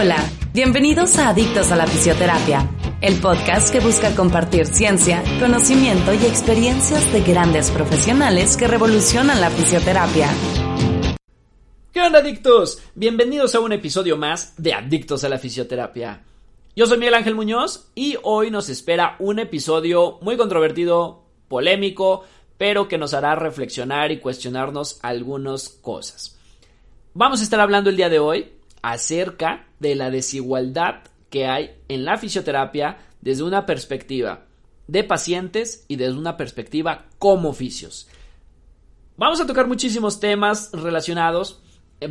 Hola, 0.00 0.30
bienvenidos 0.54 1.18
a 1.18 1.30
Adictos 1.30 1.72
a 1.72 1.76
la 1.76 1.84
Fisioterapia, 1.84 2.70
el 3.00 3.20
podcast 3.20 3.72
que 3.72 3.80
busca 3.80 4.14
compartir 4.14 4.66
ciencia, 4.66 5.24
conocimiento 5.40 6.14
y 6.14 6.24
experiencias 6.24 7.12
de 7.12 7.20
grandes 7.20 7.72
profesionales 7.72 8.56
que 8.56 8.68
revolucionan 8.68 9.40
la 9.40 9.50
fisioterapia. 9.50 10.28
¿Qué 11.92 12.00
onda, 12.00 12.20
adictos? 12.20 12.80
Bienvenidos 12.94 13.56
a 13.56 13.58
un 13.58 13.72
episodio 13.72 14.16
más 14.16 14.54
de 14.56 14.72
Adictos 14.72 15.24
a 15.24 15.28
la 15.28 15.38
Fisioterapia. 15.38 16.22
Yo 16.76 16.86
soy 16.86 16.98
Miguel 16.98 17.14
Ángel 17.14 17.34
Muñoz 17.34 17.90
y 17.96 18.14
hoy 18.22 18.52
nos 18.52 18.68
espera 18.68 19.16
un 19.18 19.40
episodio 19.40 20.20
muy 20.22 20.36
controvertido, 20.36 21.24
polémico, 21.48 22.22
pero 22.56 22.86
que 22.86 22.98
nos 22.98 23.14
hará 23.14 23.34
reflexionar 23.34 24.12
y 24.12 24.20
cuestionarnos 24.20 25.00
algunas 25.02 25.68
cosas. 25.68 26.38
Vamos 27.14 27.40
a 27.40 27.42
estar 27.42 27.58
hablando 27.58 27.90
el 27.90 27.96
día 27.96 28.08
de 28.08 28.20
hoy 28.20 28.52
acerca 28.80 29.64
de 29.80 29.94
la 29.94 30.10
desigualdad 30.10 31.02
que 31.30 31.46
hay 31.46 31.72
en 31.88 32.04
la 32.04 32.18
fisioterapia 32.18 32.98
desde 33.20 33.42
una 33.42 33.66
perspectiva 33.66 34.46
de 34.86 35.04
pacientes 35.04 35.84
y 35.88 35.96
desde 35.96 36.18
una 36.18 36.36
perspectiva 36.36 37.06
como 37.18 37.50
oficios. 37.50 38.08
Vamos 39.16 39.40
a 39.40 39.46
tocar 39.46 39.66
muchísimos 39.66 40.20
temas 40.20 40.70
relacionados, 40.72 41.60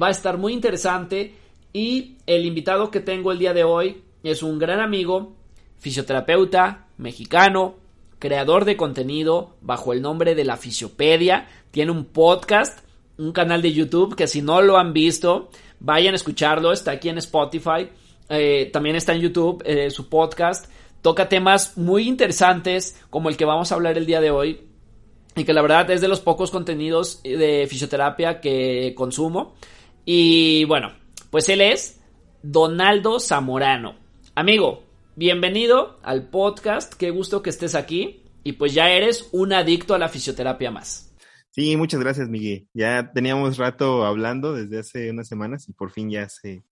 va 0.01 0.07
a 0.07 0.11
estar 0.11 0.37
muy 0.37 0.53
interesante 0.53 1.35
y 1.73 2.17
el 2.27 2.45
invitado 2.45 2.91
que 2.91 2.99
tengo 2.99 3.31
el 3.31 3.39
día 3.39 3.53
de 3.53 3.63
hoy 3.63 4.03
es 4.23 4.43
un 4.43 4.59
gran 4.59 4.79
amigo, 4.79 5.35
fisioterapeuta 5.77 6.87
mexicano, 6.97 7.75
creador 8.19 8.65
de 8.65 8.77
contenido 8.77 9.55
bajo 9.61 9.93
el 9.93 10.02
nombre 10.02 10.35
de 10.35 10.43
la 10.43 10.57
Fisiopedia, 10.57 11.47
tiene 11.71 11.91
un 11.91 12.05
podcast, 12.05 12.79
un 13.17 13.31
canal 13.31 13.61
de 13.61 13.73
YouTube 13.73 14.15
que 14.15 14.27
si 14.27 14.41
no 14.41 14.61
lo 14.61 14.77
han 14.77 14.93
visto, 14.93 15.49
vayan 15.79 16.13
a 16.13 16.17
escucharlo, 16.17 16.71
está 16.71 16.91
aquí 16.91 17.09
en 17.09 17.17
Spotify, 17.17 17.89
eh, 18.29 18.69
también 18.71 18.95
está 18.95 19.13
en 19.13 19.21
YouTube, 19.21 19.63
eh, 19.65 19.89
su 19.89 20.09
podcast, 20.09 20.69
toca 21.01 21.29
temas 21.29 21.77
muy 21.77 22.07
interesantes 22.07 22.99
como 23.09 23.29
el 23.29 23.37
que 23.37 23.45
vamos 23.45 23.71
a 23.71 23.75
hablar 23.75 23.97
el 23.97 24.05
día 24.05 24.21
de 24.21 24.31
hoy 24.31 24.61
y 25.35 25.43
que 25.43 25.53
la 25.53 25.61
verdad 25.61 25.89
es 25.91 26.01
de 26.01 26.07
los 26.07 26.19
pocos 26.19 26.51
contenidos 26.51 27.21
de 27.23 27.67
fisioterapia 27.69 28.41
que 28.41 28.93
consumo. 28.95 29.55
Y 30.03 30.65
bueno, 30.65 30.93
pues 31.29 31.47
él 31.49 31.61
es 31.61 31.99
Donaldo 32.41 33.19
Zamorano. 33.19 33.95
Amigo, 34.35 34.83
bienvenido 35.15 35.99
al 36.02 36.29
podcast, 36.29 36.93
qué 36.93 37.11
gusto 37.11 37.41
que 37.41 37.49
estés 37.52 37.75
aquí 37.75 38.23
y 38.43 38.53
pues 38.53 38.73
ya 38.73 38.89
eres 38.89 39.29
un 39.31 39.53
adicto 39.53 39.93
a 39.93 39.99
la 39.99 40.09
fisioterapia 40.09 40.71
más. 40.71 41.06
Sí, 41.58 41.75
muchas 41.75 42.00
gracias, 42.00 42.30
Miguel. 42.30 42.67
Ya 42.75 43.11
teníamos 43.11 43.58
rato 43.58 44.05
hablando 44.05 44.53
desde 44.53 44.77
hace 44.77 45.09
unas 45.09 45.27
semanas 45.27 45.67
y 45.67 45.73
por 45.73 45.89
fin 45.89 46.11
ya 46.11 46.30
se, 46.30 46.64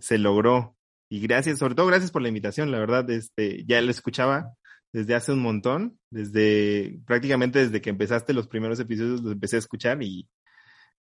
se 0.00 0.18
logró. 0.18 0.74
Y 1.08 1.20
gracias, 1.20 1.60
sobre 1.60 1.76
todo 1.76 1.86
gracias 1.86 2.10
por 2.10 2.20
la 2.20 2.26
invitación, 2.26 2.72
la 2.72 2.80
verdad, 2.80 3.08
este, 3.10 3.62
ya 3.64 3.80
lo 3.80 3.92
escuchaba 3.92 4.52
desde 4.92 5.14
hace 5.14 5.30
un 5.30 5.38
montón, 5.38 6.00
desde 6.10 6.98
prácticamente 7.06 7.60
desde 7.60 7.80
que 7.80 7.90
empezaste 7.90 8.32
los 8.32 8.48
primeros 8.48 8.80
episodios 8.80 9.22
los 9.22 9.34
empecé 9.34 9.54
a 9.54 9.60
escuchar 9.60 10.02
y 10.02 10.28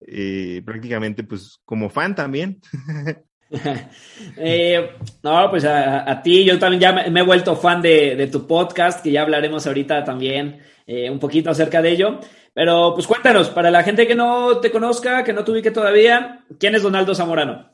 eh, 0.01 0.61
prácticamente 0.65 1.23
pues 1.23 1.61
como 1.63 1.89
fan 1.89 2.13
también. 2.13 2.59
eh, 4.37 4.91
no, 5.23 5.49
pues 5.49 5.63
a, 5.63 6.09
a, 6.09 6.21
ti, 6.21 6.43
yo 6.43 6.59
también 6.59 6.81
ya 6.81 7.09
me, 7.09 7.19
he 7.19 7.23
vuelto 7.23 7.55
fan 7.55 7.81
de, 7.81 8.17
de, 8.17 8.27
tu 8.27 8.45
podcast, 8.45 9.01
que 9.01 9.11
ya 9.11 9.21
hablaremos 9.21 9.65
ahorita 9.67 10.03
también 10.03 10.59
eh, 10.85 11.09
un 11.09 11.19
poquito 11.19 11.49
acerca 11.49 11.81
de 11.81 11.91
ello. 11.91 12.19
Pero 12.53 12.93
pues 12.93 13.07
cuéntanos, 13.07 13.49
para 13.49 13.71
la 13.71 13.83
gente 13.83 14.07
que 14.07 14.15
no 14.15 14.59
te 14.59 14.71
conozca, 14.71 15.23
que 15.23 15.33
no 15.33 15.43
te 15.43 15.51
ubique 15.51 15.71
todavía, 15.71 16.45
¿quién 16.59 16.75
es 16.75 16.83
Donaldo 16.83 17.15
Zamorano? 17.15 17.69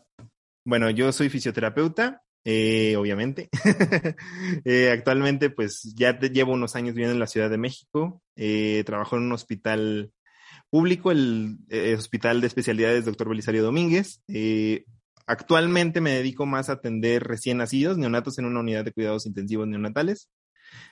Bueno, 0.64 0.90
yo 0.90 1.12
soy 1.12 1.30
fisioterapeuta, 1.30 2.22
eh, 2.44 2.96
obviamente. 2.98 3.50
eh, 4.66 4.92
actualmente, 4.92 5.50
pues 5.50 5.94
ya 5.96 6.20
te, 6.20 6.30
llevo 6.30 6.54
unos 6.54 6.76
años 6.76 6.94
viviendo 6.94 7.14
en 7.14 7.20
la 7.20 7.28
Ciudad 7.28 7.50
de 7.50 7.58
México. 7.58 8.22
Eh, 8.36 8.84
trabajo 8.86 9.16
en 9.16 9.24
un 9.24 9.32
hospital 9.32 10.12
público, 10.70 11.12
el 11.12 11.58
eh, 11.70 11.96
Hospital 11.98 12.42
de 12.42 12.48
Especialidades 12.48 13.06
Dr. 13.06 13.30
Belisario 13.30 13.64
Domínguez. 13.64 14.22
Eh, 14.28 14.86
actualmente 15.26 16.02
me 16.02 16.12
dedico 16.12 16.46
más 16.46 16.70
a 16.70 16.74
atender 16.74 17.24
recién 17.24 17.58
nacidos, 17.58 17.98
neonatos 17.98 18.38
en 18.40 18.46
una 18.46 18.60
unidad 18.60 18.86
de 18.86 18.92
cuidados 18.92 19.26
intensivos 19.26 19.68
neonatales. 19.68 20.30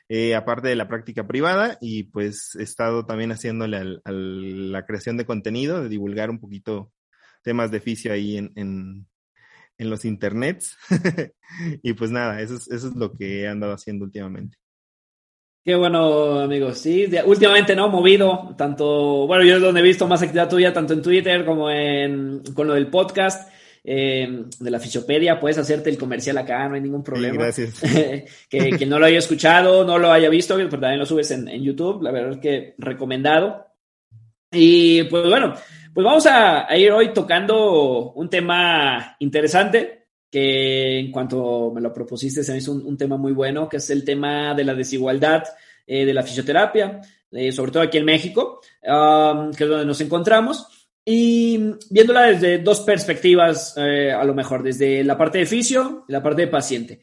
Eh, 0.08 0.36
aparte 0.36 0.68
de 0.68 0.76
la 0.76 0.88
práctica 0.88 1.26
privada 1.26 1.80
y 1.82 2.04
pues 2.04 2.56
he 2.60 2.64
estado 2.64 3.08
también 3.08 3.32
haciéndole 3.32 3.78
al, 3.78 4.02
al, 4.06 4.72
la 4.72 4.86
creación 4.86 5.18
de 5.18 5.26
contenido, 5.26 5.82
de 5.82 5.90
divulgar 5.90 6.30
un 6.30 6.40
poquito 6.40 6.92
temas 7.42 7.72
de 7.72 7.80
fisio 7.80 8.14
ahí 8.14 8.38
en, 8.38 8.52
en, 8.56 9.90
los 9.90 10.06
internets. 10.06 10.78
y 11.84 11.94
pues 11.94 12.12
nada, 12.12 12.42
eso 12.42 12.56
es, 12.56 12.68
eso 12.70 12.90
es 12.90 12.96
lo 12.96 13.14
que 13.14 13.42
he 13.42 13.48
andado 13.48 13.74
haciendo 13.74 14.06
últimamente. 14.06 14.58
Qué 15.64 15.74
bueno, 15.74 16.40
amigos. 16.40 16.78
Sí, 16.78 17.10
últimamente 17.26 17.76
no 17.76 17.90
movido, 17.90 18.54
tanto, 18.56 19.26
bueno, 19.26 19.44
yo 19.44 19.56
es 19.56 19.62
donde 19.62 19.80
he 19.80 19.84
visto 19.84 20.08
más 20.08 20.22
actividad 20.22 20.50
tuya, 20.50 20.72
tanto 20.72 20.94
en 20.94 21.02
Twitter 21.02 21.44
como 21.44 21.72
en, 21.72 22.44
con 22.54 22.68
lo 22.68 22.76
del 22.76 22.92
podcast 22.92 23.52
eh, 23.86 24.46
de 24.60 24.72
la 24.72 24.80
Fisiopedia, 24.80 25.40
puedes 25.40 25.58
hacerte 25.58 25.90
el 25.90 25.98
comercial 25.98 26.38
acá, 26.38 26.68
no 26.68 26.76
hay 26.76 26.82
ningún 26.82 27.04
problema. 27.04 27.52
Sí, 27.52 27.64
gracias. 27.64 27.82
que, 28.50 28.72
que, 28.72 28.86
no 28.86 29.00
lo 29.00 29.06
haya 29.06 29.20
escuchado, 29.20 29.86
no 29.86 30.00
lo 30.00 30.12
haya 30.12 30.30
visto, 30.30 30.56
pero 30.56 30.70
también 30.70 31.00
lo 31.00 31.06
subes 31.06 31.30
en, 31.32 31.48
en, 31.48 31.64
YouTube, 31.64 32.02
la 32.02 32.12
verdad 32.12 32.32
es 32.32 32.40
que 32.40 32.76
recomendado. 32.78 33.66
Y 34.52 35.04
pues 35.04 35.28
bueno, 35.30 35.54
pues 35.94 36.04
vamos 36.04 36.26
a, 36.26 36.70
a 36.70 36.78
ir 36.78 36.92
hoy 36.92 37.14
tocando 37.14 38.14
un 38.14 38.30
tema 38.30 39.16
interesante 39.20 40.08
que 40.32 41.00
en 41.00 41.12
cuanto 41.12 41.72
me 41.74 41.80
lo 41.80 41.94
propusiste 41.94 42.44
se 42.44 42.52
me 42.52 42.58
hizo 42.58 42.72
un, 42.72 42.86
un 42.86 42.98
tema 42.98 43.18
muy 43.18 43.32
bueno, 43.32 43.70
que 43.70 43.78
es 43.78 43.90
el 43.90 44.04
tema 44.04 44.54
de 44.54 44.64
la 44.64 44.74
desigualdad 44.74 45.44
eh, 45.88 46.04
de 46.04 46.14
la 46.16 46.24
fisioterapia, 46.24 47.00
eh, 47.32 47.52
sobre 47.52 47.72
todo 47.72 47.84
aquí 47.84 48.00
en 48.00 48.06
México, 48.06 48.60
um, 48.82 49.52
que 49.52 49.66
es 49.66 49.70
donde 49.70 49.86
nos 49.86 50.02
encontramos 50.02 50.75
y 51.06 51.58
viéndola 51.92 52.24
desde 52.24 52.58
dos 52.58 52.82
perspectivas, 52.82 53.76
eh, 53.78 54.12
a 54.12 54.24
lo 54.24 54.34
mejor, 54.34 54.64
desde 54.64 55.04
la 55.04 55.16
parte 55.16 55.38
de 55.38 55.46
fisio 55.46 56.04
y 56.08 56.12
la 56.12 56.24
parte 56.24 56.42
de 56.42 56.48
paciente. 56.48 57.00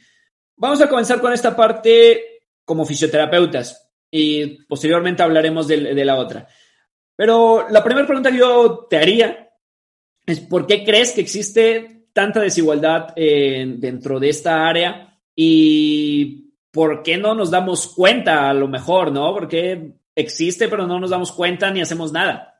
Vamos 0.56 0.80
a 0.80 0.88
comenzar 0.88 1.20
con 1.20 1.32
esta 1.32 1.54
parte 1.54 2.40
como 2.64 2.84
fisioterapeutas 2.84 3.90
y 4.10 4.64
posteriormente 4.64 5.22
hablaremos 5.22 5.68
de, 5.68 5.94
de 5.94 6.04
la 6.04 6.16
otra. 6.16 6.48
Pero 7.14 7.68
la 7.70 7.84
primera 7.84 8.06
pregunta 8.06 8.32
que 8.32 8.38
yo 8.38 8.86
te 8.90 8.96
haría 8.96 9.50
es 10.26 10.40
¿por 10.40 10.66
qué 10.66 10.84
crees 10.84 11.12
que 11.12 11.20
existe 11.20 12.06
tanta 12.12 12.40
desigualdad 12.40 13.12
eh, 13.16 13.64
dentro 13.78 14.20
de 14.20 14.28
esta 14.28 14.68
área 14.68 15.18
y 15.34 16.52
por 16.70 17.02
qué 17.02 17.16
no 17.16 17.34
nos 17.34 17.50
damos 17.50 17.88
cuenta 17.94 18.50
a 18.50 18.54
lo 18.54 18.68
mejor, 18.68 19.12
¿no? 19.12 19.32
Porque 19.32 19.94
existe 20.14 20.68
pero 20.68 20.86
no 20.86 21.00
nos 21.00 21.10
damos 21.10 21.32
cuenta 21.32 21.70
ni 21.70 21.80
hacemos 21.80 22.12
nada. 22.12 22.51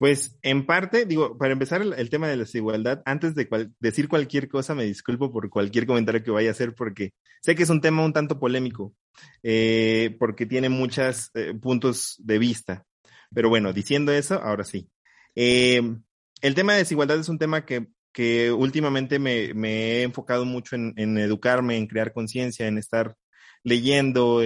Pues 0.00 0.38
en 0.40 0.64
parte, 0.64 1.04
digo, 1.04 1.36
para 1.36 1.52
empezar 1.52 1.82
el, 1.82 2.08
tema 2.08 2.26
de 2.26 2.36
la 2.36 2.44
desigualdad, 2.44 3.02
antes 3.04 3.34
de 3.34 3.46
cual, 3.46 3.74
decir 3.80 4.08
cualquier 4.08 4.48
cosa, 4.48 4.74
me 4.74 4.84
disculpo 4.84 5.30
por 5.30 5.50
cualquier 5.50 5.84
comentario 5.84 6.22
que 6.22 6.30
vaya 6.30 6.48
a 6.48 6.52
hacer, 6.52 6.74
porque 6.74 7.12
sé 7.42 7.54
que 7.54 7.64
es 7.64 7.68
un 7.68 7.82
tema 7.82 8.02
un 8.02 8.14
tanto 8.14 8.40
polémico, 8.40 8.94
eh, 9.42 10.16
porque 10.18 10.46
tiene 10.46 10.70
muchos 10.70 11.30
eh, 11.34 11.52
puntos 11.52 12.16
de 12.18 12.38
vista. 12.38 12.86
Pero 13.34 13.50
bueno, 13.50 13.74
diciendo 13.74 14.10
eso, 14.10 14.42
ahora 14.42 14.64
sí. 14.64 14.88
Eh, 15.34 15.82
el 16.40 16.54
tema 16.54 16.72
de 16.72 16.78
desigualdad 16.78 17.18
es 17.18 17.28
un 17.28 17.38
tema 17.38 17.66
que, 17.66 17.88
que 18.14 18.50
últimamente 18.52 19.18
me, 19.18 19.52
me, 19.52 19.98
he 19.98 20.02
enfocado 20.04 20.46
mucho 20.46 20.76
en, 20.76 21.18
educarme, 21.18 21.76
en 21.76 21.86
crear 21.86 22.14
conciencia, 22.14 22.66
en 22.68 22.78
estar 22.78 23.16
leyendo, 23.64 24.40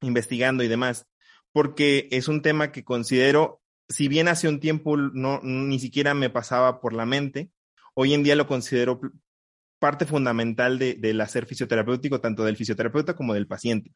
investigando 0.00 0.64
y 0.64 0.68
demás, 0.68 1.04
porque 1.52 2.08
es 2.10 2.26
un 2.26 2.40
tema 2.40 2.72
que 2.72 2.84
considero 2.84 3.59
si 3.90 4.08
bien 4.08 4.28
hace 4.28 4.48
un 4.48 4.60
tiempo 4.60 4.96
no, 4.96 5.40
ni 5.42 5.78
siquiera 5.78 6.14
me 6.14 6.30
pasaba 6.30 6.80
por 6.80 6.92
la 6.92 7.04
mente, 7.04 7.50
hoy 7.94 8.14
en 8.14 8.22
día 8.22 8.36
lo 8.36 8.46
considero 8.46 9.00
parte 9.78 10.06
fundamental 10.06 10.78
de, 10.78 10.94
del 10.94 11.20
hacer 11.20 11.46
fisioterapéutico, 11.46 12.20
tanto 12.20 12.44
del 12.44 12.56
fisioterapeuta 12.56 13.14
como 13.14 13.34
del 13.34 13.48
paciente. 13.48 13.92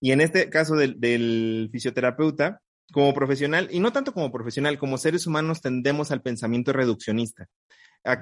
Y 0.00 0.10
en 0.10 0.20
este 0.20 0.50
caso 0.50 0.74
del, 0.74 1.00
del 1.00 1.68
fisioterapeuta, 1.70 2.60
como 2.92 3.14
profesional, 3.14 3.68
y 3.70 3.80
no 3.80 3.92
tanto 3.92 4.12
como 4.12 4.32
profesional, 4.32 4.78
como 4.78 4.98
seres 4.98 5.26
humanos 5.26 5.60
tendemos 5.60 6.10
al 6.10 6.22
pensamiento 6.22 6.72
reduccionista. 6.72 7.46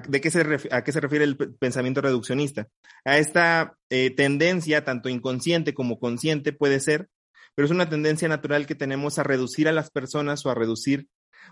¿De 0.07 0.19
qué 0.19 0.31
se 0.31 0.41
¿A 0.71 0.83
qué 0.83 0.91
se 0.91 0.99
refiere 0.99 1.25
el 1.25 1.37
pensamiento 1.37 2.01
reduccionista? 2.01 2.67
A 3.03 3.19
esta 3.19 3.77
eh, 3.89 4.09
tendencia, 4.09 4.83
tanto 4.83 5.09
inconsciente 5.09 5.75
como 5.75 5.99
consciente 5.99 6.53
puede 6.53 6.79
ser, 6.79 7.07
pero 7.55 7.65
es 7.65 7.71
una 7.71 7.89
tendencia 7.89 8.27
natural 8.27 8.67
que 8.67 8.75
tenemos 8.75 9.17
a 9.17 9.23
reducir 9.23 9.67
a 9.67 9.71
las 9.71 9.89
personas 9.89 10.45
o 10.45 10.49
a 10.49 10.55
reducir 10.55 11.07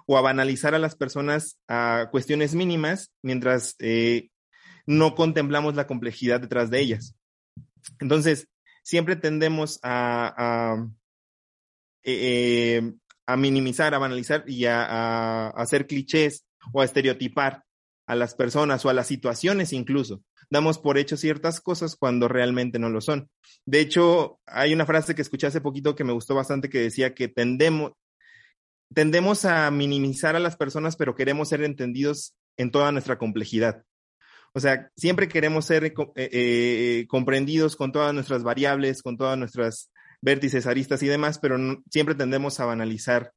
o 0.06 0.18
a 0.18 0.22
banalizar 0.22 0.76
a 0.76 0.80
las 0.80 0.96
personas 0.96 1.58
a 1.68 2.10
cuestiones 2.12 2.56
mínimas 2.56 3.12
mientras 3.22 3.76
eh, 3.80 4.30
no 4.86 5.16
contemplamos 5.16 5.76
la 5.76 5.88
complejidad 5.88 6.42
detrás 6.42 6.70
de 6.70 6.80
ellas. 6.80 7.16
Entonces, 8.00 8.48
siempre 8.84 9.16
tendemos 9.16 9.80
a, 9.82 10.34
a, 10.38 10.88
eh, 12.04 12.94
a 13.26 13.38
minimizar, 13.38 13.94
a 13.94 14.00
banalizar 14.00 14.44
y 14.48 14.66
a, 14.66 15.48
hacer 15.50 15.88
clichés 15.88 16.46
o 16.74 16.82
a 16.82 16.86
estereotipar 16.86 17.64
a 18.06 18.16
las 18.16 18.36
personas 18.36 18.86
o 18.86 18.90
a 18.90 18.94
las 18.94 19.08
situaciones 19.08 19.74
incluso. 19.74 20.22
Damos 20.54 20.78
por 20.78 21.00
hecho 21.00 21.18
ciertas 21.18 21.60
cosas 21.62 21.96
cuando 21.96 22.28
realmente 22.28 22.78
no 22.78 22.88
lo 22.92 23.02
son. 23.02 23.28
De 23.66 23.80
hecho, 23.80 24.40
hay 24.46 24.72
una 24.72 24.86
frase 24.86 25.16
que 25.16 25.24
escuché 25.24 25.48
hace 25.48 25.62
poquito 25.62 25.96
que 25.96 26.04
me 26.04 26.14
gustó 26.14 26.36
bastante 26.36 26.70
que 26.70 26.80
decía 26.80 27.16
que 27.16 27.28
tendemos, 27.28 27.94
tendemos 28.94 29.46
a 29.46 29.72
minimizar 29.72 30.36
a 30.36 30.40
las 30.40 30.56
personas, 30.56 30.96
pero 30.96 31.16
queremos 31.16 31.50
ser 31.50 31.64
entendidos 31.64 32.36
en 32.56 32.70
toda 32.70 32.92
nuestra 32.92 33.18
complejidad. 33.18 33.84
O 34.54 34.60
sea, 34.60 34.92
siempre 34.96 35.28
queremos 35.28 35.66
ser 35.66 35.86
eh, 35.86 35.94
eh, 36.16 37.08
comprendidos 37.08 37.76
con 37.76 37.92
todas 37.92 38.14
nuestras 38.14 38.44
variables, 38.44 39.02
con 39.02 39.18
todas 39.18 39.40
nuestras 39.40 39.90
vértices, 40.22 40.68
aristas 40.68 41.02
y 41.02 41.08
demás, 41.08 41.40
pero 41.40 41.58
siempre 41.90 42.14
tendemos 42.14 42.60
a 42.60 42.66
banalizar 42.66 43.34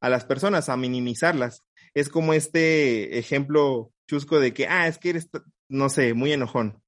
a 0.00 0.08
las 0.08 0.24
personas, 0.24 0.68
a 0.68 0.76
minimizarlas. 0.76 1.64
Es 1.94 2.08
como 2.08 2.32
este 2.32 3.18
ejemplo 3.18 3.90
chusco 4.06 4.38
de 4.38 4.54
que, 4.54 4.68
ah, 4.68 4.86
es 4.86 4.98
que 4.98 5.10
eres, 5.10 5.28
no 5.70 5.88
sé, 5.88 6.14
muy 6.14 6.32
enojón. 6.32 6.82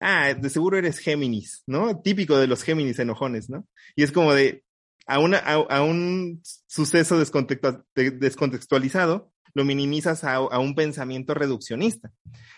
Ah, 0.00 0.32
de 0.32 0.48
seguro 0.48 0.78
eres 0.78 0.98
Géminis, 0.98 1.64
¿no? 1.66 2.00
Típico 2.00 2.38
de 2.38 2.46
los 2.46 2.62
Géminis 2.62 3.00
enojones, 3.00 3.50
¿no? 3.50 3.66
Y 3.96 4.04
es 4.04 4.12
como 4.12 4.32
de, 4.32 4.62
a, 5.06 5.18
una, 5.18 5.38
a, 5.38 5.82
un 5.82 6.40
suceso 6.66 7.18
descontextualizado, 7.18 9.32
lo 9.54 9.64
minimizas 9.64 10.24
a, 10.24 10.36
a 10.36 10.58
un 10.60 10.74
pensamiento 10.74 11.34
reduccionista. 11.34 12.12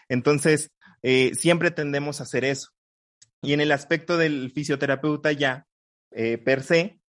Entonces, 0.09 0.71
eh, 1.03 1.32
siempre 1.35 1.71
tendemos 1.71 2.21
a 2.21 2.25
hacer 2.25 2.44
eso. 2.44 2.69
Y 3.43 3.55
en 3.55 3.61
el 3.61 3.73
aspecto 3.73 4.19
del 4.19 4.53
fisioterapeuta 4.53 5.32
ya, 5.32 5.67
eh, 6.11 6.38
per 6.38 6.62
se, 6.62 7.00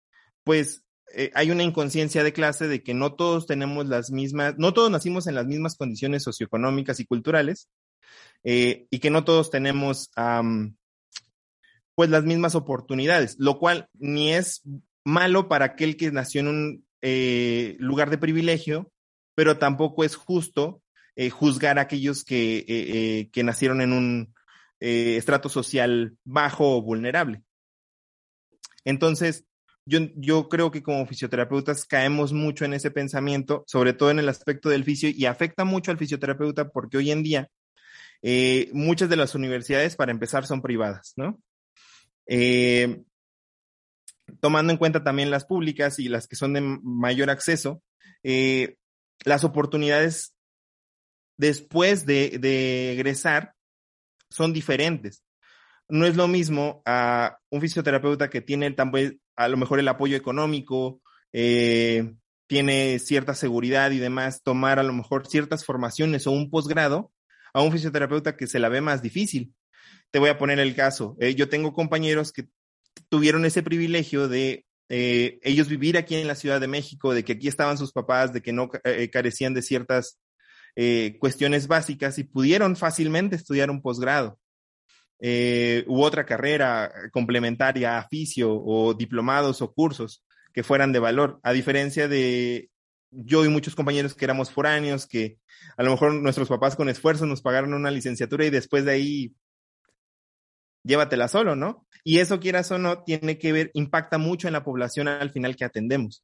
pues 0.44 0.84
eh, 1.14 1.32
hay 1.34 1.52
una 1.52 1.64
inconsciencia 1.64 2.24
de 2.24 2.34
clase 2.34 2.68
de 2.68 2.84
que 2.84 2.94
no 2.94 3.16
todos 3.16 3.48
tenemos 3.48 3.88
las 3.88 4.12
mismas, 4.12 4.56
no 4.58 4.74
todos 4.74 4.90
nacimos 4.90 5.28
en 5.28 5.36
las 5.36 5.46
mismas 5.46 5.76
condiciones 5.76 6.24
socioeconómicas 6.24 7.00
y 7.00 7.06
culturales, 7.06 7.70
y 8.44 9.00
que 9.00 9.10
no 9.10 9.24
todos 9.24 9.52
tenemos 9.52 10.12
pues 11.96 12.10
las 12.10 12.24
mismas 12.24 12.56
oportunidades, 12.56 13.36
lo 13.38 13.60
cual 13.60 13.88
ni 13.94 14.34
es 14.34 14.64
malo 15.06 15.48
para 15.48 15.66
aquel 15.66 15.98
que 15.98 16.12
nació 16.12 16.42
en 16.42 16.48
un 16.48 16.86
lugar 17.80 18.10
de 18.10 18.18
privilegio, 18.18 18.92
pero 19.36 19.58
tampoco 19.58 20.04
es 20.04 20.16
justo 20.16 20.82
eh, 21.16 21.30
juzgar 21.30 21.78
a 21.78 21.84
aquellos 21.84 22.24
que, 22.24 22.60
eh, 22.60 22.66
eh, 22.68 23.30
que 23.32 23.44
nacieron 23.44 23.82
en 23.82 23.94
un 23.94 24.34
estrato 24.80 25.48
social 25.50 26.18
bajo 26.24 26.78
o 26.78 26.82
vulnerable. 26.82 27.44
Entonces, 28.84 29.46
yo, 29.86 30.00
yo, 30.16 30.50
creo 30.50 30.72
que 30.72 30.82
como 30.82 31.06
fisioterapeutas 31.06 31.86
caemos 31.86 32.34
mucho 32.34 32.66
en 32.66 32.74
ese 32.74 32.90
pensamiento, 32.90 33.64
sobre 33.68 33.94
todo 33.94 34.10
en 34.10 34.18
el 34.18 34.28
aspecto 34.28 34.70
del 34.70 34.84
fisio, 34.84 35.10
y 35.10 35.26
afecta 35.26 35.66
mucho 35.66 35.92
al 35.92 36.00
fisioterapeuta 36.00 36.70
porque 36.70 36.98
hoy 36.98 37.12
en 37.12 37.22
día 37.22 37.50
muchas 38.74 39.10
de 39.10 39.16
las 39.16 39.36
universidades, 39.36 39.96
para 39.96 40.12
empezar, 40.12 40.46
son 40.46 40.62
privadas, 40.62 41.14
¿no? 41.16 41.40
tomando 44.40 44.72
en 44.72 44.78
cuenta 44.78 45.04
también 45.04 45.30
las 45.30 45.44
públicas 45.44 46.00
y 46.00 46.08
las 46.08 46.28
que 46.28 46.38
son 46.38 46.54
de 46.54 46.62
mayor 46.62 47.30
acceso, 47.30 47.84
las 48.24 49.44
oportunidades 49.44 50.34
después 51.42 52.06
de, 52.06 52.94
egresar 52.94 53.56
son 54.30 54.54
diferentes. 54.54 55.24
No 55.90 56.06
es 56.06 56.16
lo 56.16 56.28
mismo 56.28 56.82
a 56.86 57.38
un 57.50 57.62
fisioterapeuta 57.62 58.30
que 58.30 58.42
tiene 58.42 58.74
a 59.36 59.48
lo 59.48 59.58
mejor 59.58 59.80
el 59.80 59.88
apoyo 59.88 60.16
económico, 60.16 61.02
eh, 61.34 62.14
tiene 62.48 63.00
cierta 63.00 63.34
seguridad 63.34 63.92
y 63.92 63.98
demás, 63.98 64.44
tomar 64.44 64.80
a 64.80 64.84
lo 64.84 64.94
mejor 64.94 65.28
ciertas 65.28 65.66
formaciones 65.66 66.28
o 66.28 66.32
un 66.32 66.50
posgrado 66.50 67.12
a 67.54 67.62
un 67.62 67.72
fisioterapeuta 67.72 68.36
que 68.36 68.48
se 68.48 68.60
la 68.60 68.70
ve 68.70 68.82
más 68.82 69.02
difícil. 69.02 69.54
Te 70.12 70.20
voy 70.20 70.30
a 70.30 70.38
poner 70.38 70.60
el 70.60 70.76
caso. 70.76 71.16
Eh, 71.20 71.36
yo 71.36 71.50
tengo 71.50 71.74
compañeros 71.74 72.32
que 72.32 72.48
tuvieron 73.10 73.46
ese 73.46 73.64
privilegio 73.64 74.28
de 74.28 74.66
eh, 74.90 75.40
ellos 75.44 75.70
vivir 75.70 75.98
aquí 75.98 76.16
en 76.16 76.28
la 76.28 76.36
Ciudad 76.36 76.60
de 76.60 76.68
México, 76.68 77.14
de 77.14 77.24
que 77.24 77.34
aquí 77.34 77.48
estaban 77.48 77.78
sus 77.78 77.94
papás, 77.94 78.34
de 78.34 78.42
que 78.42 78.52
no 78.52 78.70
carecían 79.12 79.54
de 79.54 79.62
ciertas 79.62 80.20
eh, 80.76 81.18
cuestiones 81.20 81.68
básicas 81.68 82.18
y 82.18 82.24
pudieron 82.24 82.78
fácilmente 82.78 83.36
estudiar 83.36 83.70
un 83.70 83.82
posgrado 83.82 84.40
eh, 85.20 85.84
u 85.86 86.02
otra 86.02 86.26
carrera 86.26 86.90
complementaria 87.12 87.98
a 88.00 88.08
o 88.46 88.94
diplomados 88.94 89.62
o 89.62 89.74
cursos 89.74 90.24
que 90.54 90.64
fueran 90.64 90.94
de 90.94 91.00
valor, 91.00 91.40
a 91.44 91.52
diferencia 91.52 92.08
de 92.08 92.71
yo 93.12 93.46
y 93.46 93.50
muchos 93.50 93.76
compañeros 93.76 94.16
que 94.16 94.26
éramos 94.26 94.52
foráneos, 94.52 95.06
que 95.06 95.38
a 95.78 95.84
lo 95.84 95.92
mejor 95.92 96.14
nuestros 96.14 96.50
papás 96.50 96.76
con 96.76 96.90
esfuerzo 96.90 97.26
nos 97.26 97.42
pagaron 97.42 97.74
una 97.74 97.92
licenciatura 97.92 98.46
y 98.46 98.50
después 98.50 98.86
de 98.86 98.92
ahí 98.92 99.36
llévatela 100.84 101.28
solo, 101.28 101.56
¿no? 101.56 101.86
Y 102.04 102.20
eso 102.20 102.40
quieras 102.40 102.72
o 102.72 102.80
no, 102.80 103.04
tiene 103.04 103.38
que 103.38 103.52
ver, 103.52 103.72
impacta 103.74 104.18
mucho 104.18 104.48
en 104.48 104.54
la 104.54 104.64
población 104.64 105.08
al 105.08 105.32
final 105.32 105.56
que 105.56 105.66
atendemos. 105.66 106.24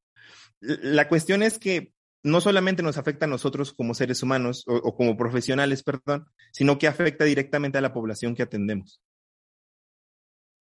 La 0.59 1.07
cuestión 1.07 1.43
es 1.43 1.59
que 1.59 1.93
no 2.23 2.41
solamente 2.41 2.83
nos 2.83 2.97
afecta 2.97 3.25
a 3.25 3.29
nosotros 3.29 3.73
como 3.73 3.93
seres 3.93 4.23
humanos 4.23 4.63
o, 4.67 4.95
como 4.95 5.15
profesionales, 5.15 5.83
perdón, 5.83 6.27
sino 6.51 6.77
que 6.77 6.87
afecta 6.87 7.25
directamente 7.25 7.77
a 7.77 7.81
la 7.81 7.93
población 7.93 8.35
que 8.35 8.43
atendemos. 8.43 9.01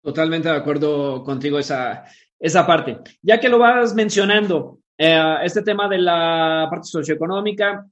Totalmente 0.02 0.49
de 0.49 0.56
acuerdo 0.56 1.22
contigo 1.22 1.58
esa, 1.58 2.05
esa 2.38 2.66
parte. 2.66 2.99
Ya 3.22 3.40
que 3.40 3.49
lo 3.49 3.58
vas 3.58 3.94
mencionando, 3.94 4.81
eh, 4.99 5.37
este 5.43 5.62
tema 5.62 5.88
de 5.88 5.99
la 5.99 6.67
parte 6.70 6.87
socioeconómica, 6.87 7.87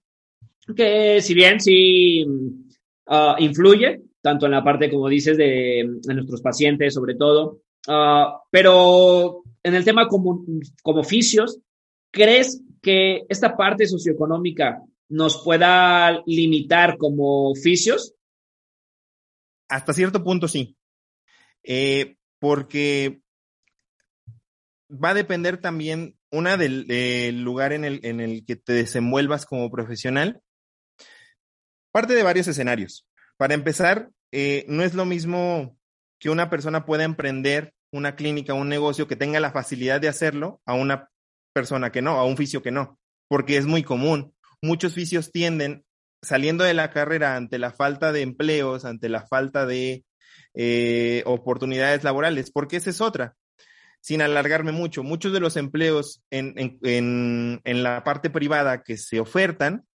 que 0.75 1.20
si 1.20 1.34
bien 1.34 1.60
sí 1.60 2.25
uh, 2.25 3.34
influye, 3.38 4.02
tanto 4.20 4.46
en 4.46 4.52
la 4.52 4.62
parte, 4.62 4.91
como 4.91 5.08
dices, 5.08 5.36
de, 5.36 5.84
nuestros 6.06 6.41
pacientes 6.41 6.94
sobre 6.94 7.15
todo, 7.17 7.60
uh, 7.88 8.38
pero 8.50 9.43
en 9.62 9.74
el 9.74 9.84
tema 9.84 10.06
como, 10.06 10.44
como 10.82 11.00
oficios, 11.00 11.60
¿crees 12.10 12.62
que 12.81 13.22
esta 13.29 13.56
parte 13.56 13.86
socioeconómica 13.86 14.82
nos 15.08 15.43
pueda 15.43 16.22
limitar 16.26 16.96
como 16.98 17.50
oficios? 17.50 18.15
Hasta 19.69 19.93
cierto 19.93 20.22
punto 20.22 20.48
sí, 20.48 20.76
eh, 21.62 22.17
porque 22.38 23.21
va 24.93 25.11
a 25.11 25.15
depender 25.15 25.58
también, 25.58 26.17
una, 26.31 26.56
del, 26.56 27.43
lugar 27.43 27.72
en 27.72 27.84
el, 27.84 28.01
en 28.05 28.20
el 28.20 28.44
que 28.44 28.56
te 28.56 28.72
desenvuelvas 28.72 29.46
como 29.46 29.70
profesional. 29.70 30.41
Parte 31.93 32.15
de 32.15 32.22
varios 32.22 32.49
escenarios. 32.49 33.06
Para 33.37 33.55
empezar, 33.55 34.11
eh, 34.31 34.65
no 34.69 34.82
es 34.82 34.94
lo 34.94 35.05
mismo 35.05 35.77
que 36.19 36.31
una 36.31 36.49
persona 36.49 36.87
pueda 36.87 37.05
emprender 37.05 37.75
una 37.93 38.17
clínica, 38.17 38.55
un 38.55 38.69
negocio 38.69 39.06
que 39.06 39.17
tenga 39.17 39.41
la 39.41 39.53
facilidad 39.53 40.01
de 40.01 40.08
hacerlo 40.08 40.63
a 40.65 40.75
una 40.75 41.11
persona 41.53 41.93
que 41.93 42.01
no, 42.01 42.13
a 42.19 42.25
un 42.25 42.37
fisio 42.37 42.63
que 42.63 42.70
no, 42.70 42.99
porque 43.29 43.56
es 43.56 43.67
muy 43.67 43.82
común. 43.82 44.34
Muchos 44.63 44.94
fisios 44.94 45.31
tienden, 45.31 45.84
saliendo 46.22 46.65
de 46.65 46.75
la 46.75 46.91
carrera 46.91 47.37
ante 47.37 47.58
la 47.58 47.72
falta 47.72 48.13
de 48.13 48.22
empleos, 48.22 48.84
ante 48.84 49.08
la 49.08 49.27
falta 49.27 49.67
de 49.67 50.05
eh, 50.55 51.22
oportunidades 51.27 52.05
laborales, 52.05 52.51
porque 52.51 52.77
esa 52.77 52.91
es 52.91 53.01
otra. 53.01 53.37
Sin 54.02 54.20
alargarme 54.20 54.72
mucho, 54.72 55.02
muchos 55.02 55.32
de 55.32 55.40
los 55.40 55.56
empleos 55.56 56.22
en, 56.30 56.54
en, 56.56 57.60
en 57.64 57.82
la 57.82 58.04
parte 58.04 58.28
privada 58.28 58.82
que 58.82 58.98
se 58.98 59.20
ofertan 59.20 59.86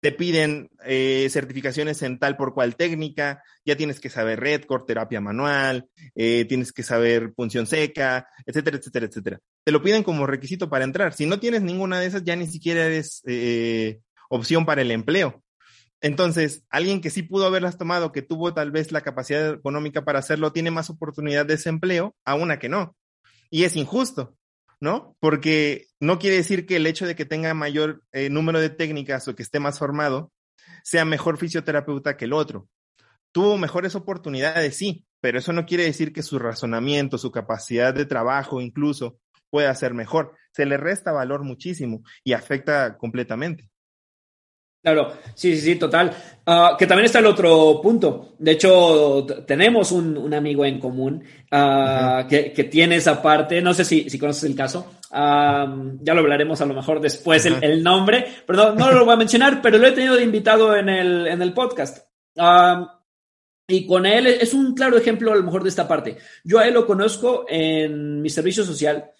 te 0.00 0.12
piden 0.12 0.70
eh, 0.84 1.28
certificaciones 1.30 2.02
en 2.02 2.18
tal 2.18 2.36
por 2.36 2.54
cual 2.54 2.76
técnica, 2.76 3.42
ya 3.64 3.76
tienes 3.76 4.00
que 4.00 4.10
saber 4.10 4.40
red, 4.40 4.62
core 4.62 4.84
terapia 4.86 5.20
manual, 5.20 5.88
eh, 6.14 6.44
tienes 6.44 6.72
que 6.72 6.82
saber 6.82 7.32
punción 7.34 7.66
seca, 7.66 8.28
etcétera, 8.46 8.76
etcétera, 8.76 9.06
etcétera. 9.06 9.40
Te 9.64 9.72
lo 9.72 9.82
piden 9.82 10.04
como 10.04 10.26
requisito 10.26 10.70
para 10.70 10.84
entrar. 10.84 11.14
Si 11.14 11.26
no 11.26 11.40
tienes 11.40 11.62
ninguna 11.62 11.98
de 11.98 12.06
esas, 12.06 12.22
ya 12.22 12.36
ni 12.36 12.46
siquiera 12.46 12.84
eres 12.84 13.22
eh, 13.26 14.00
opción 14.28 14.64
para 14.64 14.82
el 14.82 14.90
empleo. 14.90 15.42
Entonces, 16.00 16.64
alguien 16.70 17.00
que 17.00 17.10
sí 17.10 17.22
pudo 17.22 17.46
haberlas 17.46 17.76
tomado, 17.78 18.12
que 18.12 18.22
tuvo 18.22 18.54
tal 18.54 18.70
vez 18.70 18.92
la 18.92 19.00
capacidad 19.00 19.54
económica 19.54 20.04
para 20.04 20.20
hacerlo, 20.20 20.52
tiene 20.52 20.70
más 20.70 20.90
oportunidad 20.90 21.46
de 21.46 21.54
ese 21.54 21.68
empleo 21.68 22.14
a 22.24 22.34
una 22.34 22.58
que 22.58 22.68
no. 22.68 22.96
Y 23.50 23.64
es 23.64 23.76
injusto. 23.76 24.38
¿no? 24.80 25.16
Porque 25.20 25.86
no 26.00 26.18
quiere 26.18 26.36
decir 26.36 26.66
que 26.66 26.76
el 26.76 26.86
hecho 26.86 27.06
de 27.06 27.16
que 27.16 27.24
tenga 27.24 27.52
mayor 27.54 28.02
eh, 28.12 28.30
número 28.30 28.60
de 28.60 28.70
técnicas 28.70 29.26
o 29.28 29.34
que 29.34 29.42
esté 29.42 29.60
más 29.60 29.78
formado 29.78 30.32
sea 30.84 31.04
mejor 31.04 31.38
fisioterapeuta 31.38 32.16
que 32.16 32.26
el 32.26 32.32
otro. 32.32 32.68
Tuvo 33.32 33.58
mejores 33.58 33.94
oportunidades, 33.94 34.76
sí, 34.76 35.06
pero 35.20 35.38
eso 35.38 35.52
no 35.52 35.66
quiere 35.66 35.84
decir 35.84 36.12
que 36.12 36.22
su 36.22 36.38
razonamiento, 36.38 37.18
su 37.18 37.30
capacidad 37.30 37.92
de 37.92 38.06
trabajo 38.06 38.60
incluso 38.60 39.18
pueda 39.50 39.74
ser 39.74 39.94
mejor. 39.94 40.34
Se 40.52 40.64
le 40.64 40.76
resta 40.76 41.12
valor 41.12 41.42
muchísimo 41.44 42.02
y 42.24 42.32
afecta 42.32 42.96
completamente. 42.96 43.68
Claro, 44.80 45.12
sí, 45.34 45.56
sí, 45.56 45.62
sí, 45.62 45.74
total. 45.76 46.14
Ah, 46.46 46.76
que 46.78 46.86
también 46.86 47.06
está 47.06 47.18
el 47.18 47.26
otro 47.26 47.80
punto. 47.82 48.36
De 48.38 48.52
hecho, 48.52 49.26
tenemos 49.46 49.90
un, 49.90 50.32
amigo 50.32 50.64
en 50.64 50.78
común 50.78 51.22
ah, 51.50 52.26
que, 52.28 52.68
tiene 52.70 52.96
esa 52.96 53.20
parte. 53.20 53.60
No 53.60 53.74
sé 53.74 53.84
si, 53.84 54.08
si 54.08 54.18
conoces 54.18 54.44
el 54.44 54.54
caso. 54.54 55.00
ya 55.10 56.14
lo 56.14 56.20
hablaremos 56.20 56.60
a 56.60 56.66
lo 56.66 56.74
mejor 56.74 57.00
después 57.00 57.44
el, 57.46 57.82
nombre, 57.82 58.24
pero 58.46 58.74
no, 58.74 58.92
lo 58.92 59.04
voy 59.04 59.14
a 59.14 59.18
mencionar, 59.18 59.60
pero 59.60 59.78
lo 59.78 59.88
he 59.88 59.92
tenido 59.92 60.14
de 60.14 60.22
invitado 60.22 60.76
en 60.76 60.88
el, 60.88 61.26
en 61.26 61.42
el 61.42 61.52
podcast. 61.52 62.06
y 63.66 63.86
con 63.86 64.06
él 64.06 64.28
es 64.28 64.54
un 64.54 64.74
claro 64.74 64.96
ejemplo 64.96 65.32
a 65.32 65.36
lo 65.36 65.42
mejor 65.42 65.64
de 65.64 65.70
esta 65.70 65.88
parte. 65.88 66.18
Yo 66.44 66.60
a 66.60 66.68
él 66.68 66.74
lo 66.74 66.86
conozco 66.86 67.46
en 67.48 68.22
mi 68.22 68.30
servicio 68.30 68.64
social, 68.64 69.10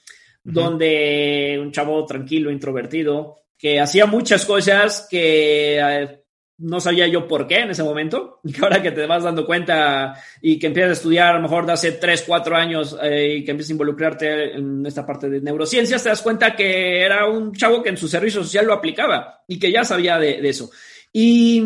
donde 0.44 1.58
un 1.60 1.72
chavo 1.72 2.06
tranquilo, 2.06 2.50
introvertido, 2.50 3.47
que 3.58 3.80
hacía 3.80 4.06
muchas 4.06 4.46
cosas 4.46 5.06
que 5.10 5.78
eh, 5.80 6.22
no 6.58 6.80
sabía 6.80 7.06
yo 7.06 7.28
por 7.28 7.46
qué 7.46 7.60
en 7.60 7.70
ese 7.70 7.82
momento, 7.82 8.40
y 8.44 8.52
que 8.52 8.60
ahora 8.62 8.82
que 8.82 8.92
te 8.92 9.06
vas 9.06 9.24
dando 9.24 9.46
cuenta 9.46 10.14
y 10.42 10.58
que 10.58 10.68
empiezas 10.68 10.90
a 10.90 10.94
estudiar 10.94 11.28
a 11.34 11.36
lo 11.36 11.42
mejor 11.42 11.66
de 11.66 11.72
hace 11.72 11.92
3, 11.92 12.24
4 12.26 12.56
años 12.56 12.96
eh, 13.02 13.36
y 13.38 13.44
que 13.44 13.52
empiezas 13.52 13.70
a 13.70 13.74
involucrarte 13.74 14.54
en 14.54 14.84
esta 14.84 15.06
parte 15.06 15.28
de 15.28 15.40
neurociencias, 15.40 16.02
te 16.02 16.08
das 16.08 16.22
cuenta 16.22 16.54
que 16.54 17.02
era 17.02 17.26
un 17.28 17.52
chavo 17.52 17.82
que 17.82 17.90
en 17.90 17.96
su 17.96 18.08
servicio 18.08 18.42
social 18.42 18.66
lo 18.66 18.74
aplicaba 18.74 19.42
y 19.46 19.58
que 19.58 19.72
ya 19.72 19.84
sabía 19.84 20.18
de, 20.18 20.48
eso. 20.48 20.70
Y 21.12 21.62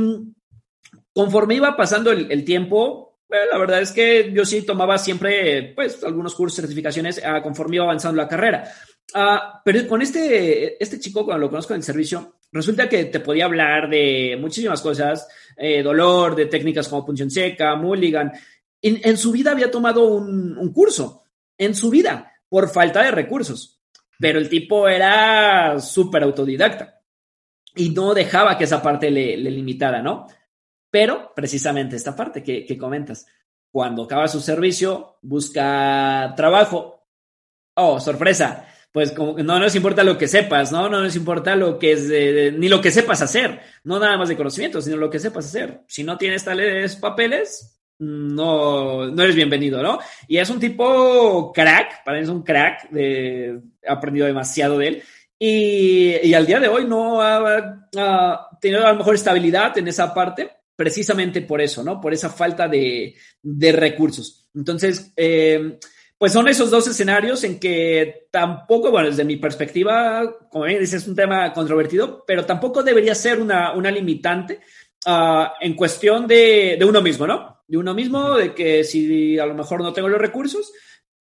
conforme 1.12 1.56
iba 1.56 1.76
pasando 1.76 2.10
el, 2.10 2.44
tiempo, 2.44 3.18
eh, 3.30 3.36
la 3.50 3.58
verdad 3.58 3.80
es 3.80 3.92
que 3.92 4.30
yo 4.32 4.44
sí 4.44 4.62
tomaba 4.62 4.98
siempre, 4.98 5.72
pues, 5.74 6.02
algunos 6.04 6.34
cursos, 6.34 6.56
certificaciones, 6.56 7.20
ah, 7.24 7.42
conforme 7.42 7.76
iba 7.76 7.84
avanzando 7.84 8.20
la 8.20 8.28
carrera. 8.28 8.70
Ah, 9.14 9.60
pero 9.64 9.86
con 9.86 10.02
este, 10.02 10.82
este 10.82 10.98
chico, 10.98 11.24
cuando 11.24 11.42
lo 11.46 11.50
conozco 11.50 11.74
en 11.74 11.78
el 11.78 11.84
servicio, 11.84 12.36
resulta 12.50 12.88
que 12.88 13.06
te 13.06 13.20
podía 13.20 13.44
hablar 13.44 13.88
de 13.88 14.36
muchísimas 14.40 14.80
cosas, 14.80 15.28
eh, 15.56 15.82
dolor, 15.82 16.34
de 16.34 16.46
técnicas 16.46 16.88
como 16.88 17.04
punción 17.04 17.30
seca, 17.30 17.74
mulligan. 17.76 18.32
En, 18.80 19.16
su 19.16 19.30
vida 19.30 19.52
había 19.52 19.70
tomado 19.70 20.06
un, 20.06 20.72
curso, 20.72 21.24
en 21.56 21.74
su 21.74 21.88
vida, 21.88 22.32
por 22.48 22.68
falta 22.68 23.02
de 23.02 23.12
recursos. 23.12 23.80
Pero 24.18 24.38
el 24.38 24.48
tipo 24.48 24.88
era 24.88 25.78
súper 25.80 26.22
autodidacta 26.24 27.00
y 27.76 27.90
no 27.90 28.12
dejaba 28.12 28.58
que 28.58 28.64
esa 28.64 28.82
parte 28.82 29.10
le, 29.10 29.36
limitara, 29.36 30.02
¿no? 30.02 30.26
Pero 30.90 31.32
precisamente 31.34 31.96
esta 31.96 32.14
parte 32.16 32.42
que, 32.42 32.64
que 32.64 32.76
comentas, 32.76 33.26
cuando 33.70 34.04
acaba 34.04 34.28
su 34.28 34.40
servicio, 34.40 35.18
busca 35.22 36.34
trabajo. 36.36 37.06
Oh, 37.74 38.00
sorpresa, 38.00 38.66
pues 38.92 39.12
como 39.12 39.38
no 39.38 39.58
nos 39.58 39.74
importa 39.74 40.04
lo 40.04 40.18
que 40.18 40.28
sepas, 40.28 40.70
¿no? 40.70 40.88
No 40.88 41.02
nos 41.02 41.16
importa 41.16 41.56
lo 41.56 41.78
que 41.78 41.92
es, 41.92 42.58
ni 42.58 42.68
lo 42.68 42.80
que 42.82 42.90
sepas 42.90 43.22
hacer, 43.22 43.60
no 43.84 43.98
nada 43.98 44.18
más 44.18 44.28
de 44.28 44.36
conocimiento, 44.36 44.82
sino 44.82 44.98
lo 44.98 45.08
que 45.08 45.18
sepas 45.18 45.46
hacer. 45.46 45.80
Si 45.88 46.04
no 46.04 46.18
tienes 46.18 46.44
tales 46.44 46.96
papeles, 46.96 47.80
no, 47.98 49.06
no 49.06 49.22
eres 49.22 49.34
bienvenido, 49.34 49.82
¿no? 49.82 49.98
Y 50.28 50.36
es 50.36 50.50
un 50.50 50.60
tipo 50.60 51.52
crack, 51.54 52.04
para 52.04 52.18
mí 52.18 52.24
es 52.24 52.28
un 52.28 52.42
crack, 52.42 52.88
he 52.94 53.58
aprendido 53.88 54.26
demasiado 54.26 54.76
de 54.76 54.88
él. 54.88 55.02
Y, 55.38 56.28
y 56.28 56.34
al 56.34 56.46
día 56.46 56.60
de 56.60 56.68
hoy 56.68 56.84
no 56.86 57.22
ha, 57.22 57.78
tenido 58.60 58.86
a 58.86 58.92
lo 58.92 58.98
mejor 58.98 59.14
estabilidad 59.14 59.76
en 59.78 59.88
esa 59.88 60.12
parte, 60.12 60.50
precisamente 60.76 61.40
por 61.40 61.62
eso, 61.62 61.82
¿no? 61.82 61.98
Por 62.00 62.12
esa 62.12 62.28
falta 62.28 62.68
de, 62.68 63.16
de 63.40 63.72
recursos. 63.72 64.46
Entonces, 64.54 65.12
eh, 65.16 65.78
pues 66.22 66.34
son 66.34 66.46
esos 66.46 66.70
dos 66.70 66.86
escenarios 66.86 67.42
en 67.42 67.58
que 67.58 68.28
tampoco, 68.30 68.92
bueno, 68.92 69.08
desde 69.08 69.24
mi 69.24 69.38
perspectiva, 69.38 70.22
como 70.48 70.66
bien 70.66 70.78
dices, 70.78 71.02
es 71.02 71.08
un 71.08 71.16
tema 71.16 71.52
controvertido, 71.52 72.22
pero 72.24 72.46
tampoco 72.46 72.84
debería 72.84 73.12
ser 73.12 73.40
una, 73.40 73.72
una 73.72 73.90
limitante 73.90 74.60
ah, 75.04 75.54
en 75.60 75.74
cuestión 75.74 76.28
de, 76.28 76.76
de, 76.78 76.84
uno 76.84 77.02
mismo, 77.02 77.26
¿no? 77.26 77.64
De 77.66 77.76
uno 77.76 77.92
mismo, 77.92 78.36
de 78.36 78.54
que 78.54 78.84
si 78.84 79.36
a 79.36 79.46
lo 79.46 79.54
mejor 79.54 79.80
no 79.80 79.92
tengo 79.92 80.08
los 80.08 80.20
recursos, 80.20 80.72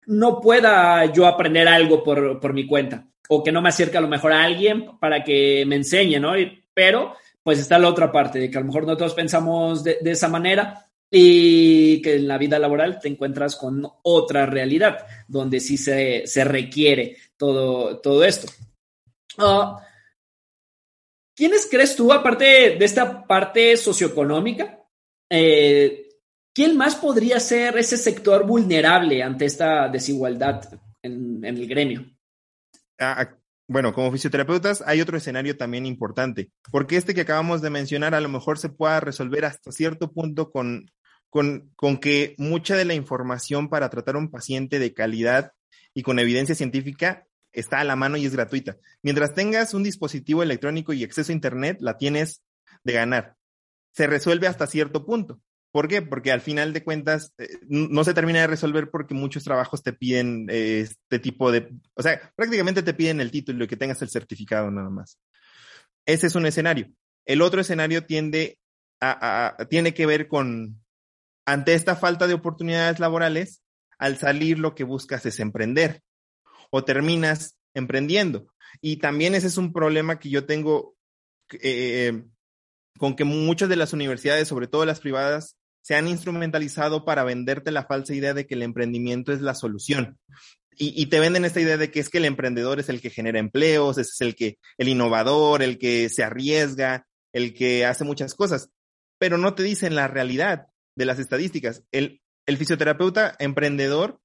no 0.06 0.42
pueda 0.42 1.06
yo 1.06 1.28
aprender 1.28 1.70
algo 1.70 2.04
por, 2.04 2.38
por 2.42 2.52
mi 2.52 2.68
cuenta 2.68 3.08
o 3.30 3.42
que 3.42 3.54
no 3.54 3.62
me 3.62 3.70
acerque 3.70 3.98
a 3.98 4.02
lo 4.02 4.10
mejor 4.10 4.34
a 4.34 4.44
alguien 4.44 5.00
para 5.00 5.24
que 5.24 5.64
me 5.66 5.78
enseñe, 5.78 6.20
¿no? 6.20 6.34
Pero 6.74 7.16
pues 7.42 7.58
está 7.58 7.80
la 7.80 7.88
otra 7.88 8.12
parte, 8.12 8.38
de 8.38 8.52
que 8.52 8.58
a 8.58 8.62
lo 8.62 8.68
mejor 8.68 8.84
nosotros 8.84 9.14
pensamos 9.14 9.82
de, 9.82 10.00
de 10.02 10.12
esa 10.12 10.28
manera 10.28 10.89
y 11.12 12.02
que 12.02 12.16
en 12.16 12.28
la 12.28 12.38
vida 12.38 12.60
laboral 12.60 13.00
te 13.00 13.08
encuentras 13.08 13.56
con 13.56 13.88
otra 14.04 14.46
realidad, 14.46 15.06
donde 15.28 15.60
sí 15.60 15.78
se, 15.78 16.24
requiere 16.44 17.18
todo, 17.38 18.00
todo 18.00 18.24
esto. 18.24 18.52
Ah, 19.38 19.84
¿Quiénes 21.36 21.68
crees 21.72 21.96
tú, 21.96 22.12
aparte 22.12 22.76
de 22.78 22.86
esta 22.86 23.26
parte 23.26 23.78
socioeconómica, 23.78 24.84
eh, 25.30 26.10
quién 26.54 26.76
más 26.76 26.96
podría 26.96 27.40
ser 27.40 27.78
ese 27.78 27.96
sector 27.96 28.46
vulnerable 28.46 29.24
ante 29.24 29.46
esta 29.46 29.88
desigualdad 29.88 30.62
en, 31.02 31.44
el 31.46 31.66
gremio? 31.66 32.06
Ah, 33.00 33.38
bueno, 33.70 33.94
como 33.94 34.12
fisioterapeutas 34.12 34.84
hay 34.86 35.00
otro 35.00 35.16
escenario 35.16 35.56
también 35.56 35.86
importante, 35.86 36.52
porque 36.72 36.98
este 36.98 37.14
que 37.14 37.22
acabamos 37.22 37.62
de 37.62 37.70
mencionar 37.70 38.14
a 38.16 38.20
lo 38.20 38.28
mejor 38.28 38.58
se 38.58 38.68
pueda 38.68 39.00
resolver 39.00 39.46
hasta 39.46 39.72
cierto 39.72 40.12
punto 40.12 40.52
con 40.52 40.92
con, 41.30 41.72
que 42.02 42.36
mucha 42.38 42.76
de 42.76 42.86
la 42.86 42.96
información 42.96 43.70
para 43.70 43.90
tratar 43.90 44.16
a 44.16 44.20
un 44.20 44.32
paciente 44.32 44.80
de 44.80 44.94
calidad 44.94 45.54
y 45.94 46.04
con 46.04 46.20
evidencia 46.20 46.56
científica 46.56 47.26
está 47.52 47.80
a 47.80 47.84
la 47.84 47.96
mano 47.96 48.18
y 48.18 48.26
es 48.26 48.34
gratuita. 48.34 48.78
Mientras 49.02 49.34
tengas 49.34 49.74
un 49.74 49.84
dispositivo 49.84 50.44
electrónico 50.44 50.94
y 50.94 51.04
acceso 51.04 51.32
a 51.32 51.36
Internet, 51.36 51.78
la 51.82 51.98
tienes 51.98 52.44
de 52.84 52.94
ganar. 52.94 53.36
Se 53.94 54.08
resuelve 54.08 54.48
hasta 54.48 54.68
cierto 54.68 55.06
punto. 55.06 55.40
¿Por 55.72 55.88
qué? 55.88 56.02
Porque 56.02 56.32
al 56.32 56.42
final 56.42 56.74
de 56.74 56.84
cuentas 56.84 57.34
eh, 57.38 57.48
no 57.68 58.04
se 58.04 58.16
termina 58.16 58.42
de 58.42 58.48
resolver 58.48 58.90
porque 58.90 59.14
muchos 59.14 59.44
trabajos 59.44 59.84
te 59.84 59.94
piden 59.94 60.48
eh, 60.50 60.82
este 60.82 61.20
tipo 61.20 61.52
de, 61.52 61.70
o 61.94 62.02
sea, 62.02 62.32
prácticamente 62.36 62.82
te 62.82 62.96
piden 62.96 63.22
el 63.22 63.30
título 63.30 63.64
y 63.64 63.68
que 63.68 63.78
tengas 63.78 64.02
el 64.02 64.10
certificado 64.10 64.72
nada 64.72 64.90
más. 64.90 65.20
Ese 66.08 66.26
es 66.26 66.36
un 66.36 66.48
escenario. 66.48 66.92
El 67.26 67.44
otro 67.44 67.62
escenario 67.62 68.06
tiende 68.06 68.58
a 69.02 69.56
tiene 69.70 69.94
que 69.94 70.06
ver 70.06 70.28
con, 70.28 70.82
ante 71.52 71.74
esta 71.74 71.96
falta 71.96 72.28
de 72.28 72.36
oportunidades 72.36 73.00
laborales, 73.00 73.62
al 73.98 74.18
salir 74.18 74.60
lo 74.60 74.76
que 74.76 74.84
buscas 74.84 75.26
es 75.26 75.40
emprender 75.40 76.02
o 76.70 76.84
terminas 76.84 77.58
emprendiendo. 77.74 78.48
Y 78.82 78.98
también 78.98 79.34
ese 79.34 79.48
es 79.48 79.58
un 79.58 79.74
problema 79.74 80.20
que 80.20 80.30
yo 80.30 80.46
tengo 80.46 80.96
eh, 81.62 82.24
con 83.00 83.16
que 83.16 83.24
muchas 83.24 83.68
de 83.68 83.78
las 83.78 83.94
universidades, 83.94 84.48
sobre 84.48 84.68
todo 84.68 84.86
las 84.86 85.00
privadas, 85.00 85.58
se 85.82 85.96
han 85.96 86.08
instrumentalizado 86.08 87.04
para 87.04 87.24
venderte 87.24 87.72
la 87.72 87.86
falsa 87.86 88.14
idea 88.14 88.36
de 88.36 88.46
que 88.46 88.54
el 88.54 88.62
emprendimiento 88.62 89.34
es 89.34 89.42
la 89.42 89.56
solución. 89.56 90.20
Y, 90.82 91.08
te 91.08 91.20
venden 91.20 91.44
esta 91.44 91.60
idea 91.60 91.76
de 91.76 91.92
que 91.92 92.00
es 92.00 92.08
que 92.08 92.20
el 92.20 92.26
emprendedor 92.26 92.80
es 92.80 92.88
el 92.88 93.02
que 93.02 93.10
genera 93.10 93.38
empleos, 93.38 93.98
es 93.98 94.16
el 94.22 94.34
que, 94.34 94.60
el 94.78 94.88
innovador, 94.88 95.62
el 95.62 95.78
que 95.78 96.08
se 96.08 96.24
arriesga, 96.24 97.06
el 97.34 97.54
que 97.54 97.86
hace 97.86 98.06
muchas 98.06 98.34
cosas, 98.34 98.70
pero 99.18 99.38
no 99.38 99.56
te 99.56 99.64
dicen 99.64 99.94
la 99.94 100.08
realidad 100.08 100.69
de 101.00 101.06
las 101.06 101.18
estadísticas. 101.18 101.84
El, 101.92 102.22
el 102.46 102.58
fisioterapeuta 102.58 103.36
emprendedor 103.40 104.20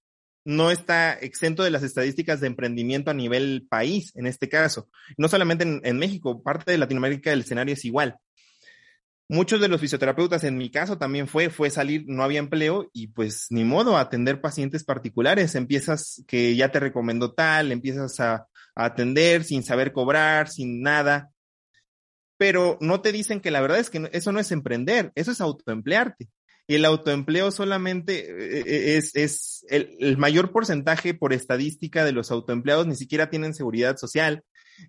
no 0.44 0.72
está 0.72 1.12
exento 1.14 1.62
de 1.62 1.70
las 1.70 1.84
estadísticas 1.84 2.40
de 2.40 2.48
emprendimiento 2.48 3.10
a 3.12 3.14
nivel 3.14 3.66
país, 3.70 4.12
en 4.16 4.26
este 4.26 4.48
caso. 4.48 4.90
No 5.16 5.28
solamente 5.28 5.80
en, 5.82 5.98
México, 5.98 6.42
parte 6.42 6.72
de 6.72 6.78
Latinoamérica 6.78 7.32
el 7.32 7.40
escenario 7.40 7.74
es 7.74 7.84
igual. 7.84 8.18
Muchos 9.28 9.60
de 9.60 9.68
los 9.68 9.80
fisioterapeutas, 9.80 10.42
en 10.44 10.58
mi 10.58 10.68
caso 10.68 10.98
también 10.98 11.28
fue, 11.28 11.48
fue 11.48 11.70
salir, 11.70 12.04
no 12.06 12.24
había 12.24 12.40
empleo 12.40 12.90
y 12.92 13.06
pues 13.06 13.46
ni 13.50 13.64
modo, 13.64 13.96
atender 13.96 14.40
pacientes 14.40 14.84
particulares. 14.84 15.54
Empiezas 15.54 16.24
que 16.26 16.56
ya 16.56 16.70
te 16.70 16.80
recomendó 16.80 17.32
tal, 17.32 17.70
empiezas 17.70 18.18
a 18.18 18.48
atender 18.74 19.44
sin 19.44 19.62
saber 19.62 19.92
cobrar, 19.92 20.48
sin 20.48 20.82
nada. 20.82 21.30
Pero 22.36 22.76
no 22.80 23.00
te 23.00 23.12
dicen 23.12 23.40
que 23.40 23.52
la 23.52 23.60
verdad 23.60 23.78
es 23.78 23.90
que 23.90 24.10
eso 24.12 24.32
no 24.32 24.40
es 24.40 24.50
emprender, 24.50 25.12
eso 25.14 25.30
es 25.30 25.40
autoemplearte. 25.40 26.28
El 26.66 26.84
autoempleo 26.84 27.50
solamente 27.50 28.30
eh, 28.30 28.62
eh, 28.66 28.96
es, 28.96 29.14
es 29.14 29.66
el, 29.68 30.16
mayor 30.16 30.50
porcentaje 30.50 31.12
por 31.12 31.32
estadística 31.32 32.04
de 32.04 32.12
los 32.12 32.30
autoempleados 32.30 32.86
ni 32.86 32.94
siquiera 32.94 33.28
tienen 33.28 33.54
seguridad 33.54 33.96
social, 33.96 34.42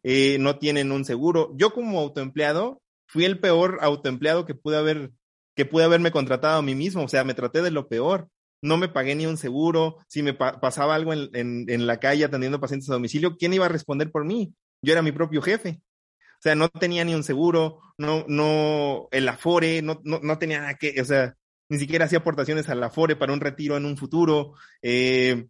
eh, 0.03 0.38
no 0.39 0.58
tienen 0.58 0.91
un 0.91 1.03
seguro. 1.03 1.53
Yo 1.58 1.74
como 1.74 2.00
autoempleado 2.00 2.82
fui 3.08 3.25
el 3.25 3.39
peor 3.39 3.79
autoempleado 3.82 4.46
que 4.46 4.55
pude 4.55 4.77
haber, 4.77 5.12
que 5.53 5.65
pude 5.65 5.84
haberme 5.84 6.12
contratado 6.12 6.60
a 6.60 6.62
mí 6.62 6.75
mismo, 6.75 7.03
o 7.03 7.10
sea, 7.10 7.24
me 7.24 7.34
traté 7.34 7.62
de 7.62 7.72
lo 7.72 7.88
peor. 7.88 8.29
No 8.62 8.77
me 8.77 8.88
pagué 8.88 9.13
ni 9.15 9.25
un 9.25 9.38
seguro, 9.38 9.98
si 10.08 10.24
me 10.24 10.34
pasaba 10.34 10.96
algo 10.96 11.13
en, 11.13 11.29
en, 11.34 11.65
en 11.70 11.86
la 11.86 12.00
calle 12.00 12.25
atendiendo 12.25 12.60
pacientes 12.60 12.89
a 12.89 12.94
domicilio, 12.94 13.36
¿quién 13.38 13.53
iba 13.53 13.65
a 13.65 13.70
responder 13.70 14.12
por 14.12 14.25
mí? 14.25 14.55
Yo 14.82 14.94
era 14.94 15.01
mi 15.01 15.12
propio 15.12 15.41
jefe. 15.41 15.82
O 16.39 16.41
sea, 16.41 16.55
no 16.55 16.70
tenía 16.70 17.03
ni 17.03 17.13
un 17.13 17.24
seguro, 17.24 17.79
no, 17.98 18.25
no, 18.27 19.08
el 19.12 19.27
Afore, 19.27 19.82
no, 19.82 20.00
no, 20.03 20.20
no 20.22 20.38
tenía 20.38 20.62
nada 20.62 20.75
que, 20.75 21.00
o 21.00 21.05
sea, 21.05 21.36
ni 21.69 21.79
siquiera 21.79 22.05
hacía 22.05 22.19
aportaciones 22.19 22.69
al 22.69 22.84
Afore 22.84 23.15
para 23.15 23.34
un 23.34 23.41
retiro 23.41 23.77
en 23.77 23.86
un 23.86 23.98
futuro, 23.98 24.53
eh, 24.81 25.48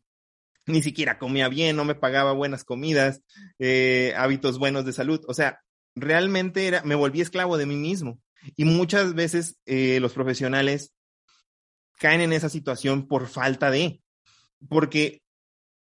ni 0.65 0.81
siquiera 0.81 1.17
comía 1.17 1.49
bien, 1.49 1.75
no 1.75 1.85
me 1.85 1.95
pagaba 1.95 2.33
buenas 2.33 2.63
comidas, 2.63 3.21
eh, 3.59 4.13
hábitos 4.17 4.57
buenos 4.57 4.85
de 4.85 4.93
salud. 4.93 5.21
O 5.27 5.33
sea, 5.33 5.59
realmente 5.95 6.67
era, 6.67 6.83
me 6.83 6.95
volví 6.95 7.21
esclavo 7.21 7.57
de 7.57 7.65
mí 7.65 7.75
mismo. 7.75 8.19
Y 8.55 8.65
muchas 8.65 9.13
veces 9.13 9.57
eh, 9.65 9.99
los 9.99 10.13
profesionales 10.13 10.93
caen 11.99 12.21
en 12.21 12.33
esa 12.33 12.49
situación 12.49 13.07
por 13.07 13.27
falta 13.27 13.71
de, 13.71 14.01
porque 14.69 15.21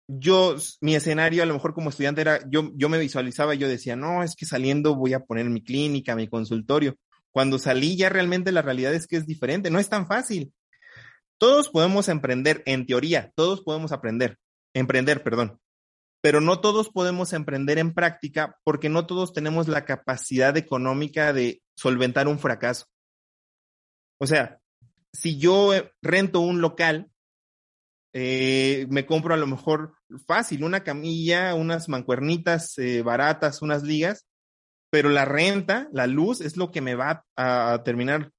yo, 0.08 0.56
mi 0.80 0.94
escenario 0.94 1.42
a 1.42 1.46
lo 1.46 1.54
mejor 1.54 1.74
como 1.74 1.90
estudiante 1.90 2.20
era, 2.20 2.40
yo, 2.48 2.70
yo 2.74 2.88
me 2.88 2.98
visualizaba 2.98 3.54
y 3.54 3.58
yo 3.58 3.68
decía, 3.68 3.96
no, 3.96 4.22
es 4.22 4.36
que 4.36 4.46
saliendo 4.46 4.94
voy 4.94 5.14
a 5.14 5.24
poner 5.24 5.46
mi 5.46 5.62
clínica, 5.62 6.14
mi 6.14 6.28
consultorio. 6.28 6.96
Cuando 7.36 7.58
salí 7.58 7.98
ya 7.98 8.08
realmente 8.08 8.50
la 8.50 8.62
realidad 8.62 8.94
es 8.94 9.06
que 9.06 9.16
es 9.16 9.26
diferente, 9.26 9.70
no 9.70 9.78
es 9.78 9.90
tan 9.90 10.06
fácil. 10.06 10.54
Todos 11.38 11.68
podemos 11.68 12.08
emprender, 12.08 12.62
en 12.64 12.86
teoría, 12.86 13.30
todos 13.36 13.60
podemos 13.60 13.92
aprender, 13.92 14.38
emprender, 14.72 15.22
perdón, 15.22 15.60
pero 16.22 16.40
no 16.40 16.62
todos 16.62 16.88
podemos 16.88 17.34
emprender 17.34 17.76
en 17.76 17.92
práctica 17.92 18.56
porque 18.64 18.88
no 18.88 19.04
todos 19.06 19.34
tenemos 19.34 19.68
la 19.68 19.84
capacidad 19.84 20.56
económica 20.56 21.34
de 21.34 21.60
solventar 21.76 22.26
un 22.26 22.38
fracaso. 22.38 22.86
O 24.18 24.26
sea, 24.26 24.58
si 25.12 25.38
yo 25.38 25.74
eh, 25.74 25.92
rento 26.00 26.40
un 26.40 26.62
local, 26.62 27.10
eh, 28.14 28.86
me 28.88 29.04
compro 29.04 29.34
a 29.34 29.36
lo 29.36 29.46
mejor 29.46 29.92
fácil 30.26 30.64
una 30.64 30.82
camilla, 30.84 31.54
unas 31.54 31.90
mancuernitas 31.90 32.78
eh, 32.78 33.02
baratas, 33.02 33.60
unas 33.60 33.82
ligas, 33.82 34.25
pero 34.96 35.10
la 35.10 35.26
renta, 35.26 35.90
la 35.92 36.06
luz 36.06 36.40
es 36.40 36.56
lo 36.56 36.70
que 36.70 36.80
me 36.80 36.94
va 36.94 37.26
a 37.36 37.82
terminar 37.84 38.32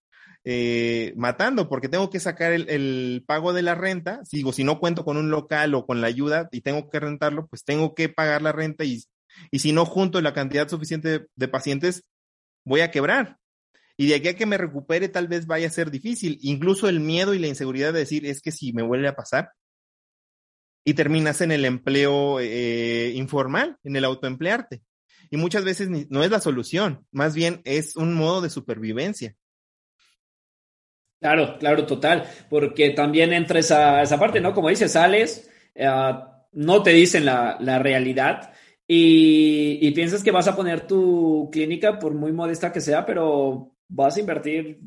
eh, 0.44 1.14
matando, 1.16 1.70
porque 1.70 1.88
tengo 1.88 2.10
que 2.10 2.20
sacar 2.20 2.52
el, 2.52 3.24
pago 3.28 3.54
de 3.54 3.62
la 3.62 3.76
renta. 3.76 4.22
Digo, 4.32 4.52
si 4.52 4.64
no 4.64 4.80
cuento 4.80 5.06
con 5.06 5.18
un 5.18 5.30
local 5.30 5.76
o 5.76 5.86
con 5.86 6.02
la 6.02 6.08
ayuda 6.08 6.50
y 6.52 6.62
tengo 6.62 6.90
que 6.90 7.00
rentarlo, 7.00 7.46
pues 7.46 7.64
tengo 7.64 7.94
que 7.94 8.10
pagar 8.10 8.42
la 8.42 8.54
renta 8.54 8.86
y, 8.86 9.04
y 9.52 9.60
si 9.60 9.72
no 9.72 9.86
junto 9.86 10.20
la 10.20 10.34
cantidad 10.34 10.68
suficiente 10.68 11.28
de, 11.36 11.48
pacientes, 11.48 12.06
voy 12.66 12.82
a 12.82 12.90
quebrar. 12.90 13.38
Y 13.96 14.08
de 14.08 14.16
aquí 14.16 14.30
a 14.30 14.36
que 14.36 14.48
me 14.48 14.58
recupere, 14.58 15.10
tal 15.10 15.28
vez 15.28 15.46
vaya 15.46 15.68
a 15.68 15.70
ser 15.70 15.92
difícil. 15.92 16.40
Incluso 16.42 16.90
el 16.90 17.02
miedo 17.02 17.36
y 17.36 17.40
la 17.40 17.46
inseguridad 17.46 17.94
de 17.94 18.00
decir 18.00 18.26
es 18.26 18.42
que 18.42 18.52
si 18.52 18.74
me 18.74 18.82
vuelve 18.82 19.10
a 19.10 19.16
pasar 19.16 19.52
y 20.84 20.96
terminas 20.96 21.42
en 21.42 21.52
el 21.52 21.66
empleo 21.66 22.40
eh, 22.40 23.12
informal, 23.14 23.78
en 23.84 23.96
el 23.96 24.06
autoemplearte. 24.06 24.82
Y 25.30 25.38
muchas 25.38 25.64
veces 25.64 25.90
no 26.10 26.24
es 26.24 26.32
la 26.32 26.40
solución, 26.40 27.06
más 27.12 27.36
bien 27.36 27.62
es 27.66 27.96
un 27.96 28.14
modo 28.14 28.42
de 28.42 28.50
supervivencia. 28.50 29.36
Claro, 31.20 31.58
claro, 31.58 31.86
total, 31.86 32.30
porque 32.50 32.92
también 32.92 33.34
entra 33.34 33.60
esa, 33.60 34.04
esa 34.04 34.20
parte, 34.20 34.40
¿no? 34.40 34.54
Como 34.54 34.70
dices, 34.70 34.92
sales, 34.92 35.50
eh, 35.74 35.90
no 36.52 36.84
te 36.84 36.92
dicen 36.92 37.26
la, 37.26 37.58
la 37.60 37.80
realidad 37.80 38.54
y, 38.88 39.92
piensas 39.92 40.24
que 40.24 40.32
vas 40.32 40.48
a 40.48 40.56
poner 40.56 40.88
tu 40.88 41.50
clínica, 41.52 42.00
por 42.00 42.14
muy 42.14 42.32
modesta 42.32 42.72
que 42.72 42.80
sea, 42.80 43.06
pero 43.06 43.76
vas 43.90 44.16
a 44.16 44.20
invertir 44.22 44.80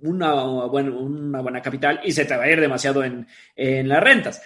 una, 0.00 0.34
bueno, 0.66 0.98
una 0.98 1.40
buena 1.40 1.62
capital 1.62 2.00
y 2.02 2.10
se 2.10 2.24
te 2.24 2.36
va 2.36 2.44
a 2.44 2.50
ir 2.50 2.60
demasiado 2.60 3.04
en, 3.04 3.26
en 3.54 3.88
las 3.88 4.02
rentas. 4.02 4.42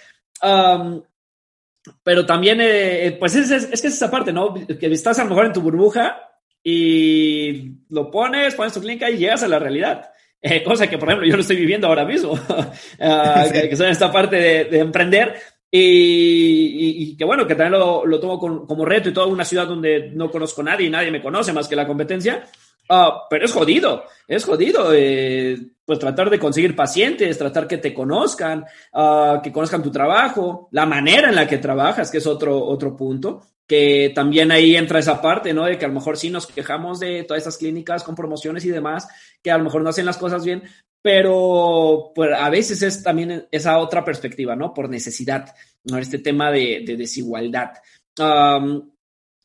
Pero 2.03 2.25
también, 2.25 2.59
eh, 2.61 3.15
pues 3.19 3.35
es, 3.35 3.51
es, 3.51 3.69
es, 3.71 3.81
que 3.81 3.87
es 3.87 3.93
esa 3.93 4.11
parte, 4.11 4.31
¿no? 4.33 4.53
Que 4.53 4.87
estás 4.87 5.19
a 5.19 5.23
lo 5.23 5.29
mejor 5.29 5.45
en 5.45 5.53
tu 5.53 5.61
burbuja 5.61 6.21
y 6.63 7.71
lo 7.89 8.11
pones, 8.11 8.55
pones 8.55 8.73
tu 8.73 8.81
clínica 8.81 9.09
y 9.09 9.17
llegas 9.17 9.43
a 9.43 9.47
la 9.47 9.59
realidad. 9.59 10.09
Eh, 10.41 10.63
cosa 10.65 10.87
que, 10.87 10.97
por 10.97 11.09
ejemplo, 11.09 11.27
yo 11.27 11.35
lo 11.35 11.41
estoy 11.41 11.57
viviendo 11.57 11.87
ahora 11.87 12.05
mismo, 12.05 12.31
uh, 12.99 13.51
que, 13.51 13.69
que 13.69 13.75
en 13.75 13.89
esta 13.89 14.11
parte 14.11 14.35
de, 14.35 14.65
de 14.65 14.79
emprender. 14.79 15.35
Y, 15.69 15.79
y, 15.79 17.03
y, 17.03 17.17
que 17.17 17.25
bueno, 17.25 17.45
que 17.45 17.53
también 17.53 17.79
lo, 17.79 18.05
lo 18.05 18.19
tomo 18.21 18.39
con, 18.39 18.65
como 18.65 18.85
reto 18.85 19.09
y 19.09 19.13
toda 19.13 19.27
una 19.27 19.43
ciudad 19.43 19.67
donde 19.67 20.11
no 20.13 20.31
conozco 20.31 20.61
a 20.61 20.65
nadie 20.65 20.87
y 20.87 20.89
nadie 20.89 21.11
me 21.11 21.21
conoce 21.21 21.51
más 21.51 21.67
que 21.67 21.75
la 21.75 21.85
competencia. 21.85 22.45
Uh, 22.89 23.27
pero 23.29 23.45
es 23.45 23.51
jodido, 23.51 24.03
es 24.27 24.45
jodido. 24.45 24.93
Eh, 24.93 25.57
pues 25.83 25.99
tratar 25.99 26.29
de 26.29 26.39
conseguir 26.39 26.75
pacientes, 26.75 27.37
tratar 27.37 27.67
que 27.67 27.77
te 27.77 27.93
conozcan, 27.93 28.65
uh, 28.93 29.41
que 29.41 29.51
conozcan 29.51 29.83
tu 29.83 29.91
trabajo, 29.91 30.67
la 30.71 30.85
manera 30.85 31.29
en 31.29 31.35
la 31.35 31.47
que 31.47 31.57
trabajas, 31.57 32.11
que 32.11 32.17
es 32.17 32.27
otro, 32.27 32.63
otro 32.63 32.95
punto 32.95 33.41
que 33.67 34.13
también 34.15 34.51
ahí 34.51 34.77
entra 34.77 34.99
esa 34.99 35.21
parte, 35.21 35.53
¿no? 35.53 35.65
De 35.65 35.77
que 35.77 35.83
a 35.83 35.89
lo 35.89 35.93
mejor 35.93 36.17
sí 36.17 36.29
nos 36.29 36.47
quejamos 36.47 37.01
de 37.01 37.25
todas 37.25 37.41
estas 37.41 37.57
clínicas 37.57 38.01
con 38.01 38.15
promociones 38.15 38.63
y 38.63 38.69
demás, 38.69 39.07
que 39.43 39.51
a 39.51 39.57
lo 39.57 39.65
mejor 39.65 39.81
no 39.81 39.89
hacen 39.89 40.05
las 40.05 40.17
cosas 40.17 40.45
bien, 40.45 40.63
pero 41.01 42.11
pues, 42.15 42.31
a 42.33 42.49
veces 42.49 42.81
es 42.81 43.03
también 43.03 43.45
esa 43.51 43.77
otra 43.79 44.05
perspectiva, 44.05 44.55
¿no? 44.55 44.73
Por 44.73 44.89
necesidad, 44.89 45.53
¿no? 45.83 45.97
Este 45.97 46.19
tema 46.19 46.49
de, 46.49 46.83
de 46.85 46.95
desigualdad. 46.95 47.71
Um, 48.17 48.89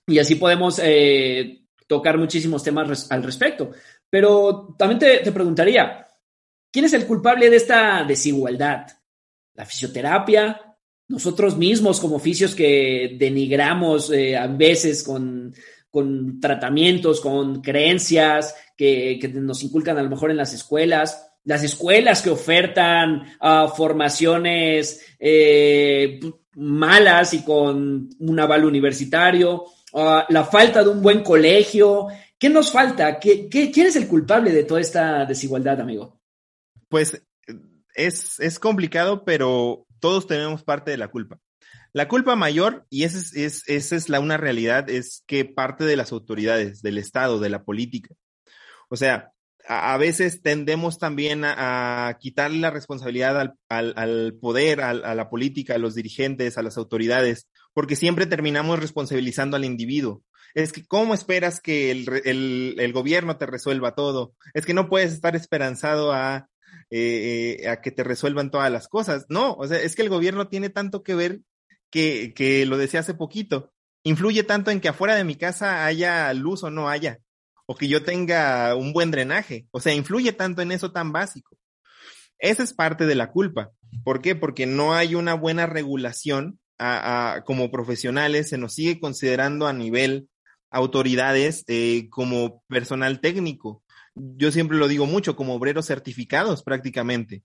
y 0.06 0.18
así 0.18 0.36
podemos 0.36 0.80
eh, 0.82 1.61
tocar 1.94 2.16
muchísimos 2.16 2.64
temas 2.64 3.10
al 3.10 3.22
respecto. 3.22 3.70
Pero 4.08 4.74
también 4.78 4.98
te, 4.98 5.18
te 5.18 5.32
preguntaría, 5.32 6.06
¿quién 6.70 6.86
es 6.86 6.92
el 6.94 7.06
culpable 7.06 7.50
de 7.50 7.56
esta 7.56 8.04
desigualdad? 8.04 8.86
¿La 9.54 9.66
fisioterapia? 9.66 10.72
nosotros 11.12 11.58
mismos 11.58 12.00
como 12.00 12.16
oficios 12.16 12.54
que 12.54 13.16
denigramos 13.18 14.10
eh, 14.10 14.36
a 14.36 14.46
veces 14.46 15.02
con, 15.02 15.54
con, 15.90 16.40
tratamientos, 16.40 17.20
con 17.20 17.60
creencias 17.60 18.54
que, 18.76 19.18
que, 19.20 19.28
nos 19.28 19.62
inculcan 19.62 19.98
a 19.98 20.02
lo 20.02 20.08
mejor 20.08 20.30
en 20.30 20.38
las 20.38 20.54
escuelas, 20.54 21.30
las 21.44 21.62
escuelas 21.62 22.22
que 22.22 22.30
ofertan 22.30 23.26
uh, 23.40 23.68
formaciones 23.76 25.04
eh, 25.18 26.18
malas 26.54 27.34
y 27.34 27.44
con 27.44 28.08
un 28.18 28.40
aval 28.40 28.64
universitario, 28.64 29.64
uh, 29.92 30.22
la 30.28 30.44
falta 30.44 30.82
de 30.82 30.90
un 30.90 31.02
buen 31.02 31.22
colegio. 31.22 32.08
¿Qué 32.38 32.48
nos 32.48 32.72
falta? 32.72 33.18
¿Qué, 33.20 33.48
qué, 33.48 33.70
quién 33.70 33.86
es 33.86 33.96
el 33.96 34.08
culpable 34.08 34.50
de 34.50 34.64
toda 34.64 34.80
esta 34.80 35.24
desigualdad, 35.24 35.80
amigo? 35.80 36.20
Pues 36.88 37.22
es, 37.94 38.40
es 38.40 38.58
complicado, 38.58 39.24
pero 39.24 39.86
todos 40.00 40.26
tenemos 40.26 40.62
parte 40.64 40.90
de 40.90 40.98
la 40.98 41.08
culpa. 41.08 41.38
La 41.92 42.08
culpa 42.08 42.36
mayor, 42.36 42.86
y 42.88 43.04
esa 43.04 43.18
es, 43.18 43.68
es, 43.68 44.08
la, 44.08 44.18
una 44.18 44.38
realidad, 44.38 44.88
es 44.88 45.22
que 45.26 45.44
parte 45.44 45.84
de 45.84 45.96
las 45.96 46.10
autoridades, 46.10 46.80
del 46.80 46.96
Estado, 46.96 47.38
de 47.38 47.50
la 47.50 47.64
política. 47.64 48.14
O 48.88 48.96
sea, 48.96 49.30
a, 49.68 49.96
veces 49.98 50.42
tendemos 50.42 50.98
también 50.98 51.44
a, 51.44 52.08
a 52.08 52.18
quitarle 52.18 52.58
la 52.58 52.70
responsabilidad 52.70 53.38
al, 53.68 53.94
al, 53.96 54.34
poder, 54.40 54.80
a 54.80 55.14
la 55.14 55.28
política, 55.28 55.74
a 55.74 55.78
los 55.78 55.94
dirigentes, 55.94 56.56
a 56.56 56.62
las 56.62 56.78
autoridades, 56.78 57.48
porque 57.74 57.96
siempre 57.96 58.26
terminamos 58.26 58.78
responsabilizando 58.78 59.56
al 59.56 59.64
individuo. 59.64 60.22
Es 60.54 60.72
que, 60.72 60.84
¿cómo 60.84 61.14
esperas 61.14 61.60
que 61.60 61.90
el, 61.90 62.76
el, 62.78 62.92
gobierno 62.92 63.38
te 63.38 63.46
resuelva 63.46 63.94
todo? 63.94 64.34
Es 64.52 64.66
que 64.66 64.74
no 64.74 64.88
puedes 64.88 65.12
estar 65.12 65.34
esperanzado 65.34 66.12
a 66.12 66.48
eh, 66.90 67.56
eh, 67.62 67.68
a 67.68 67.80
que 67.80 67.90
te 67.90 68.04
resuelvan 68.04 68.50
todas 68.50 68.70
las 68.70 68.86
cosas. 68.86 69.24
No, 69.30 69.54
o 69.54 69.66
sea, 69.66 69.80
es 69.80 69.96
que 69.96 70.02
el 70.02 70.10
gobierno 70.10 70.48
tiene 70.48 70.68
tanto 70.68 71.02
que 71.02 71.14
ver 71.14 71.40
que, 71.90 72.34
que 72.34 72.66
lo 72.66 72.76
decía 72.76 73.00
hace 73.00 73.14
poquito, 73.14 73.72
influye 74.02 74.42
tanto 74.42 74.70
en 74.70 74.80
que 74.80 74.88
afuera 74.88 75.14
de 75.14 75.24
mi 75.24 75.36
casa 75.36 75.86
haya 75.86 76.32
luz 76.34 76.64
o 76.64 76.70
no 76.70 76.90
haya, 76.90 77.18
o 77.64 77.76
que 77.76 77.88
yo 77.88 78.02
tenga 78.02 78.74
un 78.74 78.92
buen 78.92 79.10
drenaje, 79.10 79.66
o 79.70 79.80
sea, 79.80 79.94
influye 79.94 80.32
tanto 80.32 80.60
en 80.60 80.72
eso 80.72 80.92
tan 80.92 81.12
básico. 81.12 81.56
Esa 82.38 82.62
es 82.62 82.74
parte 82.74 83.06
de 83.06 83.14
la 83.14 83.30
culpa. 83.30 83.70
¿Por 84.04 84.20
qué? 84.20 84.34
Porque 84.34 84.66
no 84.66 84.94
hay 84.94 85.14
una 85.14 85.34
buena 85.34 85.64
regulación 85.66 86.58
como 87.44 87.70
profesionales, 87.70 88.48
se 88.48 88.58
nos 88.58 88.74
sigue 88.74 89.00
considerando 89.00 89.66
a 89.66 89.72
nivel 89.72 90.28
autoridades 90.70 91.64
eh, 91.68 92.08
como 92.10 92.62
personal 92.68 93.20
técnico 93.20 93.82
yo 94.14 94.52
siempre 94.52 94.76
lo 94.76 94.88
digo 94.88 95.06
mucho, 95.06 95.36
como 95.36 95.54
obreros 95.54 95.86
certificados 95.86 96.62
prácticamente. 96.62 97.42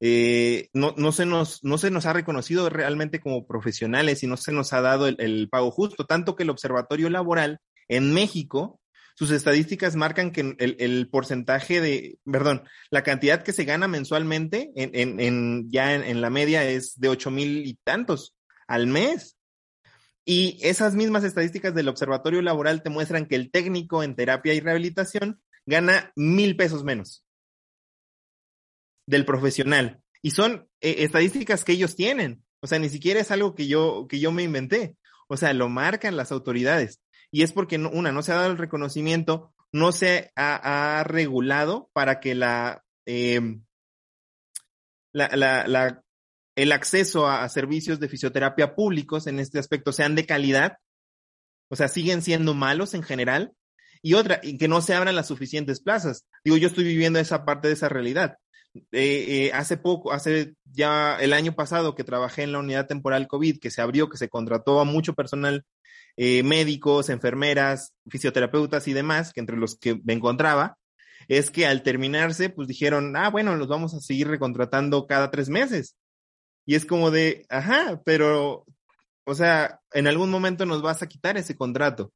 Eh, 0.00 0.68
no, 0.72 0.94
no, 0.96 1.12
se 1.12 1.26
nos, 1.26 1.64
no 1.64 1.78
se 1.78 1.90
nos 1.90 2.06
ha 2.06 2.12
reconocido 2.12 2.68
realmente 2.68 3.20
como 3.20 3.46
profesionales 3.46 4.22
y 4.22 4.26
no 4.26 4.36
se 4.36 4.52
nos 4.52 4.72
ha 4.72 4.80
dado 4.80 5.06
el, 5.06 5.48
pago 5.50 5.70
justo, 5.70 6.04
tanto 6.04 6.36
que 6.36 6.42
el 6.42 6.50
Observatorio 6.50 7.08
Laboral 7.08 7.60
en 7.88 8.12
México, 8.12 8.80
sus 9.16 9.30
estadísticas 9.30 9.96
marcan 9.96 10.30
que 10.30 10.54
el, 10.58 10.76
el, 10.78 11.08
porcentaje 11.08 11.80
de, 11.80 12.18
perdón, 12.30 12.64
la 12.90 13.02
cantidad 13.02 13.42
que 13.42 13.52
se 13.52 13.64
gana 13.64 13.88
mensualmente 13.88 14.70
en, 14.76 14.90
en, 14.94 15.20
en 15.20 15.70
ya 15.70 15.94
en, 15.94 16.04
en, 16.04 16.20
la 16.20 16.30
media 16.30 16.64
es 16.64 16.98
de 17.00 17.08
ocho 17.08 17.30
mil 17.30 17.66
y 17.66 17.78
tantos 17.82 18.34
al 18.70 18.86
mes. 18.86 19.36
Y 20.24 20.58
esas 20.62 20.94
mismas 20.94 21.24
estadísticas 21.24 21.74
del 21.74 21.88
Observatorio 21.88 22.40
Laboral 22.40 22.82
te 22.82 22.88
muestran 22.88 23.26
que 23.26 23.34
el 23.34 23.50
técnico 23.50 24.02
en 24.02 24.14
terapia 24.14 24.54
y 24.54 24.60
rehabilitación 24.60 25.42
gana 25.66 26.12
mil 26.14 26.56
pesos 26.56 26.84
menos 26.84 27.26
del 29.06 29.24
profesional. 29.24 30.00
Y 30.22 30.30
son 30.30 30.68
eh, 30.80 30.96
estadísticas 30.98 31.64
que 31.64 31.72
ellos 31.72 31.96
tienen. 31.96 32.44
O 32.60 32.68
sea, 32.68 32.78
ni 32.78 32.88
siquiera 32.88 33.20
es 33.20 33.32
algo 33.32 33.56
que 33.56 33.66
yo, 33.66 34.06
que 34.08 34.20
yo 34.20 34.30
me 34.30 34.44
inventé. 34.44 34.96
O 35.28 35.36
sea, 35.36 35.52
lo 35.52 35.68
marcan 35.68 36.16
las 36.16 36.30
autoridades. 36.30 37.00
Y 37.32 37.42
es 37.42 37.52
porque, 37.52 37.76
una, 37.76 38.12
no 38.12 38.22
se 38.22 38.32
ha 38.32 38.36
dado 38.36 38.52
el 38.52 38.58
reconocimiento, 38.58 39.52
no 39.72 39.90
se 39.90 40.30
ha, 40.36 41.02
regulado 41.04 41.90
para 41.92 42.20
que 42.20 42.34
la, 42.34 42.84
em, 43.04 43.64
la, 45.12 46.04
el 46.56 46.72
acceso 46.72 47.28
a, 47.28 47.48
servicios 47.48 48.00
de 48.00 48.08
fisioterapia 48.08 48.74
públicos 48.74 49.26
en 49.26 49.38
este 49.38 49.58
aspecto 49.58 49.92
sean 49.92 50.14
de 50.14 50.26
calidad, 50.26 50.76
o 51.68 51.76
sea, 51.76 51.88
siguen 51.88 52.22
siendo 52.22 52.54
malos 52.54 52.94
en 52.94 53.02
general, 53.02 53.52
y 54.02 54.14
otra, 54.14 54.40
y 54.42 54.58
que 54.58 54.68
no 54.68 54.80
se 54.80 54.94
abran 54.94 55.14
las 55.14 55.28
suficientes 55.28 55.80
plazas. 55.80 56.26
Digo, 56.44 56.56
yo 56.56 56.68
estoy 56.68 56.84
viviendo 56.84 57.18
esa 57.18 57.44
parte 57.44 57.68
de 57.68 57.74
esa 57.74 57.88
realidad. 57.88 58.36
Eh, 58.74 58.82
eh, 58.92 59.50
hace 59.52 59.76
poco, 59.76 60.12
hace 60.12 60.54
ya 60.64 61.16
el 61.20 61.32
año 61.32 61.52
pasado 61.52 61.94
que 61.94 62.04
trabajé 62.04 62.42
en 62.42 62.52
la 62.52 62.60
unidad 62.60 62.86
temporal 62.86 63.26
COVID, 63.26 63.58
que 63.58 63.70
se 63.70 63.82
abrió, 63.82 64.08
que 64.08 64.16
se 64.16 64.28
contrató 64.28 64.80
a 64.80 64.84
mucho 64.84 65.14
personal, 65.14 65.64
eh, 66.16 66.42
médicos, 66.42 67.08
enfermeras, 67.08 67.94
fisioterapeutas 68.08 68.86
y 68.88 68.92
demás, 68.92 69.32
que 69.32 69.40
entre 69.40 69.56
los 69.56 69.76
que 69.78 70.00
me 70.04 70.12
encontraba, 70.12 70.76
es 71.28 71.50
que 71.50 71.66
al 71.66 71.82
terminarse, 71.82 72.50
pues 72.50 72.68
dijeron, 72.68 73.16
ah, 73.16 73.30
bueno, 73.30 73.56
los 73.56 73.68
vamos 73.68 73.94
a 73.94 74.00
seguir 74.00 74.28
recontratando 74.28 75.06
cada 75.06 75.30
tres 75.30 75.48
meses. 75.48 75.96
Y 76.70 76.76
es 76.76 76.86
como 76.86 77.10
de, 77.10 77.46
ajá, 77.48 78.00
pero, 78.04 78.64
o 79.24 79.34
sea, 79.34 79.80
en 79.92 80.06
algún 80.06 80.30
momento 80.30 80.64
nos 80.66 80.82
vas 80.82 81.02
a 81.02 81.08
quitar 81.08 81.36
ese 81.36 81.56
contrato 81.56 82.12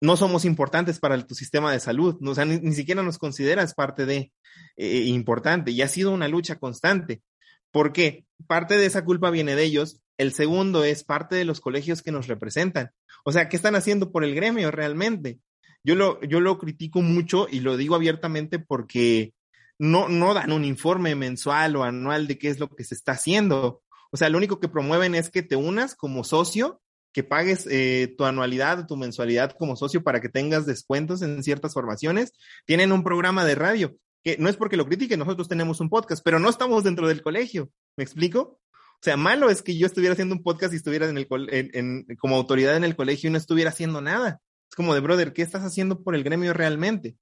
no 0.00 0.16
somos 0.16 0.44
importantes 0.44 0.98
para 0.98 1.26
tu 1.26 1.34
sistema 1.34 1.72
de 1.72 1.80
salud, 1.80 2.16
o 2.26 2.34
sea, 2.34 2.44
ni, 2.44 2.72
siquiera 2.72 3.02
nos 3.02 3.18
consideras 3.18 3.74
parte 3.74 4.06
de 4.06 4.32
eh, 4.76 5.04
importante 5.06 5.70
y 5.70 5.82
ha 5.82 5.88
sido 5.88 6.12
una 6.12 6.28
lucha 6.28 6.56
constante. 6.58 7.22
¿Por 7.70 7.92
qué? 7.92 8.24
Parte 8.46 8.76
de 8.76 8.86
esa 8.86 9.04
culpa 9.04 9.30
viene 9.30 9.56
de 9.56 9.64
ellos. 9.64 10.00
El 10.18 10.32
segundo 10.32 10.84
es 10.84 11.04
parte 11.04 11.36
de 11.36 11.44
los 11.44 11.60
colegios 11.60 12.02
que 12.02 12.12
nos 12.12 12.26
representan. 12.26 12.90
O 13.24 13.32
sea, 13.32 13.48
¿qué 13.48 13.56
están 13.56 13.74
haciendo 13.74 14.12
por 14.12 14.24
el 14.24 14.34
gremio 14.34 14.70
realmente? 14.70 15.38
Yo 15.82 15.94
lo, 15.94 16.20
yo 16.22 16.40
lo 16.40 16.58
critico 16.58 17.02
mucho 17.02 17.48
y 17.50 17.60
lo 17.60 17.76
digo 17.76 17.94
abiertamente 17.94 18.58
porque 18.58 19.32
no, 19.78 20.08
no 20.08 20.34
dan 20.34 20.52
un 20.52 20.64
informe 20.64 21.14
mensual 21.14 21.76
o 21.76 21.84
anual 21.84 22.26
de 22.26 22.38
qué 22.38 22.48
es 22.48 22.58
lo 22.58 22.68
que 22.68 22.84
se 22.84 22.94
está 22.94 23.12
haciendo. 23.12 23.82
O 24.10 24.16
sea, 24.16 24.28
lo 24.28 24.38
único 24.38 24.60
que 24.60 24.68
promueven 24.68 25.14
es 25.14 25.30
que 25.30 25.42
te 25.42 25.56
unas 25.56 25.94
como 25.94 26.24
socio 26.24 26.80
que 27.14 27.22
pagues 27.22 27.66
eh, 27.70 28.12
tu 28.18 28.24
anualidad 28.24 28.80
o 28.80 28.86
tu 28.86 28.96
mensualidad 28.96 29.56
como 29.56 29.76
socio 29.76 30.02
para 30.02 30.20
que 30.20 30.28
tengas 30.28 30.66
descuentos 30.66 31.22
en 31.22 31.42
ciertas 31.44 31.72
formaciones. 31.72 32.32
Tienen 32.66 32.90
un 32.90 33.04
programa 33.04 33.44
de 33.44 33.54
radio, 33.54 33.96
que 34.24 34.36
no 34.38 34.48
es 34.48 34.56
porque 34.56 34.76
lo 34.76 34.86
critiquen, 34.86 35.20
nosotros 35.20 35.48
tenemos 35.48 35.80
un 35.80 35.88
podcast, 35.88 36.22
pero 36.24 36.40
no 36.40 36.50
estamos 36.50 36.82
dentro 36.82 37.06
del 37.06 37.22
colegio. 37.22 37.70
¿Me 37.96 38.02
explico? 38.02 38.58
O 38.70 39.02
sea, 39.04 39.16
malo 39.16 39.48
es 39.48 39.62
que 39.62 39.76
yo 39.76 39.86
estuviera 39.86 40.14
haciendo 40.14 40.34
un 40.34 40.42
podcast 40.42 40.72
y 40.72 40.76
estuviera 40.76 41.08
en 41.08 41.16
el, 41.16 42.06
como 42.18 42.36
autoridad 42.36 42.76
en 42.76 42.84
el 42.84 42.96
colegio 42.96 43.28
y 43.28 43.32
no 43.32 43.38
estuviera 43.38 43.70
haciendo 43.70 44.00
nada. 44.00 44.40
Es 44.68 44.74
como 44.74 44.92
de, 44.92 45.00
brother, 45.00 45.32
¿qué 45.32 45.42
estás 45.42 45.62
haciendo 45.62 46.02
por 46.02 46.16
el 46.16 46.24
gremio 46.24 46.52
realmente? 46.52 47.16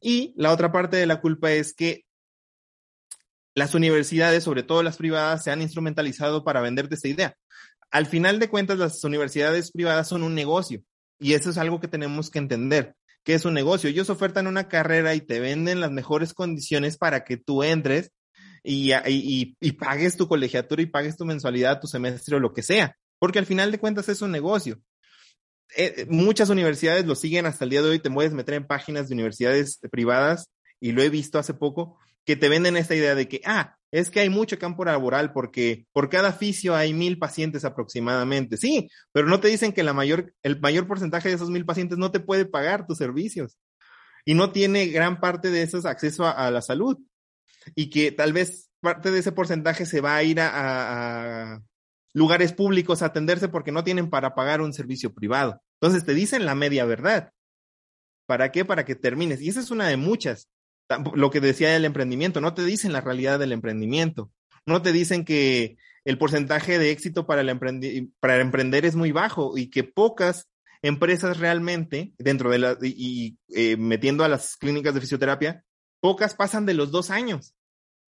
Y 0.00 0.34
la 0.36 0.52
otra 0.52 0.72
parte 0.72 0.96
de 0.96 1.06
la 1.06 1.20
culpa 1.20 1.52
es 1.52 1.74
que 1.74 2.04
las 3.54 3.74
universidades, 3.74 4.44
sobre 4.44 4.62
todo 4.62 4.82
las 4.82 4.96
privadas, 4.96 5.42
se 5.44 5.50
han 5.50 5.62
instrumentalizado 5.62 6.44
para 6.44 6.60
venderte 6.60 6.94
esa 6.94 7.08
idea 7.08 7.36
al 7.90 8.06
final 8.06 8.38
de 8.38 8.48
cuentas, 8.48 8.78
las 8.78 9.02
universidades 9.04 9.70
privadas 9.72 10.08
son 10.08 10.22
un 10.22 10.34
negocio 10.34 10.82
y 11.18 11.32
eso 11.32 11.50
es 11.50 11.58
algo 11.58 11.80
que 11.80 11.88
tenemos 11.88 12.30
que 12.30 12.38
entender, 12.38 12.94
que 13.24 13.34
es 13.34 13.44
un 13.44 13.54
negocio. 13.54 13.88
Ellos 13.88 14.10
ofertan 14.10 14.46
una 14.46 14.68
carrera 14.68 15.14
y 15.14 15.20
te 15.20 15.40
venden 15.40 15.80
las 15.80 15.90
mejores 15.90 16.34
condiciones 16.34 16.98
para 16.98 17.24
que 17.24 17.36
tú 17.36 17.62
entres 17.62 18.12
y, 18.62 18.92
y, 19.06 19.72
pagues 19.72 20.16
tu 20.16 20.28
colegiatura 20.28 20.82
y 20.82 20.86
pagues 20.86 21.16
tu 21.16 21.24
mensualidad, 21.24 21.80
tu 21.80 21.86
semestre 21.86 22.36
o 22.36 22.40
lo 22.40 22.52
que 22.52 22.62
sea, 22.62 22.96
porque 23.18 23.38
al 23.38 23.46
final 23.46 23.70
de 23.72 23.78
cuentas 23.78 24.08
es 24.08 24.20
un 24.20 24.32
negocio. 24.32 24.80
Eh, 25.76 26.06
muchas 26.08 26.48
universidades 26.48 27.06
lo 27.06 27.14
siguen 27.14 27.46
hasta 27.46 27.64
el 27.64 27.70
día 27.70 27.82
de 27.82 27.90
hoy, 27.90 27.98
te 27.98 28.10
puedes 28.10 28.32
meter 28.32 28.54
en 28.54 28.66
páginas 28.66 29.08
de 29.08 29.14
universidades 29.14 29.78
privadas 29.90 30.50
y 30.80 30.92
lo 30.92 31.02
he 31.02 31.10
visto 31.10 31.38
hace 31.38 31.54
poco, 31.54 31.98
que 32.24 32.36
te 32.36 32.48
venden 32.48 32.76
esta 32.76 32.94
idea 32.94 33.14
de 33.14 33.28
que, 33.28 33.40
ah, 33.44 33.76
es 33.90 34.10
que 34.10 34.20
hay 34.20 34.28
mucho 34.28 34.58
campo 34.58 34.84
laboral 34.84 35.32
porque 35.32 35.86
por 35.92 36.08
cada 36.08 36.32
fisio 36.32 36.76
hay 36.76 36.92
mil 36.92 37.18
pacientes 37.18 37.64
aproximadamente. 37.64 38.56
Sí, 38.56 38.90
pero 39.12 39.28
no 39.28 39.40
te 39.40 39.48
dicen 39.48 39.72
que 39.72 39.82
la 39.82 39.94
mayor, 39.94 40.34
el 40.42 40.60
mayor 40.60 40.86
porcentaje 40.86 41.28
de 41.28 41.36
esos 41.36 41.50
mil 41.50 41.64
pacientes 41.64 41.98
no 41.98 42.10
te 42.10 42.20
puede 42.20 42.44
pagar 42.44 42.86
tus 42.86 42.98
servicios 42.98 43.58
y 44.24 44.34
no 44.34 44.52
tiene 44.52 44.88
gran 44.88 45.20
parte 45.20 45.50
de 45.50 45.62
esos 45.62 45.86
acceso 45.86 46.26
a, 46.26 46.50
la 46.50 46.60
salud 46.60 46.98
y 47.74 47.88
que 47.90 48.12
tal 48.12 48.32
vez 48.32 48.68
parte 48.80 49.10
de 49.10 49.20
ese 49.20 49.32
porcentaje 49.32 49.86
se 49.86 50.00
va 50.00 50.16
a 50.16 50.22
ir 50.22 50.40
a, 50.40 51.54
a 51.54 51.62
lugares 52.14 52.52
públicos 52.52 53.02
atenderse 53.02 53.48
porque 53.48 53.72
no 53.72 53.84
tienen 53.84 54.10
para 54.10 54.34
pagar 54.34 54.60
un 54.60 54.72
servicio 54.72 55.14
privado. 55.14 55.60
Entonces 55.80 56.04
te 56.04 56.14
dicen 56.14 56.44
la 56.44 56.54
media 56.54 56.84
verdad. 56.84 57.32
¿Para 58.26 58.52
qué? 58.52 58.64
Para 58.64 58.84
que 58.84 58.94
termines. 58.94 59.40
Y 59.40 59.48
esa 59.48 59.60
es 59.60 59.70
una 59.70 59.88
de 59.88 59.96
muchas 59.96 60.48
lo 61.14 61.30
que 61.30 61.40
decía 61.40 61.76
el 61.76 61.84
emprendimiento, 61.84 62.40
no 62.40 62.54
te 62.54 62.64
dicen 62.64 62.92
la 62.92 63.00
realidad 63.00 63.38
del 63.38 63.52
emprendimiento, 63.52 64.32
no 64.66 64.82
te 64.82 64.92
dicen 64.92 65.24
que 65.24 65.76
el 66.04 66.18
porcentaje 66.18 66.78
de 66.78 66.90
éxito 66.90 67.26
para 67.26 67.42
el, 67.42 68.12
para 68.20 68.40
emprender 68.40 68.86
es 68.86 68.96
muy 68.96 69.12
bajo 69.12 69.58
y 69.58 69.68
que 69.68 69.84
pocas 69.84 70.48
empresas 70.80 71.38
realmente, 71.38 72.14
dentro 72.18 72.50
de 72.50 72.58
la, 72.58 72.78
y, 72.80 73.36
eh, 73.48 73.76
metiendo 73.76 74.24
a 74.24 74.28
las 74.28 74.56
clínicas 74.56 74.94
de 74.94 75.00
fisioterapia, 75.00 75.64
pocas 76.00 76.34
pasan 76.34 76.64
de 76.64 76.74
los 76.74 76.90
dos 76.90 77.10
años. 77.10 77.54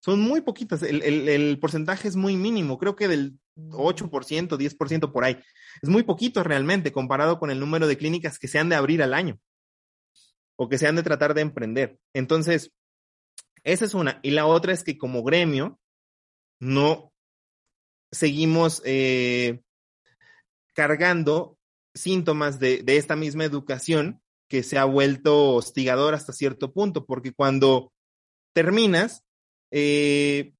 Son 0.00 0.20
muy 0.20 0.42
poquitas, 0.42 0.82
el 0.82 1.59
porcentaje 1.59 2.06
es 2.06 2.16
muy 2.16 2.37
mínimo, 2.37 2.78
creo 2.78 2.94
que 2.94 3.09
del 3.09 3.38
8%, 3.56 4.56
10% 4.56 5.12
por 5.12 5.24
ahí. 5.24 5.38
Es 5.82 5.88
muy 5.88 6.02
poquito 6.02 6.42
realmente 6.42 6.92
comparado 6.92 7.38
con 7.38 7.50
el 7.50 7.60
número 7.60 7.86
de 7.86 7.96
clínicas 7.96 8.38
que 8.38 8.48
se 8.48 8.58
han 8.58 8.68
de 8.68 8.76
abrir 8.76 9.02
al 9.02 9.14
año 9.14 9.38
o 10.56 10.68
que 10.68 10.78
se 10.78 10.86
han 10.86 10.96
de 10.96 11.02
tratar 11.02 11.34
de 11.34 11.42
emprender. 11.42 11.98
Entonces, 12.14 12.72
esa 13.64 13.84
es 13.84 13.94
una. 13.94 14.20
Y 14.22 14.30
la 14.30 14.46
otra 14.46 14.72
es 14.72 14.84
que 14.84 14.96
como 14.96 15.22
gremio 15.22 15.78
no 16.60 17.12
seguimos 18.10 18.80
eh, 18.84 19.60
cargando 20.72 21.58
síntomas 21.94 22.58
de, 22.58 22.84
esta 22.86 23.16
misma 23.16 23.44
educación 23.44 24.20
que 24.48 24.62
se 24.62 24.78
ha 24.78 24.84
vuelto 24.84 25.54
hostigador 25.54 26.14
hasta 26.14 26.32
cierto 26.32 26.72
punto, 26.72 27.04
porque 27.04 27.32
cuando 27.32 27.92
terminas, 28.52 29.24
eh, 29.72 30.52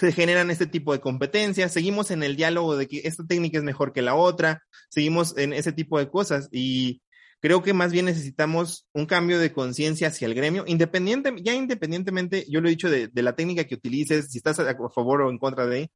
se 0.00 0.12
generan 0.12 0.50
este 0.50 0.66
tipo 0.66 0.92
de 0.92 1.00
competencias, 1.00 1.72
seguimos 1.72 2.10
en 2.10 2.22
el 2.22 2.36
diálogo 2.36 2.76
de 2.76 2.88
que 2.88 3.02
esta 3.04 3.24
técnica 3.26 3.58
es 3.58 3.64
mejor 3.64 3.92
que 3.92 4.02
la 4.02 4.14
otra, 4.14 4.62
seguimos 4.90 5.36
en 5.36 5.52
ese 5.52 5.72
tipo 5.72 5.98
de 5.98 6.10
cosas 6.10 6.48
y 6.52 7.02
Creo 7.42 7.60
que 7.60 7.74
más 7.74 7.90
bien 7.90 8.04
necesitamos 8.04 8.86
un 8.92 9.04
cambio 9.04 9.40
de 9.40 9.52
conciencia 9.52 10.06
hacia 10.06 10.26
el 10.26 10.34
gremio, 10.34 10.62
independiente, 10.64 11.34
ya 11.42 11.52
independientemente, 11.54 12.46
yo 12.48 12.60
lo 12.60 12.68
he 12.68 12.70
dicho, 12.70 12.88
de, 12.88 13.10
la 13.14 13.34
técnica 13.34 13.64
que 13.64 13.74
utilices, 13.74 14.30
si 14.30 14.38
estás 14.38 14.60
a 14.60 14.76
favor 14.94 15.22
o 15.22 15.28
en 15.28 15.38
contra 15.38 15.66
de, 15.66 15.90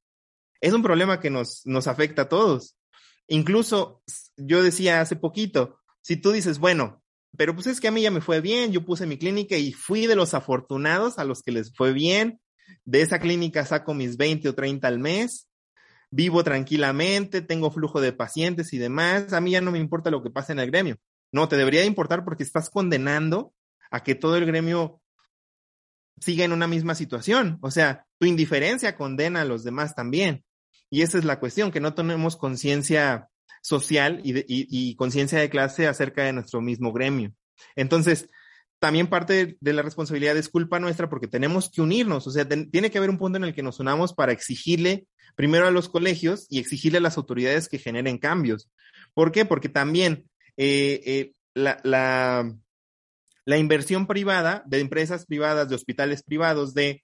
es 0.61 0.72
un 0.72 0.82
problema 0.82 1.20
que 1.20 1.30
nos, 1.30 1.62
nos 1.64 1.87
afecta 1.87 2.22
a 2.22 2.28
todos. 2.28 2.76
Incluso 3.28 4.02
yo 4.37 4.61
decía 4.61 5.00
hace 5.00 5.14
poquito, 5.14 5.78
si 6.02 6.16
tú 6.16 6.32
dices, 6.32 6.59
bueno, 6.59 7.00
pero 7.37 7.54
pues 7.54 7.68
es 7.68 7.80
que 7.80 7.87
a 7.87 7.92
mí 7.92 8.02
ya 8.02 8.11
me 8.11 8.20
fue 8.20 8.40
bien, 8.40 8.72
yo 8.72 8.85
puse 8.85 9.06
mi 9.06 9.16
clínica 9.16 9.56
y 9.56 9.72
fui 9.72 10.09
de 10.09 10.16
los 10.16 10.35
afortunados 10.35 11.16
a 11.16 11.24
los 11.24 11.42
que 11.42 11.52
les 11.52 11.72
fue 11.76 11.92
bien, 11.92 12.40
de 12.85 13.02
esa 13.02 13.18
clínica 13.18 13.64
saco 13.64 13.94
mis 13.94 14.16
20 14.16 14.48
o 14.48 14.55
30 14.55 14.87
al 14.88 14.98
mes, 14.98 15.48
vivo 16.11 16.44
tranquilamente, 16.44 17.42
tengo 17.42 17.70
flujo 17.70 18.00
de 18.00 18.12
pacientes 18.12 18.72
y 18.72 18.79
demás, 18.79 19.33
a 19.33 19.40
mí 19.40 19.52
ya 19.52 19.61
no 19.61 19.72
me 19.72 19.79
importa 19.79 20.11
lo 20.11 20.22
que 20.22 20.31
pase 20.31 20.52
en 20.52 20.61
el 20.61 20.70
gremio. 20.70 20.96
No, 21.33 21.48
te 21.48 21.57
debería 21.57 21.85
importar 21.85 22.24
porque 22.24 22.42
estás 22.42 22.70
condenando 22.70 23.52
a 23.90 24.02
que 24.02 24.14
todo 24.14 24.37
el 24.37 24.46
gremio 24.46 25.00
siga 26.20 26.44
en 26.44 26.52
una 26.52 26.66
misma 26.66 26.94
situación. 26.94 27.59
O 27.61 27.70
sea, 27.70 28.07
tu 28.18 28.26
indiferencia 28.26 28.96
condena 28.96 29.42
a 29.42 29.44
los 29.44 29.64
demás 29.64 29.94
también. 29.94 30.44
Y 30.88 31.02
esa 31.02 31.18
es 31.18 31.24
la 31.24 31.40
cuestión, 31.40 31.70
que 31.70 31.81
no 31.81 31.94
tenemos 31.94 32.37
conciencia 32.37 33.29
social 33.61 34.20
y, 34.22 34.94
conciencia 34.94 35.40
de 35.40 35.50
clase 35.50 35.88
acerca 35.88 36.22
de 36.22 36.33
nuestro 36.33 36.61
mismo 36.61 36.92
gremio. 36.92 37.33
Entonces, 37.74 38.29
también 38.78 39.08
parte 39.08 39.56
de 39.60 39.72
la 39.72 39.82
responsabilidad 39.82 40.36
es 40.36 40.48
culpa 40.48 40.78
nuestra 40.78 41.08
porque 41.08 41.28
tenemos 41.28 41.70
que 41.70 41.80
unirnos. 41.80 42.26
O 42.26 42.30
sea, 42.30 42.46
tiene 42.46 42.90
que 42.90 42.98
haber 42.98 43.10
un 43.10 43.18
punto 43.18 43.38
en 43.38 43.44
el 43.44 43.54
que 43.54 43.62
nos 43.62 43.80
unamos 43.80 44.12
para 44.12 44.32
exigirle 44.32 45.06
primero 45.34 45.66
a 45.66 45.70
los 45.70 45.88
colegios 45.88 46.46
y 46.50 46.58
exigirle 46.58 46.98
a 46.98 47.02
las 47.02 47.16
autoridades 47.16 47.68
que 47.68 47.78
generen 47.78 48.18
cambios. 48.18 48.70
¿Por 49.14 49.32
qué? 49.32 49.44
Porque 49.44 49.68
también 49.68 50.28
eh, 50.56 51.00
eh, 51.04 51.32
la, 51.54 51.80
la, 53.44 53.58
inversión 53.58 54.06
privada 54.06 54.62
de 54.66 54.80
empresas 54.80 55.26
privadas, 55.26 55.68
de 55.68 55.74
hospitales 55.74 56.22
privados, 56.22 56.74
de 56.74 57.02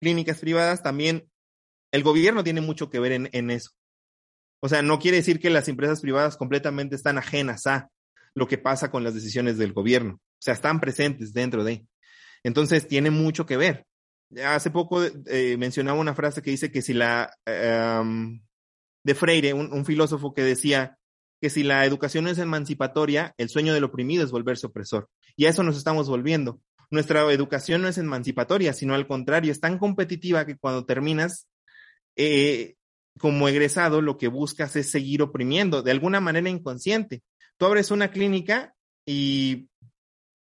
clínicas 0.00 0.40
privadas, 0.40 0.82
también 0.82 1.30
el 1.92 2.02
gobierno 2.02 2.44
tiene 2.44 2.60
mucho 2.60 2.90
que 2.90 3.00
ver 3.00 3.12
en, 3.12 3.30
en 3.32 3.50
eso. 3.50 3.70
O 4.60 4.68
sea, 4.68 4.82
no 4.82 4.98
quiere 4.98 5.18
decir 5.18 5.40
que 5.40 5.50
las 5.50 5.68
empresas 5.68 6.00
privadas 6.00 6.36
completamente 6.36 6.96
están 6.96 7.18
ajenas 7.18 7.66
a 7.66 7.90
lo 8.34 8.48
que 8.48 8.58
pasa 8.58 8.90
con 8.90 9.04
las 9.04 9.14
decisiones 9.14 9.58
del 9.58 9.72
gobierno. 9.72 10.20
Sea, 10.44 10.52
están 10.52 10.78
presentes 10.78 11.32
dentro 11.32 11.64
de. 11.64 11.86
Entonces, 12.42 12.86
tiene 12.86 13.10
mucho 13.10 13.46
que 13.46 13.56
ver. 13.56 13.86
Hace 14.44 14.70
poco 14.70 15.02
eh, 15.02 15.56
mencionaba 15.56 15.98
una 15.98 16.14
frase 16.14 16.42
que 16.42 16.50
dice 16.50 16.70
que 16.70 16.82
si 16.82 16.92
la 16.92 17.32
de 19.04 19.14
Freire, 19.14 19.54
un, 19.54 19.84
filósofo 19.84 20.34
que 20.34 20.42
decía 20.42 20.98
que 21.40 21.50
si 21.50 21.62
la 21.62 21.84
educación 21.84 22.26
es 22.26 22.38
emancipatoria, 22.38 23.34
el 23.38 23.48
sueño 23.48 23.72
del 23.72 23.84
oprimido 23.84 24.24
es 24.24 24.30
volverse 24.30 24.66
opresor. 24.66 25.08
Y 25.36 25.46
a 25.46 25.50
eso 25.50 25.62
nos 25.62 25.76
estamos 25.76 26.08
volviendo. 26.08 26.60
Nuestra 26.90 27.30
educación 27.32 27.82
no 27.82 27.88
es 27.88 27.98
emancipatoria, 27.98 28.72
sino 28.72 28.94
al 28.94 29.06
contrario, 29.06 29.52
es 29.52 29.60
tan 29.60 29.78
competitiva 29.78 30.46
que 30.46 30.56
cuando 30.56 30.84
terminas 30.84 31.48
eh, 32.16 32.74
como 33.18 33.48
egresado, 33.48 34.02
lo 34.02 34.18
que 34.18 34.28
buscas 34.28 34.76
es 34.76 34.90
seguir 34.90 35.22
oprimiendo 35.22 35.82
de 35.82 35.90
alguna 35.90 36.20
manera 36.20 36.50
inconsciente. 36.50 37.22
Tú 37.56 37.66
abres 37.66 37.90
una 37.90 38.10
clínica 38.10 38.74
y 39.06 39.68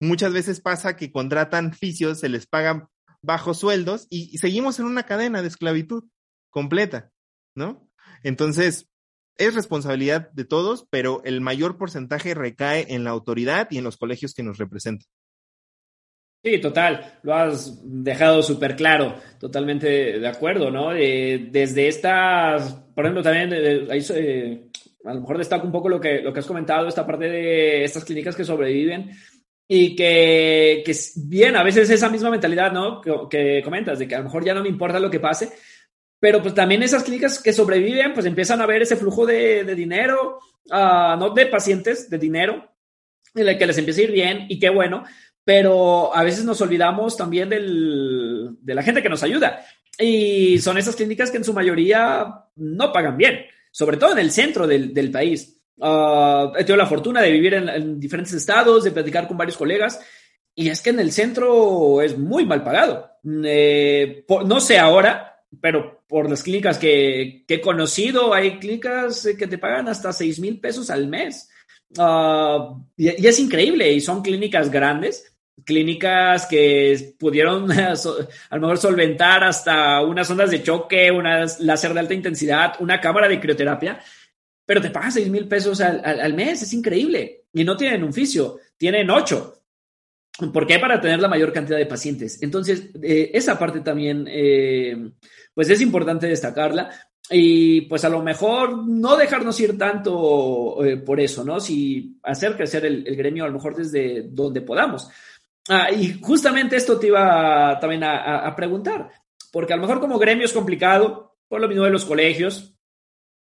muchas 0.02 0.34
veces 0.34 0.60
pasa 0.60 0.98
que 0.98 1.12
contratan 1.12 1.74
fisios, 1.74 2.20
se 2.20 2.28
les 2.28 2.48
pagan 2.48 2.88
bajos 3.22 3.60
sueldos 3.60 4.08
y, 4.10 4.38
seguimos 4.40 4.80
en 4.80 4.86
una 4.86 5.04
cadena 5.04 5.42
de 5.42 5.48
esclavitud 5.48 6.04
completa, 6.50 7.12
¿no? 7.56 7.88
Entonces, 8.24 8.90
es 9.38 9.56
responsabilidad 9.56 10.32
de 10.32 10.44
todos, 10.44 10.88
pero 10.90 11.22
el 11.24 11.40
mayor 11.40 11.78
porcentaje 11.78 12.34
recae 12.34 12.88
en 12.90 13.04
la 13.04 13.12
autoridad 13.12 13.68
y 13.72 13.78
en 13.78 13.84
los 13.84 13.98
colegios 13.98 14.34
que 14.34 14.44
nos 14.44 14.58
representan. 14.58 15.08
Sí, 16.44 16.60
total, 16.60 17.20
lo 17.22 17.36
has 17.36 17.80
dejado 17.84 18.42
súper 18.42 18.76
claro, 18.76 19.16
totalmente 19.40 20.20
de 20.20 20.28
acuerdo, 20.28 20.72
¿no? 20.72 20.90
desde 20.90 21.88
estas, 21.88 22.74
por 22.96 23.06
ejemplo, 23.06 23.22
también 23.22 23.52
eh, 23.54 24.68
a 25.06 25.14
lo 25.14 25.22
mejor 25.22 25.38
destaco 25.38 25.68
un 25.68 25.72
poco 25.72 25.88
lo 25.88 26.02
que, 26.02 26.22
lo 26.22 26.34
que 26.34 26.40
has 26.40 26.48
comentado, 26.48 26.88
esta 26.88 27.06
parte 27.06 27.30
de 27.30 27.84
estas 27.84 28.06
clínicas 28.06 28.36
que 28.36 28.44
sobreviven 28.44 29.12
y 29.74 29.96
que, 29.96 30.84
que 30.86 30.94
bien, 31.16 31.56
a 31.56 31.64
veces 31.64 31.90
esa 31.90 32.10
misma 32.10 32.30
mentalidad, 32.30 32.74
¿no? 32.74 33.00
Que, 33.00 33.62
comentas, 33.64 34.00
de 34.00 34.06
que 34.06 34.16
a 34.16 34.18
lo 34.18 34.26
mejor 34.26 34.44
ya 34.44 34.54
no 34.54 34.64
me 34.64 34.68
importa 34.68 35.00
lo 35.00 35.10
que 35.10 35.22
pase, 35.22 35.50
pero 36.20 36.42
pues 36.42 36.54
también 36.54 36.84
esas 36.84 37.04
clínicas 37.04 37.42
que 37.42 37.54
sobreviven, 37.54 38.14
pues 38.14 38.26
empiezan 38.26 38.60
a 38.60 38.66
ver 38.66 38.82
ese 38.82 38.98
flujo 38.98 39.26
de, 39.26 39.64
dinero, 39.74 40.40
uh, 40.66 41.18
no 41.18 41.30
de 41.30 41.46
pacientes, 41.46 42.10
de 42.10 42.18
dinero, 42.18 42.70
en 43.34 43.48
el 43.48 43.58
que 43.58 43.66
les 43.66 43.78
empieza 43.78 44.02
a 44.02 44.04
ir 44.04 44.12
bien 44.12 44.46
y 44.50 44.60
qué 44.60 44.70
bueno, 44.70 45.06
pero 45.46 46.14
a 46.14 46.22
veces 46.26 46.44
nos 46.44 46.60
olvidamos 46.60 47.16
también 47.16 47.48
del, 47.48 48.58
de 48.60 48.76
la 48.76 48.84
gente 48.84 49.02
que 49.02 49.08
nos 49.08 49.24
ayuda. 49.24 49.66
Y 49.98 50.60
son 50.60 50.80
esas 50.80 50.98
clínicas 50.98 51.32
que 51.32 51.38
en 51.38 51.46
su 51.46 51.54
mayoría 51.54 52.28
no 52.58 52.92
pagan 52.92 53.16
bien, 53.16 53.46
sobre 53.72 53.96
todo 53.96 54.12
en 54.12 54.20
el 54.20 54.32
centro 54.32 54.68
del, 54.68 54.94
del 54.94 55.12
país. 55.12 55.61
Uh, 55.82 56.54
he 56.56 56.64
tenido 56.64 56.78
la 56.78 56.86
fortuna 56.86 57.22
de 57.22 57.32
vivir 57.32 57.56
en, 57.56 58.00
diferentes 58.00 58.34
estados, 58.34 58.84
de 58.84 58.92
platicar 58.92 59.28
con 59.28 59.36
varios 59.36 59.58
colegas, 59.58 60.00
y 60.54 60.70
es 60.70 60.82
que 60.82 60.92
en 60.92 61.00
el 61.00 61.12
centro 61.12 62.02
es 62.02 62.18
muy 62.18 62.46
mal 62.46 62.64
pagado. 62.64 63.10
Eh, 63.44 64.24
no 64.46 64.60
sé 64.60 64.78
ahora, 64.78 65.44
pero 65.60 66.04
por 66.08 66.30
las 66.30 66.44
clínicas 66.44 66.78
que, 66.78 67.44
que, 67.48 67.56
he 67.56 67.62
conocido, 67.62 68.32
hay 68.32 68.60
clínicas 68.60 69.28
que 69.38 69.48
te 69.48 69.58
pagan 69.58 69.88
hasta 69.88 70.14
6 70.14 70.40
mil 70.40 70.60
pesos 70.60 70.92
al 70.92 71.08
mes. 71.08 71.50
Uh, 71.98 72.80
y, 72.96 73.24
y, 73.24 73.28
es 73.28 73.40
increíble, 73.40 73.92
y 73.92 74.02
son 74.02 74.22
clínicas 74.22 74.70
grandes 74.70 75.32
clínicas 75.66 76.46
que 76.46 77.16
pudieron 77.20 77.72
a 77.72 77.96
lo 78.56 78.62
mejor 78.62 78.78
solventar 78.78 79.44
hasta 79.44 80.02
unas 80.02 80.30
ondas 80.30 80.52
de 80.52 80.64
choque, 80.64 81.12
una 81.12 81.46
láser 81.60 81.94
de 81.94 82.00
alta 82.00 82.14
intensidad, 82.14 82.74
una 82.80 83.00
cámara 83.00 83.28
de 83.28 83.40
crioterapia, 83.40 84.00
pero 84.66 84.82
te 84.82 84.90
pagan 84.90 85.12
6 85.12 85.30
mil 85.30 85.48
pesos 85.48 85.82
al, 85.82 86.34
mes, 86.34 86.62
es 86.62 86.74
increíble. 86.74 87.46
Y 87.54 87.64
no 87.64 87.76
tienen 87.76 88.04
un 88.04 88.14
fisio, 88.14 88.58
tienen 88.78 89.10
8. 89.10 89.54
¿Por 90.54 90.66
qué? 90.66 90.80
Para 90.80 91.02
tener 91.02 91.20
la 91.20 91.28
mayor 91.28 91.52
cantidad 91.52 91.78
de 91.78 91.86
pacientes. 91.86 92.42
Entonces, 92.42 92.90
eh, 93.02 93.32
esa 93.34 93.60
parte 93.60 93.82
también, 93.82 94.26
eh, 94.30 95.12
pues 95.54 95.70
es 95.70 95.82
importante 95.82 96.28
destacarla. 96.28 96.90
Y 97.30 97.82
pues 97.82 98.04
a 98.04 98.10
lo 98.10 98.22
mejor 98.22 98.88
no 98.88 99.16
dejarnos 99.16 99.60
ir 99.60 99.78
tanto 99.78 100.84
eh, 100.84 100.98
por 100.98 101.20
eso, 101.20 101.44
¿no? 101.44 101.60
Si 101.60 102.18
hacer 102.24 102.58
crecer 102.58 102.86
el, 102.86 103.08
el 103.08 103.16
gremio 103.16 103.44
a 103.44 103.48
lo 103.48 103.54
mejor 103.54 103.76
desde 103.76 104.24
donde 104.24 104.62
podamos. 104.62 105.10
Ah, 105.70 105.92
y 105.92 106.20
justamente 106.22 106.76
esto 106.76 107.00
te 107.00 107.08
iba 107.08 107.78
también 107.80 108.04
a, 108.04 108.54
preguntar, 108.56 109.12
porque 109.52 109.74
a 109.74 109.76
lo 109.76 109.84
mejor 109.84 110.00
como 110.00 110.18
gremio 110.18 110.46
es 110.46 110.54
complicado, 110.54 111.38
por 111.48 111.62
lo 111.62 111.68
mismo 111.68 111.84
de 111.84 111.92
los 111.92 112.06
colegios, 112.06 112.71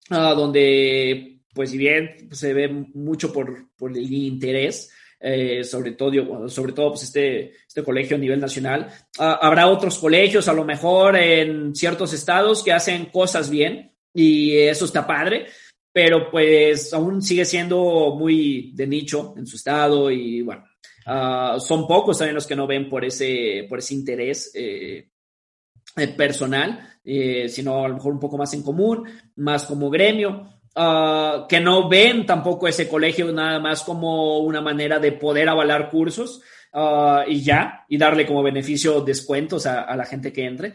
ah, 0.08 0.34
donde, 0.34 1.42
pues 1.54 1.70
si 1.70 1.78
bien 1.78 2.28
se 2.32 2.54
ve 2.54 2.68
mucho 2.68 3.32
por, 3.32 3.68
el 3.80 4.12
interés, 4.12 4.90
eh, 5.20 5.62
sobre 5.64 5.92
todo, 5.92 6.48
sobre 6.48 6.72
todo 6.72 6.90
pues 6.90 7.02
este, 7.02 7.52
este 7.66 7.82
colegio 7.82 8.16
a 8.16 8.20
nivel 8.20 8.40
nacional, 8.40 8.88
habrá 9.18 9.68
otros 9.68 9.98
colegios, 9.98 10.48
a 10.48 10.54
lo 10.54 10.64
mejor 10.64 11.16
en 11.16 11.74
ciertos 11.74 12.12
estados, 12.12 12.62
que 12.62 12.72
hacen 12.72 13.06
cosas 13.06 13.50
bien 13.50 13.92
y 14.14 14.56
eso 14.56 14.86
está 14.86 15.06
padre, 15.06 15.46
pero 15.92 16.30
pues 16.30 16.92
aún 16.94 17.20
sigue 17.20 17.44
siendo 17.44 18.16
muy 18.16 18.72
de 18.74 18.86
nicho 18.86 19.34
en 19.36 19.46
su 19.46 19.56
estado 19.56 20.10
y 20.10 20.40
bueno, 20.40 20.64
Ah, 21.12 21.56
son 21.58 21.86
pocos 21.86 22.18
también 22.18 22.34
los 22.34 22.46
que 22.46 22.56
no 22.56 22.66
ven 22.66 22.88
por 22.88 23.04
ese, 23.04 23.66
por 23.68 23.78
ese 23.78 23.94
interés 23.94 24.52
eh, 24.54 25.08
personal, 26.16 26.98
eh, 27.05 27.48
sino 27.48 27.85
a 27.85 27.88
lo 27.88 27.94
mejor 27.94 28.12
un 28.12 28.20
poco 28.20 28.38
más 28.38 28.53
en 28.55 28.62
común, 28.62 29.09
más 29.37 29.66
como 29.66 29.90
gremio. 29.90 30.48
Ah, 30.76 31.46
que 31.48 31.61
no 31.61 31.88
ven 31.88 32.24
tampoco 32.24 32.68
ese 32.68 32.88
colegio 32.88 33.33
nada 33.33 33.59
más 33.59 33.83
como 33.83 34.38
una 34.38 34.61
manera 34.61 35.00
de 35.00 35.11
poder 35.11 35.48
avalar 35.48 35.90
cursos 35.90 36.42
ah, 36.72 37.24
y 37.26 37.42
ya, 37.42 37.85
y 37.88 37.98
darle 37.98 38.26
como 38.26 38.42
beneficio 38.42 39.00
descuentos 39.00 39.66
a, 39.66 39.96
la 39.96 40.05
gente 40.05 40.33
que 40.33 40.44
entre, 40.44 40.74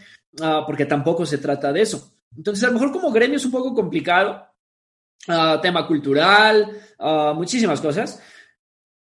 porque 0.67 0.85
tampoco 0.85 1.25
se 1.25 1.37
trata 1.37 1.71
de 1.71 1.81
eso. 1.81 2.11
Entonces, 2.35 2.65
a 2.65 2.67
lo 2.67 2.73
mejor 2.73 2.91
como 2.91 3.11
gremio 3.11 3.37
es 3.37 3.45
un 3.45 3.51
poco 3.51 3.73
complicado, 3.73 4.45
tema 5.61 5.87
cultural, 5.87 6.77
muchísimas 7.33 7.79
cosas, 7.79 8.21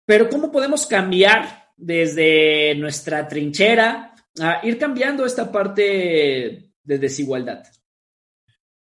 pero 0.05 0.29
¿cómo 0.29 0.51
podemos 0.51 0.85
cambiar 0.85 1.71
desde 1.77 2.75
nuestra 2.75 3.29
trinchera 3.29 4.12
a 4.41 4.67
ir 4.67 4.79
cambiando 4.79 5.27
esta 5.27 5.51
parte 5.53 6.71
de 6.83 6.99
desigualdad? 6.99 7.65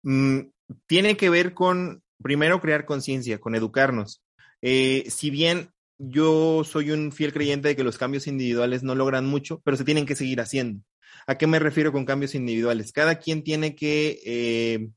Mm, 0.03 0.41
tiene 0.87 1.17
que 1.17 1.31
ver 1.31 1.55
con, 1.55 2.03
primero, 2.23 2.61
crear 2.61 2.85
conciencia, 2.85 3.38
con 3.38 3.55
educarnos. 3.55 4.23
Eh, 4.61 5.05
si 5.09 5.31
bien 5.31 5.71
yo 5.99 6.65
soy 6.65 6.91
un 6.91 7.12
fiel 7.12 7.33
creyente 7.33 7.69
de 7.69 7.77
que 7.77 7.85
los 7.85 7.99
cambios 7.99 8.27
individuales 8.27 8.83
no 8.83 8.95
logran 8.95 9.27
mucho, 9.27 9.61
pero 9.65 9.77
se 9.77 9.85
tienen 9.85 10.07
que 10.07 10.17
seguir 10.17 10.41
haciendo. 10.41 10.83
¿A 11.27 11.37
qué 11.37 11.47
me 11.47 11.59
refiero 11.59 11.93
con 11.93 12.05
cambios 12.05 12.35
individuales? 12.35 12.93
Cada 12.93 13.17
quien 13.17 13.45
tiene 13.45 13.77
que 13.77 14.21
eh, 14.25 14.88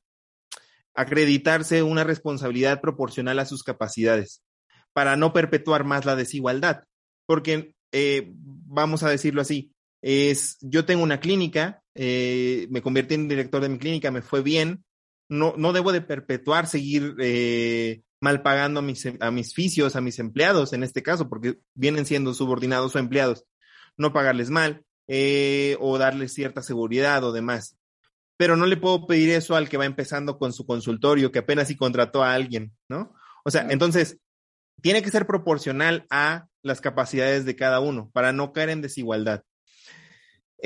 acreditarse 0.96 1.84
una 1.84 2.04
responsabilidad 2.04 2.82
proporcional 2.82 3.38
a 3.40 3.46
sus 3.46 3.64
capacidades 3.64 4.42
para 4.94 5.16
no 5.18 5.34
perpetuar 5.34 5.84
más 5.84 6.06
la 6.06 6.16
desigualdad. 6.16 6.84
Porque, 7.28 7.76
eh, 7.92 8.32
vamos 8.34 9.04
a 9.04 9.10
decirlo 9.10 9.42
así, 9.42 9.75
es, 10.08 10.60
yo 10.62 10.86
tengo 10.86 11.02
una 11.02 11.20
clínica, 11.20 11.82
eh, 11.96 12.68
me 12.70 12.84
convertí 12.84 13.16
en 13.16 13.28
director 13.28 13.60
de 13.60 13.70
mi 13.70 13.80
clínica, 13.80 14.12
me 14.12 14.22
fue 14.22 14.44
bien, 14.44 14.86
no, 15.30 15.56
no 15.58 15.74
debo 15.74 15.92
de 15.92 16.02
perpetuar, 16.02 16.68
seguir 16.68 17.16
eh, 17.20 18.04
mal 18.22 18.44
pagando 18.44 18.82
a 18.82 18.84
mis, 18.84 19.04
a 19.20 19.32
mis 19.32 19.56
fisios, 19.56 19.96
a 19.96 20.02
mis 20.02 20.20
empleados 20.20 20.74
en 20.74 20.84
este 20.84 21.02
caso, 21.02 21.28
porque 21.28 21.58
vienen 21.74 22.06
siendo 22.06 22.36
subordinados 22.36 22.96
o 22.96 23.00
empleados, 23.00 23.46
no 23.98 24.14
pagarles 24.14 24.52
mal 24.52 24.86
o 25.80 25.98
darles 25.98 26.34
cierta 26.36 26.62
seguridad 26.62 27.24
o 27.24 27.32
demás. 27.32 27.76
Pero 28.38 28.56
no 28.58 28.68
le 28.68 28.78
puedo 28.78 29.08
pedir 29.08 29.32
eso 29.32 29.56
al 29.56 29.70
que 29.70 29.78
va 29.78 29.86
empezando 29.86 30.38
con 30.38 30.54
su 30.54 30.68
consultorio, 30.68 31.32
que 31.32 31.40
apenas 31.40 31.70
si 31.70 31.76
contrató 31.76 32.24
a 32.24 32.36
alguien, 32.36 32.74
¿no? 32.88 33.16
O 33.44 33.50
sea, 33.50 33.66
entonces, 33.72 34.20
tiene 34.84 35.02
que 35.02 35.10
ser 35.10 35.26
proporcional 35.26 36.06
a 36.12 36.48
las 36.62 36.80
capacidades 36.80 37.46
de 37.46 37.56
cada 37.56 37.80
uno 37.80 38.12
para 38.14 38.34
no 38.34 38.54
caer 38.54 38.70
en 38.70 38.82
desigualdad. 38.84 39.44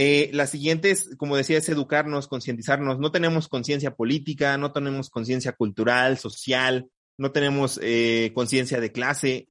Eh, 0.01 0.29
la 0.31 0.47
siguiente 0.47 0.91
es, 0.91 1.09
como 1.17 1.35
decía, 1.35 1.57
es 1.57 1.67
educarnos, 1.67 2.29
concientizarnos. 2.29 2.99
No 2.99 3.12
tenemos 3.12 3.49
conciencia 3.49 3.95
política, 3.95 4.57
no 4.57 4.71
tenemos 4.71 5.09
conciencia 5.09 5.51
cultural, 5.51 6.17
social, 6.17 6.89
no 7.17 7.33
tenemos 7.33 7.77
eh, 7.83 8.31
conciencia 8.33 8.79
de 8.79 8.93
clase. 8.93 9.49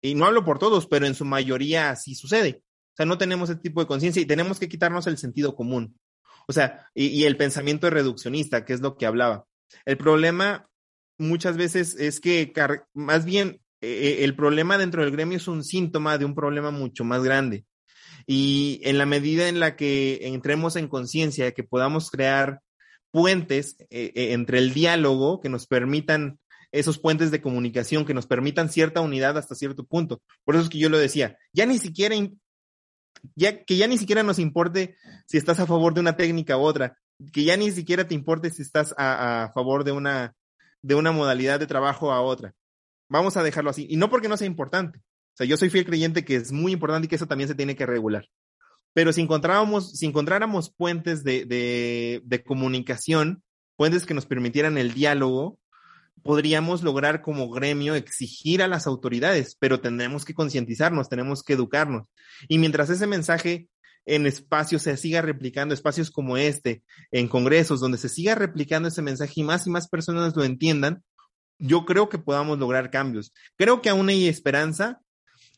Y 0.00 0.14
no 0.14 0.26
hablo 0.26 0.44
por 0.44 0.60
todos, 0.60 0.86
pero 0.86 1.04
en 1.08 1.16
su 1.16 1.24
mayoría 1.24 1.96
sí 1.96 2.14
sucede. 2.14 2.62
O 2.92 2.96
sea, 2.96 3.06
no 3.06 3.18
tenemos 3.18 3.50
ese 3.50 3.58
tipo 3.58 3.80
de 3.80 3.88
conciencia 3.88 4.22
y 4.22 4.26
tenemos 4.26 4.60
que 4.60 4.68
quitarnos 4.68 5.08
el 5.08 5.18
sentido 5.18 5.56
común. 5.56 5.98
O 6.46 6.52
sea, 6.52 6.88
y, 6.94 7.24
el 7.24 7.36
pensamiento 7.36 7.90
reduccionista, 7.90 8.64
que 8.64 8.74
es 8.74 8.80
lo 8.80 8.96
que 8.96 9.06
hablaba. 9.06 9.46
El 9.84 9.98
problema 9.98 10.68
muchas 11.18 11.56
veces 11.56 11.96
es 11.98 12.20
que 12.20 12.52
más 12.94 13.24
bien 13.24 13.60
eh, 13.80 14.18
el 14.20 14.36
problema 14.36 14.78
dentro 14.78 15.02
del 15.02 15.10
gremio 15.10 15.38
es 15.38 15.48
un 15.48 15.64
síntoma 15.64 16.18
de 16.18 16.24
un 16.24 16.36
problema 16.36 16.70
mucho 16.70 17.02
más 17.02 17.24
grande. 17.24 17.64
Y 18.28 18.80
en 18.84 18.98
la 18.98 19.06
medida 19.06 19.48
en 19.48 19.58
la 19.58 19.74
que 19.74 20.20
entremos 20.28 20.76
en 20.76 20.88
conciencia, 20.88 21.52
que 21.52 21.64
podamos 21.64 22.10
crear 22.10 22.60
puentes 23.10 23.76
eh, 23.90 24.12
eh, 24.14 24.32
entre 24.32 24.58
el 24.58 24.74
diálogo 24.74 25.40
que 25.40 25.48
nos 25.48 25.66
permitan 25.66 26.38
esos 26.70 26.98
puentes 26.98 27.30
de 27.30 27.40
comunicación 27.40 28.04
que 28.04 28.12
nos 28.12 28.26
permitan 28.26 28.68
cierta 28.68 29.00
unidad 29.00 29.38
hasta 29.38 29.54
cierto 29.54 29.84
punto. 29.84 30.20
Por 30.44 30.54
eso 30.54 30.64
es 30.64 30.70
que 30.70 30.78
yo 30.78 30.90
lo 30.90 30.98
decía, 30.98 31.38
ya 31.54 31.64
ni 31.64 31.78
siquiera, 31.78 32.14
ya, 33.34 33.64
que 33.64 33.76
ya 33.78 33.86
ni 33.86 33.96
siquiera 33.96 34.22
nos 34.22 34.38
importe 34.38 34.96
si 35.26 35.38
estás 35.38 35.58
a 35.60 35.66
favor 35.66 35.94
de 35.94 36.00
una 36.00 36.16
técnica 36.16 36.58
u 36.58 36.60
otra, 36.60 36.98
que 37.32 37.44
ya 37.44 37.56
ni 37.56 37.70
siquiera 37.70 38.06
te 38.06 38.14
importe 38.14 38.50
si 38.50 38.60
estás 38.60 38.94
a, 38.98 39.44
a 39.44 39.52
favor 39.52 39.84
de 39.84 39.92
una, 39.92 40.34
de 40.82 40.94
una 40.94 41.10
modalidad 41.10 41.58
de 41.58 41.66
trabajo 41.66 42.12
a 42.12 42.20
otra 42.20 42.54
vamos 43.08 43.36
a 43.36 43.42
dejarlo 43.42 43.70
así. 43.70 43.86
Y 43.88 43.96
no 43.96 44.10
porque 44.10 44.28
no 44.28 44.36
sea 44.36 44.46
importante. 44.46 45.00
Sea, 45.38 45.46
yo 45.46 45.56
soy 45.56 45.70
fiel 45.70 45.84
creyente 45.84 46.24
que 46.24 46.34
es 46.34 46.50
muy 46.50 46.72
importante 46.72 47.06
y 47.06 47.08
que 47.08 47.14
eso 47.14 47.28
también 47.28 47.46
se 47.46 47.54
tiene 47.54 47.76
que 47.76 47.86
regular. 47.86 48.26
Pero 48.92 49.12
si 49.12 49.20
encontrábamos, 49.20 49.96
si 49.96 50.04
encontráramos 50.04 50.74
puentes 50.74 51.22
de, 51.22 51.44
de, 51.44 52.22
de 52.24 52.42
comunicación, 52.42 53.44
puentes 53.76 54.04
que 54.04 54.14
nos 54.14 54.26
permitieran 54.26 54.78
el 54.78 54.94
diálogo, 54.94 55.60
podríamos 56.24 56.82
lograr 56.82 57.22
como 57.22 57.48
gremio 57.50 57.94
exigir 57.94 58.64
a 58.64 58.66
las 58.66 58.88
autoridades, 58.88 59.56
pero 59.60 59.80
tenemos 59.80 60.24
que 60.24 60.34
concientizarnos, 60.34 61.08
tenemos 61.08 61.44
que 61.44 61.52
educarnos. 61.52 62.08
Y 62.48 62.58
mientras 62.58 62.90
ese 62.90 63.06
mensaje 63.06 63.68
en 64.06 64.26
espacios 64.26 64.82
se 64.82 64.96
siga 64.96 65.22
replicando, 65.22 65.72
espacios 65.72 66.10
como 66.10 66.36
este, 66.36 66.82
en 67.12 67.28
congresos, 67.28 67.78
donde 67.78 67.98
se 67.98 68.08
siga 68.08 68.34
replicando 68.34 68.88
ese 68.88 69.02
mensaje 69.02 69.34
y 69.36 69.44
más 69.44 69.68
y 69.68 69.70
más 69.70 69.86
personas 69.86 70.34
lo 70.34 70.42
entiendan, 70.42 71.04
yo 71.60 71.84
creo 71.84 72.08
que 72.08 72.18
podamos 72.18 72.58
lograr 72.58 72.90
cambios. 72.90 73.32
Creo 73.56 73.82
que 73.82 73.90
aún 73.90 74.08
hay 74.08 74.26
esperanza. 74.26 75.00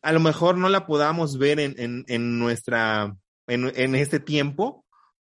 A 0.03 0.13
lo 0.13 0.21
mejor 0.21 0.57
no 0.57 0.69
la 0.69 0.87
podamos 0.87 1.39
ver 1.39 1.61
en, 1.61 1.75
en, 1.79 2.05
en 2.09 2.39
nuestra, 2.39 3.17
en, 3.47 3.73
en 3.75 3.95
este 3.95 4.21
tiempo, 4.21 4.85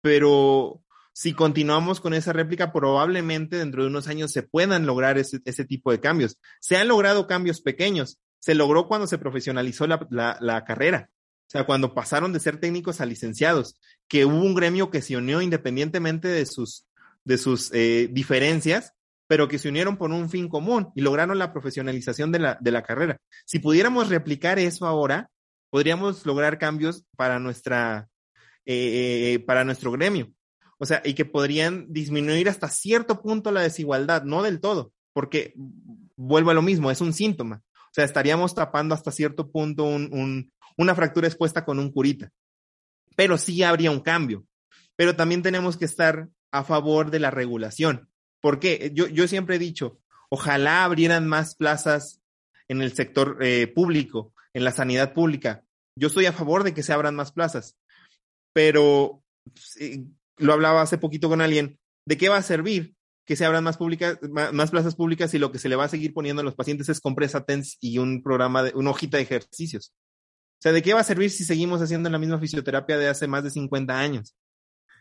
pero 0.02 0.82
si 1.14 1.34
continuamos 1.34 2.00
con 2.00 2.14
esa 2.14 2.34
réplica, 2.34 2.74
probablemente 2.74 3.58
dentro 3.58 3.84
de 3.84 3.90
unos 3.90 4.08
años 4.08 4.32
se 4.32 4.44
puedan 4.44 4.86
lograr 4.86 5.18
ese, 5.18 5.40
ese 5.46 5.64
tipo 5.64 5.92
de 5.92 6.00
cambios. 6.00 6.40
Se 6.60 6.76
han 6.78 6.88
logrado 6.88 7.28
cambios 7.28 7.62
pequeños. 7.62 8.20
Se 8.40 8.56
logró 8.56 8.88
cuando 8.88 9.08
se 9.08 9.18
profesionalizó 9.18 9.86
la, 9.86 10.06
la, 10.10 10.38
la 10.42 10.66
carrera. 10.66 11.10
O 11.48 11.52
sea, 11.54 11.66
cuando 11.66 11.94
pasaron 11.94 12.34
de 12.34 12.40
ser 12.40 12.60
técnicos 12.60 13.00
a 13.00 13.06
licenciados, 13.06 13.80
que 14.08 14.26
hubo 14.26 14.38
un 14.38 14.56
gremio 14.56 14.90
que 14.90 15.02
se 15.02 15.16
unió 15.16 15.42
independientemente 15.42 16.28
de 16.28 16.46
sus, 16.46 16.88
de 17.26 17.38
sus 17.38 17.72
eh, 17.74 18.10
diferencias, 18.12 18.94
pero 19.34 19.48
que 19.48 19.58
se 19.58 19.68
unieron 19.68 19.98
por 19.98 20.12
un 20.12 20.30
fin 20.30 20.48
común 20.48 20.92
y 20.94 21.02
lograron 21.02 21.40
la 21.40 21.52
profesionalización 21.52 22.32
de 22.32 22.38
la, 22.38 22.58
de 22.62 22.70
la 22.70 22.84
carrera. 22.84 23.18
Si 23.48 23.58
pudiéramos 23.58 24.10
replicar 24.10 24.60
eso 24.60 24.86
ahora, 24.86 25.32
podríamos 25.72 26.24
lograr 26.28 26.60
cambios 26.60 27.08
para 27.18 27.40
nuestra, 27.40 28.10
eh, 28.68 29.44
para 29.48 29.64
nuestro 29.64 29.92
gremio. 29.92 30.32
O 30.78 30.86
sea, 30.86 31.02
y 31.04 31.16
que 31.16 31.26
podrían 31.26 31.92
disminuir 31.92 32.48
hasta 32.48 32.70
cierto 32.70 33.24
punto 33.24 33.52
la 33.52 33.62
desigualdad, 33.62 34.22
no 34.22 34.44
del 34.44 34.62
todo, 34.62 34.94
porque 35.14 35.56
vuelvo 36.16 36.52
a 36.52 36.54
lo 36.54 36.62
mismo, 36.62 36.92
es 36.92 37.02
un 37.02 37.12
síntoma. 37.12 37.64
O 37.74 37.92
sea, 37.92 38.06
estaríamos 38.06 38.54
tapando 38.54 38.94
hasta 38.94 39.12
cierto 39.12 39.50
punto 39.50 39.84
un, 39.86 40.10
un, 40.14 40.54
una 40.78 40.94
fractura 40.94 41.26
expuesta 41.26 41.66
con 41.66 41.80
un 41.80 41.92
curita. 41.92 42.30
Pero 43.16 43.40
sí 43.40 43.64
habría 43.64 43.90
un 43.90 44.02
cambio. 44.02 44.46
Pero 44.96 45.16
también 45.16 45.42
tenemos 45.42 45.76
que 45.76 45.86
estar 45.86 46.30
a 46.52 46.64
favor 46.64 47.10
de 47.10 47.18
la 47.18 47.32
regulación. 47.32 48.13
Porque 48.44 48.92
yo, 48.94 49.08
yo 49.08 49.26
siempre 49.30 49.56
he 49.56 49.60
dicho, 49.60 50.02
ojalá 50.28 50.84
abrieran 50.84 51.26
más 51.26 51.56
plazas 51.56 52.22
en 52.68 52.82
el 52.82 52.92
sector 52.92 53.38
eh, 53.40 53.68
público, 53.68 54.34
en 54.54 54.66
la 54.66 54.74
sanidad 54.74 55.14
pública. 55.14 55.64
Yo 55.96 56.10
estoy 56.10 56.26
a 56.26 56.34
favor 56.34 56.66
de 56.66 56.74
que 56.74 56.84
se 56.84 56.92
abran 56.92 57.16
más 57.16 57.32
plazas, 57.32 57.78
pero 58.52 59.24
eh, 59.80 60.04
lo 60.36 60.52
hablaba 60.52 60.82
hace 60.82 60.98
poquito 60.98 61.30
con 61.30 61.40
alguien, 61.40 61.80
¿de 62.06 62.18
qué 62.18 62.28
va 62.28 62.36
a 62.36 62.42
servir 62.42 62.96
que 63.26 63.38
se 63.38 63.46
abran 63.46 63.64
más, 63.64 63.78
públicas, 63.78 64.20
más 64.52 64.72
plazas 64.72 64.96
públicas 64.96 65.34
y 65.34 65.40
lo 65.40 65.54
que 65.54 65.60
se 65.60 65.70
le 65.70 65.78
va 65.78 65.86
a 65.86 65.90
seguir 65.90 66.14
poniendo 66.14 66.42
a 66.42 66.44
los 66.44 66.56
pacientes 66.56 66.90
es 66.90 67.00
compresa 67.00 67.46
TENS 67.46 67.78
y 67.80 67.98
un 67.98 68.22
programa, 68.22 68.64
de, 68.64 68.74
una 68.76 68.90
hojita 68.90 69.16
de 69.16 69.24
ejercicios? 69.24 69.94
O 69.94 70.62
sea, 70.64 70.74
¿de 70.74 70.82
qué 70.82 70.94
va 70.94 71.00
a 71.00 71.06
servir 71.06 71.32
si 71.32 71.46
seguimos 71.46 71.82
haciendo 71.82 72.10
la 72.10 72.20
misma 72.20 72.40
fisioterapia 72.40 72.98
de 72.98 73.08
hace 73.08 73.28
más 73.28 73.46
de 73.46 73.52
50 73.52 73.98
años? 73.98 74.36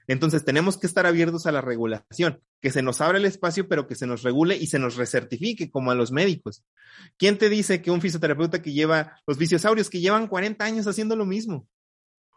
Entonces 0.06 0.44
tenemos 0.44 0.78
que 0.78 0.86
estar 0.86 1.06
abiertos 1.06 1.46
a 1.46 1.52
la 1.52 1.60
regulación, 1.60 2.40
que 2.60 2.70
se 2.70 2.82
nos 2.82 3.00
abra 3.00 3.18
el 3.18 3.24
espacio, 3.24 3.68
pero 3.68 3.86
que 3.86 3.94
se 3.94 4.06
nos 4.06 4.22
regule 4.22 4.56
y 4.56 4.66
se 4.66 4.78
nos 4.78 4.96
recertifique 4.96 5.70
como 5.70 5.90
a 5.90 5.94
los 5.94 6.10
médicos. 6.10 6.64
¿Quién 7.16 7.38
te 7.38 7.48
dice 7.48 7.82
que 7.82 7.90
un 7.90 8.00
fisioterapeuta 8.00 8.62
que 8.62 8.72
lleva 8.72 9.20
los 9.26 9.38
viciosaurios 9.38 9.90
que 9.90 10.00
llevan 10.00 10.28
40 10.28 10.64
años 10.64 10.86
haciendo 10.86 11.16
lo 11.16 11.26
mismo? 11.26 11.68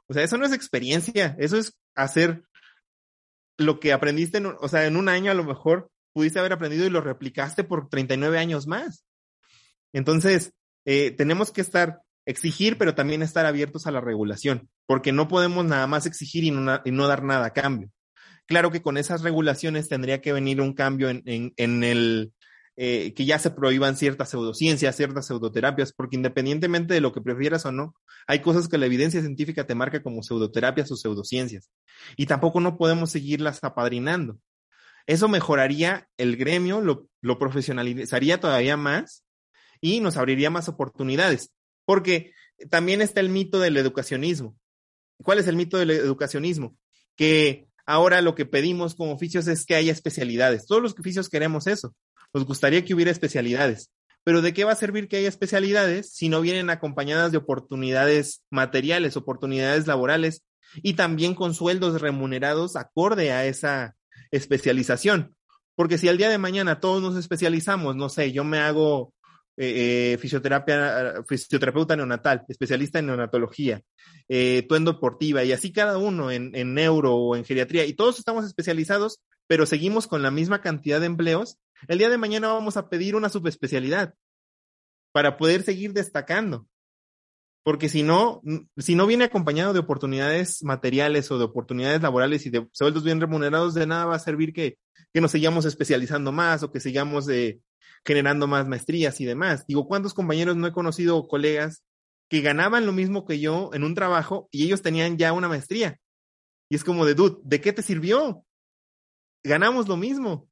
O 0.08 0.14
sea, 0.14 0.24
eso 0.24 0.38
no 0.38 0.46
es 0.46 0.54
experiencia, 0.54 1.36
eso 1.40 1.58
es 1.58 1.78
hacer 1.96 2.44
lo 3.58 3.80
que 3.80 3.94
aprendiste, 3.94 4.38
en, 4.38 4.48
o 4.48 4.68
sea, 4.68 4.86
en 4.86 4.98
un 4.98 5.10
año 5.10 5.32
a 5.32 5.36
lo 5.36 5.44
mejor 5.44 5.90
pudiste 6.14 6.40
haber 6.40 6.54
aprendido 6.54 6.86
y 6.86 6.90
lo 6.90 7.02
replicaste 7.02 7.64
por 7.64 7.90
39 7.90 8.38
años 8.38 8.68
más. 8.68 9.06
Entonces, 9.94 10.54
eh, 10.86 11.12
tenemos 11.12 11.52
que 11.52 11.62
estar, 11.62 12.02
exigir, 12.26 12.78
pero 12.78 12.96
también 12.96 13.22
estar 13.22 13.46
abiertos 13.46 13.88
a 13.88 13.92
la 13.92 14.02
regulación, 14.02 14.70
porque 14.86 15.12
no 15.12 15.28
podemos 15.28 15.66
nada 15.66 15.88
más 15.88 16.06
exigir 16.06 16.44
y 16.44 16.52
no, 16.52 16.82
y 16.84 16.92
no 16.92 17.08
dar 17.08 17.24
nada 17.24 17.48
a 17.48 17.54
cambio. 17.54 17.90
Claro 18.48 18.72
que 18.72 18.82
con 18.82 18.98
esas 18.98 19.22
regulaciones 19.22 19.90
tendría 19.90 20.22
que 20.22 20.34
venir 20.34 20.62
un 20.62 20.74
cambio 20.74 21.10
en, 21.10 21.54
el, 21.84 22.34
eh, 22.76 23.14
que 23.16 23.26
ya 23.26 23.40
se 23.40 23.50
prohíban 23.50 23.98
ciertas 23.98 24.30
pseudociencias, 24.30 24.96
ciertas 24.96 25.26
pseudoterapias, 25.26 25.94
porque 25.94 26.16
independientemente 26.16 26.94
de 26.94 27.02
lo 27.02 27.12
que 27.12 27.22
prefieras 27.22 27.66
o 27.66 27.72
no, 27.72 27.96
hay 28.28 28.42
cosas 28.42 28.68
que 28.68 28.78
la 28.78 28.86
evidencia 28.86 29.22
científica 29.22 29.66
te 29.66 29.74
marca 29.74 30.04
como 30.04 30.22
pseudoterapias 30.22 30.92
o 30.92 30.96
pseudociencias. 30.96 31.72
Y 32.18 32.28
tampoco 32.28 32.60
no 32.60 32.78
podemos 32.78 33.10
seguirlas 33.12 33.64
apadrinando. 33.64 34.38
Eso 35.08 35.28
mejoraría 35.28 36.08
el 36.18 36.36
gremio, 36.38 36.82
lo 36.82 37.40
profesionalizaría 37.40 38.40
todavía 38.40 38.78
más 38.78 39.24
y 39.82 40.02
nos 40.02 40.18
abriría 40.18 40.50
más 40.50 40.68
oportunidades. 40.70 41.52
Porque 41.86 42.34
también 42.70 43.02
está 43.02 43.20
el 43.22 43.30
mito 43.30 43.60
del 43.60 43.78
educacionismo. 43.78 44.56
¿Cuál 45.24 45.40
es 45.40 45.48
el 45.48 45.56
mito 45.56 45.78
del 45.78 45.92
educacionismo? 45.92 46.78
Que 47.16 47.68
ahora 47.86 48.22
lo 48.22 48.36
que 48.36 48.46
pedimos 48.46 48.96
como 48.96 49.14
oficios 49.14 49.48
es 49.48 49.66
que 49.66 49.76
haya 49.76 49.92
especialidades. 49.92 50.66
Todos 50.66 50.82
los 50.82 51.00
oficios 51.00 51.30
queremos 51.30 51.68
eso. 51.68 51.96
Nos 52.34 52.46
gustaría 52.46 52.84
que 52.84 52.94
hubiera 52.94 53.12
especialidades. 53.12 53.92
Pero 54.26 54.42
¿de 54.42 54.54
qué 54.54 54.64
va 54.64 54.72
a 54.72 54.76
servir 54.76 55.08
que 55.08 55.18
haya 55.18 55.30
especialidades 55.30 56.12
si 56.12 56.30
no 56.30 56.42
vienen 56.42 56.70
acompañadas 56.70 57.32
de 57.32 57.38
oportunidades 57.38 58.44
materiales, 58.50 59.18
oportunidades 59.18 59.86
laborales 59.86 60.44
y 60.78 60.96
también 60.96 61.36
con 61.36 61.54
sueldos 61.54 62.02
remunerados 62.02 62.76
acorde 62.76 63.32
a 63.32 63.46
esa 63.46 63.96
especialización? 64.32 65.36
Porque 65.76 65.98
si 65.98 66.08
al 66.08 66.18
día 66.18 66.30
de 66.30 66.40
mañana 66.40 66.80
todos 66.80 67.04
nos 67.04 67.18
especializamos, 67.18 67.96
no 67.96 68.10
sé, 68.10 68.32
yo 68.32 68.44
me 68.44 68.58
hago 68.58 69.14
eh, 69.58 70.14
eh, 70.14 70.18
fisioterapia, 70.18 71.24
fisioterapeuta 71.28 71.96
neonatal, 71.96 72.44
especialista 72.50 73.00
en 73.00 73.08
neonatología, 73.08 73.82
eh, 74.28 74.66
tú 74.68 74.76
en 74.76 74.84
deportiva 74.84 75.44
y 75.44 75.54
así 75.54 75.72
cada 75.72 75.98
uno 75.98 76.30
en, 76.30 76.54
en 76.56 76.74
neuro 76.74 77.16
o 77.16 77.36
en 77.38 77.46
geriatría 77.46 77.86
y 77.86 77.94
todos 77.94 78.20
estamos 78.20 78.46
especializados, 78.46 79.22
pero 79.48 79.66
seguimos 79.66 80.08
con 80.08 80.22
la 80.22 80.32
misma 80.32 80.62
cantidad 80.62 81.00
de 81.00 81.06
empleos, 81.06 81.58
el 81.88 82.00
día 82.00 82.10
de 82.10 82.18
mañana 82.18 82.50
vamos 82.50 82.76
a 82.76 82.90
pedir 82.90 83.16
una 83.16 83.30
subespecialidad 83.30 84.14
para 85.14 85.38
poder 85.38 85.64
seguir 85.64 85.94
destacando. 85.94 86.68
Porque 87.64 87.90
si 87.90 88.04
no, 88.04 88.44
si 88.78 88.94
no 88.94 89.08
viene 89.08 89.24
acompañado 89.24 89.74
de 89.74 89.80
oportunidades 89.80 90.64
materiales 90.64 91.32
o 91.32 91.40
de 91.40 91.46
oportunidades 91.46 92.02
laborales 92.02 92.46
y 92.46 92.52
de 92.52 92.68
sueldos 92.74 93.04
bien 93.04 93.20
remunerados, 93.20 93.74
de 93.74 93.88
nada 93.88 94.06
va 94.06 94.16
a 94.16 94.20
servir 94.20 94.54
que, 94.54 94.78
que 95.14 95.22
nos 95.22 95.32
sigamos 95.32 95.66
especializando 95.66 96.32
más 96.32 96.62
o 96.62 96.72
que 96.72 96.80
sigamos 96.80 97.28
eh, 97.30 97.62
generando 98.06 98.48
más 98.48 98.68
maestrías 98.68 99.20
y 99.22 99.26
demás. 99.26 99.66
Digo, 99.68 99.88
¿cuántos 99.88 100.14
compañeros 100.14 100.56
no 100.56 100.68
he 100.68 100.74
conocido 100.74 101.28
colegas 101.28 101.84
que 102.30 102.42
ganaban 102.42 102.86
lo 102.86 102.92
mismo 102.92 103.26
que 103.26 103.40
yo 103.40 103.72
en 103.74 103.84
un 103.84 103.96
trabajo 103.96 104.48
y 104.52 104.64
ellos 104.64 104.82
tenían 104.82 105.18
ya 105.18 105.34
una 105.34 105.48
maestría? 105.48 106.00
Y 106.70 106.76
es 106.76 106.84
como 106.84 107.06
de, 107.06 107.14
dude, 107.14 107.38
¿de 107.44 107.62
qué 107.62 107.74
te 107.74 107.82
sirvió? 107.82 108.46
Ganamos 109.44 109.88
lo 109.88 109.98
mismo. 109.98 110.50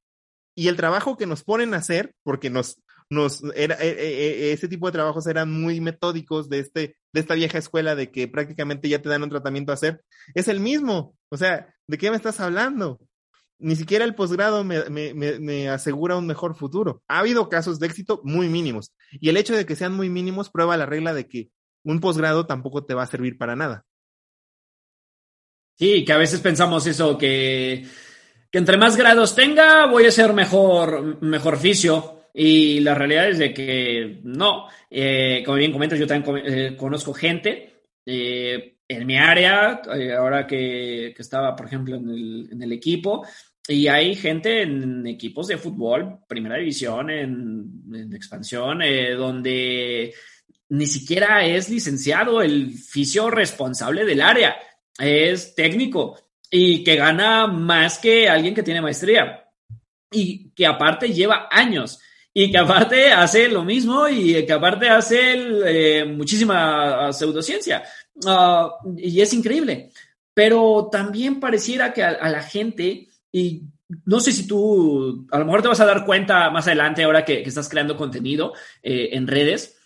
Y 0.56 0.68
el 0.68 0.76
trabajo 0.76 1.18
que 1.18 1.26
nos 1.26 1.44
ponen 1.44 1.74
a 1.74 1.78
hacer, 1.78 2.14
porque 2.24 2.50
nos, 2.50 2.80
nos, 3.10 3.44
era, 3.56 3.76
e, 3.76 3.90
e, 3.90 4.50
e, 4.50 4.54
ese 4.54 4.68
tipo 4.68 4.86
de 4.86 4.92
trabajos 4.92 5.26
eran 5.28 5.52
muy 5.52 5.82
metódicos 5.82 6.50
de 6.50 6.60
este, 6.60 6.98
de 7.12 7.20
esta 7.20 7.34
vieja 7.34 7.58
escuela 7.58 7.96
de 7.96 8.12
que 8.12 8.28
prácticamente 8.28 8.90
ya 8.90 9.02
te 9.02 9.10
dan 9.10 9.24
un 9.24 9.30
tratamiento 9.30 9.72
a 9.72 9.76
hacer, 9.76 10.04
es 10.36 10.48
el 10.48 10.60
mismo. 10.60 11.16
O 11.30 11.38
sea, 11.38 11.74
¿de 11.88 11.98
qué 11.98 12.12
me 12.12 12.18
estás 12.18 12.40
hablando? 12.40 13.00
Ni 13.60 13.76
siquiera 13.76 14.04
el 14.04 14.16
posgrado 14.16 14.64
me, 14.64 15.70
asegura 15.70 16.18
un 16.18 16.28
mejor 16.28 16.56
futuro. 16.56 17.02
Ha 17.08 17.20
habido 17.20 17.50
casos 17.50 17.80
de 17.80 17.88
éxito 17.88 18.22
muy 18.24 18.50
mínimos. 18.50 18.94
Y 19.12 19.30
el 19.30 19.38
hecho 19.38 19.56
de 19.56 19.66
que 19.66 19.76
sean 19.76 19.94
muy 19.94 20.10
mínimos 20.10 20.50
prueba 20.50 20.76
la 20.76 20.86
regla 20.86 21.14
de 21.14 21.28
que 21.28 21.50
un 21.84 22.00
posgrado 22.00 22.46
tampoco 22.46 22.86
te 22.86 22.94
va 22.94 23.04
a 23.04 23.08
servir 23.08 23.38
para 23.38 23.56
nada. 23.56 23.86
Sí, 25.76 26.06
que 26.06 26.14
a 26.14 26.18
veces 26.18 26.40
pensamos 26.40 26.86
eso, 26.88 27.18
que 27.18 27.86
que 28.54 28.60
entre 28.60 28.78
más 28.78 28.96
grados 28.96 29.34
tenga, 29.34 29.88
voy 29.88 30.06
a 30.06 30.12
ser 30.12 30.32
mejor, 30.32 31.20
mejor 31.24 31.58
fisio. 31.58 32.28
Y 32.36 32.82
la 32.82 32.94
realidad 32.94 33.28
es 33.28 33.40
de 33.40 33.52
que 33.52 34.20
no. 34.24 34.68
Eh, 34.92 35.42
como 35.44 35.58
bien 35.58 35.72
comentas, 35.72 35.98
yo 35.98 36.06
también 36.06 36.44
eh, 36.46 36.78
conozco 36.78 37.16
gente 37.16 37.82
eh, 38.06 38.73
en 38.94 39.06
mi 39.06 39.18
área, 39.18 39.82
eh, 39.96 40.14
ahora 40.14 40.48
que, 40.48 41.14
que, 41.16 41.22
estaba, 41.22 41.56
por 41.56 41.68
ejemplo, 41.68 41.96
en 41.96 42.10
el, 42.10 42.50
en 42.52 42.62
el, 42.62 42.72
equipo, 42.72 43.26
y 43.68 43.88
hay 43.88 44.16
gente 44.16 44.62
en 44.62 45.06
equipos 45.08 45.48
de 45.48 45.58
fútbol, 45.58 46.20
primera 46.28 46.58
división, 46.58 47.10
en, 47.10 47.84
en 47.94 48.14
expansión, 48.14 48.82
eh, 48.82 49.12
donde 49.12 50.14
ni 50.70 50.86
siquiera 50.88 51.46
es 51.46 51.70
licenciado 51.70 52.42
el 52.42 52.74
fisio 52.74 53.30
responsable 53.30 54.06
del 54.06 54.22
área, 54.22 54.56
es 54.98 55.56
técnico 55.56 56.18
y 56.50 56.84
que 56.84 56.96
gana 56.96 57.48
más 57.48 58.00
que 58.00 58.30
alguien 58.30 58.54
que 58.54 58.64
tiene 58.64 58.82
maestría 58.82 59.44
y 60.12 60.52
que 60.52 60.66
aparte 60.66 61.12
lleva 61.12 61.48
años. 61.52 62.00
Y 62.34 62.52
que 62.52 62.58
aparte 62.58 63.12
hace 63.12 63.48
lo 63.48 63.64
mismo 63.64 64.08
y 64.08 64.46
que 64.46 64.54
aparte 64.54 64.90
hace 64.90 65.34
eh, 65.66 66.06
muchísima 66.06 67.14
pseudociencia. 67.14 67.84
Ah, 68.26 68.72
y 68.98 69.22
es 69.22 69.34
increíble. 69.34 69.92
Pero 70.34 70.90
también 70.92 71.40
pareciera 71.40 71.94
que 71.94 72.04
a, 72.04 72.30
la 72.30 72.42
gente, 72.42 73.08
y 73.32 73.64
no 74.06 74.20
sé 74.20 74.32
si 74.32 74.48
tú, 74.48 75.28
a 75.32 75.38
lo 75.38 75.46
mejor 75.46 75.62
te 75.62 75.68
vas 75.68 75.80
a 75.80 75.86
dar 75.86 76.06
cuenta 76.06 76.50
más 76.50 76.66
adelante 76.66 77.04
ahora 77.04 77.24
que, 77.24 77.44
estás 77.44 77.70
creando 77.70 77.96
contenido 77.96 78.54
eh, 78.82 79.10
en 79.12 79.28
redes. 79.28 79.78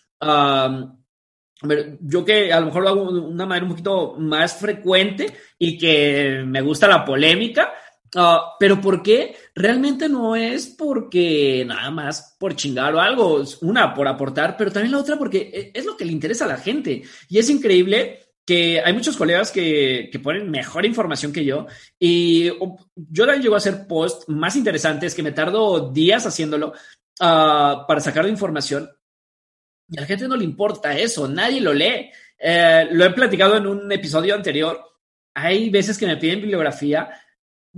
yo 2.00 2.24
que 2.24 2.50
a 2.50 2.60
lo 2.60 2.66
mejor 2.66 2.82
lo 2.82 2.88
hago 2.88 3.12
de 3.12 3.20
una 3.20 3.44
manera 3.44 3.66
un 3.66 3.72
poquito 3.72 4.14
más 4.18 4.56
frecuente 4.56 5.36
y 5.58 5.76
que 5.76 6.42
me 6.46 6.62
gusta 6.62 6.88
la 6.88 7.04
polémica, 7.04 7.74
Ah, 8.14 8.54
pero 8.58 8.80
¿por 8.80 9.02
qué? 9.02 9.36
Realmente 9.54 10.08
no 10.08 10.34
es 10.34 10.66
porque 10.66 11.64
nada 11.66 11.90
más 11.90 12.36
por 12.38 12.56
chingar 12.56 12.94
o 12.94 13.00
algo, 13.00 13.42
una 13.62 13.94
por 13.94 14.08
aportar, 14.08 14.56
pero 14.56 14.72
también 14.72 14.92
la 14.92 14.98
otra 14.98 15.18
porque 15.18 15.50
e, 15.52 15.78
es 15.78 15.84
lo 15.84 15.96
que 15.96 16.04
le 16.04 16.12
interesa 16.12 16.44
a 16.44 16.48
la 16.48 16.56
gente. 16.56 17.02
Y 17.28 17.38
es 17.38 17.50
increíble 17.50 18.20
que 18.46 18.80
hay 18.80 18.92
muchos 18.94 19.16
colegas 19.16 19.50
que, 19.52 20.10
ponen 20.22 20.50
mejor 20.50 20.86
información 20.86 21.32
que 21.32 21.44
yo 21.44 21.66
y 21.98 22.46
yo 22.96 23.26
también 23.26 23.42
llego 23.42 23.54
a 23.54 23.58
hacer 23.58 23.86
posts 23.86 24.26
más 24.28 24.56
interesantes 24.56 25.14
que 25.14 25.22
me 25.22 25.32
tardo 25.32 25.90
días 25.92 26.24
haciéndolo 26.24 26.72
ah, 27.20 27.84
para 27.86 28.00
sacar 28.00 28.24
de 28.24 28.30
información 28.30 28.88
y 29.90 29.98
a 29.98 30.02
la 30.02 30.06
gente 30.06 30.28
no 30.28 30.36
le 30.36 30.44
importa 30.44 30.96
eso, 30.96 31.26
nadie 31.28 31.60
lo 31.60 31.72
lee. 31.72 32.10
Eh, 32.38 32.88
lo 32.92 33.04
he 33.04 33.10
platicado 33.10 33.56
en 33.56 33.66
un 33.66 33.90
episodio 33.90 34.34
anterior. 34.34 34.80
Hay 35.34 35.70
veces 35.70 35.96
que 35.96 36.06
me 36.06 36.16
piden 36.16 36.40
bibliografía 36.40 37.10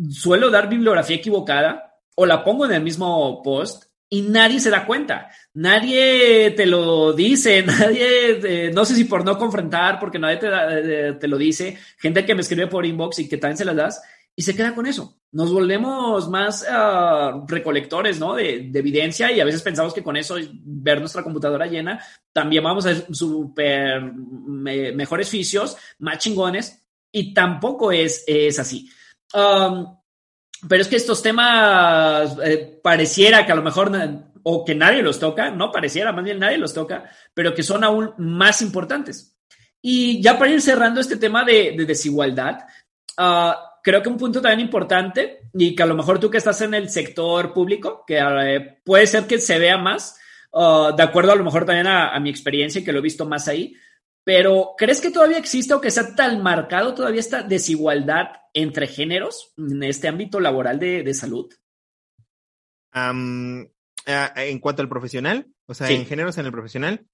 suelo 0.08 0.50
dar 0.50 0.68
bibliografía 0.68 1.16
equivocada 1.16 1.98
o 2.14 2.26
la 2.26 2.44
pongo 2.44 2.66
en 2.66 2.72
el 2.72 2.82
mismo 2.82 3.42
post 3.42 3.84
y 4.08 4.22
nadie 4.22 4.60
se 4.60 4.70
da 4.70 4.86
cuenta. 4.86 5.30
Nadie 5.54 6.50
te 6.56 6.66
lo 6.66 7.12
dice, 7.12 7.62
nadie, 7.66 8.66
eh, 8.66 8.70
no 8.72 8.84
sé 8.84 8.94
si 8.94 9.04
por 9.04 9.24
no 9.24 9.38
confrontar, 9.38 9.98
porque 9.98 10.18
nadie 10.18 10.36
te, 10.36 10.48
eh, 10.48 11.12
te, 11.14 11.28
lo 11.28 11.38
dice, 11.38 11.78
gente 11.98 12.24
que 12.24 12.34
me 12.34 12.42
escribe 12.42 12.66
por 12.66 12.84
inbox 12.84 13.20
y 13.20 13.28
que 13.28 13.36
también 13.36 13.56
se 13.56 13.64
las 13.64 13.76
das 13.76 14.02
y 14.34 14.42
se 14.42 14.56
queda 14.56 14.74
con 14.74 14.86
eso. 14.86 15.18
Nos 15.32 15.52
volvemos 15.52 16.28
más 16.28 16.66
ah, 16.68 17.44
recolectores, 17.46 18.18
¿no? 18.18 18.34
De, 18.34 18.70
evidencia 18.74 19.30
y 19.30 19.40
a 19.40 19.44
veces 19.44 19.62
pensamos 19.62 19.94
que 19.94 20.02
con 20.02 20.16
eso, 20.16 20.36
ver 20.62 20.98
nuestra 20.98 21.22
computadora 21.22 21.66
llena, 21.66 22.04
también 22.32 22.64
vamos 22.64 22.86
a 22.86 22.94
ser 22.94 23.14
súper 23.14 24.02
mejores 24.12 25.28
fisios, 25.28 25.76
más 25.98 26.18
chingones 26.18 26.82
y 27.12 27.32
tampoco 27.32 27.92
es, 27.92 28.24
es 28.26 28.58
así. 28.58 28.90
Um, 29.34 30.00
pero 30.68 30.82
es 30.82 30.88
que 30.88 30.96
estos 30.96 31.22
temas 31.22 32.36
eh, 32.44 32.80
pareciera 32.82 33.46
que 33.46 33.52
a 33.52 33.56
lo 33.56 33.62
mejor, 33.62 33.90
o 34.42 34.64
que 34.64 34.74
nadie 34.74 35.02
los 35.02 35.18
toca, 35.18 35.50
no 35.50 35.72
pareciera, 35.72 36.12
más 36.12 36.24
bien 36.24 36.38
nadie 36.38 36.58
los 36.58 36.74
toca, 36.74 37.10
pero 37.32 37.54
que 37.54 37.62
son 37.62 37.84
aún 37.84 38.12
más 38.18 38.60
importantes. 38.60 39.36
Y 39.80 40.20
ya 40.20 40.38
para 40.38 40.50
ir 40.50 40.60
cerrando 40.60 41.00
este 41.00 41.16
tema 41.16 41.44
de, 41.44 41.74
desigualdad, 41.86 42.58
uh, 43.18 43.52
creo 43.82 44.02
que 44.02 44.10
un 44.10 44.18
punto 44.18 44.42
también 44.42 44.60
importante, 44.60 45.48
y 45.54 45.74
que 45.74 45.82
a 45.82 45.86
lo 45.86 45.94
mejor 45.94 46.18
tú 46.18 46.30
que 46.30 46.38
estás 46.38 46.60
en 46.60 46.74
el 46.74 46.90
sector 46.90 47.54
público, 47.54 48.04
que 48.06 48.18
eh, 48.18 48.80
puede 48.84 49.06
ser 49.06 49.26
que 49.26 49.38
se 49.38 49.58
vea 49.58 49.78
más, 49.78 50.18
uh, 50.52 50.94
de 50.94 51.02
acuerdo 51.02 51.32
a 51.32 51.36
lo 51.36 51.44
mejor 51.44 51.64
también 51.64 51.86
a, 51.86 52.14
a 52.14 52.20
mi 52.20 52.28
experiencia, 52.28 52.84
que 52.84 52.92
lo 52.92 52.98
he 52.98 53.02
visto 53.02 53.24
más 53.24 53.48
ahí, 53.48 53.74
pero, 54.32 54.76
¿crees 54.78 55.00
que 55.00 55.10
todavía 55.10 55.38
existe 55.38 55.74
o 55.74 55.80
que 55.80 55.90
sea 55.90 56.14
tan 56.14 56.40
marcado 56.40 56.94
todavía 56.94 57.18
esta 57.18 57.42
desigualdad 57.42 58.28
entre 58.54 58.86
géneros 58.86 59.52
en 59.58 59.82
este 59.82 60.06
ámbito 60.06 60.38
laboral 60.38 60.78
de, 60.78 61.12
salud? 61.14 61.52
en 62.94 64.58
cuanto 64.60 64.82
al 64.82 64.88
profesional, 64.88 65.48
o 65.66 65.74
sea, 65.74 65.90
en 65.90 66.06
géneros 66.06 66.38
en 66.38 66.46
el 66.46 66.52
profesional, 66.52 67.04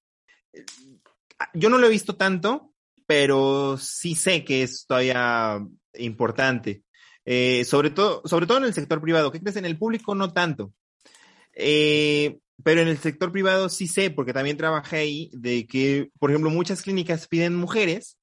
yo 1.55 1.71
no 1.71 1.79
lo 1.79 1.87
he 1.87 1.89
visto 1.89 2.15
tanto, 2.17 2.75
pero 3.07 3.79
sí 3.79 4.13
sé 4.13 4.45
que 4.45 4.61
es 4.61 4.85
todavía 4.85 5.59
importante. 5.95 6.83
Eh, 7.25 7.65
sobre, 7.65 7.89
todo, 7.89 8.21
sobre 8.25 8.45
todo 8.45 8.59
en 8.59 8.65
el 8.65 8.75
sector 8.75 9.01
privado. 9.01 9.31
¿Qué 9.31 9.39
crees? 9.39 9.55
En 9.55 9.65
el 9.65 9.79
público 9.79 10.13
no 10.13 10.33
tanto. 10.33 10.71
Eh, 11.51 12.37
pero 12.63 12.81
en 12.81 12.87
el 12.87 12.97
sector 12.97 13.31
privado 13.31 13.69
sí 13.69 13.87
sé, 13.87 14.09
porque 14.09 14.33
también 14.33 14.57
trabajé 14.57 14.97
ahí, 14.97 15.29
de 15.33 15.67
que, 15.67 16.09
por 16.19 16.31
ejemplo, 16.31 16.49
muchas 16.49 16.81
clínicas 16.81 17.27
piden 17.27 17.55
mujeres. 17.55 18.17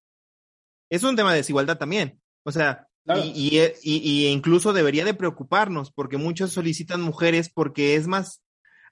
Es 0.90 1.02
un 1.02 1.16
tema 1.16 1.32
de 1.32 1.38
desigualdad 1.38 1.78
también. 1.78 2.20
O 2.44 2.52
sea, 2.52 2.88
y, 3.06 3.60
y, 3.82 4.26
incluso 4.26 4.72
debería 4.72 5.04
de 5.04 5.14
preocuparnos, 5.14 5.92
porque 5.92 6.16
muchos 6.16 6.52
solicitan 6.52 7.00
mujeres 7.00 7.50
porque 7.50 7.96
es 7.96 8.06
más 8.06 8.42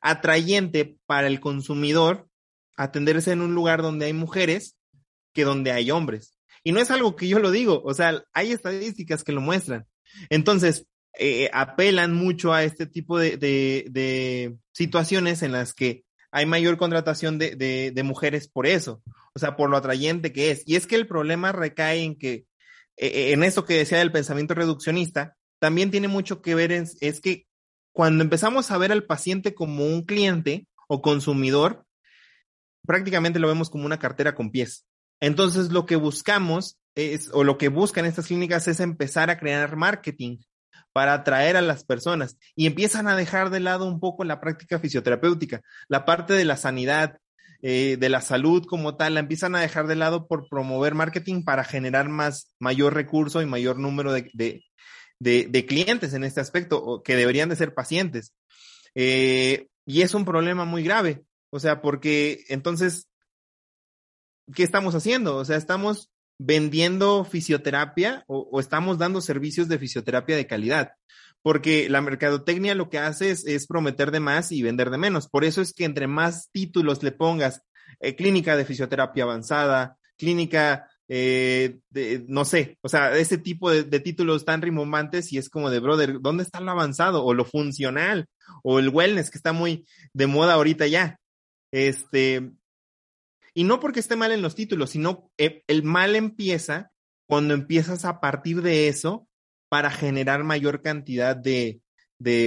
atrayente 0.00 0.96
para 1.06 1.28
el 1.28 1.40
consumidor 1.40 2.28
atenderse 2.76 3.32
en 3.32 3.40
un 3.40 3.54
lugar 3.54 3.82
donde 3.82 4.06
hay 4.06 4.12
mujeres 4.12 4.76
que 5.32 5.44
donde 5.44 5.72
hay 5.72 5.90
hombres. 5.90 6.38
Y 6.64 6.72
no 6.72 6.80
es 6.80 6.90
algo 6.90 7.16
que 7.16 7.28
yo 7.28 7.38
lo 7.38 7.50
digo, 7.50 7.82
o 7.84 7.94
sea, 7.94 8.22
hay 8.32 8.52
estadísticas 8.52 9.24
que 9.24 9.32
lo 9.32 9.40
muestran. 9.40 9.86
Entonces, 10.30 10.86
eh, 11.18 11.50
apelan 11.52 12.14
mucho 12.14 12.54
a 12.54 12.64
este 12.64 12.86
tipo 12.86 13.18
de, 13.18 13.36
de, 13.36 14.56
situaciones 14.72 15.42
en 15.42 15.52
las 15.52 15.74
que 15.74 16.04
hay 16.30 16.46
mayor 16.46 16.78
contratación 16.78 17.38
de, 17.38 17.54
de, 17.56 18.02
mujeres 18.02 18.48
por 18.48 18.66
eso, 18.66 19.02
o 19.34 19.38
sea, 19.38 19.54
por 19.54 19.68
lo 19.68 19.76
atrayente 19.76 20.32
que 20.32 20.50
es. 20.50 20.62
Y 20.66 20.76
es 20.76 20.86
que 20.86 20.96
el 20.96 21.06
problema 21.06 21.52
recae 21.52 22.02
en 22.02 22.16
que, 22.16 22.46
eh, 22.96 23.06
eh, 23.06 23.32
en 23.32 23.42
esto 23.42 23.66
que 23.66 23.76
decía 23.76 23.98
del 23.98 24.12
pensamiento 24.12 24.54
reduccionista, 24.54 25.36
también 25.58 25.90
tiene 25.90 26.08
mucho 26.08 26.40
que 26.40 26.54
ver, 26.54 26.72
en, 26.72 26.88
es 27.00 27.20
que 27.20 27.46
cuando 27.92 28.24
empezamos 28.24 28.70
a 28.70 28.78
ver 28.78 28.92
al 28.92 29.04
paciente 29.04 29.54
como 29.54 29.84
un 29.84 30.06
cliente 30.06 30.66
o 30.88 31.02
consumidor, 31.02 31.84
prácticamente 32.86 33.38
lo 33.38 33.48
vemos 33.48 33.68
como 33.68 33.84
una 33.84 33.98
cartera 33.98 34.34
con 34.34 34.50
pies. 34.50 34.86
Entonces, 35.20 35.70
lo 35.70 35.84
que 35.84 35.96
buscamos 35.96 36.78
es, 36.94 37.30
o 37.34 37.44
lo 37.44 37.58
que 37.58 37.68
buscan 37.68 38.06
estas 38.06 38.26
clínicas 38.28 38.66
es 38.66 38.80
empezar 38.80 39.28
a 39.28 39.38
crear 39.38 39.76
marketing 39.76 40.38
para 40.92 41.14
atraer 41.14 41.56
a 41.56 41.62
las 41.62 41.84
personas 41.84 42.36
y 42.54 42.66
empiezan 42.66 43.08
a 43.08 43.16
dejar 43.16 43.50
de 43.50 43.60
lado 43.60 43.86
un 43.86 44.00
poco 44.00 44.24
la 44.24 44.40
práctica 44.40 44.78
fisioterapéutica, 44.78 45.62
la 45.88 46.04
parte 46.04 46.34
de 46.34 46.44
la 46.44 46.56
sanidad, 46.56 47.18
eh, 47.62 47.96
de 47.98 48.08
la 48.08 48.20
salud 48.20 48.64
como 48.66 48.96
tal, 48.96 49.14
la 49.14 49.20
empiezan 49.20 49.54
a 49.54 49.60
dejar 49.60 49.86
de 49.86 49.94
lado 49.96 50.26
por 50.26 50.48
promover 50.48 50.94
marketing 50.94 51.44
para 51.44 51.62
generar 51.62 52.08
más, 52.08 52.54
mayor 52.58 52.94
recurso 52.94 53.40
y 53.40 53.46
mayor 53.46 53.78
número 53.78 54.12
de, 54.12 54.64
clientes 55.68 56.12
en 56.12 56.24
este 56.24 56.40
aspecto, 56.40 57.02
que 57.04 57.16
deberían 57.16 57.48
de 57.48 57.56
ser 57.56 57.72
pacientes. 57.72 58.34
Eh, 58.94 59.68
y 59.86 60.02
es 60.02 60.14
un 60.14 60.24
problema 60.24 60.64
muy 60.64 60.82
grave, 60.82 61.24
o 61.50 61.60
sea, 61.60 61.80
porque 61.80 62.44
entonces, 62.48 63.08
¿qué 64.54 64.64
estamos 64.64 64.94
haciendo? 64.94 65.36
O 65.36 65.44
sea, 65.44 65.56
estamos 65.56 66.11
vendiendo 66.44 67.24
fisioterapia 67.24 68.24
o, 68.26 68.58
estamos 68.60 68.98
dando 68.98 69.20
servicios 69.20 69.68
de 69.68 69.78
fisioterapia 69.78 70.36
de 70.36 70.46
calidad. 70.46 70.92
Porque 71.42 71.88
la 71.88 72.00
mercadotecnia 72.00 72.74
lo 72.74 72.88
que 72.88 72.98
hace 72.98 73.30
es, 73.30 73.66
prometer 73.66 74.10
de 74.10 74.20
más 74.20 74.52
y 74.52 74.62
vender 74.62 74.90
de 74.90 74.98
menos. 74.98 75.28
Por 75.28 75.44
eso 75.44 75.60
es 75.60 75.72
que 75.72 75.84
entre 75.84 76.06
más 76.06 76.50
títulos 76.52 77.02
le 77.02 77.12
pongas, 77.12 77.62
eh, 78.00 78.14
clínica 78.14 78.56
de 78.56 78.64
fisioterapia 78.64 79.24
avanzada, 79.24 79.96
clínica 80.16 80.88
eh, 81.08 81.78
de, 81.90 82.24
no 82.28 82.44
sé, 82.44 82.78
o 82.80 82.88
sea, 82.88 83.16
ese 83.18 83.38
tipo 83.38 83.70
de, 83.70 84.00
títulos 84.00 84.44
tan 84.44 84.62
rimbombantes 84.62 85.32
y 85.32 85.38
es 85.38 85.50
como 85.50 85.68
de, 85.68 85.80
brother, 85.80 86.20
¿dónde 86.20 86.44
está 86.44 86.60
lo 86.60 86.70
avanzado 86.70 87.24
o 87.24 87.34
lo 87.34 87.44
funcional 87.44 88.26
o 88.62 88.78
el 88.78 88.88
wellness 88.88 89.30
que 89.30 89.38
está 89.38 89.52
muy 89.52 89.84
de 90.14 90.26
moda 90.26 90.54
ahorita 90.54 90.86
ya? 90.86 91.18
Este, 91.72 92.52
y 93.54 93.64
no 93.64 93.80
porque 93.80 94.00
esté 94.00 94.16
mal 94.16 94.32
en 94.32 94.42
los 94.42 94.54
títulos, 94.54 94.90
sino 94.90 95.30
eh, 95.38 95.62
el 95.66 95.82
mal 95.82 96.16
empieza 96.16 96.92
cuando 97.26 97.54
empiezas 97.54 98.04
a 98.04 98.20
partir 98.20 98.62
de 98.62 98.88
eso 98.88 99.28
para 99.68 99.90
generar 99.90 100.44
mayor 100.44 100.82
cantidad 100.82 101.36
de, 101.36 101.80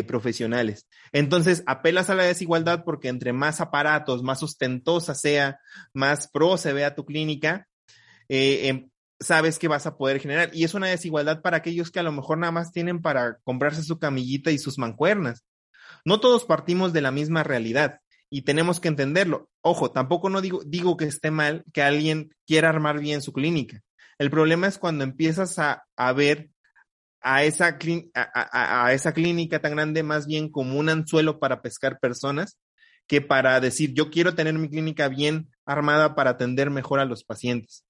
profesionales. 0.08 0.88
Entonces, 1.12 1.62
apelas 1.66 2.10
a 2.10 2.16
la 2.16 2.24
desigualdad 2.24 2.86
porque 2.86 3.10
entre 3.10 3.34
más 3.34 3.60
aparatos, 3.60 4.24
más 4.24 4.42
ostentosa 4.42 5.14
sea, 5.16 5.60
más 5.94 6.30
pro 6.30 6.58
se 6.58 6.72
vea 6.72 6.96
tu 6.96 7.04
clínica, 7.04 7.68
eh, 8.30 8.70
em, 8.70 8.90
sabes 9.20 9.60
que 9.60 9.68
vas 9.68 9.86
a 9.86 9.98
poder 9.98 10.22
generar. 10.22 10.50
Y 10.54 10.64
es 10.64 10.76
una 10.76 10.88
desigualdad 10.88 11.42
para 11.42 11.58
aquellos 11.58 11.92
que 11.92 12.00
a 12.00 12.04
lo 12.04 12.14
mejor 12.14 12.38
nada 12.38 12.52
más 12.52 12.72
tienen 12.72 13.02
para 13.02 13.38
comprarse 13.44 13.84
su 13.84 14.00
camillita 14.00 14.52
y 14.52 14.58
sus 14.58 14.78
mancuernas. 14.78 15.44
No 16.06 16.22
todos 16.22 16.46
partimos 16.46 16.94
de 16.94 17.02
la 17.02 17.12
misma 17.12 17.44
realidad 17.44 18.00
y 18.36 18.42
tenemos 18.42 18.82
que 18.82 18.90
entenderlo. 18.90 19.50
Ojo, 19.62 19.92
tampoco 19.92 20.30
no 20.30 20.42
digo, 20.42 20.62
digo 20.66 20.98
que 20.98 21.06
esté 21.06 21.32
mal 21.32 21.64
que 21.72 21.82
alguien 21.82 22.36
quiera 22.46 22.68
armar 22.68 23.00
bien 23.00 23.22
su 23.22 23.32
clínica. 23.32 23.82
El 24.18 24.30
problema 24.30 24.68
es 24.68 24.78
cuando 24.78 25.06
empiezas 25.06 25.58
a, 25.58 25.86
a 25.96 26.12
ver 26.12 26.50
a 27.22 27.46
esa, 27.46 27.78
a, 28.14 28.92
esa 28.92 29.14
clínica 29.14 29.62
tan 29.62 29.72
grande 29.72 30.04
más 30.04 30.28
bien 30.28 30.50
como 30.50 30.78
un 30.78 30.90
anzuelo 30.90 31.40
para 31.40 31.62
pescar 31.62 31.98
personas 32.02 32.58
que 33.08 33.22
para 33.22 33.58
decir 33.62 33.94
yo 33.94 34.10
quiero 34.10 34.36
tener 34.36 34.54
mi 34.56 34.68
clínica 34.68 35.08
bien 35.08 35.48
armada 35.66 36.14
para 36.14 36.32
atender 36.32 36.70
mejor 36.72 37.00
a 37.00 37.06
los 37.06 37.24
pacientes. 37.24 37.86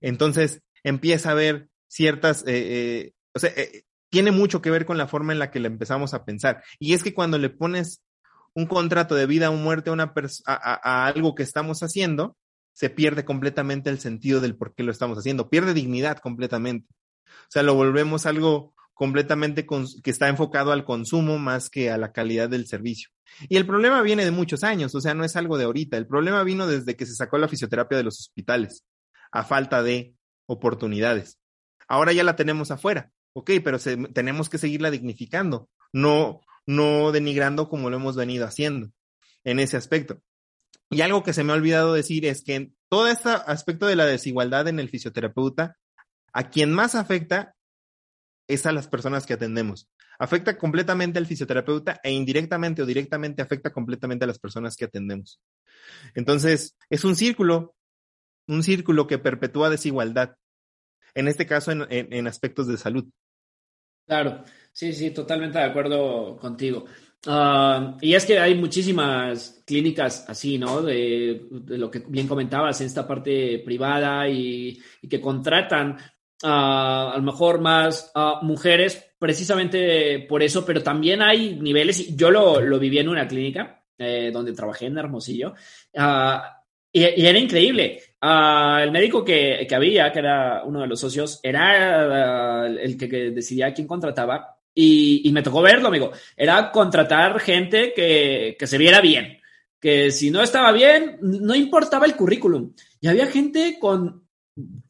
Entonces 0.00 0.60
empieza 0.84 1.32
a 1.32 1.34
ver 1.34 1.66
ciertas, 1.88 2.44
eh, 2.46 2.52
eh, 3.08 3.12
o 3.34 3.40
sea, 3.40 3.50
eh, 3.56 3.82
tiene 4.08 4.30
mucho 4.30 4.62
que 4.62 4.70
ver 4.70 4.86
con 4.86 4.98
la 4.98 5.08
forma 5.08 5.32
en 5.32 5.40
la 5.40 5.50
que 5.50 5.58
le 5.58 5.66
empezamos 5.66 6.14
a 6.14 6.24
pensar. 6.24 6.62
Y 6.78 6.94
es 6.94 7.02
que 7.02 7.12
cuando 7.12 7.38
le 7.38 7.50
pones 7.50 8.02
un 8.54 8.66
contrato 8.66 9.14
de 9.14 9.26
vida 9.26 9.50
o 9.50 9.54
muerte 9.54 9.90
a, 9.90 9.92
una 9.92 10.12
a, 10.46 11.06
algo 11.06 11.34
que 11.34 11.42
estamos 11.42 11.82
haciendo, 11.82 12.36
se 12.72 12.90
pierde 12.90 13.24
completamente 13.24 13.90
el 13.90 13.98
sentido 13.98 14.40
del 14.40 14.56
por 14.56 14.74
qué 14.74 14.82
lo 14.82 14.92
estamos 14.92 15.18
haciendo, 15.18 15.50
pierde 15.50 15.74
dignidad 15.74 16.18
completamente. 16.18 16.88
O 17.26 17.50
sea, 17.50 17.62
lo 17.62 17.74
volvemos 17.74 18.26
algo 18.26 18.74
completamente 18.94 19.66
que 19.66 20.10
está 20.10 20.28
enfocado 20.28 20.72
al 20.72 20.84
consumo 20.84 21.38
más 21.38 21.70
que 21.70 21.90
a 21.90 21.96
la 21.96 22.12
calidad 22.12 22.48
del 22.48 22.66
servicio. 22.66 23.08
Y 23.48 23.56
el 23.56 23.66
problema 23.66 24.02
viene 24.02 24.24
de 24.24 24.30
muchos 24.30 24.62
años, 24.62 24.94
o 24.94 25.00
sea, 25.00 25.14
no 25.14 25.24
es 25.24 25.36
algo 25.36 25.56
de 25.56 25.64
ahorita. 25.64 25.96
El 25.96 26.06
problema 26.06 26.42
vino 26.42 26.66
desde 26.66 26.96
que 26.96 27.06
se 27.06 27.14
sacó 27.14 27.38
la 27.38 27.48
fisioterapia 27.48 27.96
de 27.96 28.04
los 28.04 28.20
hospitales, 28.20 28.84
a 29.32 29.44
falta 29.44 29.82
de 29.82 30.14
oportunidades. 30.46 31.38
Ahora 31.88 32.12
ya 32.12 32.24
la 32.24 32.36
tenemos 32.36 32.70
afuera, 32.70 33.10
ok, 33.32 33.52
pero 33.64 33.78
tenemos 34.12 34.48
que 34.48 34.58
seguirla 34.58 34.90
dignificando, 34.90 35.68
no, 35.92 36.40
no 36.70 37.10
denigrando 37.10 37.68
como 37.68 37.90
lo 37.90 37.96
hemos 37.96 38.14
venido 38.14 38.46
haciendo 38.46 38.92
en 39.42 39.58
ese 39.58 39.76
aspecto. 39.76 40.22
Y 40.88 41.00
algo 41.00 41.22
que 41.22 41.32
se 41.32 41.42
me 41.42 41.52
ha 41.52 41.56
olvidado 41.56 41.94
decir 41.94 42.24
es 42.26 42.42
que 42.42 42.54
en 42.54 42.76
todo 42.88 43.08
este 43.08 43.28
aspecto 43.28 43.86
de 43.86 43.96
la 43.96 44.06
desigualdad 44.06 44.68
en 44.68 44.78
el 44.78 44.88
fisioterapeuta, 44.88 45.76
a 46.32 46.50
quien 46.50 46.72
más 46.72 46.94
afecta 46.94 47.56
es 48.48 48.66
a 48.66 48.72
las 48.72 48.86
personas 48.86 49.26
que 49.26 49.34
atendemos. 49.34 49.88
Afecta 50.18 50.58
completamente 50.58 51.18
al 51.18 51.26
fisioterapeuta 51.26 52.00
e 52.04 52.12
indirectamente 52.12 52.82
o 52.82 52.86
directamente 52.86 53.42
afecta 53.42 53.72
completamente 53.72 54.24
a 54.24 54.28
las 54.28 54.38
personas 54.38 54.76
que 54.76 54.84
atendemos. 54.84 55.40
Entonces, 56.14 56.76
es 56.88 57.04
un 57.04 57.16
círculo, 57.16 57.74
un 58.46 58.62
círculo 58.62 59.06
que 59.06 59.18
perpetúa 59.18 59.70
desigualdad, 59.70 60.36
en 61.14 61.26
este 61.26 61.46
caso 61.46 61.72
en, 61.72 62.26
aspectos 62.26 62.68
de 62.68 62.76
salud. 62.76 63.08
Claro, 64.10 64.42
sí, 64.72 64.92
sí, 64.92 65.12
totalmente 65.12 65.58
de 65.58 65.66
acuerdo 65.66 66.36
contigo. 66.36 66.84
Ah, 67.28 67.96
y 68.00 68.12
es 68.12 68.26
que 68.26 68.40
hay 68.40 68.56
muchísimas 68.56 69.62
clínicas 69.64 70.28
así, 70.28 70.58
¿no? 70.58 70.82
De, 70.82 71.46
lo 71.48 71.88
que 71.88 72.00
bien 72.08 72.26
comentabas 72.26 72.80
en 72.80 72.88
esta 72.88 73.06
parte 73.06 73.60
privada 73.64 74.28
y, 74.28 74.82
que 75.08 75.20
contratan 75.20 75.96
a 76.42 77.12
lo 77.14 77.22
mejor 77.22 77.60
más 77.60 78.10
mujeres 78.42 79.12
precisamente 79.16 80.26
por 80.28 80.42
eso, 80.42 80.66
pero 80.66 80.82
también 80.82 81.22
hay 81.22 81.54
niveles, 81.60 82.16
yo 82.16 82.32
lo, 82.32 82.60
lo 82.60 82.80
viví 82.80 82.98
en 82.98 83.10
una 83.10 83.28
clínica 83.28 83.84
eh, 83.96 84.30
donde 84.32 84.54
trabajé 84.54 84.86
en 84.86 84.98
Hermosillo, 84.98 85.54
ah, 85.96 86.64
y, 86.92 87.04
era 87.04 87.38
increíble. 87.38 88.02
Ah, 88.22 88.80
el 88.82 88.90
médico 88.90 89.24
que, 89.24 89.66
que, 89.68 89.74
había, 89.74 90.12
que 90.12 90.18
era 90.18 90.62
uno 90.64 90.80
de 90.82 90.86
los 90.86 91.00
socios, 91.00 91.40
era 91.42 92.66
el 92.66 92.96
que, 92.98 93.30
decidía 93.30 93.72
quién 93.72 93.86
contrataba 93.86 94.58
y, 94.74 95.22
y, 95.26 95.32
me 95.32 95.42
tocó 95.42 95.62
verlo, 95.62 95.88
amigo. 95.88 96.12
Era 96.36 96.70
contratar 96.70 97.40
gente 97.40 97.92
que, 97.94 98.56
que 98.58 98.66
se 98.66 98.78
viera 98.78 99.00
bien, 99.00 99.38
que 99.80 100.10
si 100.10 100.30
no 100.30 100.42
estaba 100.42 100.70
bien, 100.72 101.18
no 101.22 101.54
importaba 101.54 102.04
el 102.04 102.14
currículum. 102.14 102.72
Y 103.00 103.08
había 103.08 103.26
gente 103.26 103.78
con 103.80 104.28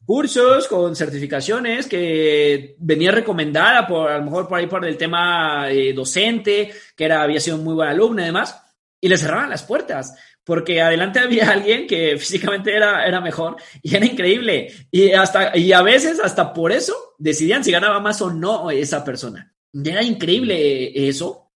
cursos, 0.05 0.67
con 0.67 0.95
certificaciones 0.95 1.87
que 1.87 2.75
venía 2.79 3.11
recomendada 3.11 3.87
por, 3.87 4.11
a 4.11 4.17
lo 4.17 4.25
mejor 4.25 4.47
por 4.47 4.57
ahí 4.57 4.67
por 4.67 4.85
el 4.85 4.97
tema 4.97 5.71
eh, 5.71 5.93
docente, 5.93 6.71
que 6.95 7.05
era, 7.05 7.21
había 7.21 7.39
sido 7.39 7.57
muy 7.57 7.75
buena 7.75 7.91
alumna 7.91 8.23
y 8.23 8.25
demás, 8.25 8.61
y 8.99 9.07
le 9.07 9.17
cerraban 9.17 9.49
las 9.49 9.63
puertas 9.63 10.15
porque 10.43 10.81
adelante 10.81 11.19
había 11.19 11.49
alguien 11.51 11.87
que 11.87 12.17
físicamente 12.17 12.75
era, 12.75 13.05
era 13.05 13.21
mejor 13.21 13.57
y 13.81 13.95
era 13.95 14.05
increíble. 14.05 14.73
Y, 14.91 15.11
hasta, 15.11 15.57
y 15.57 15.71
a 15.73 15.81
veces 15.81 16.19
hasta 16.19 16.53
por 16.53 16.71
eso 16.71 16.95
decidían 17.17 17.63
si 17.63 17.71
ganaba 17.71 17.99
más 17.99 18.21
o 18.21 18.31
no 18.31 18.71
esa 18.71 19.03
persona. 19.03 19.53
Era 19.73 20.03
increíble 20.03 21.07
eso. 21.07 21.49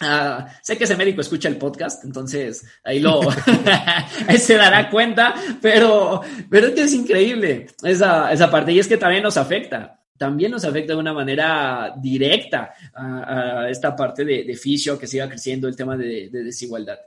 Ah, 0.00 0.46
sé 0.62 0.76
que 0.76 0.84
ese 0.84 0.96
médico 0.96 1.22
escucha 1.22 1.48
el 1.48 1.56
podcast, 1.56 2.04
entonces 2.04 2.66
ahí 2.84 3.00
lo 3.00 3.20
ahí 4.28 4.36
se 4.36 4.56
dará 4.56 4.90
cuenta, 4.90 5.34
pero, 5.62 6.20
pero 6.50 6.66
es 6.66 6.74
que 6.74 6.82
es 6.82 6.92
increíble 6.92 7.68
esa, 7.82 8.30
esa 8.30 8.50
parte 8.50 8.72
y 8.72 8.78
es 8.78 8.88
que 8.88 8.98
también 8.98 9.22
nos 9.22 9.38
afecta 9.38 10.02
también 10.18 10.50
nos 10.50 10.64
afecta 10.64 10.92
de 10.92 10.98
una 10.98 11.12
manera 11.12 11.94
directa 11.96 12.74
a, 12.94 13.68
esta 13.70 13.94
parte 13.94 14.24
de, 14.24 14.44
de, 14.44 14.56
fisio 14.56 14.98
que 14.98 15.06
siga 15.06 15.28
creciendo 15.28 15.68
el 15.68 15.76
tema 15.76 15.96
de, 15.96 16.30
de 16.30 16.42
desigualdad. 16.42 16.98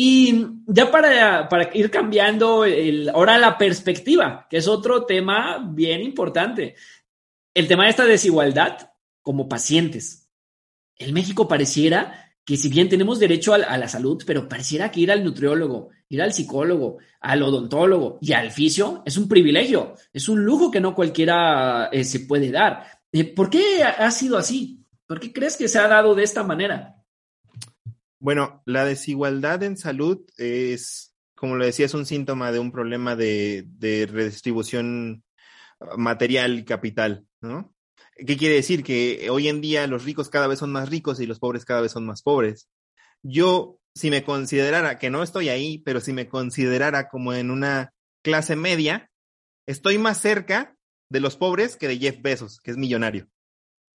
Y 0.00 0.46
ya 0.68 0.92
para, 0.92 1.48
para 1.48 1.76
ir 1.76 1.90
cambiando 1.90 2.64
ahora 3.12 3.36
la 3.36 3.58
perspectiva, 3.58 4.46
que 4.48 4.58
es 4.58 4.68
otro 4.68 5.04
tema 5.04 5.58
bien 5.72 6.02
importante. 6.02 6.76
El 7.52 7.66
tema 7.66 7.82
de 7.82 7.90
esta 7.90 8.04
desigualdad 8.04 8.92
como 9.22 9.48
pacientes. 9.48 10.30
En 10.94 11.12
México 11.12 11.48
pareciera 11.48 12.32
que 12.44 12.56
si 12.56 12.68
bien 12.68 12.88
tenemos 12.88 13.18
derecho 13.18 13.54
a, 13.54 13.58
la 13.58 13.88
salud, 13.88 14.22
pero 14.24 14.48
pareciera 14.48 14.88
que 14.88 15.00
ir 15.00 15.10
al 15.10 15.24
nutriólogo, 15.24 15.88
ir 16.08 16.22
al 16.22 16.32
psicólogo, 16.32 16.98
al 17.20 17.42
odontólogo 17.42 18.20
y 18.20 18.34
al 18.34 18.52
fisio 18.52 19.02
es 19.04 19.16
un 19.16 19.26
privilegio, 19.26 19.96
es 20.12 20.28
un 20.28 20.44
lujo 20.44 20.70
que 20.70 20.80
no 20.80 20.94
cualquiera 20.94 21.88
eh, 21.90 22.04
se 22.04 22.20
puede 22.20 22.52
dar. 22.52 22.86
Eh, 23.10 23.24
¿Por 23.24 23.50
qué 23.50 23.82
ha 23.82 24.12
sido 24.12 24.38
así? 24.38 24.86
¿Por 25.08 25.18
qué 25.18 25.32
crees 25.32 25.56
que 25.56 25.66
se 25.66 25.80
ha 25.80 25.88
dado 25.88 26.14
de 26.14 26.22
esta 26.22 26.44
manera? 26.44 26.97
Bueno, 28.20 28.62
la 28.66 28.84
desigualdad 28.84 29.62
en 29.62 29.76
salud 29.76 30.20
es, 30.36 31.14
como 31.36 31.56
lo 31.56 31.64
decía, 31.64 31.86
es 31.86 31.94
un 31.94 32.06
síntoma 32.06 32.50
de 32.50 32.58
un 32.58 32.72
problema 32.72 33.14
de, 33.14 33.66
redistribución 34.10 35.24
ah, 35.80 35.96
material 35.96 36.58
y 36.58 36.64
capital, 36.64 37.26
¿no? 37.40 37.74
¿Qué 38.16 38.36
quiere 38.36 38.56
decir? 38.56 38.82
Que 38.82 39.28
hoy 39.30 39.46
en 39.48 39.60
día 39.60 39.86
los 39.86 40.04
ricos 40.04 40.28
cada 40.28 40.48
vez 40.48 40.58
son 40.58 40.72
más 40.72 40.88
ricos 40.88 41.20
y 41.20 41.26
los 41.26 41.38
pobres 41.38 41.64
cada 41.64 41.80
vez 41.80 41.92
son 41.92 42.04
más 42.04 42.22
pobres. 42.22 42.68
Yo, 43.22 43.78
si 43.94 44.10
me 44.10 44.24
considerara, 44.24 44.98
que 44.98 45.10
no 45.10 45.22
estoy 45.22 45.48
ahí, 45.48 45.78
pero 45.78 46.00
si 46.00 46.12
me 46.12 46.28
considerara 46.28 47.08
como 47.08 47.32
en 47.32 47.52
una 47.52 47.92
clase 48.24 48.56
media, 48.56 49.10
estoy 49.66 49.98
más 49.98 50.20
cerca 50.20 50.76
de 51.10 51.20
los 51.20 51.36
pobres 51.36 51.76
que 51.76 51.86
de 51.86 51.98
Jeff 51.98 52.20
Bezos, 52.20 52.60
que 52.60 52.72
es 52.72 52.76
millonario. 52.76 53.28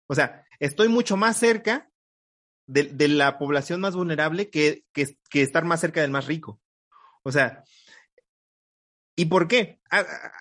O 0.08 0.16
sea, 0.16 0.46
estoy 0.60 0.88
mucho 0.88 1.18
más 1.18 1.38
cerca 1.38 1.90
de, 2.68 3.08
la 3.08 3.38
población 3.38 3.82
más 3.82 3.96
vulnerable 3.96 4.50
que, 4.50 4.84
que, 4.94 5.42
estar 5.42 5.66
más 5.66 5.82
cerca 5.82 6.02
del 6.02 6.12
más 6.12 6.28
rico. 6.28 6.60
O 7.24 7.32
sea, 7.32 7.64
¿y 9.16 9.26
por 9.26 9.48
qué? 9.48 9.80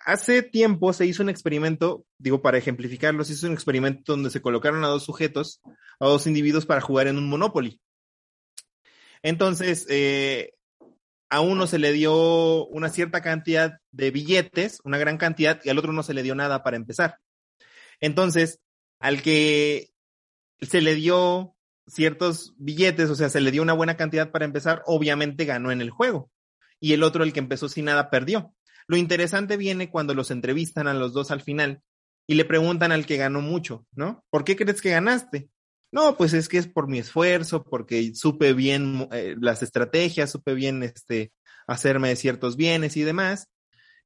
Hace 0.05 0.43
tiempo 0.43 0.93
se 0.93 1.07
hizo 1.07 1.23
un 1.23 1.29
experimento, 1.29 2.05
digo, 2.19 2.43
para 2.43 2.59
ejemplificarlo, 2.59 3.25
se 3.25 3.35
hizo 3.35 3.47
un 3.47 3.53
experimento 3.53 4.13
donde 4.13 4.31
se 4.31 4.43
colocaron 4.43 4.85
a 4.85 4.89
dos 4.89 5.05
sujetos, 5.05 5.61
a 6.01 6.07
dos 6.07 6.27
individuos 6.27 6.67
para 6.67 6.81
jugar 6.81 7.07
en 7.07 7.19
un 7.19 7.29
Monopoly. 7.29 7.81
Entonces, 9.23 9.87
eh, 9.89 10.55
a 11.31 11.41
uno 11.41 11.67
se 11.67 11.79
le 11.79 11.93
dio 11.93 12.67
una 12.67 12.89
cierta 12.89 13.23
cantidad 13.23 13.79
de 13.91 14.11
billetes, 14.11 14.81
una 14.85 14.99
gran 14.99 15.17
cantidad, 15.17 15.61
y 15.65 15.71
al 15.71 15.79
otro 15.79 15.93
no 15.93 16.03
se 16.03 16.15
le 16.15 16.23
dio 16.23 16.35
nada 16.35 16.63
para 16.63 16.77
empezar. 16.77 17.19
Entonces, 18.01 18.61
al 18.99 19.23
que 19.23 19.93
se 20.61 20.81
le 20.81 20.95
dio 20.95 21.57
ciertos 21.87 22.55
billetes, 22.59 23.11
o 23.11 23.15
sea, 23.15 23.29
se 23.29 23.41
le 23.41 23.51
dio 23.51 23.63
una 23.63 23.73
buena 23.73 23.97
cantidad 23.97 24.31
para 24.31 24.45
empezar, 24.45 24.83
obviamente 24.87 25.45
ganó 25.45 25.73
en 25.73 25.81
el 25.81 25.91
juego. 25.91 26.31
Y 26.81 26.93
el 26.93 27.03
otro, 27.03 27.25
el 27.25 27.33
que 27.33 27.41
empezó 27.41 27.69
sin 27.69 27.87
nada, 27.87 28.11
perdió. 28.11 28.55
Lo 28.87 28.97
interesante 28.97 29.57
viene 29.57 29.91
cuando 29.91 30.15
los 30.15 30.31
entrevistan 30.31 30.89
a 30.89 30.95
los 30.95 31.13
dos 31.13 31.31
al 31.31 31.41
final 31.41 31.83
y 32.27 32.35
le 32.35 32.45
preguntan 32.45 32.93
al 32.93 33.07
que 33.07 33.17
ganó 33.17 33.41
mucho, 33.41 33.87
¿no? 33.93 34.25
¿Por 34.31 34.45
qué 34.45 34.57
crees 34.57 34.83
que 34.83 34.91
ganaste? 34.91 35.49
No, 35.93 36.17
pues 36.17 36.33
es 36.33 36.49
que 36.49 36.59
es 36.59 36.67
por 36.67 36.89
mi 36.89 36.99
esfuerzo, 36.99 37.65
porque 37.65 38.15
supe 38.15 38.53
bien 38.55 39.09
eh, 39.13 39.37
las 39.41 39.63
estrategias, 39.63 40.31
supe 40.31 40.55
bien 40.55 40.83
este, 40.83 41.33
hacerme 41.67 42.17
ciertos 42.17 42.57
bienes 42.57 42.97
y 42.97 43.03
demás. 43.03 43.49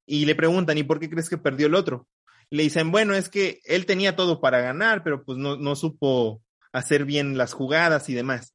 Y 0.05 0.27
le 0.27 0.35
preguntan, 0.35 0.79
¿y 0.79 0.83
por 0.83 1.01
qué 1.01 1.09
crees 1.09 1.31
que 1.31 1.39
perdió 1.39 1.69
el 1.69 1.75
otro? 1.75 2.09
le 2.51 2.63
dicen, 2.63 2.91
bueno, 2.91 3.15
es 3.15 3.29
que 3.29 3.61
él 3.65 3.87
tenía 3.87 4.17
todo 4.17 4.41
para 4.41 4.61
ganar, 4.61 5.03
pero 5.03 5.25
pues 5.25 5.39
no, 5.39 5.57
no 5.57 5.75
supo 5.75 6.43
hacer 6.77 7.07
bien 7.07 7.39
las 7.39 7.55
jugadas 7.55 8.09
y 8.09 8.15
demás. 8.15 8.55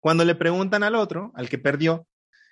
Cuando 0.00 0.24
le 0.24 0.34
preguntan 0.34 0.82
al 0.82 0.94
otro, 0.94 1.32
al 1.34 1.48
que 1.48 1.58
perdió, 1.58 2.06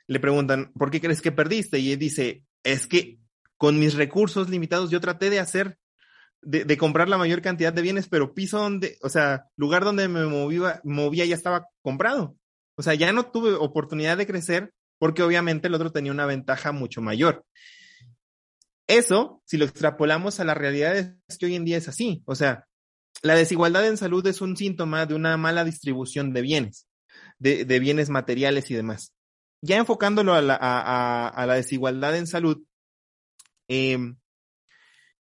le 0.07 0.21
preguntan, 0.21 0.73
¿por 0.73 0.91
qué 0.91 1.01
crees 1.01 1.21
que 1.21 1.33
perdiste? 1.33 1.79
Y 1.79 1.93
él 1.93 1.99
dice, 1.99 2.45
es 2.63 2.87
que 2.87 3.19
con 3.59 3.79
mis 3.79 3.95
recursos 3.95 4.49
limitados 4.49 4.91
yo 4.91 5.01
traté 5.01 5.29
de 5.29 5.39
hacer, 5.39 5.79
de, 6.41 6.77
comprar 6.79 7.09
la 7.09 7.19
mayor 7.19 7.43
cantidad 7.43 7.73
de 7.73 7.83
bienes, 7.83 8.09
pero 8.09 8.33
piso 8.33 8.59
donde, 8.59 8.97
o 9.03 9.11
sea, 9.11 9.45
lugar 9.57 9.85
donde 9.85 10.09
me 10.09 10.25
movía, 10.25 10.81
movía 10.83 11.27
ya 11.27 11.35
estaba 11.35 11.67
comprado. 11.83 12.37
O 12.77 12.83
sea, 12.83 12.95
ya 12.95 13.13
no 13.13 13.27
tuve 13.27 13.53
oportunidad 13.53 14.17
de 14.17 14.27
crecer 14.27 14.73
porque 14.99 15.23
obviamente 15.23 15.69
el 15.69 15.75
otro 15.75 15.93
tenía 15.93 16.13
una 16.13 16.25
ventaja 16.25 16.73
mucho 16.73 17.03
mayor. 17.03 17.45
Eso, 18.87 19.43
si 19.45 19.59
lo 19.59 19.67
extrapolamos 19.67 20.41
a 20.41 20.45
la 20.45 20.55
realidad, 20.55 20.97
es 20.97 21.39
que 21.39 21.47
hoy 21.47 21.55
en 21.55 21.65
día 21.67 21.77
es 21.77 21.89
así. 21.89 22.23
O 22.25 22.35
sea, 22.35 22.65
la 23.23 23.35
desigualdad 23.35 23.87
en 23.87 23.97
salud 23.97 24.27
es 24.27 24.41
un 24.41 24.57
síntoma 24.57 25.07
de 25.07 25.15
una 25.15 25.37
mala 25.37 25.65
distribución 25.65 26.33
de 26.33 26.43
bienes, 26.43 26.87
de, 27.39 27.79
bienes 27.79 28.09
materiales 28.09 28.71
y 28.71 28.75
demás. 28.75 29.13
Ya 29.63 29.77
enfocándolo 29.77 30.35
a 30.35 30.41
la, 30.41 31.55
desigualdad 31.55 32.17
en 32.17 32.27
salud, 32.27 32.63
em, 33.69 34.17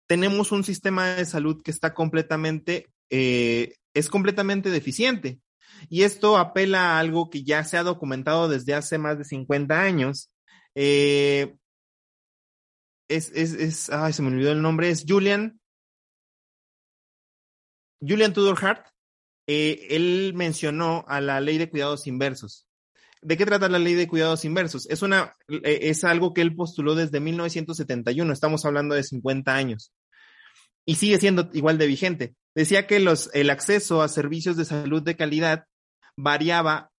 tenemos 0.07 0.53
un 0.53 0.65
sistema 0.65 1.15
de 1.15 1.25
salud 1.27 1.63
que 1.63 1.71
está 1.71 1.95
completamente, 1.95 2.91
eh, 3.11 3.75
es 3.93 4.09
completamente 4.09 4.71
deficiente. 4.71 5.41
Y 5.89 6.03
esto 6.03 6.39
apela 6.39 6.93
a 6.93 6.99
algo 7.01 7.29
que 7.31 7.43
ya 7.43 7.65
se 7.65 7.77
ha 7.77 7.83
documentado 7.83 8.49
desde 8.49 8.75
hace 8.75 8.97
más 8.97 9.19
de 9.19 9.25
50 9.25 9.81
años. 9.81 10.31
Eh, 10.75 11.55
es, 13.09 13.31
es, 13.35 13.53
es, 13.53 13.91
ay, 13.91 14.13
se 14.13 14.23
me 14.23 14.29
olvidó 14.29 14.53
el 14.53 14.63
nombre, 14.63 14.89
es 14.89 15.05
Julian, 15.07 15.61
Julian 18.07 18.33
Tudor 18.33 18.59
Hart. 18.65 18.87
Eh, 19.47 19.89
él 19.91 20.33
mencionó 20.35 21.05
a 21.07 21.21
la 21.21 21.41
ley 21.41 21.59
de 21.59 21.69
cuidados 21.69 22.07
inversos. 22.07 22.67
¿De 23.21 23.37
qué 23.37 23.47
trata 23.47 23.69
la 23.69 23.79
ley 23.79 23.95
de 23.95 24.09
cuidados 24.09 24.45
inversos? 24.45 24.87
Es, 24.91 25.03
una, 25.03 25.35
eh, 25.49 25.81
es 25.83 26.05
algo 26.05 26.35
que 26.35 26.43
él 26.43 26.55
postuló 26.55 26.95
desde 26.95 27.21
1971, 27.21 28.33
estamos 28.33 28.65
hablando 28.67 28.95
de 28.95 29.03
50 29.03 29.55
años, 29.55 29.93
y 30.85 30.97
sigue 30.97 31.19
siendo 31.19 31.49
igual 31.55 31.79
de 31.79 31.87
vigente. 31.87 32.35
Decía 32.55 32.87
que 32.87 33.01
los, 33.01 33.31
el 33.33 33.51
acceso 33.51 34.03
a 34.03 34.09
servicios 34.09 34.57
de 34.57 34.67
salud 34.67 35.03
de 35.03 35.17
calidad 35.17 35.65
variaba 36.17 36.91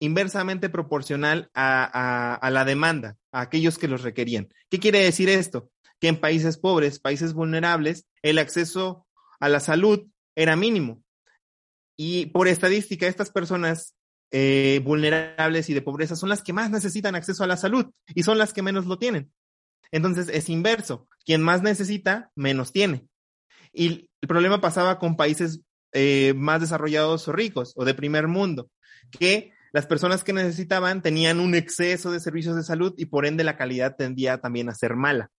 inversamente 0.00 0.68
proporcional 0.68 1.50
a, 1.54 2.34
a, 2.34 2.50
la 2.50 2.64
demanda, 2.64 3.16
a 3.32 3.40
aquellos 3.40 3.78
que 3.78 3.88
los 3.88 4.02
requerían. 4.02 4.48
¿Qué 4.70 4.78
quiere 4.78 5.00
decir 5.00 5.28
esto? 5.28 5.70
Que 6.00 6.08
en 6.08 6.20
países 6.20 6.58
pobres, 6.58 7.00
países 7.00 7.32
vulnerables, 7.32 8.06
el 8.22 8.38
acceso 8.38 9.05
a 9.40 9.48
la 9.48 9.60
salud 9.60 10.06
era 10.34 10.56
mínimo. 10.56 11.02
Y 11.96 12.26
por 12.26 12.48
estadística, 12.48 13.06
estas 13.06 13.30
personas 13.30 13.96
eh, 14.30 14.80
vulnerables 14.84 15.70
y 15.70 15.74
de 15.74 15.82
pobreza 15.82 16.16
son 16.16 16.28
las 16.28 16.42
que 16.42 16.52
más 16.52 16.70
necesitan 16.70 17.14
acceso 17.14 17.44
a 17.44 17.46
la 17.46 17.56
salud 17.56 17.86
y 18.14 18.22
son 18.22 18.38
las 18.38 18.52
que 18.52 18.62
menos 18.62 18.86
lo 18.86 18.98
tienen. 18.98 19.32
Entonces 19.92 20.28
es 20.28 20.48
inverso. 20.48 21.08
Quien 21.24 21.42
más 21.42 21.62
necesita, 21.62 22.30
menos 22.34 22.72
tiene. 22.72 23.06
Y 23.72 24.10
el 24.20 24.28
problema 24.28 24.60
pasaba 24.60 24.98
con 24.98 25.16
países 25.16 25.60
eh, 25.92 26.34
más 26.36 26.60
desarrollados 26.60 27.28
o 27.28 27.32
ricos 27.32 27.72
o 27.76 27.84
de 27.84 27.94
primer 27.94 28.28
mundo, 28.28 28.70
que 29.10 29.52
las 29.72 29.86
personas 29.86 30.24
que 30.24 30.32
necesitaban 30.32 31.02
tenían 31.02 31.40
un 31.40 31.54
exceso 31.54 32.10
de 32.10 32.20
servicios 32.20 32.56
de 32.56 32.62
salud 32.62 32.94
y 32.96 33.06
por 33.06 33.26
ende 33.26 33.44
la 33.44 33.56
calidad 33.56 33.96
tendía 33.96 34.38
también 34.38 34.68
a 34.68 34.74
ser 34.74 34.96
mala, 34.96 35.30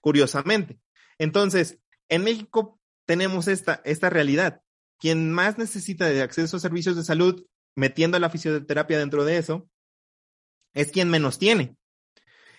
curiosamente. 0.00 0.78
Entonces, 1.18 1.78
en 2.08 2.24
México 2.24 2.80
tenemos 3.06 3.48
esta, 3.48 3.80
esta 3.84 4.10
realidad. 4.10 4.62
Quien 4.98 5.32
más 5.32 5.58
necesita 5.58 6.06
de 6.06 6.22
acceso 6.22 6.56
a 6.56 6.60
servicios 6.60 6.96
de 6.96 7.04
salud 7.04 7.44
metiendo 7.74 8.18
la 8.18 8.30
fisioterapia 8.30 8.98
dentro 8.98 9.24
de 9.24 9.38
eso, 9.38 9.68
es 10.74 10.90
quien 10.90 11.10
menos 11.10 11.38
tiene. 11.38 11.76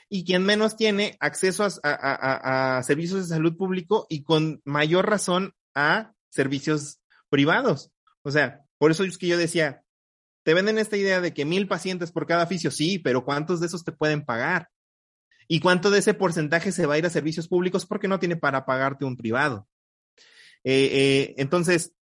Y 0.10 0.26
quien 0.26 0.44
menos 0.44 0.76
tiene 0.76 1.18
acceso 1.20 1.66
a, 1.84 2.82
servicios 2.84 3.22
de 3.22 3.36
salud 3.36 3.58
público 3.58 4.06
y 4.10 4.24
con 4.24 4.62
mayor 4.64 5.10
razón 5.10 5.54
a 5.74 6.14
servicios 6.30 7.00
privados. 7.30 7.92
O 8.22 8.30
sea, 8.30 8.62
por 8.78 8.92
eso 8.92 9.04
es 9.04 9.18
que 9.18 9.28
yo 9.28 9.38
decía, 9.38 9.84
te 10.44 10.54
venden 10.54 10.78
esta 10.78 10.98
idea 10.98 11.22
de 11.22 11.34
que 11.34 11.46
mil 11.46 11.68
pacientes 11.68 12.12
por 12.12 12.28
cada 12.28 12.46
fisio, 12.46 12.70
sí, 12.70 13.00
pero 13.00 13.26
¿cuántos 13.26 13.60
de 13.60 13.68
esos 13.68 13.84
te 13.84 13.92
pueden 13.92 14.24
pagar? 14.24 14.70
¿Y 15.48 15.60
cuánto 15.62 15.90
de 15.90 16.00
ese 16.00 16.14
porcentaje 16.14 16.72
se 16.72 16.86
va 16.86 16.96
a 16.96 16.98
ir 16.98 17.06
a 17.06 17.10
servicios 17.10 17.48
públicos 17.48 17.86
porque 17.86 18.08
no 18.08 18.20
tiene 18.20 18.36
para 18.36 18.66
pagarte 18.66 19.06
un 19.06 19.18
privado? 19.18 19.68
Eh, 20.64 20.90
eh, 20.92 21.36
entonces, 21.38 21.94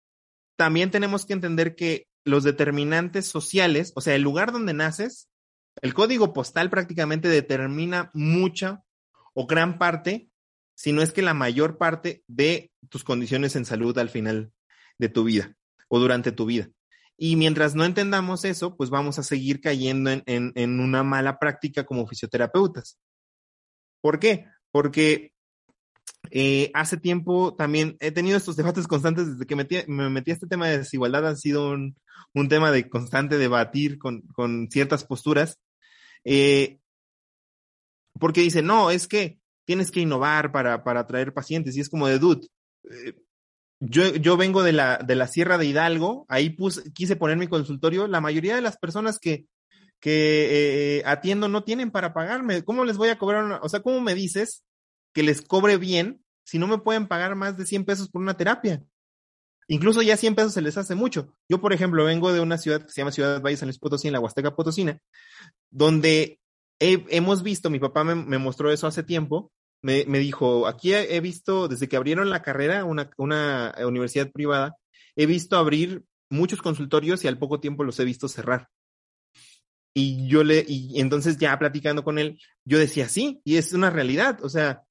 también 0.55 0.91
tenemos 0.91 1.25
que 1.25 1.33
entender 1.33 1.75
que 1.75 2.07
los 2.23 2.43
determinantes 2.43 3.25
sociales, 3.25 3.91
o 3.95 4.01
sea, 4.01 4.15
el 4.15 4.21
lugar 4.21 4.51
donde 4.51 4.73
naces, 4.73 5.29
el 5.81 5.93
código 5.93 6.33
postal 6.33 6.69
prácticamente 6.69 7.29
determina 7.29 8.11
mucha 8.13 8.83
o 9.33 9.47
gran 9.47 9.77
parte, 9.77 10.29
si 10.75 10.91
no 10.91 11.01
es 11.01 11.11
que 11.11 11.21
la 11.21 11.33
mayor 11.33 11.77
parte 11.77 12.23
de 12.27 12.71
tus 12.89 13.03
condiciones 13.03 13.55
en 13.55 13.65
salud 13.65 13.97
al 13.97 14.09
final 14.09 14.51
de 14.97 15.09
tu 15.09 15.23
vida 15.23 15.55
o 15.87 15.99
durante 15.99 16.31
tu 16.31 16.45
vida. 16.45 16.69
Y 17.17 17.35
mientras 17.35 17.75
no 17.75 17.85
entendamos 17.85 18.45
eso, 18.45 18.75
pues 18.75 18.89
vamos 18.89 19.19
a 19.19 19.23
seguir 19.23 19.61
cayendo 19.61 20.09
en, 20.09 20.23
en 20.25 20.79
una 20.79 21.03
mala 21.03 21.39
práctica 21.39 21.85
como 21.85 22.07
fisioterapeutas. 22.07 22.97
¿Por 24.01 24.19
qué? 24.19 24.47
Porque 24.71 25.33
eh, 26.29 26.71
hace 26.73 26.97
tiempo 26.97 27.55
también 27.55 27.97
he 27.99 28.11
tenido 28.11 28.37
estos 28.37 28.55
debates 28.55 28.87
constantes 28.87 29.31
desde 29.31 29.45
que 29.45 29.55
me 29.55 30.09
metí 30.09 30.31
a 30.31 30.33
este 30.33 30.47
tema 30.47 30.67
de 30.67 30.77
desigualdad, 30.77 31.27
ha 31.27 31.35
sido 31.35 31.71
un, 31.71 31.95
un 32.33 32.47
tema 32.47 32.71
de 32.71 32.87
constante 32.89 33.37
debatir 33.37 33.97
con, 33.97 34.21
con 34.33 34.69
ciertas 34.69 35.03
posturas, 35.03 35.59
eh, 36.23 36.79
porque 38.19 38.41
dice, 38.41 38.61
no, 38.61 38.91
es 38.91 39.07
que 39.07 39.39
tienes 39.65 39.89
que 39.91 40.01
innovar 40.01 40.51
para, 40.51 40.83
para 40.83 41.01
atraer 41.01 41.33
pacientes, 41.33 41.75
y 41.75 41.81
es 41.81 41.89
como 41.89 42.07
de 42.07 42.19
dude. 42.19 42.47
Eh, 42.89 43.15
yo, 43.79 44.15
yo 44.15 44.37
vengo 44.37 44.61
de 44.61 44.73
la, 44.73 44.97
de 44.97 45.15
la 45.15 45.27
Sierra 45.27 45.57
de 45.57 45.65
Hidalgo, 45.65 46.25
ahí 46.29 46.51
puse, 46.51 46.91
quise 46.93 47.15
poner 47.15 47.37
mi 47.37 47.47
consultorio, 47.47 48.07
la 48.07 48.21
mayoría 48.21 48.55
de 48.55 48.61
las 48.61 48.77
personas 48.77 49.17
que, 49.17 49.45
que 49.99 51.01
atiendo 51.05 51.47
no 51.47 51.63
tienen 51.63 51.89
para 51.89 52.13
pagarme. 52.13 52.63
¿Cómo 52.63 52.85
les 52.85 52.97
voy 52.97 53.09
a 53.09 53.17
cobrar? 53.17 53.43
Una, 53.43 53.59
o 53.63 53.69
sea, 53.69 53.81
¿cómo 53.81 53.99
me 54.01 54.13
dices 54.13 54.63
que 55.13 55.23
les 55.23 55.41
cobre 55.41 55.77
bien 55.77 56.23
si 56.43 56.59
no 56.59 56.67
me 56.67 56.79
pueden 56.79 57.07
pagar 57.07 57.35
más 57.35 57.57
de 57.57 57.65
100 57.65 57.85
pesos 57.85 58.09
por 58.09 58.21
una 58.21 58.35
terapia? 58.35 58.83
Incluso 59.67 60.01
ya 60.01 60.17
100 60.17 60.35
pesos 60.35 60.53
se 60.53 60.61
les 60.61 60.77
hace 60.77 60.95
mucho. 60.95 61.33
Yo, 61.47 61.61
por 61.61 61.71
ejemplo, 61.71 62.03
vengo 62.03 62.33
de 62.33 62.41
una 62.41 62.57
ciudad 62.57 62.83
que 62.83 62.91
se 62.91 63.01
llama 63.01 63.11
Ciudad 63.11 63.41
Valle 63.41 63.57
San 63.57 63.67
Luis 63.67 63.79
Potosí, 63.79 64.07
en 64.07 64.13
la 64.13 64.19
Huasteca 64.19 64.55
Potosina, 64.55 64.99
donde 65.69 66.39
hemos 66.79 67.43
visto, 67.43 67.69
mi 67.69 67.79
papá 67.79 68.03
me, 68.03 68.37
mostró 68.37 68.71
eso 68.71 68.87
hace 68.87 69.03
tiempo, 69.03 69.51
me, 69.81 70.03
dijo, 70.03 70.67
aquí 70.67 70.93
he, 70.93 71.19
visto, 71.21 71.67
desde 71.67 71.87
que 71.87 71.95
abrieron 71.95 72.29
la 72.29 72.41
carrera, 72.41 72.85
una, 72.85 73.11
una 73.17 73.73
universidad 73.85 74.31
privada, 74.31 74.75
he 75.15 75.25
visto 75.25 75.57
abrir 75.57 76.03
muchos 76.29 76.61
consultorios 76.61 77.23
y 77.23 77.27
al 77.27 77.37
poco 77.37 77.59
tiempo 77.59 77.83
los 77.83 77.99
he 77.99 78.05
visto 78.05 78.27
cerrar. 78.27 78.67
Y 79.93 80.27
yo 80.27 80.43
le, 80.43 80.65
y 80.67 80.99
entonces 80.99 81.37
ya 81.37 81.57
platicando 81.59 82.03
con 82.03 82.17
él, 82.17 82.39
yo 82.65 82.79
decía, 82.79 83.09
sí, 83.09 83.41
y 83.43 83.57
es 83.57 83.73
una 83.73 83.89
realidad. 83.89 84.39
O 84.43 84.49
sea, 84.49 84.83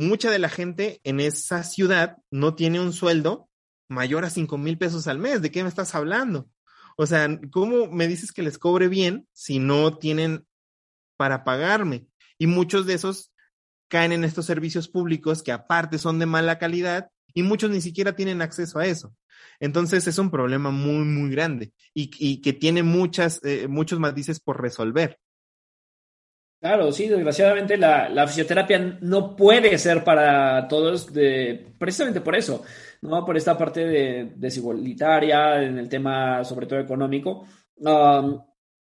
mucha 0.00 0.30
de 0.30 0.38
la 0.38 0.48
gente 0.48 1.00
en 1.04 1.20
esa 1.20 1.62
ciudad 1.62 2.16
no 2.30 2.54
tiene 2.54 2.80
un 2.80 2.92
sueldo 2.92 3.48
mayor 3.88 4.24
a 4.24 4.30
cinco 4.30 4.58
mil 4.58 4.78
pesos 4.78 5.06
al 5.06 5.18
mes. 5.18 5.42
¿De 5.42 5.50
qué 5.50 5.62
me 5.62 5.68
estás 5.68 5.94
hablando? 5.94 6.48
O 6.96 7.06
sea, 7.06 7.28
¿cómo 7.50 7.86
me 7.86 8.08
dices 8.08 8.32
que 8.32 8.42
les 8.42 8.58
cobre 8.58 8.88
bien 8.88 9.26
si 9.32 9.58
no 9.58 9.96
tienen 9.98 10.46
para 11.16 11.44
pagarme? 11.44 12.06
Y 12.38 12.46
muchos 12.46 12.86
de 12.86 12.94
esos 12.94 13.32
caen 13.88 14.12
en 14.12 14.24
estos 14.24 14.46
servicios 14.46 14.88
públicos 14.88 15.42
que 15.42 15.52
aparte 15.52 15.98
son 15.98 16.18
de 16.18 16.26
mala 16.26 16.58
calidad 16.58 17.10
y 17.34 17.42
muchos 17.42 17.70
ni 17.70 17.80
siquiera 17.80 18.14
tienen 18.14 18.42
acceso 18.42 18.78
a 18.78 18.86
eso. 18.86 19.14
Entonces 19.58 20.06
es 20.06 20.18
un 20.18 20.30
problema 20.30 20.70
muy, 20.70 21.04
muy 21.04 21.30
grande 21.30 21.72
y, 21.92 22.40
que 22.40 22.52
tiene 22.52 22.82
muchas, 22.82 23.40
eh, 23.44 23.68
muchos 23.68 23.98
matices 23.98 24.40
por 24.40 24.60
resolver. 24.60 25.18
Claro, 26.60 26.92
sí, 26.92 27.08
desgraciadamente 27.08 27.78
la, 27.78 28.26
fisioterapia 28.26 28.98
no 29.00 29.34
puede 29.34 29.78
ser 29.78 30.04
para 30.04 30.68
todos 30.68 31.10
de, 31.10 31.72
precisamente 31.78 32.20
por 32.20 32.36
eso, 32.36 32.62
¿no? 33.00 33.24
Por 33.24 33.38
esta 33.38 33.56
parte 33.56 33.86
de 33.86 34.32
desigualitaria, 34.36 35.62
en 35.62 35.78
el 35.78 35.88
tema 35.88 36.44
sobre 36.44 36.66
todo 36.66 36.78
económico, 36.78 37.46
um, 37.76 38.38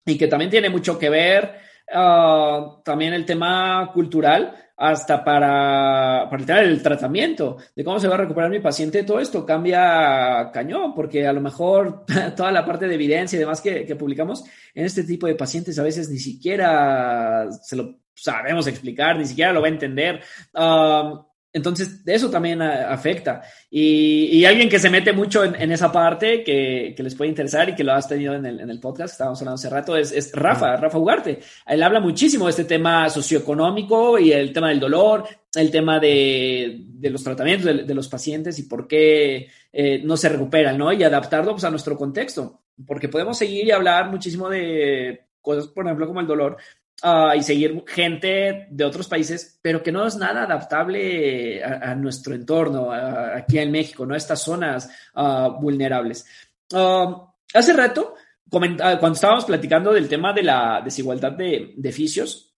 y 0.05 0.17
que 0.17 0.27
también 0.27 0.51
tiene 0.51 0.69
mucho 0.69 0.99
que 0.99 1.09
ver 1.09 1.55
uh, 1.95 2.81
también 2.83 3.13
el 3.13 3.25
tema 3.25 3.89
cultural, 3.93 4.53
hasta 4.83 5.23
para, 5.23 6.27
para 6.29 6.61
el 6.61 6.83
tratamiento, 6.83 7.55
de 7.73 7.85
cómo 7.85 8.01
se 8.01 8.09
va 8.09 8.15
a 8.15 8.17
recuperar 8.17 8.49
mi 8.49 8.59
paciente, 8.59 9.03
todo 9.03 9.21
esto 9.21 9.45
cambia 9.45 10.51
cañón, 10.51 10.93
porque 10.93 11.25
a 11.25 11.31
lo 11.31 11.39
mejor 11.39 12.05
toda 12.35 12.51
la 12.51 12.65
parte 12.65 12.89
de 12.89 12.95
evidencia 12.95 13.37
y 13.37 13.39
demás 13.39 13.61
que, 13.61 13.85
que 13.85 13.95
publicamos 13.95 14.43
en 14.73 14.85
este 14.85 15.05
tipo 15.05 15.25
de 15.25 15.35
pacientes 15.35 15.79
a 15.79 15.83
veces 15.83 16.09
ni 16.09 16.19
siquiera 16.19 17.49
se 17.49 17.77
lo 17.77 17.95
sabemos 18.13 18.67
explicar, 18.67 19.17
ni 19.17 19.25
siquiera 19.25 19.53
lo 19.53 19.61
va 19.61 19.67
a 19.67 19.71
entender. 19.71 20.21
Um, 20.53 21.23
entonces, 21.55 22.01
eso 22.07 22.31
también 22.31 22.63
afecta. 22.63 23.43
Y, 23.69 24.43
alguien 24.43 24.69
que 24.69 24.79
se 24.79 24.89
mete 24.89 25.13
mucho 25.13 25.43
en, 25.43 25.71
esa 25.71 25.91
parte, 25.91 26.43
que, 26.43 26.95
les 26.97 27.13
puede 27.13 27.29
interesar 27.29 27.69
y 27.69 27.75
que 27.75 27.83
lo 27.83 27.93
has 27.93 28.07
tenido 28.07 28.33
en 28.33 28.45
el, 28.45 28.79
podcast, 28.79 29.11
que 29.11 29.13
estábamos 29.13 29.39
hablando 29.39 29.55
hace 29.55 29.69
rato, 29.69 29.95
es, 29.95 30.31
Rafa, 30.33 30.75
Rafa 30.77 30.97
Ugarte. 30.97 31.39
Él 31.67 31.83
habla 31.83 31.99
muchísimo 31.99 32.45
de 32.45 32.51
este 32.51 32.63
tema 32.63 33.07
socioeconómico 33.07 34.17
y 34.17 34.31
el 34.31 34.51
tema 34.51 34.69
del 34.69 34.79
dolor, 34.79 35.27
el 35.53 35.69
tema 35.69 35.99
de, 35.99 36.85
los 37.03 37.23
tratamientos 37.23 37.85
de, 37.85 37.93
los 37.93 38.07
pacientes 38.07 38.57
y 38.57 38.63
por 38.63 38.87
qué 38.87 39.47
eh, 39.71 40.01
no 40.03 40.17
se 40.17 40.29
recuperan, 40.29 40.75
¿no? 40.75 40.91
Y 40.91 41.03
adaptarlo 41.03 41.51
pues, 41.51 41.63
a 41.65 41.69
nuestro 41.69 41.95
contexto. 41.95 42.61
Porque 42.87 43.09
podemos 43.09 43.37
seguir 43.37 43.67
y 43.67 43.71
hablar 43.71 44.09
muchísimo 44.09 44.49
de 44.49 45.27
cosas, 45.39 45.67
por 45.67 45.85
ejemplo, 45.85 46.07
como 46.07 46.21
el 46.21 46.25
dolor, 46.25 46.57
Ah, 47.05 47.35
y 47.35 47.43
seguir 47.43 47.83
gente 47.85 48.67
de 48.69 48.85
otros 48.85 49.09
países, 49.09 49.59
pero 49.61 49.83
que 49.83 49.91
no 49.91 50.07
es 50.07 50.15
nada 50.15 50.43
adaptable 50.43 51.61
a, 51.61 51.93
nuestro 51.95 52.33
entorno, 52.33 52.93
aquí 52.93 53.59
en 53.59 53.71
México, 53.71 54.05
¿no? 54.05 54.15
Estas 54.15 54.41
zonas 54.41 54.89
ah, 55.13 55.49
vulnerables. 55.59 56.25
Ah, 56.73 57.29
hace 57.53 57.73
rato, 57.73 58.15
cuando 58.49 59.11
estábamos 59.11 59.43
platicando 59.43 59.91
del 59.91 60.07
tema 60.07 60.31
de 60.31 60.43
la 60.43 60.81
desigualdad 60.81 61.33
de, 61.33 61.73
de 61.75 61.91
fisios, 61.91 62.55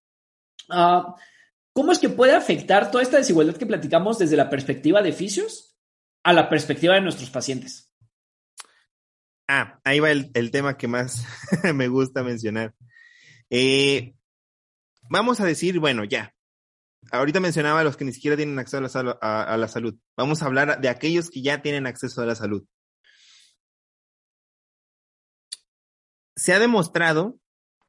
¿cómo 1.73 1.91
es 1.91 1.97
que 1.97 2.09
puede 2.09 2.33
afectar 2.35 2.91
toda 2.91 3.01
esta 3.01 3.17
desigualdad 3.17 3.57
que 3.57 3.65
platicamos 3.65 4.19
desde 4.19 4.37
la 4.37 4.51
perspectiva 4.51 5.01
de 5.01 5.11
fisios 5.11 5.75
a 6.23 6.33
la 6.33 6.49
perspectiva 6.49 6.93
de 6.93 7.01
nuestros 7.01 7.31
pacientes? 7.31 7.91
Ah, 9.47 9.79
ahí 9.83 9.99
va 9.99 10.11
el, 10.11 10.51
tema 10.51 10.77
que 10.77 10.87
más 10.87 11.25
me 11.73 11.87
gusta 11.87 12.21
mencionar. 12.21 12.75
Eh, 13.49 14.14
vamos 15.09 15.39
a 15.39 15.45
decir, 15.45 15.79
bueno, 15.79 16.03
ya. 16.03 16.33
Ahorita 17.11 17.39
mencionaba 17.39 17.81
a 17.81 17.83
los 17.83 17.97
que 17.97 18.05
ni 18.05 18.11
siquiera 18.11 18.35
tienen 18.35 18.57
acceso 18.57 18.77
a 19.21 19.57
la 19.57 19.67
salud. 19.67 19.95
Vamos 20.17 20.41
a 20.41 20.45
hablar 20.45 20.81
de 20.81 20.89
aquellos 20.89 21.29
que 21.29 21.41
ya 21.41 21.61
tienen 21.61 21.85
acceso 21.85 22.21
a 22.21 22.25
la 22.25 22.35
salud. 22.35 22.65
Se 26.35 26.53
ha 26.53 26.59
demostrado 26.59 27.39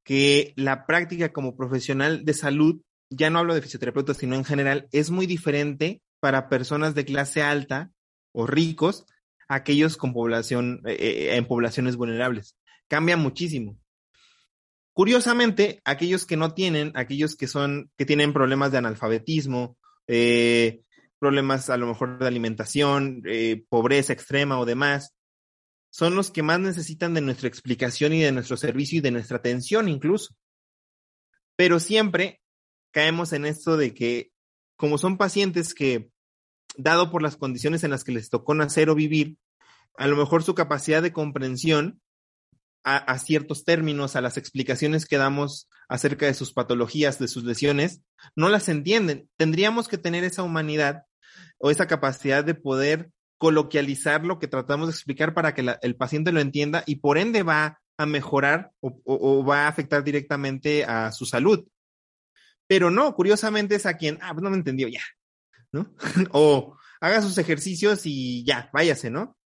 que 0.04 0.52
la 0.56 0.86
práctica 0.86 1.32
como 1.32 1.56
profesional 1.56 2.24
de 2.24 2.34
salud, 2.34 2.80
ya 3.10 3.30
no 3.30 3.40
hablo 3.40 3.54
de 3.54 3.62
fisioterapeuta, 3.62 4.14
sino 4.14 4.36
en 4.36 4.44
general, 4.44 4.88
es 4.92 5.10
muy 5.10 5.26
diferente 5.26 6.02
para 6.20 6.48
personas 6.48 6.94
de 6.94 7.04
clase 7.04 7.42
alta 7.42 7.90
o 8.32 8.46
ricos, 8.46 9.06
aquellos 9.48 9.96
con 9.96 10.12
población, 10.12 10.82
eh, 10.86 10.96
eh, 10.98 11.36
en 11.36 11.46
poblaciones 11.46 11.96
vulnerables. 11.96 12.56
Cambia 12.88 13.16
muchísimo. 13.16 13.78
Curiosamente, 14.96 15.82
aquellos 15.84 16.24
que 16.24 16.38
no 16.38 16.54
tienen, 16.54 16.90
aquellos 16.94 17.36
que 17.36 17.48
son, 17.48 17.90
que 17.98 18.06
tienen 18.06 18.32
problemas 18.32 18.72
de 18.72 18.78
analfabetismo, 18.78 19.76
eh, 20.06 20.80
problemas 21.18 21.68
a 21.68 21.76
lo 21.76 21.86
mejor 21.86 22.18
de 22.18 22.26
alimentación, 22.26 23.22
pobreza 23.68 24.14
extrema 24.14 24.58
o 24.58 24.64
demás, 24.64 25.14
son 25.90 26.14
los 26.14 26.30
que 26.30 26.42
más 26.42 26.60
necesitan 26.60 27.12
de 27.12 27.20
nuestra 27.20 27.46
explicación 27.46 28.14
y 28.14 28.22
de 28.22 28.32
nuestro 28.32 28.56
servicio 28.56 28.96
y 28.96 29.02
de 29.02 29.10
nuestra 29.10 29.36
atención 29.36 29.86
incluso. 29.90 30.34
Pero 31.56 31.78
siempre 31.78 32.40
caemos 32.90 33.34
en 33.34 33.44
esto 33.44 33.76
de 33.76 33.92
que 33.92 34.30
como 34.76 34.96
son 34.96 35.18
pacientes 35.18 35.74
que, 35.74 36.10
dado 36.78 37.10
por 37.10 37.20
las 37.20 37.36
condiciones 37.36 37.84
en 37.84 37.90
las 37.90 38.02
que 38.02 38.12
les 38.12 38.30
tocó 38.30 38.54
nacer 38.54 38.88
o 38.88 38.94
vivir, 38.94 39.36
a 39.98 40.06
lo 40.06 40.16
mejor 40.16 40.42
su 40.42 40.54
capacidad 40.54 41.02
de 41.02 41.12
comprensión 41.12 42.00
a, 42.88 43.18
ciertos 43.18 43.64
términos, 43.64 44.14
a 44.14 44.20
las 44.20 44.36
explicaciones 44.36 45.06
que 45.06 45.18
damos 45.18 45.68
acerca 45.88 46.26
de 46.26 46.34
sus 46.34 46.52
patologías, 46.52 47.18
de 47.18 47.26
sus 47.26 47.42
lesiones, 47.42 48.00
no 48.36 48.48
las 48.48 48.68
entienden. 48.68 49.28
Tendríamos 49.36 49.88
que 49.88 49.98
tener 49.98 50.22
esa 50.22 50.44
humanidad 50.44 51.02
o 51.58 51.72
esa 51.72 51.88
capacidad 51.88 52.44
de 52.44 52.54
poder 52.54 53.10
coloquializar 53.38 54.24
lo 54.24 54.38
que 54.38 54.46
tratamos 54.46 54.86
de 54.86 54.92
explicar 54.92 55.34
para 55.34 55.52
que 55.52 55.76
el 55.82 55.96
paciente 55.96 56.30
lo 56.30 56.40
entienda 56.40 56.84
y 56.86 56.96
por 56.96 57.18
ende 57.18 57.42
va 57.42 57.80
a 57.98 58.06
mejorar 58.06 58.70
o, 58.80 59.44
va 59.44 59.64
a 59.64 59.68
afectar 59.68 60.04
directamente 60.04 60.84
a 60.84 61.10
su 61.10 61.26
salud. 61.26 61.66
Pero 62.68 62.92
no, 62.92 63.16
curiosamente 63.16 63.74
es 63.74 63.86
a 63.86 63.96
quien, 63.96 64.20
ah, 64.22 64.32
pues 64.32 64.44
no 64.44 64.50
me 64.50 64.56
entendió 64.56 64.86
ya, 64.86 65.02
¿no? 65.72 65.92
o 66.30 66.76
haga 67.00 67.20
sus 67.20 67.36
ejercicios 67.38 68.02
y 68.04 68.44
ya, 68.44 68.70
váyase, 68.72 69.10
¿no? 69.10 69.36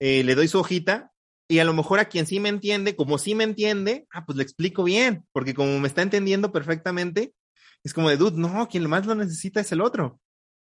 Eh, 0.00 0.24
le 0.24 0.34
doy 0.34 0.48
su 0.48 0.58
hojita 0.58 1.09
y 1.50 1.58
a 1.58 1.64
lo 1.64 1.74
mejor 1.74 1.98
a 1.98 2.06
quien 2.06 2.26
sí 2.26 2.40
me 2.40 2.48
entiende, 2.48 2.94
como 2.96 3.18
sí 3.18 3.34
me 3.34 3.44
entiende, 3.44 4.06
ah, 4.12 4.24
pues 4.24 4.36
le 4.36 4.44
explico 4.44 4.84
bien, 4.84 5.26
porque 5.32 5.52
como 5.52 5.78
me 5.80 5.88
está 5.88 6.02
entendiendo 6.02 6.52
perfectamente, 6.52 7.34
es 7.82 7.92
como 7.92 8.08
de, 8.08 8.16
dude, 8.16 8.38
no, 8.38 8.68
quien 8.68 8.88
más 8.88 9.04
lo 9.04 9.14
necesita 9.14 9.60
es 9.60 9.72
el 9.72 9.80
otro 9.80 10.20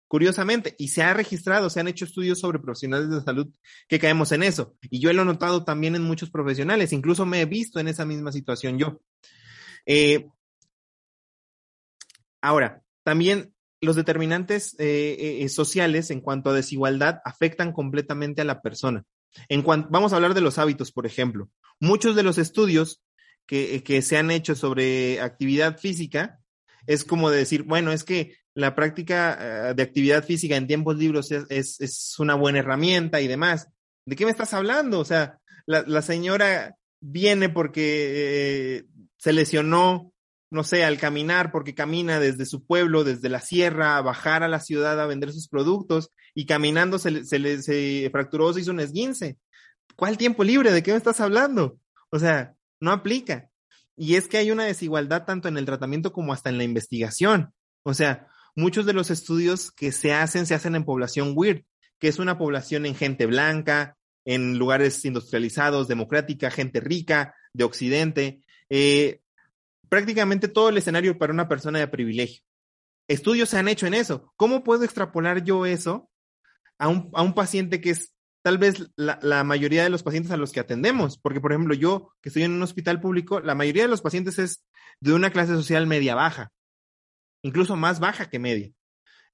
curiosamente, 0.07 0.77
y 0.79 0.89
se 0.89 1.03
ha 1.03 1.13
registrado, 1.13 1.69
se 1.71 1.81
han 1.81 1.89
hecho 1.89 2.05
estudios 2.05 2.39
sobre 2.39 2.61
profesionales 2.61 3.11
de 3.11 3.21
salud 3.23 3.49
que 3.89 3.99
caemos 3.99 4.31
en 4.31 4.45
eso. 4.45 4.77
Y 4.83 5.01
yo 5.01 5.13
lo 5.13 5.23
he 5.23 5.25
notado 5.25 5.65
también 5.65 5.97
en 5.97 6.03
muchos 6.03 6.31
profesionales, 6.31 6.93
incluso 6.93 7.27
me 7.27 7.41
he 7.41 7.47
visto 7.47 7.81
en 7.81 7.89
esa 7.89 8.05
misma 8.05 8.31
situación 8.31 8.79
yo. 8.79 9.01
Eh, 9.87 10.29
ahora, 12.41 12.83
también 13.03 13.55
los 13.81 13.97
determinantes 13.97 14.77
eh, 14.79 15.41
eh, 15.43 15.49
sociales 15.49 16.13
en 16.13 16.21
cuanto 16.21 16.51
a 16.51 16.55
desigualdad 16.55 17.21
afectan 17.25 17.73
completamente 17.73 18.41
a 18.41 18.45
la 18.45 18.63
persona. 18.63 19.05
En 19.49 19.63
cuanto, 19.63 19.89
vamos 19.91 20.13
a 20.13 20.17
hablar 20.17 20.35
de 20.35 20.41
los 20.41 20.59
hábitos, 20.59 20.93
por 20.93 21.07
ejemplo. 21.07 21.49
Muchos 21.81 22.17
de 22.17 22.23
los 22.23 22.39
estudios 22.39 23.03
que, 23.47 23.83
que 23.83 24.03
se 24.03 24.17
han 24.17 24.31
hecho 24.31 24.55
sobre 24.55 25.21
actividad 25.21 25.79
física 25.79 26.41
es 26.87 27.05
como 27.05 27.31
de 27.31 27.39
decir, 27.39 27.63
bueno, 27.63 27.93
es 27.93 28.05
que 28.05 28.37
la 28.55 28.75
práctica 28.75 29.71
eh, 29.71 29.75
de 29.75 29.83
actividad 29.83 30.25
física 30.25 30.57
en 30.57 30.67
tiempos 30.67 30.97
libres 30.97 31.31
es, 31.31 32.15
una 32.19 32.35
buena 32.35 32.61
herramienta 32.61 33.21
y 33.21 33.29
demás. 33.29 33.69
¿De 34.07 34.17
qué 34.17 34.25
me 34.25 34.31
estás 34.31 34.55
hablando? 34.55 35.01
O 35.01 35.05
sea, 35.05 35.41
la, 35.67 36.03
señora 36.03 36.77
viene 37.01 37.49
porque 37.49 38.77
eh, 38.77 38.85
se 39.17 39.33
lesionó, 39.33 40.13
no 40.55 40.63
sé, 40.63 40.85
al 40.85 40.99
caminar, 40.99 41.51
porque 41.51 41.75
camina 41.75 42.21
desde 42.21 42.47
su 42.47 42.65
pueblo, 42.65 43.03
desde 43.03 43.29
la 43.29 43.41
sierra, 43.41 43.97
a 43.97 44.03
bajar 44.03 44.45
a 44.45 44.49
la 44.49 44.61
ciudad 44.61 45.01
a 45.01 45.07
vender 45.07 45.33
sus 45.33 45.49
productos 45.49 46.13
y 46.33 46.47
caminando 46.47 47.01
se, 47.01 47.25
se 47.25 47.41
le 47.41 48.09
fracturó, 48.11 48.53
se 48.53 48.61
hizo 48.61 48.71
un 48.71 48.79
esguince. 48.79 49.37
¿Cuál 49.97 50.17
tiempo 50.17 50.45
libre? 50.45 50.71
¿De 50.71 50.85
qué 50.85 50.93
me 50.93 50.97
estás 50.97 51.21
hablando? 51.21 51.81
O 52.11 52.21
sea, 52.21 52.55
no 52.79 52.93
aplica. 52.93 53.51
Y 53.97 54.15
es 54.15 54.29
que 54.29 54.39
hay 54.39 54.53
una 54.53 54.65
desigualdad 54.65 55.25
tanto 55.25 55.49
en 55.49 55.59
el 55.59 55.65
tratamiento 55.65 56.13
como 56.13 56.33
hasta 56.33 56.51
en 56.51 56.59
la 56.59 56.65
investigación. 56.65 57.53
O 57.83 57.93
sea, 57.93 58.29
muchos 58.55 58.87
de 58.87 58.93
los 58.93 59.11
estudios 59.11 59.73
que 59.73 59.91
se 59.91 60.13
hacen 60.13 60.47
se 60.47 60.55
hacen 60.55 60.77
en 60.77 60.85
población 60.85 61.33
weird, 61.35 61.65
que 61.99 62.07
es 62.07 62.21
una 62.21 62.39
población 62.39 62.87
en 62.87 62.95
gente 62.95 63.27
blanca, 63.27 63.97
en 64.25 64.57
lugares 64.57 65.05
industrializados, 65.05 65.89
democrática, 65.89 66.53
gente 66.53 66.79
rica, 66.79 67.35
de 67.53 67.65
Occidente. 67.65 68.41
Eh, 68.71 69.21
prácticamente 69.89 70.49
todo 70.49 70.69
el 70.69 70.79
escenario 70.79 71.19
para 71.19 71.33
una 71.33 71.49
persona 71.49 71.79
de 71.79 71.89
privilegio. 71.89 72.43
Estudios 73.09 73.51
se 73.51 73.59
han 73.59 73.69
hecho 73.69 73.87
en 73.87 73.95
eso. 73.95 74.33
¿Cómo 74.37 74.65
puedo 74.65 74.85
extrapolar 74.85 75.45
yo 75.45 75.67
eso 75.67 76.11
a 76.79 76.89
un, 76.89 77.11
a 77.15 77.23
un 77.23 77.35
paciente 77.35 77.81
que 77.81 77.91
es 77.91 78.15
tal 78.43 78.59
vez 78.59 78.91
la, 78.97 79.19
la, 79.23 79.45
mayoría 79.45 79.85
de 79.85 79.91
los 79.91 80.03
pacientes 80.03 80.33
a 80.33 80.37
los 80.37 80.53
que 80.53 80.61
atendemos? 80.61 81.19
Porque, 81.19 81.41
por 81.41 81.53
ejemplo, 81.53 81.75
yo 81.75 82.13
que 82.21 82.31
estoy 82.31 82.45
en 82.45 82.53
un 82.53 82.63
hospital 82.63 83.01
público, 83.01 83.41
la 83.41 83.55
mayoría 83.55 83.83
de 83.83 83.89
los 83.89 84.03
pacientes 84.03 84.39
es 84.39 84.65
de 85.01 85.13
una 85.13 85.31
clase 85.31 85.55
social 85.55 85.87
media 85.87 86.15
baja 86.15 86.53
incluso 87.45 87.77
más 87.77 88.01
baja 88.01 88.29
que 88.29 88.41
media. 88.41 88.71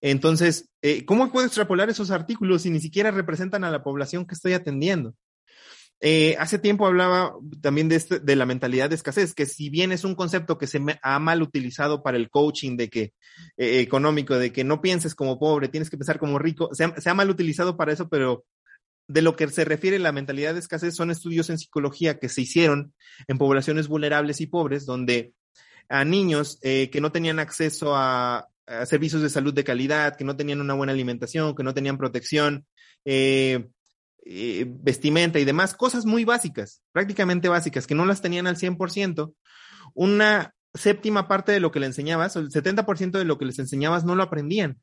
Entonces, 0.03 0.71
eh, 0.83 1.05
¿cómo 1.05 1.31
puedo 1.31 1.47
extrapolar 1.47 1.89
esos 1.89 2.11
artículos 2.11 2.63
si 2.63 2.71
ni 2.71 2.81
siquiera 2.81 3.11
representan 3.11 3.65
a 3.65 3.71
la 3.71 3.83
población 3.83 4.27
que 4.27 4.35
estoy 4.35 4.53
atendiendo? 4.53 5.15
Eh, 6.03 6.35
hace 6.39 6.59
tiempo 6.59 6.87
hablaba 6.87 7.35
también 7.61 7.89
de, 7.89 7.97
este, 7.97 8.21
de 8.21 8.37
la 8.37 8.47
mentalidad 8.47 8.89
de 8.89 8.95
escasez, 8.95 9.35
que 9.35 9.45
si 9.45 9.69
bien 9.69 9.93
es 9.93 10.05
un 10.05 10.15
concepto 10.15 10.57
que 10.57 10.67
se 10.67 10.81
ha 11.03 11.19
mal 11.19 11.43
utilizado 11.43 12.03
para 12.03 12.17
el 12.17 12.31
coaching 12.31 12.77
de 12.77 12.89
que 12.89 13.03
eh, 13.59 13.81
económico, 13.81 14.39
de 14.39 14.53
que 14.53 14.65
no 14.65 14.81
pienses 14.81 15.15
como 15.15 15.39
pobre, 15.39 15.69
tienes 15.69 15.91
que 15.91 15.99
pensar 15.99 16.19
como 16.19 16.39
rico, 16.39 16.71
se 16.73 16.85
ha, 16.85 17.01
se 17.01 17.11
ha, 17.11 17.15
mal 17.15 17.29
utilizado 17.29 17.77
para 17.77 17.93
eso, 17.93 18.09
pero 18.09 18.45
de 19.09 19.23
lo 19.23 19.37
que 19.37 19.49
se 19.49 19.65
refiere 19.65 19.99
la 19.99 20.13
mentalidad 20.13 20.55
de 20.55 20.61
escasez 20.61 20.95
son 20.95 21.11
estudios 21.11 21.51
en 21.51 21.59
psicología 21.59 22.19
que 22.19 22.29
se 22.29 22.43
hicieron 22.43 22.95
en 23.29 23.39
poblaciones 23.39 23.89
vulnerables 23.89 24.41
y 24.41 24.47
pobres, 24.47 24.87
donde 24.87 25.35
a 25.91 26.05
niños 26.05 26.59
eh, 26.63 26.89
que 26.91 27.01
no 27.01 27.13
tenían 27.13 27.39
acceso 27.39 27.95
a, 27.95 28.47
servicios 28.85 29.21
de 29.21 29.31
salud 29.31 29.53
de 29.53 29.65
calidad, 29.65 30.15
que 30.15 30.23
no 30.23 30.37
tenían 30.37 30.61
una 30.61 30.75
buena 30.75 30.93
alimentación, 30.93 31.57
que 31.57 31.65
no 31.65 31.75
tenían 31.75 31.99
protección, 31.99 32.67
eh, 33.05 33.67
eh, 34.25 34.67
vestimenta 34.69 35.39
y 35.39 35.45
demás, 35.45 35.75
cosas 35.75 36.05
muy 36.07 36.25
básicas, 36.25 36.83
prácticamente 36.93 37.49
básicas, 37.49 37.87
que 37.87 37.95
no 37.95 38.07
las 38.07 38.23
tenían 38.23 38.47
al 38.47 38.57
100%, 38.57 39.35
una 39.95 40.55
séptima 40.75 41.29
parte 41.29 41.53
de 41.53 41.61
lo 41.61 41.71
que 41.71 41.81
le 41.81 41.87
enseñabas, 41.87 42.37
el 42.37 42.51
70% 42.51 43.19
de 43.19 43.25
lo 43.25 43.39
que 43.39 43.45
les 43.45 43.59
enseñabas 43.59 44.05
no 44.05 44.15
lo 44.15 44.23
aprendían. 44.23 44.81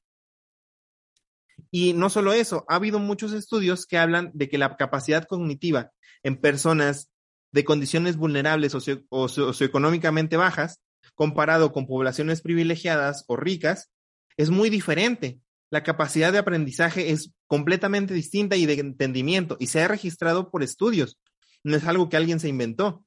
Y 1.71 1.93
no 1.93 2.09
solo 2.09 2.33
eso, 2.33 2.65
ha 2.67 2.75
habido 2.75 2.99
muchos 2.99 3.33
estudios 3.33 3.85
que 3.85 3.97
hablan 3.97 4.31
de 4.33 4.49
que 4.49 4.57
la 4.57 4.75
capacidad 4.77 5.25
cognitiva 5.25 5.91
en 6.23 6.37
personas 6.37 7.09
de 7.51 7.63
condiciones 7.63 8.17
vulnerables 8.17 8.75
o 9.09 9.27
socioeconómicamente 9.27 10.37
bajas 10.37 10.81
comparado 11.15 11.71
con 11.71 11.87
poblaciones 11.87 12.41
privilegiadas 12.41 13.25
o 13.27 13.35
ricas, 13.35 13.91
es 14.37 14.49
muy 14.49 14.69
diferente. 14.69 15.39
La 15.69 15.83
capacidad 15.83 16.31
de 16.31 16.37
aprendizaje 16.37 17.11
es 17.11 17.31
completamente 17.45 18.13
distinta 18.13 18.55
y 18.55 18.65
de 18.65 18.73
entendimiento 18.73 19.57
y 19.59 19.67
se 19.67 19.81
ha 19.81 19.87
registrado 19.87 20.49
por 20.49 20.63
estudios. 20.63 21.19
No 21.63 21.75
es 21.75 21.85
algo 21.85 22.09
que 22.09 22.17
alguien 22.17 22.39
se 22.39 22.47
inventó. 22.49 23.03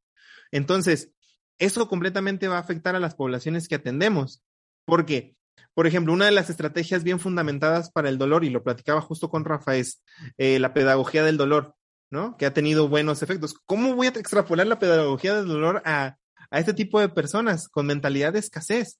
Entonces, 0.51 1.11
eso 1.59 1.89
completamente 1.89 2.49
va 2.49 2.57
a 2.57 2.61
afectar 2.61 2.97
a 2.97 3.01
las 3.01 3.15
poblaciones 3.15 3.69
que 3.69 3.77
atendemos. 3.77 4.43
Porque, 4.85 5.37
por 5.75 5.87
ejemplo, 5.87 6.13
una 6.13 6.27
de 6.27 6.33
las 6.33 6.51
estrategias 6.51 7.05
bien 7.05 7.21
fundamentadas 7.21 7.91
para 7.91 8.09
el 8.09 8.19
dolor, 8.19 8.45
y 8.45 8.51
lo 8.51 8.63
platicaba 8.63 9.01
justo 9.01 9.31
con 9.31 9.45
Rafa, 9.45 9.77
es 9.77 10.03
eh, 10.37 10.59
la 10.59 10.75
pedagogía 10.75 11.23
del 11.23 11.37
dolor, 11.37 11.77
¿no? 12.11 12.37
Que 12.37 12.47
ha 12.47 12.53
tenido 12.53 12.89
buenos 12.89 13.23
efectos. 13.23 13.55
¿Cómo 13.67 13.95
voy 13.95 14.09
a 14.09 14.11
extrapolar 14.11 14.67
la 14.67 14.79
pedagogía 14.79 15.37
del 15.37 15.49
dolor 15.49 15.83
a 15.85 16.17
a 16.51 16.59
este 16.59 16.75
tipo 16.75 17.01
de 17.01 17.09
personas 17.09 17.69
con 17.69 17.87
mentalidad 17.87 18.33
de 18.33 18.41
escasez. 18.41 18.99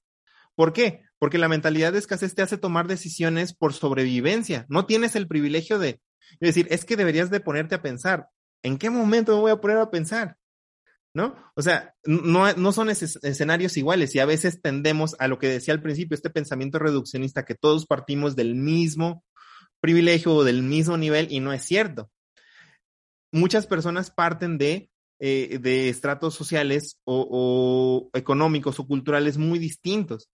¿Por 0.55 0.73
qué? 0.73 1.03
Porque 1.21 1.37
la 1.37 1.47
mentalidad 1.47 1.93
de 1.93 1.99
escasez 1.99 2.33
te 2.33 2.41
hace 2.41 2.57
tomar 2.57 2.87
decisiones 2.87 3.53
por 3.53 3.73
sobrevivencia. 3.73 4.65
No 4.69 4.87
tienes 4.87 5.15
el 5.15 5.27
privilegio 5.27 5.77
de 5.77 6.01
decir, 6.39 6.65
es 6.71 6.83
que 6.83 6.97
deberías 6.97 7.29
de 7.29 7.39
ponerte 7.39 7.75
a 7.75 7.83
pensar. 7.83 8.29
¿En 8.63 8.79
qué 8.79 8.89
momento 8.89 9.35
me 9.35 9.41
voy 9.41 9.51
a 9.51 9.61
poner 9.61 9.77
a 9.77 9.91
pensar? 9.91 10.37
¿No? 11.13 11.35
O 11.53 11.61
sea, 11.61 11.93
no, 12.05 12.51
no 12.53 12.71
son 12.71 12.89
escenarios 12.89 13.77
iguales 13.77 14.15
y 14.15 14.19
a 14.19 14.25
veces 14.25 14.63
tendemos 14.63 15.15
a 15.19 15.27
lo 15.27 15.37
que 15.37 15.47
decía 15.47 15.75
al 15.75 15.83
principio, 15.83 16.15
este 16.15 16.31
pensamiento 16.31 16.79
reduccionista, 16.79 17.45
que 17.45 17.53
todos 17.53 17.85
partimos 17.85 18.35
del 18.35 18.55
mismo 18.55 19.23
privilegio 19.79 20.33
o 20.33 20.43
del 20.43 20.63
mismo 20.63 20.97
nivel 20.97 21.27
y 21.29 21.39
no 21.39 21.53
es 21.53 21.63
cierto. 21.63 22.09
muchas 23.31 23.67
personas 23.67 24.09
parten 24.09 24.57
de, 24.57 24.89
eh, 25.19 25.59
de 25.61 25.89
estratos 25.89 26.33
sociales 26.33 26.97
o, 27.03 28.09
o 28.11 28.17
económicos 28.17 28.79
o 28.79 28.87
culturales 28.87 29.37
muy 29.37 29.59
distintos. 29.59 30.31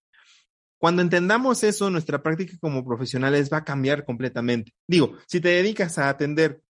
Cuando 0.78 1.02
entendamos 1.02 1.64
eso, 1.64 1.90
nuestra 1.90 2.22
práctica 2.22 2.56
como 2.60 2.84
profesionales 2.84 3.50
va 3.52 3.58
a 3.58 3.64
cambiar 3.64 4.04
completamente. 4.04 4.72
Digo, 4.86 5.16
si 5.26 5.40
te 5.40 5.48
dedicas 5.48 5.98
a 5.98 6.08
atender 6.08 6.62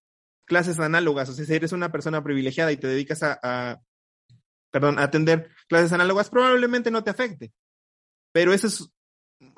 clases 0.47 0.81
análogas, 0.81 1.29
o 1.29 1.35
sea, 1.35 1.45
si 1.45 1.55
eres 1.55 1.73
una 1.73 1.93
persona 1.93 2.25
privilegiada 2.25 2.73
y 2.73 2.79
te 2.79 2.87
dedicas 2.87 3.23
a, 3.23 3.81
perdón, 4.71 4.99
a 4.99 5.05
atender 5.05 5.51
clases 5.69 5.93
análogas, 5.93 6.31
probablemente 6.31 6.91
no 6.91 7.05
te 7.05 7.11
afecte. 7.11 7.53
Pero 8.33 8.55
ese 8.55 8.69
es 8.69 8.91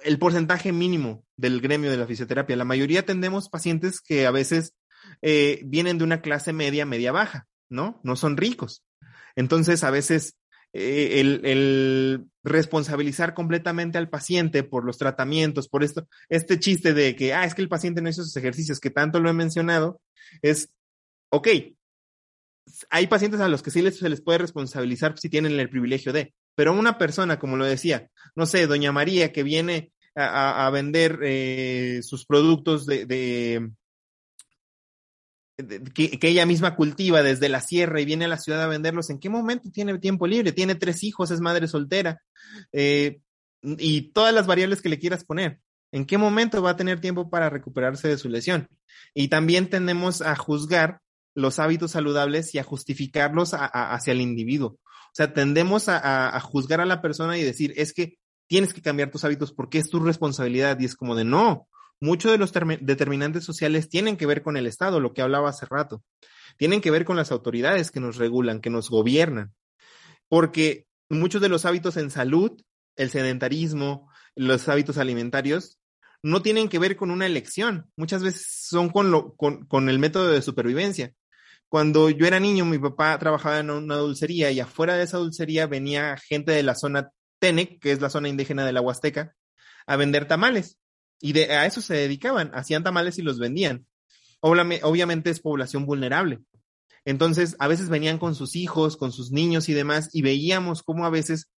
el 0.03 0.19
porcentaje 0.19 0.73
mínimo 0.73 1.25
del 1.37 1.61
gremio 1.61 1.91
de 1.91 1.97
la 1.97 2.07
fisioterapia. 2.07 2.57
La 2.57 2.65
mayoría 2.65 3.01
atendemos 3.01 3.49
pacientes 3.49 4.01
que 4.01 4.27
a 4.27 4.33
veces 4.33 4.75
eh, 5.23 5.63
vienen 5.65 5.99
de 5.99 6.05
una 6.05 6.23
clase 6.23 6.53
media, 6.53 6.85
media 6.87 7.13
baja, 7.13 7.47
¿no? 7.69 8.01
No 8.03 8.17
son 8.17 8.37
ricos. 8.37 8.85
Entonces, 9.37 9.85
a 9.85 9.91
veces 9.91 10.37
eh, 10.73 11.21
el, 11.21 11.41
el, 11.45 12.27
responsabilizar 12.43 13.35
completamente 13.35 13.99
al 13.99 14.09
paciente 14.09 14.63
por 14.63 14.85
los 14.85 14.99
tratamientos, 14.99 15.69
por 15.69 15.85
esto, 15.85 16.09
este 16.29 16.59
chiste 16.59 16.95
de 16.95 17.17
que, 17.17 17.35
ah, 17.35 17.45
es 17.45 17.55
que 17.55 17.63
el 17.63 17.69
paciente 17.69 18.01
no 18.01 18.09
hizo 18.09 18.23
sus 18.23 18.37
ejercicios, 18.37 18.81
que 18.81 18.91
tanto 18.91 19.21
lo 19.21 19.29
he 19.29 19.35
mencionado, 19.35 20.01
es, 20.43 20.71
ok, 21.31 21.49
hay 22.89 23.07
pacientes 23.09 23.41
a 23.41 23.49
los 23.49 23.63
que 23.63 23.71
sí 23.71 23.83
les, 23.83 23.99
se 23.99 24.09
les 24.09 24.23
puede 24.23 24.39
responsabilizar 24.39 25.19
si 25.19 25.29
tienen 25.29 25.59
el 25.59 25.71
privilegio 25.71 26.13
de, 26.13 26.35
pero 26.55 26.73
una 26.73 26.99
persona, 26.99 27.39
como 27.39 27.57
lo 27.57 27.65
decía, 27.65 28.09
no 28.35 28.47
sé, 28.47 28.67
doña 28.67 28.93
María, 28.93 29.33
que 29.33 29.43
viene 29.43 29.93
a, 30.15 30.69
vender 30.71 31.21
eh, 31.23 32.01
sus 32.03 32.27
productos 32.27 32.85
de, 32.87 33.07
de, 33.07 33.71
que, 35.95 36.19
ella 36.23 36.47
misma 36.47 36.77
cultiva 36.77 37.23
desde 37.23 37.49
la 37.49 37.61
sierra 37.61 38.01
y 38.01 38.05
viene 38.05 38.27
a 38.27 38.29
la 38.29 38.39
ciudad 38.39 38.63
a 38.63 38.69
venderlos, 38.69 39.11
¿en 39.11 39.19
qué 39.19 39.29
momento 39.29 39.71
tiene 39.71 39.99
tiempo 39.99 40.27
libre? 40.27 40.53
Tiene 40.53 40.75
tres 40.75 41.03
hijos, 41.05 41.31
es 41.31 41.41
madre 41.41 41.69
soltera, 41.69 42.23
eh, 42.73 43.21
y 43.63 44.13
todas 44.13 44.35
las 44.35 44.47
variables 44.47 44.81
que 44.83 44.89
le 44.89 44.99
quieras 44.99 45.25
poner. 45.25 45.61
¿En 45.93 46.07
qué 46.07 46.19
momento 46.19 46.63
va 46.63 46.71
a 46.71 46.77
tener 46.77 47.01
tiempo 47.01 47.31
para 47.31 47.51
recuperarse 47.51 48.09
de 48.09 48.19
su 48.19 48.29
lesión? 48.29 48.69
Y 49.13 49.29
también 49.29 49.69
tendemos 49.69 50.23
a 50.23 50.37
juzgar 50.37 51.01
los 51.35 51.59
hábitos 51.59 51.93
saludables 51.93 52.55
y 52.55 52.59
a 52.59 52.65
justificarlos 52.65 53.53
hacia 53.53 54.13
el 54.13 54.21
individuo. 54.21 54.79
O 55.11 55.15
sea, 55.15 55.33
tendemos 55.33 55.89
a, 55.89 56.39
juzgar 56.41 56.81
a 56.81 56.87
la 56.87 57.03
persona 57.03 57.37
y 57.39 57.43
decir, 57.43 57.73
es 57.77 57.93
que 57.93 58.19
tienes 58.49 58.73
que 58.73 58.83
cambiar 58.83 59.11
tus 59.11 59.25
hábitos 59.25 59.53
porque 59.53 59.79
es 59.79 59.91
tu 59.91 60.01
responsabilidad. 60.01 60.79
Y 60.79 60.85
es 60.85 60.95
como 60.95 61.17
de, 61.17 61.25
no, 61.25 61.69
muchos 62.01 62.33
de 62.33 62.39
los 62.39 62.53
determinantes 62.81 63.45
sociales 63.45 63.89
tienen 63.89 64.17
que 64.17 64.27
ver 64.27 64.43
con 64.43 64.57
el 64.57 64.67
Estado, 64.67 65.01
lo 65.01 65.13
que 65.13 65.23
hablaba 65.23 65.51
hace 65.51 65.67
rato. 65.67 66.03
Tienen 66.57 66.81
que 66.81 66.91
ver 66.91 67.05
con 67.05 67.17
las 67.17 67.31
autoridades 67.31 67.91
que 67.91 68.01
nos 68.01 68.17
regulan, 68.17 68.61
que 68.61 68.71
nos 68.71 68.91
gobiernan. 68.91 69.53
Porque 70.29 70.87
muchos 71.09 71.41
de 71.43 71.49
los 71.49 71.65
hábitos 71.65 71.97
en 71.97 72.11
salud, 72.11 72.61
el 72.97 73.11
sedentarismo, 73.11 74.11
los 74.35 74.69
hábitos 74.69 74.99
alimentarios, 74.99 75.79
no 76.23 76.43
tienen 76.43 76.69
que 76.69 76.79
ver 76.79 76.97
con 76.97 77.11
una 77.11 77.27
elección. 77.27 77.91
Muchas 77.97 78.23
veces 78.23 78.67
son 78.69 78.91
con, 78.91 79.11
lo, 79.11 79.35
con, 79.35 79.67
con 79.67 79.89
el 79.89 79.99
método 79.99 80.29
de 80.29 80.43
supervivencia. 80.43 81.13
Cuando 81.69 82.11
yo 82.11 82.27
era 82.27 82.41
niño, 82.41 82.65
mi 82.65 82.79
papá 82.79 83.17
trabajaba 83.19 83.61
en 83.61 83.71
una 83.71 83.97
dulcería 83.97 84.51
y 84.51 84.59
afuera 84.59 84.97
de 84.97 85.05
esa 85.05 85.19
dulcería 85.19 85.69
venía 85.69 86.17
gente 86.17 86.51
de 86.53 86.65
la 86.65 86.75
zona 86.75 87.11
Tenec, 87.39 87.81
que 87.81 87.93
es 87.93 88.01
la 88.01 88.11
zona 88.11 88.29
indígena 88.29 88.67
de 88.67 88.73
la 88.73 88.81
Huasteca, 88.81 89.37
a 89.87 89.97
vender 89.97 90.27
tamales. 90.27 90.80
Y 91.21 91.33
de, 91.33 91.53
a 91.53 91.67
eso 91.67 91.81
se 91.81 91.95
dedicaban, 91.95 92.51
hacían 92.55 92.83
tamales 92.83 93.19
y 93.19 93.23
los 93.23 93.39
vendían. 93.39 93.87
Obviamente 94.41 95.31
es 95.31 95.41
población 95.41 95.85
vulnerable. 95.87 96.41
Entonces, 97.05 97.57
a 97.59 97.69
veces 97.69 97.89
venían 97.89 98.19
con 98.19 98.35
sus 98.35 98.57
hijos, 98.57 98.97
con 98.97 99.13
sus 99.13 99.31
niños 99.31 99.69
y 99.69 99.75
demás, 99.75 100.11
y 100.13 100.23
veíamos 100.23 100.83
cómo 100.83 101.07
a 101.07 101.11
veces 101.11 101.51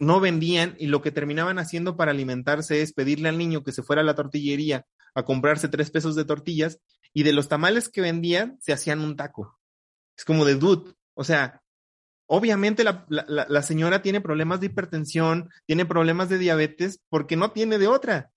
no 0.00 0.18
vendían 0.18 0.74
y 0.78 0.86
lo 0.86 1.02
que 1.02 1.12
terminaban 1.12 1.58
haciendo 1.58 1.96
para 1.96 2.10
alimentarse 2.10 2.80
es 2.80 2.92
pedirle 2.92 3.28
al 3.28 3.38
niño 3.38 3.62
que 3.62 3.72
se 3.72 3.82
fuera 3.82 4.02
a 4.02 4.04
la 4.04 4.14
tortillería 4.14 4.86
a 5.14 5.24
comprarse 5.24 5.68
tres 5.68 5.90
pesos 5.90 6.14
de 6.16 6.24
tortillas 6.24 6.80
y 7.12 7.22
de 7.22 7.32
los 7.32 7.48
tamales 7.48 7.88
que 7.88 8.00
vendían 8.00 8.56
se 8.60 8.72
hacían 8.72 9.00
un 9.00 9.16
taco. 9.16 9.58
Es 10.16 10.24
como 10.24 10.44
de 10.44 10.54
dude. 10.54 10.94
O 11.14 11.24
sea, 11.24 11.62
obviamente 12.26 12.84
la, 12.84 13.62
señora 13.62 14.02
tiene 14.02 14.20
problemas 14.20 14.60
de 14.60 14.66
hipertensión, 14.66 15.50
tiene 15.66 15.84
problemas 15.84 16.28
de 16.28 16.38
diabetes 16.38 17.00
porque 17.08 17.36
no 17.36 17.50
tiene 17.50 17.78
de 17.78 17.88
otra. 17.88 18.30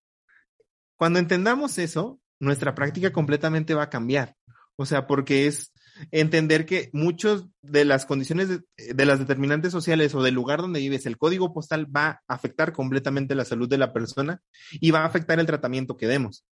Cuando 1.04 1.20
entendamos 1.20 1.80
eso, 1.80 2.22
nuestra 2.40 2.76
práctica 2.76 3.12
completamente 3.12 3.74
va 3.74 3.84
a 3.84 3.90
cambiar. 3.90 4.38
O 4.78 4.86
sea, 4.86 5.06
porque 5.06 5.48
es 5.48 5.74
entender 6.12 6.66
que 6.66 6.92
muchas 6.94 7.44
de 7.62 7.84
las 7.84 8.06
condiciones 8.06 8.48
de, 8.48 9.06
las 9.06 9.20
determinantes 9.20 9.74
sociales 9.74 10.16
o 10.16 10.24
del 10.24 10.34
lugar 10.34 10.62
donde 10.62 10.80
vives, 10.80 11.06
el 11.06 11.18
código 11.18 11.54
postal 11.54 11.94
va 11.94 12.22
a 12.26 12.34
afectar 12.34 12.72
completamente 12.72 13.36
la 13.36 13.44
salud 13.44 13.68
de 13.68 13.78
la 13.78 13.92
persona 13.92 14.42
y 14.72 14.92
va 14.92 15.00
a 15.02 15.06
afectar 15.06 15.42
el 15.42 15.46
tratamiento 15.46 15.98
que 15.98 16.08
demos. 16.08 16.46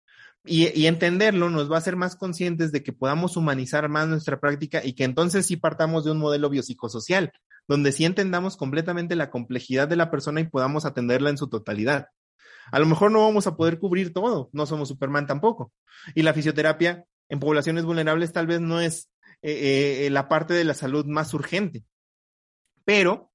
Y, 0.47 0.69
y, 0.75 0.87
entenderlo 0.87 1.51
nos 1.51 1.71
va 1.71 1.75
a 1.75 1.81
hacer 1.81 1.97
más 1.97 2.17
conscientes 2.17 2.73
de 2.73 2.83
que 2.83 2.95
podamos 2.95 3.37
humanizar 3.37 3.91
más 3.91 4.09
nuestra 4.09 4.41
práctica 4.41 4.81
y 4.83 4.95
que 4.95 5.05
entonces 5.05 5.45
sí 5.45 5.57
partamos 5.57 6.07
de 6.07 6.13
un 6.13 6.19
modelo 6.21 6.49
biopsicosocial, 6.49 7.33
donde 7.67 7.93
sí 7.93 8.07
entendamos 8.07 8.57
completamente 8.57 9.15
la 9.15 9.29
complejidad 9.29 9.89
de 9.89 9.97
la 9.97 10.11
persona 10.11 10.41
y 10.41 10.49
podamos 10.49 10.87
atenderla 10.87 11.29
en 11.29 11.37
su 11.37 11.51
totalidad. 11.51 12.07
A 12.71 12.79
lo 12.79 12.87
mejor 12.87 13.11
no 13.11 13.25
vamos 13.25 13.47
a 13.47 13.57
poder 13.57 13.79
cubrir 13.79 14.13
todo, 14.13 14.51
no 14.53 14.67
somos 14.67 14.89
Superman 14.89 15.27
tampoco. 15.27 15.73
Y 16.15 16.23
la 16.23 16.35
fisioterapia 16.35 17.05
en 17.29 17.41
poblaciones 17.41 17.85
vulnerables 17.85 18.33
tal 18.33 18.47
vez 18.47 18.61
no 18.61 18.81
es 18.81 19.11
eh, 19.43 20.07
eh, 20.07 20.11
la 20.11 20.29
parte 20.29 20.55
de 20.55 20.65
la 20.65 20.75
salud 20.75 21.07
más 21.07 21.35
urgente, 21.35 21.85
pero 22.85 23.31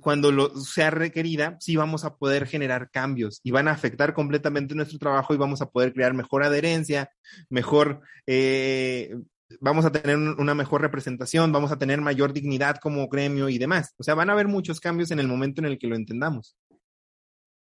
cuando 0.00 0.30
lo 0.30 0.54
sea 0.56 0.90
requerida, 0.90 1.56
sí 1.60 1.76
vamos 1.76 2.04
a 2.04 2.16
poder 2.16 2.46
generar 2.46 2.90
cambios 2.90 3.40
y 3.42 3.50
van 3.50 3.68
a 3.68 3.72
afectar 3.72 4.12
completamente 4.14 4.74
nuestro 4.74 4.98
trabajo 4.98 5.34
y 5.34 5.38
vamos 5.38 5.62
a 5.62 5.70
poder 5.70 5.94
crear 5.94 6.12
mejor 6.12 6.44
adherencia, 6.44 7.10
mejor, 7.48 8.02
eh, 8.26 9.16
vamos 9.60 9.84
a 9.84 9.92
tener 9.92 10.16
una 10.16 10.54
mejor 10.54 10.82
representación, 10.82 11.52
vamos 11.52 11.72
a 11.72 11.78
tener 11.78 12.00
mayor 12.00 12.32
dignidad 12.32 12.76
como 12.76 13.08
gremio 13.08 13.48
y 13.48 13.58
demás. 13.58 13.94
O 13.96 14.02
sea, 14.02 14.14
van 14.14 14.28
a 14.28 14.34
haber 14.34 14.48
muchos 14.48 14.80
cambios 14.80 15.10
en 15.10 15.18
el 15.18 15.28
momento 15.28 15.60
en 15.60 15.66
el 15.66 15.78
que 15.78 15.86
lo 15.86 15.96
entendamos. 15.96 16.56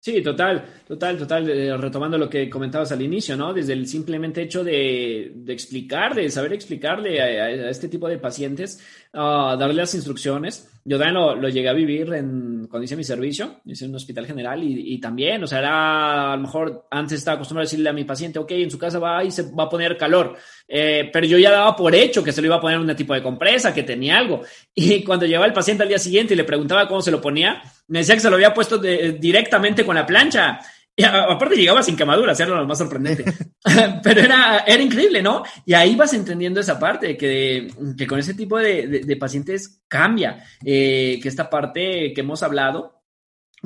Sí, 0.02 0.22
total, 0.22 0.64
total, 0.88 1.18
total. 1.18 1.50
Eh, 1.50 1.76
retomando 1.76 2.18
lo 2.18 2.30
que 2.30 2.50
comentabas 2.50 2.90
al 2.94 3.02
inicio, 3.02 3.36
¿no? 3.36 3.54
Desde 3.54 3.74
el 3.74 3.86
simplemente 3.86 4.42
hecho 4.42 4.64
de, 4.64 5.34
de 5.36 5.52
explicar, 5.54 6.16
de 6.16 6.30
saber 6.30 6.54
explicarle 6.54 7.22
a, 7.22 7.70
este 7.70 7.90
tipo 7.90 8.08
de 8.08 8.18
pacientes, 8.18 8.80
uh, 9.14 9.58
darle 9.58 9.74
las 9.74 9.94
instrucciones. 9.96 10.70
Yo 10.86 10.98
también 10.98 11.16
lo, 11.16 11.50
llegué 11.50 11.68
a 11.68 11.74
vivir 11.74 12.14
en, 12.14 12.68
cuando 12.68 12.86
hice 12.86 12.96
mi 12.96 13.04
servicio, 13.04 13.60
hice 13.66 13.88
un 13.88 13.96
hospital 13.96 14.26
general 14.26 14.64
y, 14.64 14.94
y, 14.94 15.02
también, 15.02 15.44
o 15.44 15.48
sea, 15.48 15.60
era, 15.60 16.32
a 16.32 16.36
lo 16.38 16.44
mejor 16.44 16.88
antes 16.90 17.20
estaba 17.20 17.36
acostumbrado 17.36 17.64
a 17.64 17.70
decirle 17.70 17.90
a 17.90 17.94
mi 17.94 18.06
paciente, 18.06 18.40
ok, 18.40 18.52
en 18.52 18.72
su 18.72 18.80
casa 18.80 19.00
va 19.00 19.22
y 19.24 19.32
se 19.32 19.52
va 19.52 19.66
a 19.66 19.70
poner 19.70 19.98
calor, 19.98 20.38
eh, 20.66 21.10
pero 21.12 21.28
yo 21.28 21.38
ya 21.38 21.52
daba 21.52 21.76
por 21.76 21.94
hecho 21.94 22.24
que 22.24 22.32
se 22.32 22.42
lo 22.42 22.48
iba 22.48 22.56
a 22.56 22.62
poner 22.62 22.80
un 22.80 22.96
tipo 22.96 23.14
de 23.14 23.22
compresa, 23.22 23.74
que 23.74 23.84
tenía 23.84 24.18
algo. 24.18 24.42
Y 24.74 25.04
cuando 25.04 25.26
llegaba 25.26 25.46
el 25.46 25.54
paciente 25.54 25.84
al 25.84 25.90
día 25.90 26.00
siguiente 26.00 26.34
y 26.34 26.38
le 26.38 26.46
preguntaba 26.46 26.88
cómo 26.88 27.02
se 27.02 27.12
lo 27.12 27.20
ponía, 27.20 27.62
me 27.90 28.00
decía 28.00 28.16
que 28.16 28.22
se 28.22 28.30
lo 28.30 28.36
había 28.36 28.54
puesto 28.54 28.78
de, 28.78 29.14
directamente 29.14 29.86
con 29.86 29.96
la 29.96 30.06
plancha. 30.06 30.60
Y 30.96 31.04
aparte 31.04 31.56
llegaba 31.56 31.82
sin 31.82 31.96
quemaduras, 31.96 32.40
era 32.40 32.56
lo 32.56 32.68
más 32.68 32.78
sorprendente. 32.78 33.24
Pero 34.04 34.22
era, 34.22 34.60
era 34.60 34.82
increíble, 34.82 35.22
¿no? 35.22 35.44
Y 35.66 35.74
ahí 35.74 35.96
vas 35.96 36.14
entendiendo 36.14 36.60
esa 36.60 36.80
parte, 36.80 37.16
que, 37.16 37.72
que 37.98 38.08
con 38.08 38.20
ese 38.20 38.34
tipo 38.34 38.58
de, 38.58 38.88
de, 38.88 39.00
de 39.02 39.16
pacientes 39.16 39.82
cambia, 39.88 40.44
eh, 40.64 41.20
que 41.22 41.30
esta 41.30 41.50
parte 41.50 42.14
que 42.14 42.22
hemos 42.22 42.44
hablado, 42.44 43.02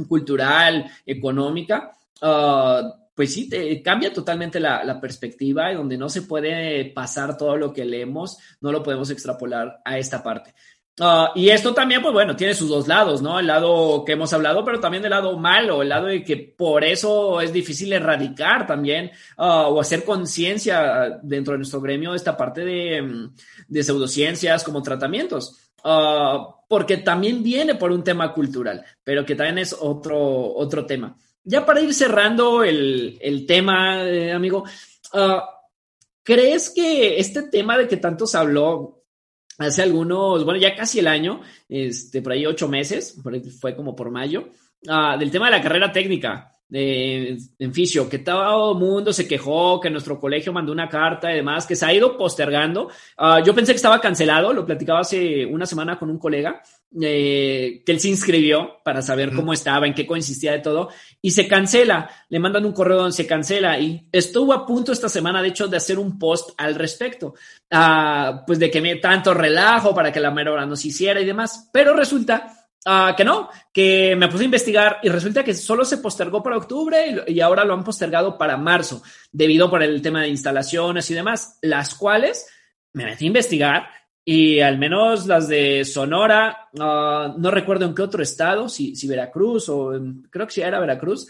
cultural, 0.08 0.90
económica, 1.06 1.92
uh, 2.22 3.04
pues 3.16 3.34
sí, 3.34 3.48
te, 3.48 3.82
cambia 3.82 4.12
totalmente 4.12 4.60
la, 4.60 4.84
la, 4.84 5.00
perspectiva 5.00 5.72
y 5.72 5.76
donde 5.76 5.98
no 5.98 6.10
se 6.10 6.24
puede 6.24 6.86
pasar 6.86 7.38
todo 7.38 7.58
lo 7.58 7.72
que 7.72 7.86
leemos, 7.86 8.38
no 8.60 8.72
lo 8.72 8.82
podemos 8.82 9.10
extrapolar 9.12 9.82
a 9.86 9.98
esta 9.98 10.24
parte. 10.24 10.56
Uh, 11.00 11.34
y 11.34 11.50
esto 11.50 11.74
también, 11.74 12.04
pues 12.04 12.14
bueno, 12.14 12.36
tiene 12.36 12.54
sus 12.54 12.70
dos 12.70 12.88
lados, 12.88 13.20
¿no? 13.24 13.40
El 13.40 13.48
lado 13.48 14.04
que 14.06 14.12
hemos 14.12 14.32
hablado, 14.32 14.64
pero 14.64 14.80
también 14.80 15.04
el 15.04 15.10
lado 15.10 15.36
malo, 15.40 15.82
el 15.82 15.90
lado 15.90 16.06
de 16.06 16.24
que 16.24 16.38
por 16.38 16.84
eso 16.84 17.42
es 17.42 17.52
difícil 17.52 17.92
erradicar 17.94 18.68
también 18.68 19.10
uh, 19.38 19.74
o 19.74 19.82
hacer 19.82 20.04
conciencia 20.04 21.20
dentro 21.24 21.54
de 21.54 21.58
nuestro 21.58 21.82
gremio 21.82 22.14
esta 22.14 22.38
parte 22.38 22.64
de, 22.64 23.30
de 23.68 23.84
pseudociencias 23.84 24.64
como 24.64 24.84
tratamientos. 24.84 25.72
Uh, 25.84 26.54
porque 26.70 26.98
también 26.98 27.42
viene 27.42 27.76
por 27.76 27.92
un 27.92 28.04
tema 28.04 28.32
cultural, 28.32 28.86
pero 29.04 29.26
que 29.26 29.36
también 29.36 29.58
es 29.58 29.76
otro, 29.78 30.54
otro 30.56 30.86
tema. 30.86 31.18
Ya 31.44 31.66
para 31.66 31.82
ir 31.82 31.94
cerrando 31.94 32.64
el, 32.64 33.18
el 33.20 33.46
tema, 33.46 34.04
eh, 34.04 34.32
amigo, 34.32 34.64
¿crees 36.24 36.70
que 36.70 37.20
este 37.20 37.44
tema 37.44 37.78
de 37.78 37.88
que 37.88 37.98
tanto 37.98 38.26
se 38.26 38.38
habló 38.38 39.03
hace 39.58 39.84
algunos, 39.84 40.44
bueno, 40.46 40.60
ya 40.60 40.76
casi 40.76 41.00
el 41.00 41.08
año, 41.08 41.42
este, 41.70 42.22
por 42.22 42.34
ahí 42.34 42.46
ocho 42.46 42.68
meses, 42.68 43.20
por 43.24 43.34
ahí 43.34 43.42
fue 43.42 43.76
como 43.76 43.96
por 43.96 44.12
mayo, 44.12 44.50
uh, 44.88 45.18
del 45.18 45.32
tema 45.32 45.46
de 45.46 45.52
la 45.52 45.62
carrera 45.62 45.92
técnica. 45.92 46.53
Eh, 46.72 47.38
en 47.60 47.74
fisio, 47.74 48.10
que 48.10 48.20
todo 48.20 48.72
el 48.72 48.80
mundo 48.80 49.14
se 49.14 49.28
quejó, 49.28 49.80
que 49.80 49.90
nuestro 49.90 50.20
colegio 50.20 50.52
mandó 50.52 50.72
una 50.72 50.90
carta 50.90 51.32
y 51.32 51.36
demás, 51.36 51.68
que 51.68 51.76
se 51.76 51.86
ha 51.86 51.94
ido 51.94 52.18
postergando. 52.18 52.90
Ah, 53.18 53.42
yo 53.46 53.54
pensé 53.54 53.74
que 53.74 53.78
estaba 53.78 54.02
cancelado, 54.02 54.54
lo 54.54 54.66
platicaba 54.66 55.02
hace 55.02 55.46
una 55.46 55.66
semana 55.66 56.00
con 56.00 56.10
un 56.10 56.18
colega, 56.18 56.62
eh, 57.02 57.84
que 57.86 57.92
él 57.92 58.00
se 58.00 58.10
inscribió 58.10 58.82
para 58.84 59.02
saber 59.02 59.34
cómo 59.34 59.54
estaba, 59.54 59.86
en 59.86 59.94
qué 59.94 60.08
consistía 60.08 60.54
de 60.54 60.60
todo, 60.60 60.90
y 61.22 61.32
se 61.32 61.48
cancela. 61.48 62.10
Le 62.30 62.40
mandan 62.40 62.66
un 62.66 62.74
correo 62.74 62.98
donde 62.98 63.14
se 63.14 63.28
cancela 63.28 63.80
y 63.80 64.08
estuvo 64.12 64.54
a 64.54 64.66
punto 64.66 64.92
esta 64.92 65.10
semana, 65.10 65.42
de 65.42 65.50
hecho, 65.50 65.68
de 65.68 65.78
hacer 65.78 66.00
un 66.00 66.18
post 66.18 66.52
al 66.58 66.76
respecto, 66.76 67.36
ah, 67.72 68.44
pues 68.48 68.58
de 68.58 68.72
que 68.72 68.82
me 68.82 68.96
tanto 68.96 69.34
relajo 69.34 69.94
para 69.94 70.12
que 70.12 70.20
la 70.20 70.32
mera 70.32 70.52
hora 70.52 70.66
no 70.66 70.76
se 70.76 70.88
hiciera 70.88 71.22
y 71.22 71.26
demás, 71.26 71.70
pero 71.72 71.96
resulta 71.96 72.63
Ah, 72.86 73.14
que 73.16 73.24
no, 73.24 73.50
que 73.72 74.16
me 74.18 74.28
puse 74.28 74.44
a 74.44 74.46
investigar 74.46 74.98
y 75.04 75.10
resulta 75.10 75.44
que 75.44 75.54
solo 75.54 75.86
se 75.86 76.00
postergó 76.00 76.44
para 76.44 76.58
octubre 76.58 77.24
y, 77.28 77.40
ahora 77.40 77.64
lo 77.64 77.74
han 77.74 77.84
postergado 77.84 78.38
para 78.38 78.58
marzo, 78.58 79.02
debido 79.32 79.70
por 79.70 79.82
el 79.82 80.02
tema 80.02 80.22
de 80.22 80.28
instalaciones 80.28 81.10
y 81.10 81.14
demás, 81.14 81.60
las 81.62 81.96
cuales 81.96 82.46
me 82.92 83.06
metí 83.06 83.24
a 83.24 83.28
investigar 83.28 83.90
y 84.26 84.60
al 84.60 84.78
menos 84.78 85.28
las 85.28 85.48
de 85.48 85.86
Sonora, 85.86 86.70
ah, 86.80 87.34
no 87.38 87.52
recuerdo 87.52 87.86
en 87.86 87.96
qué 87.96 88.02
otro 88.02 88.22
estado, 88.22 88.68
si, 88.68 88.96
si 88.96 89.08
Veracruz 89.08 89.70
o 89.70 89.94
creo 90.30 90.46
que 90.46 90.54
si 90.54 90.62
era 90.62 90.80
Veracruz, 90.80 91.28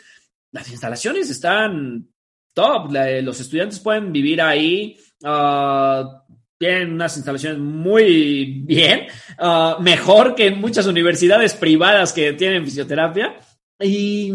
las 0.51 0.69
instalaciones 0.71 1.29
están 1.29 2.07
top, 2.53 2.91
los 2.91 3.39
estudiantes 3.39 3.79
pueden 3.79 4.11
vivir 4.11 4.41
ahí. 4.41 4.97
Uh, 5.23 6.05
tienen 6.63 6.93
unas 6.93 7.17
instalaciones 7.17 7.59
muy 7.59 8.61
bien, 8.63 9.07
uh, 9.37 9.81
mejor 9.81 10.33
que 10.33 10.47
en 10.47 10.61
muchas 10.61 10.87
universidades 10.87 11.55
privadas 11.55 12.13
que 12.13 12.31
tienen 12.31 12.63
fisioterapia. 12.63 13.35
Y, 13.81 14.31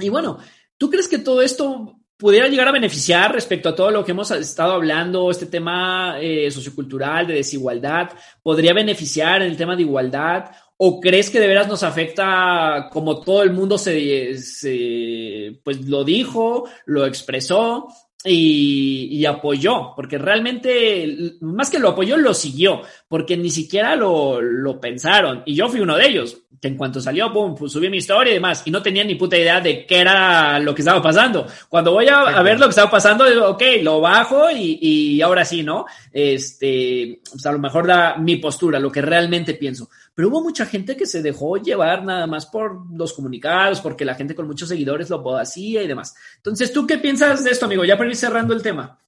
y 0.00 0.08
bueno, 0.08 0.38
¿tú 0.76 0.90
crees 0.90 1.06
que 1.06 1.18
todo 1.18 1.40
esto 1.40 2.00
pudiera 2.16 2.48
llegar 2.48 2.66
a 2.66 2.72
beneficiar 2.72 3.32
respecto 3.32 3.68
a 3.68 3.74
todo 3.76 3.92
lo 3.92 4.04
que 4.04 4.10
hemos 4.10 4.32
estado 4.32 4.72
hablando, 4.72 5.30
este 5.30 5.46
tema 5.46 6.16
eh, 6.20 6.50
sociocultural 6.50 7.28
de 7.28 7.34
desigualdad? 7.34 8.10
¿Podría 8.42 8.74
beneficiar 8.74 9.40
en 9.40 9.50
el 9.52 9.56
tema 9.56 9.76
de 9.76 9.82
igualdad? 9.82 10.50
¿O 10.76 10.98
crees 10.98 11.30
que 11.30 11.38
de 11.38 11.46
veras 11.46 11.68
nos 11.68 11.84
afecta 11.84 12.88
como 12.90 13.20
todo 13.20 13.44
el 13.44 13.52
mundo 13.52 13.78
se, 13.78 14.36
se 14.38 15.60
pues 15.62 15.86
lo 15.86 16.02
dijo, 16.02 16.68
lo 16.86 17.06
expresó 17.06 17.86
y, 18.24 19.24
apoyó, 19.26 19.92
porque 19.94 20.18
realmente, 20.18 21.36
más 21.40 21.70
que 21.70 21.78
lo 21.78 21.90
apoyó, 21.90 22.16
lo 22.16 22.34
siguió, 22.34 22.82
porque 23.06 23.36
ni 23.36 23.50
siquiera 23.50 23.94
lo, 23.94 24.40
lo 24.40 24.80
pensaron. 24.80 25.42
Y 25.46 25.54
yo 25.54 25.68
fui 25.68 25.80
uno 25.80 25.96
de 25.96 26.06
ellos, 26.06 26.36
que 26.60 26.68
en 26.68 26.76
cuanto 26.76 27.00
salió, 27.00 27.32
pum, 27.32 27.54
pues 27.54 27.72
subí 27.72 27.88
mi 27.88 27.98
historia 27.98 28.32
y 28.32 28.34
demás, 28.34 28.62
y 28.64 28.72
no 28.72 28.82
tenía 28.82 29.04
ni 29.04 29.14
puta 29.14 29.36
idea 29.36 29.60
de 29.60 29.86
qué 29.86 30.00
era 30.00 30.58
lo 30.58 30.74
que 30.74 30.82
estaba 30.82 31.00
pasando. 31.00 31.46
Cuando 31.68 31.92
voy 31.92 32.08
a, 32.08 32.42
ver 32.42 32.58
lo 32.58 32.66
que 32.66 32.70
estaba 32.70 32.90
pasando, 32.90 33.24
digo, 33.24 33.50
ok, 33.50 33.62
lo 33.82 34.00
bajo 34.00 34.50
y, 34.50 34.78
y 34.80 35.22
ahora 35.22 35.44
sí, 35.44 35.62
¿no? 35.62 35.86
Este, 36.12 37.20
pues 37.30 37.46
a 37.46 37.52
lo 37.52 37.60
mejor 37.60 37.86
da 37.86 38.16
mi 38.16 38.36
postura, 38.36 38.80
lo 38.80 38.90
que 38.90 39.02
realmente 39.02 39.54
pienso 39.54 39.88
pero 40.18 40.30
hubo 40.30 40.42
mucha 40.42 40.66
gente 40.66 40.96
que 40.96 41.06
se 41.06 41.22
dejó 41.22 41.58
llevar 41.58 42.04
nada 42.04 42.26
más 42.26 42.44
por 42.44 42.92
los 42.92 43.12
comunicados, 43.12 43.80
porque 43.80 44.04
la 44.04 44.16
gente 44.16 44.34
con 44.34 44.48
muchos 44.48 44.68
seguidores 44.68 45.10
lo 45.10 45.38
hacía 45.38 45.80
y 45.80 45.86
demás. 45.86 46.12
Entonces, 46.38 46.72
¿tú 46.72 46.88
qué 46.88 46.98
piensas 46.98 47.44
de 47.44 47.52
esto, 47.52 47.66
amigo? 47.66 47.84
Ya 47.84 47.96
para 47.96 48.10
ir 48.10 48.16
cerrando 48.16 48.52
el 48.52 48.60
tema. 48.60 48.98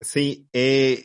Sí, 0.00 0.48
eh, 0.52 1.04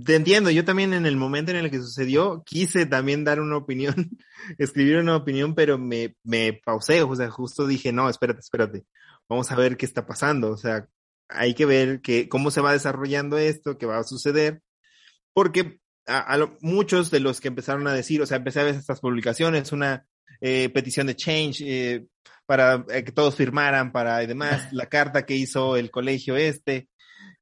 te 0.00 0.14
entiendo. 0.14 0.52
Yo 0.52 0.64
también 0.64 0.92
en 0.92 1.06
el 1.06 1.16
momento 1.16 1.50
en 1.50 1.56
el 1.56 1.72
que 1.72 1.80
sucedió 1.80 2.44
quise 2.46 2.86
también 2.86 3.24
dar 3.24 3.40
una 3.40 3.56
opinión, 3.56 3.96
escribir 4.58 4.98
una 4.98 5.16
opinión, 5.16 5.56
pero 5.56 5.76
me, 5.76 6.14
me 6.22 6.52
pausé. 6.52 7.02
O 7.02 7.16
sea, 7.16 7.28
justo 7.28 7.66
dije, 7.66 7.90
no, 7.90 8.08
espérate, 8.08 8.38
espérate. 8.38 8.84
Vamos 9.28 9.50
a 9.50 9.56
ver 9.56 9.76
qué 9.76 9.86
está 9.86 10.06
pasando. 10.06 10.52
O 10.52 10.56
sea, 10.56 10.86
hay 11.28 11.52
que 11.54 11.66
ver 11.66 12.00
que, 12.00 12.28
cómo 12.28 12.52
se 12.52 12.60
va 12.60 12.72
desarrollando 12.72 13.38
esto, 13.38 13.76
qué 13.76 13.86
va 13.86 13.98
a 13.98 14.04
suceder. 14.04 14.62
Porque 15.32 15.80
a, 16.06 16.50
muchos 16.60 17.10
de 17.10 17.20
los 17.20 17.40
que 17.40 17.48
empezaron 17.48 17.86
a 17.86 17.94
decir, 17.94 18.22
o 18.22 18.26
sea, 18.26 18.36
empecé 18.38 18.60
a 18.60 18.64
ver 18.64 18.74
estas 18.74 19.00
publicaciones, 19.00 19.72
una 19.72 20.06
eh, 20.40 20.68
petición 20.70 21.06
de 21.06 21.16
change 21.16 21.62
eh, 21.62 22.06
para 22.46 22.84
eh, 22.90 23.04
que 23.04 23.12
todos 23.12 23.34
firmaran, 23.34 23.92
para 23.92 24.22
y 24.22 24.26
demás, 24.26 24.68
la 24.72 24.86
carta 24.86 25.26
que 25.26 25.34
hizo 25.34 25.76
el 25.76 25.90
colegio 25.90 26.36
este 26.36 26.88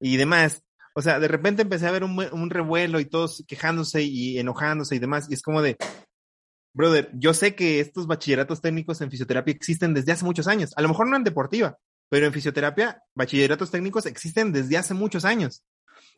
y 0.00 0.16
demás. 0.16 0.62
O 0.94 1.02
sea, 1.02 1.18
de 1.18 1.28
repente 1.28 1.62
empecé 1.62 1.86
a 1.86 1.90
ver 1.92 2.04
un, 2.04 2.18
un 2.32 2.50
revuelo 2.50 3.00
y 3.00 3.04
todos 3.04 3.44
quejándose 3.48 4.02
y 4.02 4.38
enojándose 4.38 4.94
y 4.94 5.00
demás, 5.00 5.26
y 5.28 5.34
es 5.34 5.42
como 5.42 5.60
de, 5.60 5.76
brother, 6.72 7.10
yo 7.14 7.34
sé 7.34 7.54
que 7.54 7.80
estos 7.80 8.06
bachilleratos 8.06 8.60
técnicos 8.60 9.00
en 9.00 9.10
fisioterapia 9.10 9.52
existen 9.52 9.92
desde 9.92 10.12
hace 10.12 10.24
muchos 10.24 10.46
años, 10.46 10.72
a 10.76 10.82
lo 10.82 10.88
mejor 10.88 11.08
no 11.08 11.16
en 11.16 11.24
deportiva, 11.24 11.78
pero 12.08 12.26
en 12.26 12.32
fisioterapia, 12.32 13.02
bachilleratos 13.14 13.72
técnicos 13.72 14.06
existen 14.06 14.52
desde 14.52 14.76
hace 14.76 14.94
muchos 14.94 15.24
años. 15.24 15.64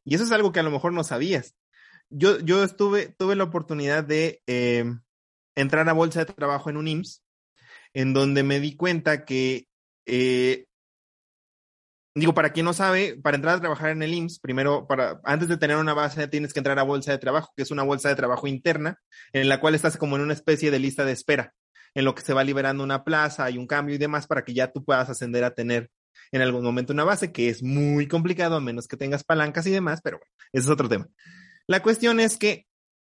Y 0.05 0.15
eso 0.15 0.25
es 0.25 0.33
algo 0.33 0.53
que 0.53 0.61
a 0.61 0.63
lo 0.63 0.71
mejor 0.71 0.93
no 0.93 1.03
sabías 1.05 1.55
yo, 2.11 2.39
yo 2.41 2.63
estuve, 2.63 3.09
tuve 3.19 3.37
la 3.37 3.45
oportunidad 3.45 4.05
de 4.05 4.43
eh, 4.47 4.85
entrar 5.55 5.89
a 5.89 5.93
bolsa 5.93 6.25
de 6.25 6.33
trabajo 6.33 6.71
en 6.71 6.77
un 6.77 6.89
IMSS, 6.89 7.23
en 7.95 8.13
donde 8.13 8.43
me 8.43 8.61
di 8.61 8.77
cuenta 8.77 9.25
que, 9.25 9.67
eh, 10.07 10.67
digo, 12.15 12.35
para 12.35 12.51
quien 12.51 12.67
no 12.67 12.73
sabe, 12.73 13.19
para 13.23 13.37
entrar 13.37 13.57
a 13.57 13.61
trabajar 13.61 13.91
en 13.91 14.03
el 14.03 14.15
IMSS, 14.15 14.41
primero, 14.41 14.87
para, 14.87 15.21
antes 15.25 15.49
de 15.49 15.57
tener 15.57 15.77
una 15.77 15.95
base, 15.95 16.29
tienes 16.29 16.53
que 16.53 16.61
entrar 16.61 16.79
a 16.79 16.83
bolsa 16.83 17.13
de 17.13 17.19
trabajo, 17.19 17.53
que 17.57 17.63
es 17.63 17.71
una 17.71 17.83
bolsa 17.83 18.09
de 18.09 18.17
trabajo 18.17 18.47
interna, 18.47 19.01
en 19.33 19.49
la 19.49 19.61
cual 19.61 19.75
estás 19.75 19.97
como 19.97 20.17
en 20.17 20.23
una 20.23 20.35
especie 20.35 20.71
de 20.71 20.79
lista 20.79 21.05
de 21.05 21.13
espera, 21.13 21.55
en 21.95 22.05
lo 22.05 22.15
que 22.15 22.23
se 22.23 22.35
va 22.35 22.45
liberando 22.45 22.85
una 22.85 23.05
plaza, 23.05 23.45
hay 23.45 23.59
un 23.59 23.67
cambio 23.67 23.95
y 23.95 23.99
demás, 23.99 24.27
para 24.27 24.45
que 24.45 24.55
ya 24.55 24.71
tú 24.71 24.85
puedas 24.85 25.09
ascender 25.09 25.45
a 25.45 25.55
tener 25.55 25.91
en 26.33 26.43
algún 26.43 26.63
momento 26.63 26.93
una 26.93 27.05
base, 27.05 27.33
que 27.33 27.49
es 27.49 27.63
muy 27.63 28.07
complicado, 28.09 28.57
a 28.57 28.61
menos 28.61 28.89
que 28.89 28.97
tengas 28.97 29.25
palancas 29.25 29.67
y 29.67 29.71
demás, 29.71 30.01
pero 30.03 30.19
bueno, 30.19 30.33
ese 30.53 30.65
es 30.65 30.71
otro 30.71 30.89
tema. 30.89 31.09
La 31.67 31.83
cuestión 31.83 32.21
es 32.21 32.37
que 32.37 32.67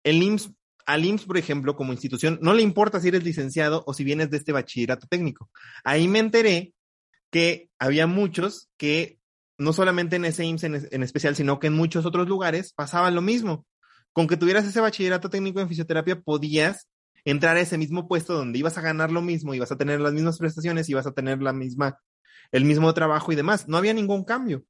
el 0.04 0.22
IMSS, 0.22 0.52
al 0.84 1.04
IMSS, 1.04 1.24
por 1.24 1.38
ejemplo, 1.38 1.76
como 1.76 1.92
institución, 1.92 2.38
no 2.42 2.54
le 2.54 2.62
importa 2.62 3.00
si 3.00 3.08
eres 3.08 3.24
licenciado 3.24 3.82
o 3.86 3.94
si 3.94 4.04
vienes 4.04 4.30
de 4.30 4.36
este 4.36 4.52
bachillerato 4.52 5.06
técnico. 5.06 5.50
Ahí 5.84 6.08
me 6.08 6.18
enteré 6.18 6.74
que 7.30 7.70
había 7.78 8.06
muchos 8.06 8.68
que 8.76 9.18
no 9.58 9.72
solamente 9.72 10.16
en 10.16 10.24
ese 10.24 10.44
IMSS 10.44 10.64
en, 10.64 10.88
en 10.90 11.02
especial, 11.02 11.36
sino 11.36 11.58
que 11.58 11.68
en 11.68 11.74
muchos 11.74 12.04
otros 12.04 12.28
lugares 12.28 12.72
pasaban 12.72 13.14
lo 13.14 13.22
mismo. 13.22 13.66
Con 14.12 14.26
que 14.26 14.36
tuvieras 14.36 14.66
ese 14.66 14.80
bachillerato 14.80 15.30
técnico 15.30 15.60
en 15.60 15.68
fisioterapia, 15.68 16.20
podías 16.20 16.88
entrar 17.24 17.56
a 17.56 17.60
ese 17.60 17.78
mismo 17.78 18.08
puesto 18.08 18.34
donde 18.34 18.58
ibas 18.58 18.76
a 18.76 18.82
ganar 18.82 19.10
lo 19.10 19.22
mismo, 19.22 19.54
ibas 19.54 19.72
a 19.72 19.78
tener 19.78 20.00
las 20.00 20.12
mismas 20.12 20.38
prestaciones, 20.38 20.88
ibas 20.90 21.06
a 21.06 21.12
tener 21.12 21.40
la 21.40 21.52
misma, 21.54 21.98
el 22.50 22.64
mismo 22.66 22.92
trabajo 22.92 23.32
y 23.32 23.36
demás. 23.36 23.68
No 23.68 23.78
había 23.78 23.94
ningún 23.94 24.24
cambio 24.24 24.64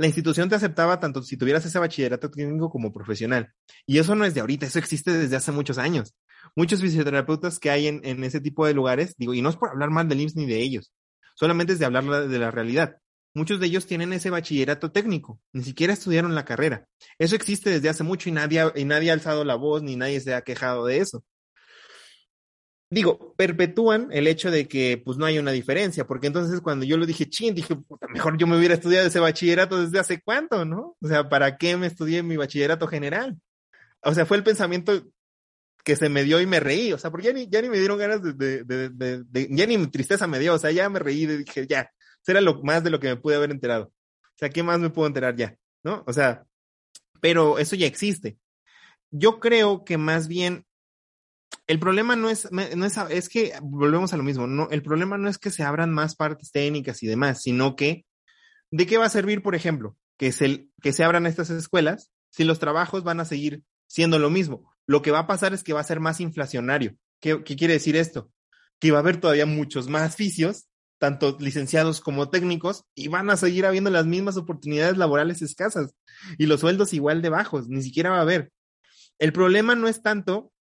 la 0.00 0.06
institución 0.06 0.48
te 0.48 0.54
aceptaba 0.54 0.98
tanto 0.98 1.22
si 1.22 1.36
tuvieras 1.36 1.66
ese 1.66 1.78
bachillerato 1.78 2.30
técnico 2.30 2.70
como 2.70 2.90
profesional. 2.90 3.52
Y 3.84 3.98
eso 3.98 4.14
no 4.14 4.24
es 4.24 4.32
de 4.32 4.40
ahorita, 4.40 4.64
eso 4.64 4.78
existe 4.78 5.12
desde 5.12 5.36
hace 5.36 5.52
muchos 5.52 5.76
años. 5.76 6.14
Muchos 6.56 6.80
fisioterapeutas 6.80 7.58
que 7.58 7.68
hay 7.68 7.86
en, 7.86 8.24
ese 8.24 8.40
tipo 8.40 8.66
de 8.66 8.72
lugares, 8.72 9.14
digo, 9.18 9.34
y 9.34 9.42
no 9.42 9.50
es 9.50 9.56
por 9.56 9.68
hablar 9.68 9.90
mal 9.90 10.08
del 10.08 10.22
IMSS 10.22 10.36
ni 10.36 10.46
de 10.46 10.62
ellos, 10.62 10.90
solamente 11.34 11.74
es 11.74 11.78
de 11.78 11.84
hablar 11.84 12.28
de 12.28 12.38
la 12.38 12.50
realidad. 12.50 12.96
Muchos 13.34 13.60
de 13.60 13.66
ellos 13.66 13.86
tienen 13.86 14.14
ese 14.14 14.30
bachillerato 14.30 14.90
técnico, 14.90 15.38
ni 15.52 15.62
siquiera 15.64 15.92
estudiaron 15.92 16.34
la 16.34 16.46
carrera. 16.46 16.86
Eso 17.18 17.36
existe 17.36 17.68
desde 17.68 17.90
hace 17.90 18.02
mucho 18.02 18.30
y 18.30 18.32
nadie, 18.32 18.72
y 18.76 18.86
nadie 18.86 19.10
ha 19.10 19.12
alzado 19.12 19.44
la 19.44 19.54
voz 19.54 19.82
ni 19.82 19.96
nadie 19.96 20.18
se 20.20 20.32
ha 20.32 20.40
quejado 20.40 20.86
de 20.86 20.96
eso 20.96 21.22
digo, 22.90 23.34
perpetúan 23.36 24.08
el 24.10 24.26
hecho 24.26 24.50
de 24.50 24.66
que 24.66 25.00
pues 25.02 25.16
no 25.16 25.24
hay 25.24 25.38
una 25.38 25.52
diferencia, 25.52 26.06
porque 26.06 26.26
entonces 26.26 26.60
cuando 26.60 26.84
yo 26.84 26.96
lo 26.96 27.06
dije, 27.06 27.28
chin, 27.28 27.54
dije, 27.54 27.76
puta, 27.76 28.08
mejor 28.08 28.36
yo 28.36 28.46
me 28.46 28.58
hubiera 28.58 28.74
estudiado 28.74 29.06
ese 29.06 29.20
bachillerato 29.20 29.80
desde 29.80 30.00
hace 30.00 30.20
cuánto, 30.20 30.64
¿no? 30.64 30.96
O 31.00 31.08
sea, 31.08 31.28
¿para 31.28 31.56
qué 31.56 31.76
me 31.76 31.86
estudié 31.86 32.22
mi 32.22 32.36
bachillerato 32.36 32.88
general? 32.88 33.38
O 34.02 34.12
sea, 34.12 34.26
fue 34.26 34.36
el 34.36 34.44
pensamiento 34.44 35.06
que 35.84 35.96
se 35.96 36.08
me 36.08 36.24
dio 36.24 36.40
y 36.40 36.46
me 36.46 36.60
reí, 36.60 36.92
o 36.92 36.98
sea, 36.98 37.10
porque 37.10 37.28
ya 37.28 37.32
ni, 37.32 37.48
ya 37.48 37.62
ni 37.62 37.68
me 37.68 37.78
dieron 37.78 37.98
ganas 37.98 38.20
de, 38.22 39.48
ya 39.50 39.66
ni 39.66 39.86
tristeza 39.86 40.26
me 40.26 40.40
dio, 40.40 40.54
o 40.54 40.58
sea, 40.58 40.72
ya 40.72 40.88
me 40.88 40.98
reí 40.98 41.22
y 41.22 41.26
dije, 41.26 41.66
ya, 41.68 41.90
será 42.22 42.40
lo 42.40 42.62
más 42.62 42.82
de 42.82 42.90
lo 42.90 42.98
que 42.98 43.08
me 43.08 43.16
pude 43.16 43.36
haber 43.36 43.52
enterado. 43.52 43.84
O 43.84 44.38
sea, 44.38 44.50
¿qué 44.50 44.62
más 44.62 44.80
me 44.80 44.90
puedo 44.90 45.06
enterar 45.06 45.36
ya? 45.36 45.56
¿No? 45.84 46.02
O 46.06 46.12
sea, 46.12 46.44
pero 47.20 47.58
eso 47.58 47.76
ya 47.76 47.86
existe. 47.86 48.36
Yo 49.10 49.38
creo 49.40 49.84
que 49.84 49.96
más 49.96 50.28
bien 50.28 50.66
el 51.66 51.78
problema 51.78 52.16
no 52.16 52.28
es, 52.28 52.50
no 52.50 52.84
es, 52.84 52.96
es 53.10 53.28
que 53.28 53.52
volvemos 53.62 54.12
a 54.12 54.16
lo 54.16 54.22
mismo, 54.22 54.46
no, 54.46 54.68
el 54.70 54.82
problema 54.82 55.18
no 55.18 55.28
es 55.28 55.38
que 55.38 55.50
se 55.50 55.62
abran 55.62 55.92
más 55.92 56.16
partes 56.16 56.50
técnicas 56.50 57.02
y 57.02 57.06
demás, 57.06 57.42
sino 57.42 57.76
que, 57.76 58.04
¿de 58.70 58.86
qué 58.86 58.98
va 58.98 59.06
a 59.06 59.10
servir, 59.10 59.42
por 59.42 59.54
ejemplo, 59.54 59.96
que 60.16 60.32
se, 60.32 60.68
que 60.82 60.92
se 60.92 61.04
abran 61.04 61.26
estas 61.26 61.50
escuelas 61.50 62.10
si 62.30 62.44
los 62.44 62.58
trabajos 62.58 63.04
van 63.04 63.20
a 63.20 63.24
seguir 63.24 63.62
siendo 63.86 64.18
lo 64.18 64.30
mismo? 64.30 64.68
Lo 64.86 65.02
que 65.02 65.10
va 65.12 65.20
a 65.20 65.26
pasar 65.26 65.54
es 65.54 65.62
que 65.62 65.72
va 65.72 65.80
a 65.80 65.84
ser 65.84 66.00
más 66.00 66.20
inflacionario. 66.20 66.96
¿Qué, 67.20 67.44
qué 67.44 67.56
quiere 67.56 67.74
decir 67.74 67.96
esto? 67.96 68.32
Que 68.80 68.90
va 68.90 68.98
a 68.98 69.02
haber 69.02 69.20
todavía 69.20 69.46
muchos 69.46 69.88
más 69.88 70.14
oficios, 70.14 70.66
tanto 70.98 71.36
licenciados 71.38 72.00
como 72.00 72.30
técnicos, 72.30 72.84
y 72.94 73.08
van 73.08 73.30
a 73.30 73.36
seguir 73.36 73.64
habiendo 73.64 73.90
las 73.90 74.06
mismas 74.06 74.36
oportunidades 74.36 74.96
laborales 74.96 75.40
escasas 75.42 75.94
y 76.36 76.46
los 76.46 76.60
sueldos 76.60 76.92
igual 76.94 77.22
de 77.22 77.28
bajos, 77.28 77.68
ni 77.68 77.82
siquiera 77.82 78.10
va 78.10 78.18
a 78.18 78.22
haber. 78.22 78.50
El 79.18 79.32
problema 79.32 79.74
no 79.74 79.86
es 79.86 80.02
tanto 80.02 80.52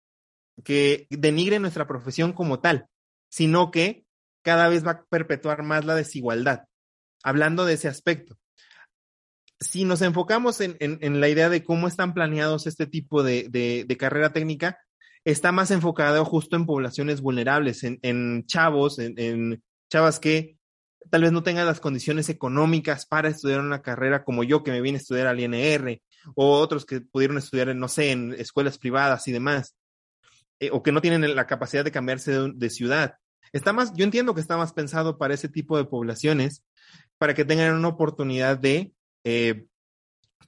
que 0.63 1.07
denigre 1.09 1.59
nuestra 1.59 1.87
profesión 1.87 2.33
como 2.33 2.59
tal, 2.59 2.87
sino 3.29 3.71
que 3.71 4.05
cada 4.43 4.67
vez 4.69 4.85
va 4.85 4.91
a 4.91 5.05
perpetuar 5.05 5.63
más 5.63 5.85
la 5.85 5.95
desigualdad. 5.95 6.65
Hablando 7.23 7.65
de 7.65 7.73
ese 7.73 7.87
aspecto. 7.87 8.37
Si 9.59 9.83
nos 9.83 10.01
enfocamos 10.01 10.61
en, 10.61 11.19
la 11.19 11.27
idea 11.27 11.49
de 11.49 11.63
cómo 11.63 11.87
están 11.87 12.13
planeados 12.13 12.65
este 12.65 12.87
tipo 12.87 13.23
de, 13.23 13.97
carrera 13.99 14.31
técnica, 14.31 14.79
está 15.25 15.51
más 15.51 15.69
enfocado 15.71 16.23
justo 16.23 16.55
en 16.55 16.65
poblaciones 16.65 17.19
vulnerables, 17.19 17.83
en, 17.83 18.45
chavos, 18.45 18.99
en, 18.99 19.19
en, 19.19 19.63
chavas 19.91 20.19
que 20.19 20.57
tal 21.09 21.23
vez 21.23 21.31
no 21.31 21.43
tengan 21.43 21.65
las 21.65 21.79
condiciones 21.81 22.29
económicas 22.29 23.05
para 23.05 23.29
estudiar 23.29 23.59
una 23.59 23.81
carrera 23.81 24.23
como 24.23 24.43
yo, 24.43 24.63
que 24.63 24.71
me 24.71 24.81
vine 24.81 24.97
a 24.97 25.01
estudiar 25.01 25.27
al 25.27 25.39
INR, 25.39 26.01
o 26.35 26.57
otros 26.57 26.85
que 26.85 27.01
pudieron 27.01 27.37
estudiar, 27.37 27.75
no 27.75 27.87
sé, 27.87 28.11
en 28.11 28.33
escuelas 28.33 28.77
privadas 28.77 29.27
y 29.27 29.31
demás, 29.31 29.75
eh, 30.59 30.69
o 30.71 30.83
que 30.83 30.91
no 30.91 31.01
tienen 31.01 31.35
la 31.35 31.47
capacidad 31.47 31.83
de 31.83 31.91
cambiarse 31.91 32.31
de, 32.53 32.69
ciudad. 32.69 33.15
Está 33.53 33.73
más, 33.73 33.93
yo 33.93 34.03
entiendo 34.03 34.35
que 34.35 34.41
está 34.41 34.57
más 34.57 34.73
pensado 34.73 35.17
para 35.17 35.33
ese 35.33 35.49
tipo 35.49 35.77
de 35.77 35.85
poblaciones, 35.85 36.63
para 37.17 37.33
que 37.33 37.45
tengan 37.45 37.75
una 37.75 37.87
oportunidad 37.87 38.57
de, 38.57 38.93
eh, 39.23 39.65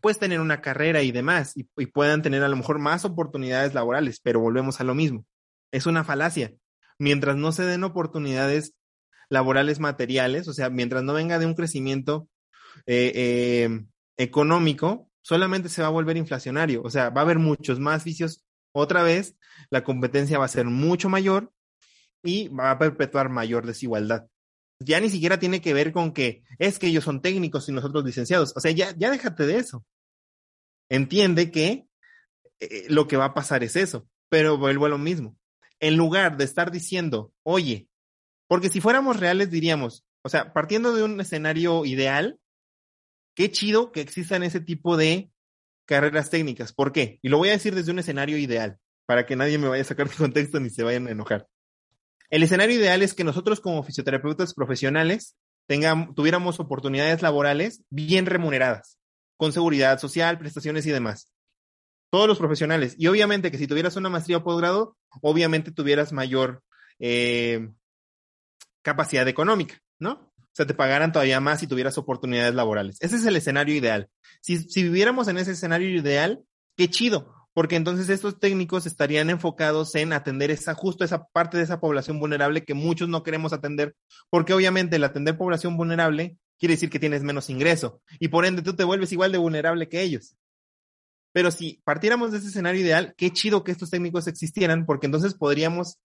pues, 0.01 0.19
tener 0.19 0.39
una 0.39 0.61
carrera 0.61 1.01
y 1.01 1.11
demás, 1.11 1.53
y, 1.55 1.63
puedan 1.87 2.21
tener 2.21 2.43
a 2.43 2.49
lo 2.49 2.57
mejor 2.57 2.79
más 2.79 3.05
oportunidades 3.05 3.73
laborales, 3.73 4.19
pero 4.21 4.39
volvemos 4.39 4.81
a 4.81 4.83
lo 4.83 4.95
mismo. 4.95 5.25
Es 5.71 5.85
una 5.85 6.03
falacia. 6.03 6.53
Mientras 6.99 7.35
no 7.37 7.51
se 7.51 7.63
den 7.63 7.83
oportunidades 7.83 8.75
laborales 9.29 9.79
materiales, 9.79 10.47
o 10.47 10.53
sea, 10.53 10.69
mientras 10.69 11.03
no 11.03 11.13
venga 11.13 11.39
de 11.39 11.45
un 11.45 11.55
crecimiento 11.55 12.27
eh, 12.85 13.11
eh, 13.15 13.85
económico, 14.17 15.09
solamente 15.21 15.69
se 15.69 15.81
va 15.81 15.87
a 15.87 15.91
volver 15.91 16.17
inflacionario, 16.17 16.81
o 16.83 16.89
sea, 16.89 17.09
va 17.09 17.21
a 17.21 17.23
haber 17.23 17.39
muchos 17.39 17.79
más 17.79 18.03
vicios 18.03 18.43
otra 18.73 19.03
vez, 19.03 19.35
la 19.69 19.83
competencia 19.83 20.39
va 20.39 20.45
a 20.45 20.49
ser 20.49 20.65
mucho 20.65 21.09
mayor 21.09 21.51
y 22.23 22.47
va 22.49 22.71
a 22.71 22.79
perpetuar 22.79 23.29
mayor 23.29 23.65
desigualdad. 23.65 24.27
Ya 24.79 24.99
ni 24.99 25.09
siquiera 25.09 25.39
tiene 25.39 25.61
que 25.61 25.73
ver 25.73 25.91
con 25.91 26.13
que 26.13 26.43
es 26.57 26.79
que 26.79 26.87
ellos 26.87 27.03
son 27.03 27.21
técnicos 27.21 27.69
y 27.69 27.71
nosotros 27.71 28.03
licenciados, 28.03 28.53
o 28.55 28.59
sea, 28.59 28.71
ya, 28.71 28.95
ya 28.97 29.11
déjate 29.11 29.45
de 29.45 29.57
eso. 29.57 29.85
Entiende 30.89 31.51
que 31.51 31.87
eh, 32.59 32.85
lo 32.89 33.07
que 33.07 33.17
va 33.17 33.25
a 33.25 33.33
pasar 33.33 33.63
es 33.63 33.75
eso, 33.75 34.07
pero 34.29 34.57
vuelvo 34.57 34.85
a 34.85 34.89
lo 34.89 34.97
mismo. 34.97 35.37
En 35.79 35.97
lugar 35.97 36.37
de 36.37 36.45
estar 36.45 36.71
diciendo, 36.71 37.31
oye, 37.43 37.87
porque 38.47 38.69
si 38.69 38.81
fuéramos 38.81 39.19
reales 39.19 39.49
diríamos, 39.49 40.03
o 40.23 40.29
sea, 40.29 40.53
partiendo 40.53 40.93
de 40.93 41.03
un 41.03 41.19
escenario 41.19 41.85
ideal, 41.85 42.39
qué 43.35 43.51
chido 43.51 43.91
que 43.91 44.01
existan 44.01 44.43
ese 44.43 44.59
tipo 44.59 44.97
de 44.97 45.30
carreras 45.91 46.29
técnicas. 46.29 46.71
¿Por 46.71 46.93
qué? 46.93 47.19
Y 47.21 47.27
lo 47.27 47.37
voy 47.37 47.49
a 47.49 47.51
decir 47.51 47.75
desde 47.75 47.91
un 47.91 47.99
escenario 47.99 48.37
ideal, 48.37 48.77
para 49.05 49.25
que 49.25 49.35
nadie 49.35 49.57
me 49.57 49.67
vaya 49.67 49.81
a 49.81 49.85
sacar 49.85 50.09
de 50.09 50.15
contexto 50.15 50.57
ni 50.61 50.69
se 50.69 50.83
vayan 50.83 51.07
a 51.07 51.11
enojar. 51.11 51.47
El 52.29 52.43
escenario 52.43 52.77
ideal 52.77 53.01
es 53.01 53.13
que 53.13 53.25
nosotros 53.25 53.59
como 53.59 53.83
fisioterapeutas 53.83 54.53
profesionales 54.53 55.35
tuviéramos 56.15 56.61
oportunidades 56.61 57.21
laborales 57.21 57.83
bien 57.89 58.25
remuneradas, 58.25 58.99
con 59.35 59.51
seguridad 59.51 59.99
social, 59.99 60.39
prestaciones 60.39 60.85
y 60.85 60.91
demás. 60.91 61.29
Todos 62.09 62.27
los 62.27 62.37
profesionales. 62.37 62.95
Y 62.97 63.07
obviamente 63.07 63.51
que 63.51 63.57
si 63.57 63.67
tuvieras 63.67 63.97
una 63.97 64.09
maestría 64.09 64.37
o 64.37 64.43
posgrado, 64.45 64.95
obviamente 65.21 65.73
tuvieras 65.73 66.13
mayor 66.13 66.63
eh, 66.99 67.69
capacidad 68.81 69.27
económica, 69.27 69.77
¿no? 69.99 70.30
O 70.51 70.55
sea, 70.55 70.65
te 70.65 70.73
pagaran 70.73 71.11
todavía 71.11 71.39
más 71.39 71.61
si 71.61 71.67
tuvieras 71.67 71.97
oportunidades 71.97 72.53
laborales. 72.53 72.97
Ese 72.99 73.15
es 73.15 73.25
el 73.25 73.37
escenario 73.37 73.73
ideal. 73.73 74.09
Si, 74.41 74.57
si 74.57 74.83
viviéramos 74.83 75.27
en 75.29 75.37
ese 75.37 75.51
escenario 75.51 75.89
ideal, 75.89 76.43
qué 76.75 76.89
chido, 76.89 77.33
porque 77.53 77.75
entonces 77.75 78.09
estos 78.09 78.39
técnicos 78.39 78.85
estarían 78.85 79.29
enfocados 79.29 79.95
en 79.95 80.13
atender 80.13 80.51
esa, 80.51 80.73
justo 80.73 81.03
esa 81.03 81.25
parte 81.27 81.57
de 81.57 81.63
esa 81.63 81.79
población 81.79 82.19
vulnerable 82.19 82.63
que 82.63 82.73
muchos 82.73 83.09
no 83.09 83.23
queremos 83.23 83.53
atender, 83.53 83.95
porque 84.29 84.53
obviamente 84.53 84.95
el 84.95 85.03
atender 85.03 85.37
población 85.37 85.77
vulnerable 85.77 86.37
quiere 86.57 86.75
decir 86.75 86.89
que 86.89 86.99
tienes 86.99 87.23
menos 87.23 87.49
ingreso 87.49 88.01
y 88.19 88.29
por 88.29 88.45
ende 88.45 88.61
tú 88.61 88.75
te 88.75 88.83
vuelves 88.83 89.11
igual 89.11 89.31
de 89.31 89.37
vulnerable 89.37 89.89
que 89.89 90.01
ellos. 90.01 90.35
Pero 91.33 91.49
si 91.49 91.81
partiéramos 91.83 92.31
de 92.31 92.39
ese 92.39 92.47
escenario 92.47 92.81
ideal, 92.81 93.13
qué 93.17 93.31
chido 93.31 93.63
que 93.63 93.71
estos 93.71 93.89
técnicos 93.89 94.27
existieran, 94.27 94.85
porque 94.85 95.05
entonces 95.05 95.33
podríamos 95.33 95.97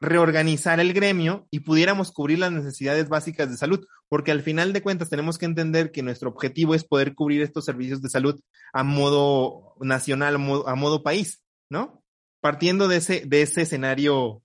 reorganizar 0.00 0.80
el 0.80 0.94
gremio 0.94 1.46
y 1.50 1.60
pudiéramos 1.60 2.10
cubrir 2.10 2.38
las 2.38 2.52
necesidades 2.52 3.08
básicas 3.08 3.50
de 3.50 3.58
salud, 3.58 3.86
porque 4.08 4.32
al 4.32 4.42
final 4.42 4.72
de 4.72 4.82
cuentas 4.82 5.10
tenemos 5.10 5.36
que 5.36 5.44
entender 5.44 5.92
que 5.92 6.02
nuestro 6.02 6.30
objetivo 6.30 6.74
es 6.74 6.84
poder 6.84 7.14
cubrir 7.14 7.42
estos 7.42 7.66
servicios 7.66 8.00
de 8.00 8.08
salud 8.08 8.40
a 8.72 8.82
modo 8.82 9.74
nacional, 9.80 10.36
a 10.36 10.74
modo, 10.74 11.02
país, 11.02 11.42
¿no? 11.68 12.02
Partiendo 12.40 12.88
de 12.88 12.96
ese, 12.96 13.24
de 13.26 13.42
ese 13.42 13.62
escenario 13.62 14.42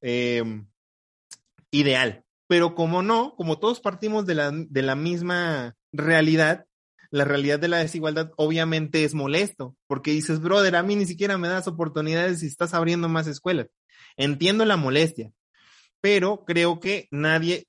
em, 0.00 0.66
ideal. 1.70 2.24
Pero 2.48 2.74
como 2.74 3.02
no, 3.02 3.34
como 3.36 3.58
todos 3.58 3.80
partimos 3.80 4.26
de 4.26 4.34
la, 4.34 4.50
de 4.52 4.82
la 4.82 4.96
misma 4.96 5.76
realidad, 5.92 6.66
la 7.10 7.24
realidad 7.24 7.60
de 7.60 7.68
la 7.68 7.78
desigualdad 7.78 8.32
obviamente 8.36 9.04
es 9.04 9.14
molesto, 9.14 9.76
porque 9.86 10.10
dices, 10.10 10.40
brother, 10.40 10.74
a 10.74 10.82
mí 10.82 10.96
ni 10.96 11.06
siquiera 11.06 11.38
me 11.38 11.48
das 11.48 11.68
oportunidades 11.68 12.40
si 12.40 12.46
estás 12.46 12.74
abriendo 12.74 13.08
más 13.08 13.28
escuelas. 13.28 13.68
Entiendo 14.18 14.66
la 14.66 14.76
molestia, 14.76 15.32
pero 16.02 16.44
creo 16.44 16.80
que 16.80 17.08
nadie, 17.10 17.66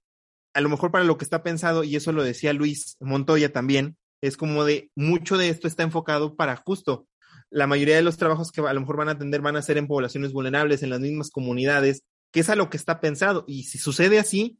a 0.53 0.59
lo 0.59 0.67
mejor 0.67 0.91
para 0.91 1.05
lo 1.05 1.17
que 1.17 1.23
está 1.23 1.43
pensado, 1.43 1.85
y 1.85 1.95
eso 1.95 2.11
lo 2.11 2.23
decía 2.23 2.51
Luis 2.51 2.97
Montoya 2.99 3.53
también, 3.53 3.97
es 4.21 4.35
como 4.35 4.65
de 4.65 4.91
mucho 4.95 5.37
de 5.37 5.47
esto 5.47 5.67
está 5.67 5.83
enfocado 5.83 6.35
para 6.35 6.57
justo 6.57 7.07
la 7.51 7.67
mayoría 7.67 7.95
de 7.95 8.01
los 8.01 8.17
trabajos 8.17 8.51
que 8.51 8.61
a 8.61 8.73
lo 8.73 8.79
mejor 8.79 8.97
van 8.97 9.09
a 9.09 9.13
atender 9.13 9.41
van 9.41 9.55
a 9.55 9.61
ser 9.61 9.77
en 9.77 9.87
poblaciones 9.87 10.33
vulnerables, 10.33 10.83
en 10.83 10.89
las 10.89 10.99
mismas 10.99 11.29
comunidades, 11.29 12.03
que 12.31 12.41
es 12.41 12.49
a 12.49 12.55
lo 12.55 12.69
que 12.69 12.77
está 12.77 12.99
pensado. 12.99 13.43
Y 13.47 13.63
si 13.63 13.77
sucede 13.77 14.19
así, 14.19 14.59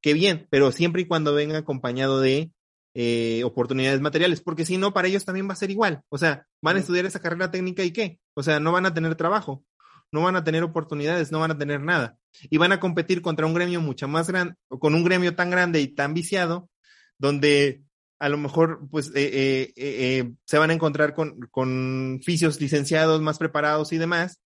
qué 0.00 0.12
bien, 0.12 0.46
pero 0.50 0.70
siempre 0.70 1.02
y 1.02 1.06
cuando 1.06 1.34
venga 1.34 1.58
acompañado 1.58 2.20
de 2.20 2.52
eh, 2.94 3.42
oportunidades 3.44 4.00
materiales, 4.00 4.40
porque 4.40 4.64
si 4.64 4.76
no, 4.76 4.92
para 4.92 5.08
ellos 5.08 5.24
también 5.24 5.48
va 5.48 5.52
a 5.52 5.56
ser 5.56 5.70
igual. 5.70 6.02
O 6.08 6.18
sea, 6.18 6.46
van 6.62 6.76
a 6.76 6.80
estudiar 6.80 7.06
esa 7.06 7.20
carrera 7.20 7.50
técnica 7.50 7.82
y 7.82 7.92
qué? 7.92 8.20
O 8.34 8.42
sea, 8.42 8.60
no 8.60 8.72
van 8.72 8.86
a 8.86 8.94
tener 8.94 9.14
trabajo 9.16 9.64
no 10.12 10.22
van 10.22 10.36
a 10.36 10.44
tener 10.44 10.62
oportunidades, 10.62 11.32
no 11.32 11.40
van 11.40 11.50
a 11.50 11.58
tener 11.58 11.80
nada. 11.80 12.18
Y 12.50 12.58
van 12.58 12.72
a 12.72 12.80
competir 12.80 13.22
contra 13.22 13.46
un 13.46 13.54
gremio 13.54 13.80
mucho 13.80 14.08
más 14.08 14.28
grande, 14.28 14.54
con 14.68 14.94
un 14.94 15.04
gremio 15.04 15.34
tan 15.34 15.50
grande 15.50 15.80
y 15.80 15.88
tan 15.88 16.14
viciado, 16.14 16.70
donde 17.18 17.82
a 18.18 18.28
lo 18.28 18.38
mejor 18.38 18.88
pues 18.90 19.08
eh, 19.14 19.30
eh, 19.32 19.72
eh, 19.76 20.32
se 20.44 20.58
van 20.58 20.70
a 20.70 20.74
encontrar 20.74 21.14
con, 21.14 21.38
con 21.50 22.20
fisios 22.22 22.60
licenciados 22.60 23.20
más 23.20 23.38
preparados 23.38 23.92
y 23.92 23.98
demás. 23.98 24.40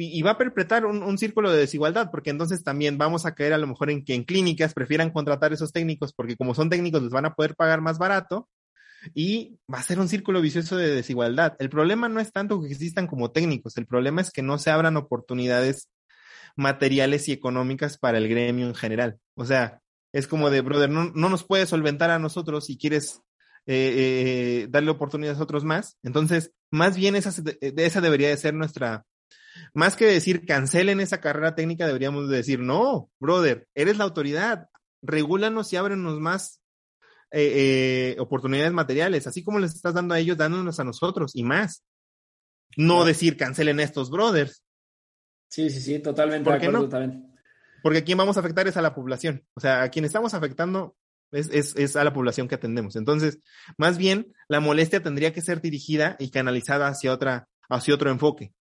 Y, 0.00 0.22
va 0.22 0.32
a 0.32 0.38
perpetrar 0.38 0.86
un, 0.86 1.02
un, 1.02 1.18
círculo 1.18 1.50
de 1.50 1.58
desigualdad, 1.58 2.12
porque 2.12 2.30
entonces 2.30 2.62
también 2.62 2.98
vamos 2.98 3.26
a 3.26 3.34
caer 3.34 3.52
a 3.52 3.58
lo 3.58 3.66
mejor 3.66 3.90
en 3.90 4.04
que 4.04 4.14
en 4.14 4.22
clínicas 4.22 4.72
prefieran 4.72 5.10
contratar 5.10 5.52
esos 5.52 5.72
técnicos, 5.72 6.12
porque 6.12 6.36
como 6.36 6.54
son 6.54 6.70
técnicos 6.70 7.02
les 7.02 7.10
van 7.10 7.24
a 7.24 7.34
poder 7.34 7.56
pagar 7.56 7.80
más 7.80 7.98
barato, 7.98 8.48
y 9.14 9.58
va 9.72 9.78
a 9.78 9.82
ser 9.82 10.00
un 10.00 10.08
círculo 10.08 10.40
vicioso 10.40 10.76
de 10.76 10.94
desigualdad. 10.94 11.56
El 11.58 11.70
problema 11.70 12.08
no 12.08 12.20
es 12.20 12.32
tanto 12.32 12.60
que 12.60 12.68
existan 12.68 13.06
como 13.06 13.30
técnicos, 13.30 13.76
el 13.76 13.86
problema 13.86 14.20
es 14.20 14.30
que 14.30 14.42
no 14.42 14.58
se 14.58 14.70
abran 14.70 14.96
oportunidades 14.96 15.88
materiales 16.56 17.28
y 17.28 17.32
económicas 17.32 17.98
para 17.98 18.18
el 18.18 18.28
gremio 18.28 18.66
en 18.66 18.74
general. 18.74 19.18
O 19.34 19.44
sea, 19.44 19.80
es 20.12 20.26
como 20.26 20.50
de, 20.50 20.60
brother, 20.60 20.90
no, 20.90 21.10
nos 21.14 21.44
puedes 21.44 21.68
solventar 21.68 22.10
a 22.10 22.18
nosotros 22.18 22.66
si 22.66 22.76
quieres 22.76 23.22
eh, 23.66 24.64
eh, 24.64 24.66
darle 24.70 24.90
oportunidades 24.90 25.38
a 25.38 25.44
otros 25.44 25.64
más. 25.64 25.96
Entonces, 26.02 26.52
más 26.70 26.96
bien 26.96 27.16
esa, 27.16 27.32
esa 27.60 28.00
debería 28.00 28.28
de 28.28 28.36
ser 28.36 28.54
nuestra, 28.54 29.04
más 29.74 29.96
que 29.96 30.06
decir 30.06 30.46
cancelen 30.46 31.00
esa 31.00 31.20
carrera 31.20 31.54
técnica, 31.54 31.86
deberíamos 31.86 32.28
decir, 32.28 32.60
no, 32.60 33.10
brother, 33.20 33.68
eres 33.74 33.98
la 33.98 34.04
autoridad, 34.04 34.68
regúlanos 35.02 35.72
y 35.72 35.76
ábrenos 35.76 36.18
más 36.20 36.60
eh, 37.30 38.14
eh, 38.14 38.20
oportunidades 38.20 38.72
materiales, 38.72 39.26
así 39.26 39.44
como 39.44 39.58
les 39.58 39.74
estás 39.74 39.94
dando 39.94 40.14
a 40.14 40.18
ellos, 40.18 40.36
dándonos 40.36 40.80
a 40.80 40.84
nosotros 40.84 41.32
y 41.34 41.44
más. 41.44 41.84
No 42.76 43.04
decir 43.04 43.36
cancelen 43.36 43.80
estos 43.80 44.10
brothers. 44.10 44.62
Sí, 45.48 45.70
sí, 45.70 45.80
sí, 45.80 45.98
totalmente. 45.98 46.48
¿Por 46.48 46.72
no? 46.72 46.88
Porque 47.82 47.98
a 47.98 48.04
quien 48.04 48.18
vamos 48.18 48.36
a 48.36 48.40
afectar 48.40 48.66
es 48.68 48.76
a 48.76 48.82
la 48.82 48.94
población. 48.94 49.44
O 49.54 49.60
sea, 49.60 49.82
a 49.82 49.88
quien 49.90 50.04
estamos 50.04 50.34
afectando 50.34 50.96
es, 51.32 51.50
es, 51.50 51.76
es, 51.76 51.96
a 51.96 52.04
la 52.04 52.12
población 52.12 52.48
que 52.48 52.54
atendemos. 52.54 52.96
Entonces, 52.96 53.38
más 53.76 53.98
bien, 53.98 54.32
la 54.48 54.60
molestia 54.60 55.02
tendría 55.02 55.32
que 55.32 55.40
ser 55.40 55.60
dirigida 55.60 56.16
y 56.18 56.30
canalizada 56.30 56.88
hacia 56.88 57.12
otra, 57.12 57.48
hacia 57.68 57.94
otro 57.94 58.10
enfoque. 58.10 58.52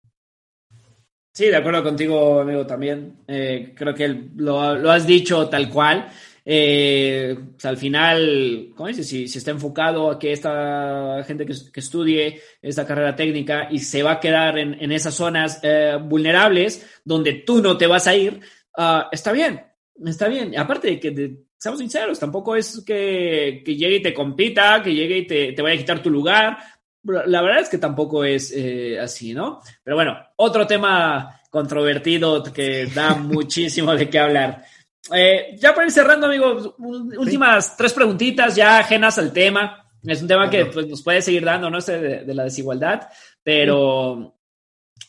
Sí, 1.37 1.45
de 1.45 1.55
acuerdo 1.55 1.83
contigo, 1.83 2.39
amigo, 2.39 2.65
también. 2.65 3.17
Eh, 3.27 3.75
creo 3.77 3.93
que 3.93 4.07
lo, 4.07 4.75
lo, 4.75 4.89
has 4.89 5.05
dicho 5.05 5.47
tal 5.49 5.69
cual. 5.69 6.09
Eh, 6.49 7.37
al 7.61 7.75
final, 7.75 8.71
¿cómo 8.73 8.87
dices? 8.87 9.05
Si, 9.09 9.25
está 9.25 9.51
enfocado 9.51 10.09
a 10.09 10.17
que 10.17 10.31
esta 10.31 11.21
gente 11.27 11.45
que, 11.45 11.51
estudie 11.77 12.41
esta 12.61 12.87
carrera 12.87 13.17
técnica 13.17 13.67
y 13.69 13.79
se 13.79 14.01
va 14.01 14.13
a 14.13 14.19
quedar 14.21 14.57
en, 14.57 14.91
esas 14.93 15.13
zonas 15.13 15.59
eh, 15.61 15.99
vulnerables 16.01 17.01
donde 17.03 17.33
tú 17.33 17.61
no 17.61 17.77
te 17.77 17.85
vas 17.85 18.07
a 18.07 18.15
ir, 18.15 18.39
ah, 18.77 19.09
está 19.11 19.33
bien, 19.33 19.61
está 20.05 20.29
bien. 20.29 20.57
Aparte 20.57 20.87
de 20.87 20.99
que, 21.01 21.37
seamos 21.57 21.81
sinceros, 21.81 22.17
tampoco 22.17 22.55
es 22.55 22.81
que, 22.85 23.61
llegue 23.65 23.97
y 23.97 24.01
te 24.01 24.13
compita, 24.13 24.81
que 24.81 24.95
llegue 24.95 25.17
y 25.17 25.27
te, 25.27 25.61
vaya 25.61 25.75
a 25.75 25.79
quitar 25.79 26.01
tu 26.01 26.09
lugar. 26.09 26.59
La 27.03 27.41
verdad 27.41 27.59
es 27.59 27.67
que 27.67 27.77
tampoco 27.77 28.23
es 28.23 28.53
eh, 28.55 28.97
así, 28.97 29.33
¿no? 29.33 29.59
Pero 29.83 29.97
bueno, 29.97 30.17
otro 30.37 30.65
tema 30.65 31.41
controvertido 31.49 32.41
que 32.41 32.85
da 32.85 33.15
muchísimo 33.15 33.93
de 33.93 34.09
qué 34.09 34.19
hablar. 34.19 34.63
Eh, 35.13 35.55
ya 35.57 35.73
para 35.73 35.87
ir 35.87 35.91
cerrando, 35.91 36.27
amigo, 36.27 36.75
últimas 36.79 37.75
tres 37.77 37.93
preguntitas 37.93 38.55
ya 38.55 38.79
ajenas 38.79 39.17
al 39.17 39.31
tema. 39.31 39.83
Es 40.03 40.21
un 40.21 40.27
tema 40.27 40.49
que 40.49 40.65
pues, 40.65 40.87
nos 40.87 41.03
puede 41.03 41.21
seguir 41.21 41.43
dando, 41.43 41.69
¿no? 41.69 41.79
Este 41.79 41.99
de, 41.99 42.33
la 42.33 42.43
desigualdad, 42.43 43.09
pero, 43.43 44.35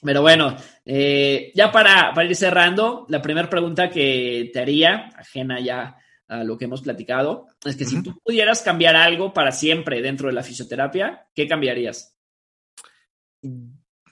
pero 0.03 0.23
bueno, 0.23 0.57
eh, 0.85 1.53
ya 1.55 1.71
para, 1.71 2.13
para, 2.15 2.29
ir 2.29 2.35
cerrando, 2.35 3.07
la 3.09 3.23
primera 3.23 3.49
pregunta 3.49 3.91
que 3.91 4.51
te 4.53 4.61
haría, 4.61 5.11
ajena 5.17 5.61
ya 5.61 5.97
a 6.27 6.45
lo 6.45 6.59
que 6.59 6.67
hemos 6.67 6.83
platicado, 6.83 7.47
es 7.65 7.77
que 7.77 7.85
si 7.85 8.03
tú 8.03 8.19
pudieras 8.23 8.61
cambiar 8.63 8.97
algo 8.97 9.33
para 9.33 9.53
siempre 9.53 10.03
dentro 10.03 10.29
de 10.29 10.35
la 10.35 10.43
fisioterapia, 10.43 11.27
¿qué 11.35 11.47
cambiarías? 11.47 12.15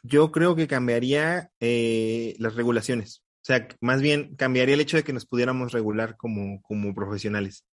Yo 0.02 0.30
creo 0.30 0.54
que 0.54 0.68
cambiaría 0.68 1.50
eh, 1.60 2.34
las 2.38 2.54
regulaciones. 2.54 3.25
O 3.46 3.52
sea, 3.54 3.68
más 3.80 4.02
bien 4.02 4.34
cambiaría 4.34 4.74
el 4.74 4.80
hecho 4.80 4.96
de 4.96 5.04
que 5.04 5.12
nos 5.12 5.24
pudiéramos 5.24 5.70
regular 5.70 6.16
como, 6.16 6.60
como 6.62 6.92
profesionales. 6.92 7.64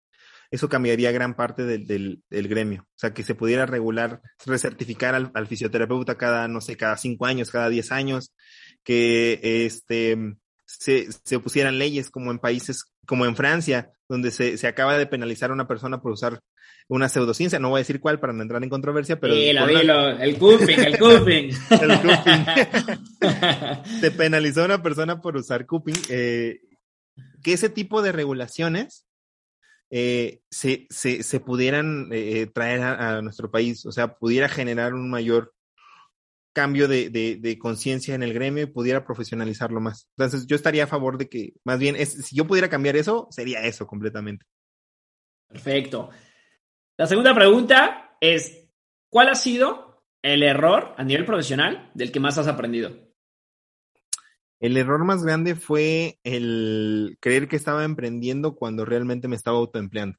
Eso 0.51 0.69
cambiaría 0.69 1.11
gran 1.11 1.35
parte 1.35 1.63
del, 1.63 2.21
del, 2.29 2.47
gremio. 2.47 2.83
O 2.83 2.93
sea, 2.93 3.11
que 3.11 3.23
se 3.23 3.33
pudiera 3.33 3.65
regular, 3.65 4.21
recertificar 4.45 5.15
al, 5.15 5.31
al, 5.33 5.47
fisioterapeuta 5.47 6.15
cada, 6.15 6.47
no 6.47 6.61
sé, 6.61 6.77
cada 6.77 6.95
cinco 6.97 7.25
años, 7.25 7.49
cada 7.49 7.69
diez 7.69 7.91
años, 7.91 8.35
que 8.83 9.39
este, 9.65 10.35
se, 10.79 11.07
se 11.11 11.39
pusieran 11.39 11.77
leyes 11.79 12.09
como 12.09 12.31
en 12.31 12.39
países 12.39 12.85
como 13.05 13.25
en 13.25 13.35
Francia, 13.35 13.91
donde 14.07 14.31
se, 14.31 14.57
se 14.57 14.67
acaba 14.67 14.97
de 14.97 15.07
penalizar 15.07 15.49
a 15.49 15.53
una 15.53 15.67
persona 15.67 16.01
por 16.01 16.11
usar 16.11 16.41
una 16.87 17.09
pseudociencia, 17.09 17.59
no 17.59 17.69
voy 17.69 17.77
a 17.77 17.79
decir 17.79 17.99
cuál 17.99 18.19
para 18.19 18.33
no 18.33 18.41
entrar 18.41 18.61
en 18.63 18.69
controversia, 18.69 19.19
pero... 19.19 19.33
Sí, 19.33 19.53
lo, 19.53 20.09
el 20.09 20.37
cupping, 20.37 20.79
el 20.79 20.97
cupping. 20.99 21.49
el 21.81 22.01
cupping. 22.01 22.45
se 24.01 24.11
penalizó 24.11 24.61
a 24.61 24.65
una 24.65 24.83
persona 24.83 25.21
por 25.21 25.37
usar 25.37 25.65
cupping. 25.65 25.95
Eh, 26.09 26.59
que 27.41 27.53
ese 27.53 27.69
tipo 27.69 28.01
de 28.01 28.11
regulaciones 28.11 29.05
eh, 29.89 30.41
se, 30.49 30.87
se, 30.89 31.23
se, 31.23 31.39
pudieran 31.39 32.09
eh, 32.11 32.47
traer 32.47 32.81
a, 32.81 33.21
nuestro 33.21 33.51
país, 33.51 33.85
o 33.85 33.91
sea, 33.91 34.15
pudiera 34.15 34.49
generar 34.49 34.93
un 34.93 35.09
mayor 35.09 35.53
cambio 36.53 36.87
de, 36.87 37.09
de, 37.09 37.37
de 37.41 37.57
conciencia 37.57 38.15
en 38.15 38.23
el 38.23 38.33
gremio 38.33 38.63
y 38.63 38.67
pudiera 38.67 39.03
profesionalizarlo 39.03 39.81
más. 39.81 40.07
Entonces, 40.17 40.47
yo 40.47 40.55
estaría 40.55 40.85
a 40.85 40.87
favor 40.87 41.17
de 41.17 41.27
que, 41.27 41.53
más 41.63 41.79
bien, 41.79 41.95
es, 41.95 42.13
si 42.13 42.35
yo 42.35 42.45
pudiera 42.45 42.69
cambiar 42.69 42.95
eso, 42.95 43.27
sería 43.31 43.63
eso 43.65 43.87
completamente. 43.87 44.45
Perfecto. 45.47 46.09
La 46.97 47.07
segunda 47.07 47.33
pregunta 47.33 48.15
es, 48.21 48.69
¿cuál 49.09 49.29
ha 49.29 49.35
sido 49.35 50.05
el 50.21 50.43
error 50.43 50.95
a 50.97 51.03
nivel 51.03 51.25
profesional 51.25 51.91
del 51.93 52.11
que 52.11 52.19
más 52.19 52.37
has 52.37 52.47
aprendido? 52.47 52.91
El 54.59 54.77
error 54.77 55.03
más 55.03 55.23
grande 55.23 55.55
fue 55.55 56.19
el 56.23 57.17
creer 57.19 57.49
que 57.49 57.57
estaba 57.57 57.83
emprendiendo 57.83 58.55
cuando 58.55 58.85
realmente 58.85 59.27
me 59.27 59.35
estaba 59.35 59.57
autoempleando. 59.57 60.17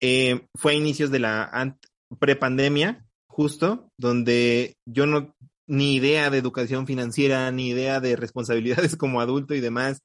Eh, 0.00 0.48
fue 0.56 0.72
a 0.72 0.74
inicios 0.74 1.10
de 1.10 1.20
la 1.20 1.78
prepandemia, 2.18 3.05
justo, 3.36 3.92
donde 3.98 4.78
yo 4.86 5.04
no, 5.04 5.36
ni 5.66 5.94
idea 5.94 6.30
de 6.30 6.38
educación 6.38 6.86
financiera, 6.86 7.50
ni 7.52 7.68
idea 7.68 8.00
de 8.00 8.16
responsabilidades 8.16 8.96
como 8.96 9.20
adulto 9.20 9.54
y 9.54 9.60
demás. 9.60 10.00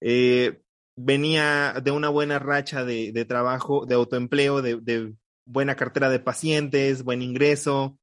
Eh, 0.00 0.62
venía 0.96 1.74
de 1.84 1.90
una 1.90 2.08
buena 2.08 2.38
racha 2.38 2.82
de, 2.82 3.12
de 3.12 3.24
trabajo, 3.26 3.84
de 3.84 3.96
autoempleo, 3.96 4.62
de, 4.62 4.76
de, 4.80 5.12
buena 5.44 5.74
cartera 5.74 6.08
de 6.08 6.20
pacientes, 6.20 7.02
buen 7.02 7.20
ingreso 7.20 7.98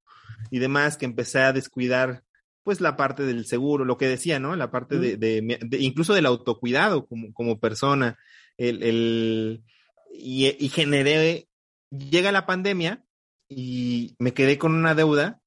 y 0.51 0.59
demás, 0.59 0.95
que 0.95 1.05
empecé 1.05 1.39
a 1.39 1.53
descuidar 1.53 2.23
pues 2.63 2.81
la 2.81 2.95
parte 2.95 3.23
del 3.23 3.47
seguro, 3.47 3.83
lo 3.83 3.97
que 3.97 4.07
decía, 4.07 4.39
¿no? 4.39 4.55
La 4.55 4.69
parte 4.69 4.99
de, 4.99 5.17
de 5.17 5.77
incluso 5.79 6.13
del 6.13 6.27
autocuidado 6.27 7.07
como, 7.07 7.33
como 7.33 7.59
persona, 7.59 8.19
el, 8.57 8.83
el 8.83 9.63
y, 10.13 10.55
y 10.63 10.69
generé, 10.69 11.47
llega 11.89 12.31
la 12.31 12.45
pandemia 12.45 13.03
y 13.53 14.15
me 14.18 14.34
quedé 14.34 14.57
con 14.57 14.73
una 14.73 14.95
deuda 14.95 15.41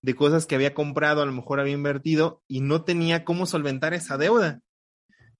de 0.00 0.14
cosas 0.14 0.46
que 0.46 0.54
había 0.54 0.74
comprado, 0.74 1.22
a 1.22 1.26
lo 1.26 1.32
mejor 1.32 1.60
había 1.60 1.74
invertido 1.74 2.42
y 2.48 2.60
no 2.60 2.82
tenía 2.82 3.24
cómo 3.24 3.46
solventar 3.46 3.94
esa 3.94 4.16
deuda. 4.16 4.60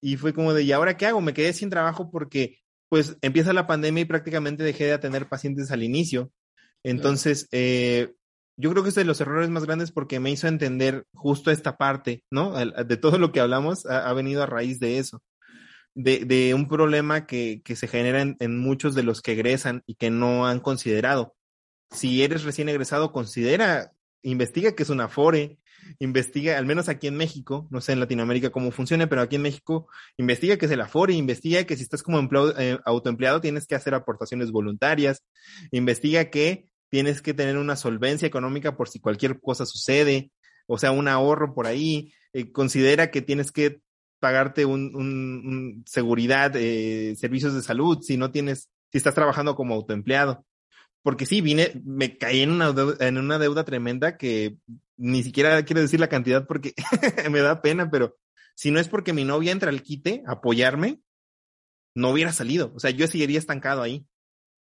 Y 0.01 0.17
fue 0.17 0.35
como 0.35 0.53
de, 0.53 0.63
¿y 0.63 0.73
ahora 0.73 0.97
qué 0.97 1.07
hago? 1.07 1.21
Me 1.21 1.35
quedé 1.35 1.53
sin 1.53 1.71
trabajo 1.71 2.11
porque 2.11 2.59
pues 2.89 3.17
empieza 3.23 3.53
la 3.53 3.67
pandemia 3.67 4.03
y 4.03 4.07
prácticamente 4.07 4.63
dejé 4.63 4.85
de 4.85 4.93
atender 4.93 5.29
pacientes 5.29 5.71
al 5.71 5.83
inicio. 5.83 6.31
Entonces, 6.85 7.49
eh, 7.51 8.13
yo 8.57 8.71
creo 8.71 8.83
que 8.83 8.91
es 8.91 8.95
de 8.95 9.05
los 9.05 9.21
errores 9.21 9.49
más 9.49 9.65
grandes 9.65 9.91
porque 9.91 10.21
me 10.21 10.31
hizo 10.31 10.47
entender 10.47 11.07
justo 11.15 11.51
esta 11.51 11.79
parte, 11.79 12.23
¿no? 12.31 12.53
De 12.53 12.97
todo 12.99 13.19
lo 13.19 13.33
que 13.33 13.41
hablamos 13.41 13.87
ha, 13.87 14.13
venido 14.13 14.43
a 14.43 14.47
raíz 14.47 14.79
de 14.79 14.99
eso, 14.99 15.23
de, 15.95 16.25
de 16.27 16.53
un 16.53 16.69
problema 16.69 17.27
que, 17.27 17.63
que 17.65 17.77
se 17.77 17.89
genera 17.89 18.21
en, 18.21 18.37
en, 18.41 18.59
muchos 18.59 18.95
de 18.95 19.03
los 19.03 19.23
que 19.23 19.33
egresan 19.33 19.83
y 19.87 19.95
que 19.95 20.11
no 20.11 20.47
han 20.47 20.61
considerado. 20.61 21.35
Si 21.93 22.23
eres 22.23 22.45
recién 22.45 22.69
egresado, 22.69 23.13
considera, 23.13 23.93
investiga 24.23 24.75
que 24.75 24.83
es 24.83 24.91
una 24.91 25.09
FORE, 25.09 25.59
investiga, 25.99 26.59
al 26.59 26.67
menos 26.67 26.89
aquí 26.89 27.07
en 27.07 27.17
México, 27.17 27.67
no 27.71 27.81
sé 27.81 27.93
en 27.93 28.01
Latinoamérica 28.01 28.51
cómo 28.51 28.71
funciona, 28.71 29.09
pero 29.09 29.23
aquí 29.23 29.37
en 29.37 29.43
México, 29.43 29.89
investiga 30.17 30.57
que 30.57 30.67
es 30.67 30.73
el 30.73 30.81
Afore, 30.81 31.15
investiga 31.15 31.65
que 31.65 31.77
si 31.77 31.83
estás 31.83 32.03
como 32.03 32.21
eh, 32.59 32.79
autoempleado 32.85 33.41
tienes 33.41 33.67
que 33.67 33.75
hacer 33.75 33.95
aportaciones 33.95 34.51
voluntarias, 34.51 35.23
investiga 35.71 36.31
que 36.31 36.69
tienes 36.89 37.23
que 37.23 37.35
tener 37.35 37.57
una 37.57 37.77
solvencia 37.77 38.29
económica 38.29 38.77
por 38.77 38.89
si 38.89 39.01
cualquier 39.01 39.41
cosa 39.41 39.67
sucede, 39.67 40.31
o 40.67 40.79
sea, 40.79 40.93
un 40.93 41.09
ahorro 41.09 41.55
por 41.55 41.67
ahí, 41.67 42.13
eh, 42.33 42.53
considera 42.53 43.11
que 43.11 43.23
tienes 43.23 43.53
que 43.53 43.81
pagarte 44.21 44.65
un, 44.65 44.95
un, 44.95 45.83
seguridad, 45.87 46.53
eh, 46.55 47.15
servicios 47.17 47.55
de 47.55 47.63
salud, 47.63 47.99
si 48.03 48.17
no 48.17 48.31
tienes, 48.31 48.69
si 48.91 48.99
estás 48.99 49.15
trabajando 49.15 49.57
como 49.57 49.75
autoempleado 49.75 50.45
porque 51.03 51.27
sí, 51.27 51.41
vine, 51.41 51.81
me 51.85 52.17
caí 52.17 52.41
en 52.41 52.51
una, 52.51 52.73
deuda, 52.73 53.07
en 53.07 53.19
una 53.19 53.39
deuda 53.39 53.65
tremenda 53.65 54.17
que 54.17 54.57
ni 54.97 55.23
siquiera 55.23 55.65
quiero 55.65 55.81
decir 55.81 56.01
la 56.01 56.09
cantidad 56.09 56.47
porque 56.47 56.75
me 57.31 57.41
da 57.41 57.61
pena, 57.61 57.91
pero 57.91 58.17
si 58.55 58.71
no 58.71 58.79
es 58.79 58.89
porque 58.89 59.13
mi 59.13 59.25
novia 59.25 59.53
entra 59.53 59.71
al 59.71 59.83
quite 59.83 60.23
a 60.27 60.33
apoyarme, 60.33 61.01
no 61.95 62.11
hubiera 62.11 62.33
salido. 62.33 62.73
O 62.75 62.81
sea, 62.81 62.91
yo 62.91 63.07
seguiría 63.07 63.39
estancado 63.39 63.83
ahí. 63.83 64.07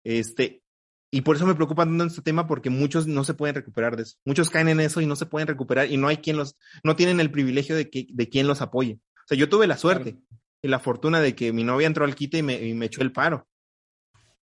Este, 0.03 0.63
y 1.11 1.21
por 1.21 1.35
eso 1.35 1.45
me 1.45 1.55
preocupa 1.55 1.85
tanto 1.85 2.03
este 2.03 2.21
tema 2.21 2.47
porque 2.47 2.69
muchos 2.69 3.07
no 3.07 3.23
se 3.23 3.33
pueden 3.33 3.55
recuperar 3.55 3.95
de 3.95 4.03
eso. 4.03 4.17
Muchos 4.25 4.49
caen 4.49 4.69
en 4.69 4.79
eso 4.79 5.01
y 5.01 5.05
no 5.05 5.15
se 5.15 5.25
pueden 5.25 5.47
recuperar 5.47 5.91
y 5.91 5.97
no 5.97 6.07
hay 6.07 6.17
quien 6.17 6.37
los, 6.37 6.55
no 6.83 6.95
tienen 6.95 7.19
el 7.19 7.31
privilegio 7.31 7.75
de 7.75 7.89
que, 7.89 8.07
de 8.09 8.29
quien 8.29 8.47
los 8.47 8.61
apoye. 8.61 8.99
O 9.15 9.27
sea, 9.27 9.37
yo 9.37 9.49
tuve 9.49 9.67
la 9.67 9.77
suerte 9.77 10.17
y 10.61 10.67
la 10.67 10.79
fortuna 10.79 11.19
de 11.19 11.35
que 11.35 11.51
mi 11.51 11.63
novia 11.63 11.87
entró 11.87 12.05
al 12.05 12.15
quite 12.15 12.39
y 12.39 12.43
me, 12.43 12.63
y 12.63 12.73
me 12.73 12.85
echó 12.85 13.01
el 13.01 13.11
paro. 13.11 13.47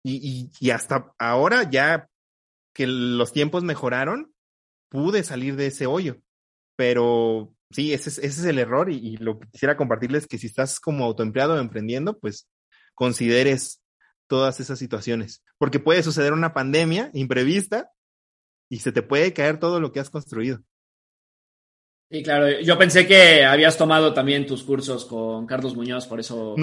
Y, 0.04 0.50
y, 0.58 0.70
hasta 0.70 1.12
ahora, 1.18 1.68
ya 1.70 2.08
que 2.74 2.86
los 2.86 3.32
tiempos 3.32 3.62
mejoraron, 3.62 4.34
pude 4.88 5.22
salir 5.22 5.56
de 5.56 5.66
ese 5.68 5.86
hoyo. 5.86 6.20
Pero 6.76 7.54
sí, 7.70 7.92
ese 7.92 8.10
es, 8.10 8.18
ese 8.18 8.40
es 8.40 8.44
el 8.44 8.58
error 8.58 8.90
y, 8.90 9.16
lo 9.18 9.38
que 9.38 9.48
quisiera 9.48 9.76
compartirles 9.76 10.26
que 10.26 10.38
si 10.38 10.46
estás 10.48 10.80
como 10.80 11.04
autoempleado 11.04 11.54
o 11.54 11.58
emprendiendo, 11.58 12.18
pues 12.18 12.48
consideres 12.94 13.80
todas 14.26 14.60
esas 14.60 14.78
situaciones. 14.78 15.44
Porque 15.58 15.78
puede 15.78 16.02
suceder 16.02 16.32
una 16.32 16.52
pandemia 16.52 17.10
imprevista 17.14 17.90
y 18.68 18.80
se 18.80 18.92
te 18.92 19.02
puede 19.02 19.32
caer 19.32 19.60
todo 19.60 19.80
lo 19.80 19.92
que 19.92 20.00
has 20.00 20.10
construido. 20.10 20.62
Y 22.14 22.22
claro, 22.22 22.60
yo 22.60 22.76
pensé 22.76 23.06
que 23.06 23.42
habías 23.42 23.78
tomado 23.78 24.12
también 24.12 24.46
tus 24.46 24.62
cursos 24.64 25.06
con 25.06 25.46
Carlos 25.46 25.74
Muñoz, 25.74 26.06
por 26.06 26.20
eso. 26.20 26.54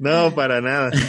No, 0.00 0.34
para 0.34 0.62
nada. 0.62 0.90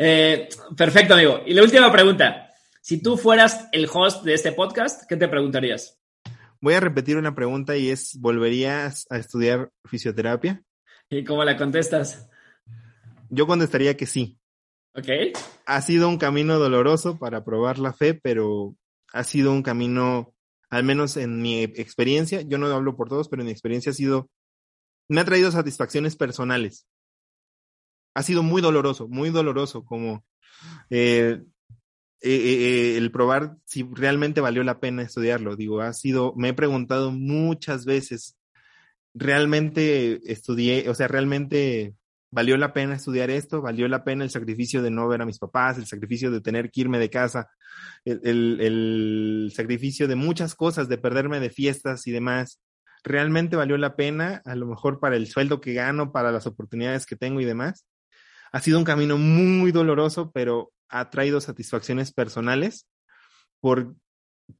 Eh, 0.00 0.48
perfecto, 0.76 1.14
amigo. 1.14 1.40
Y 1.44 1.54
la 1.54 1.62
última 1.62 1.90
pregunta. 1.90 2.50
Si 2.80 3.02
tú 3.02 3.16
fueras 3.16 3.68
el 3.72 3.88
host 3.92 4.22
de 4.24 4.32
este 4.32 4.52
podcast, 4.52 5.08
¿qué 5.08 5.16
te 5.16 5.26
preguntarías? 5.26 5.98
Voy 6.60 6.74
a 6.74 6.80
repetir 6.80 7.16
una 7.16 7.34
pregunta 7.34 7.76
y 7.76 7.90
es, 7.90 8.16
¿volverías 8.20 9.06
a 9.10 9.18
estudiar 9.18 9.70
fisioterapia? 9.84 10.62
¿Y 11.10 11.24
cómo 11.24 11.44
la 11.44 11.56
contestas? 11.56 12.28
Yo 13.28 13.46
contestaría 13.46 13.96
que 13.96 14.06
sí. 14.06 14.38
Ok. 14.94 15.08
Ha 15.66 15.82
sido 15.82 16.08
un 16.08 16.16
camino 16.16 16.58
doloroso 16.58 17.18
para 17.18 17.44
probar 17.44 17.78
la 17.78 17.92
fe, 17.92 18.14
pero 18.14 18.76
ha 19.12 19.24
sido 19.24 19.52
un 19.52 19.62
camino 19.62 20.32
al 20.70 20.84
menos 20.84 21.16
en 21.16 21.40
mi 21.40 21.62
experiencia, 21.62 22.42
yo 22.42 22.58
no 22.58 22.66
hablo 22.66 22.96
por 22.96 23.08
todos, 23.08 23.28
pero 23.28 23.42
en 23.42 23.46
mi 23.46 23.52
experiencia 23.52 23.90
ha 23.90 23.94
sido, 23.94 24.30
me 25.08 25.20
ha 25.20 25.24
traído 25.24 25.50
satisfacciones 25.50 26.16
personales. 26.16 26.86
Ha 28.14 28.22
sido 28.22 28.42
muy 28.42 28.60
doloroso, 28.60 29.08
muy 29.08 29.30
doloroso, 29.30 29.84
como 29.84 30.24
eh, 30.90 31.40
eh, 32.20 32.30
eh, 32.30 32.96
el 32.96 33.12
probar 33.12 33.56
si 33.64 33.88
realmente 33.92 34.40
valió 34.40 34.62
la 34.64 34.80
pena 34.80 35.02
estudiarlo. 35.02 35.56
Digo, 35.56 35.80
ha 35.80 35.92
sido, 35.92 36.34
me 36.36 36.48
he 36.48 36.54
preguntado 36.54 37.12
muchas 37.12 37.84
veces, 37.84 38.36
¿realmente 39.14 40.20
estudié, 40.30 40.88
o 40.88 40.94
sea, 40.94 41.08
realmente 41.08 41.94
valió 42.30 42.56
la 42.56 42.72
pena 42.72 42.94
estudiar 42.94 43.30
esto, 43.30 43.62
valió 43.62 43.88
la 43.88 44.04
pena 44.04 44.24
el 44.24 44.30
sacrificio 44.30 44.82
de 44.82 44.90
no 44.90 45.08
ver 45.08 45.22
a 45.22 45.26
mis 45.26 45.38
papás, 45.38 45.78
el 45.78 45.86
sacrificio 45.86 46.30
de 46.30 46.40
tener 46.40 46.70
que 46.70 46.82
irme 46.82 46.98
de 46.98 47.10
casa, 47.10 47.50
el, 48.04 48.60
el, 48.60 49.52
sacrificio 49.54 50.08
de 50.08 50.16
muchas 50.16 50.54
cosas, 50.54 50.88
de 50.88 50.98
perderme 50.98 51.40
de 51.40 51.50
fiestas 51.50 52.06
y 52.06 52.12
demás, 52.12 52.60
realmente 53.02 53.56
valió 53.56 53.76
la 53.78 53.96
pena, 53.96 54.42
a 54.44 54.54
lo 54.54 54.66
mejor 54.66 55.00
para 55.00 55.16
el 55.16 55.26
sueldo 55.26 55.60
que 55.60 55.72
gano, 55.72 56.12
para 56.12 56.32
las 56.32 56.46
oportunidades 56.46 57.06
que 57.06 57.16
tengo 57.16 57.40
y 57.40 57.44
demás. 57.44 57.86
Ha 58.52 58.60
sido 58.60 58.78
un 58.78 58.84
camino 58.84 59.18
muy 59.18 59.72
doloroso, 59.72 60.30
pero 60.32 60.72
ha 60.88 61.10
traído 61.10 61.40
satisfacciones 61.40 62.12
personales 62.12 62.86
por, 63.60 63.94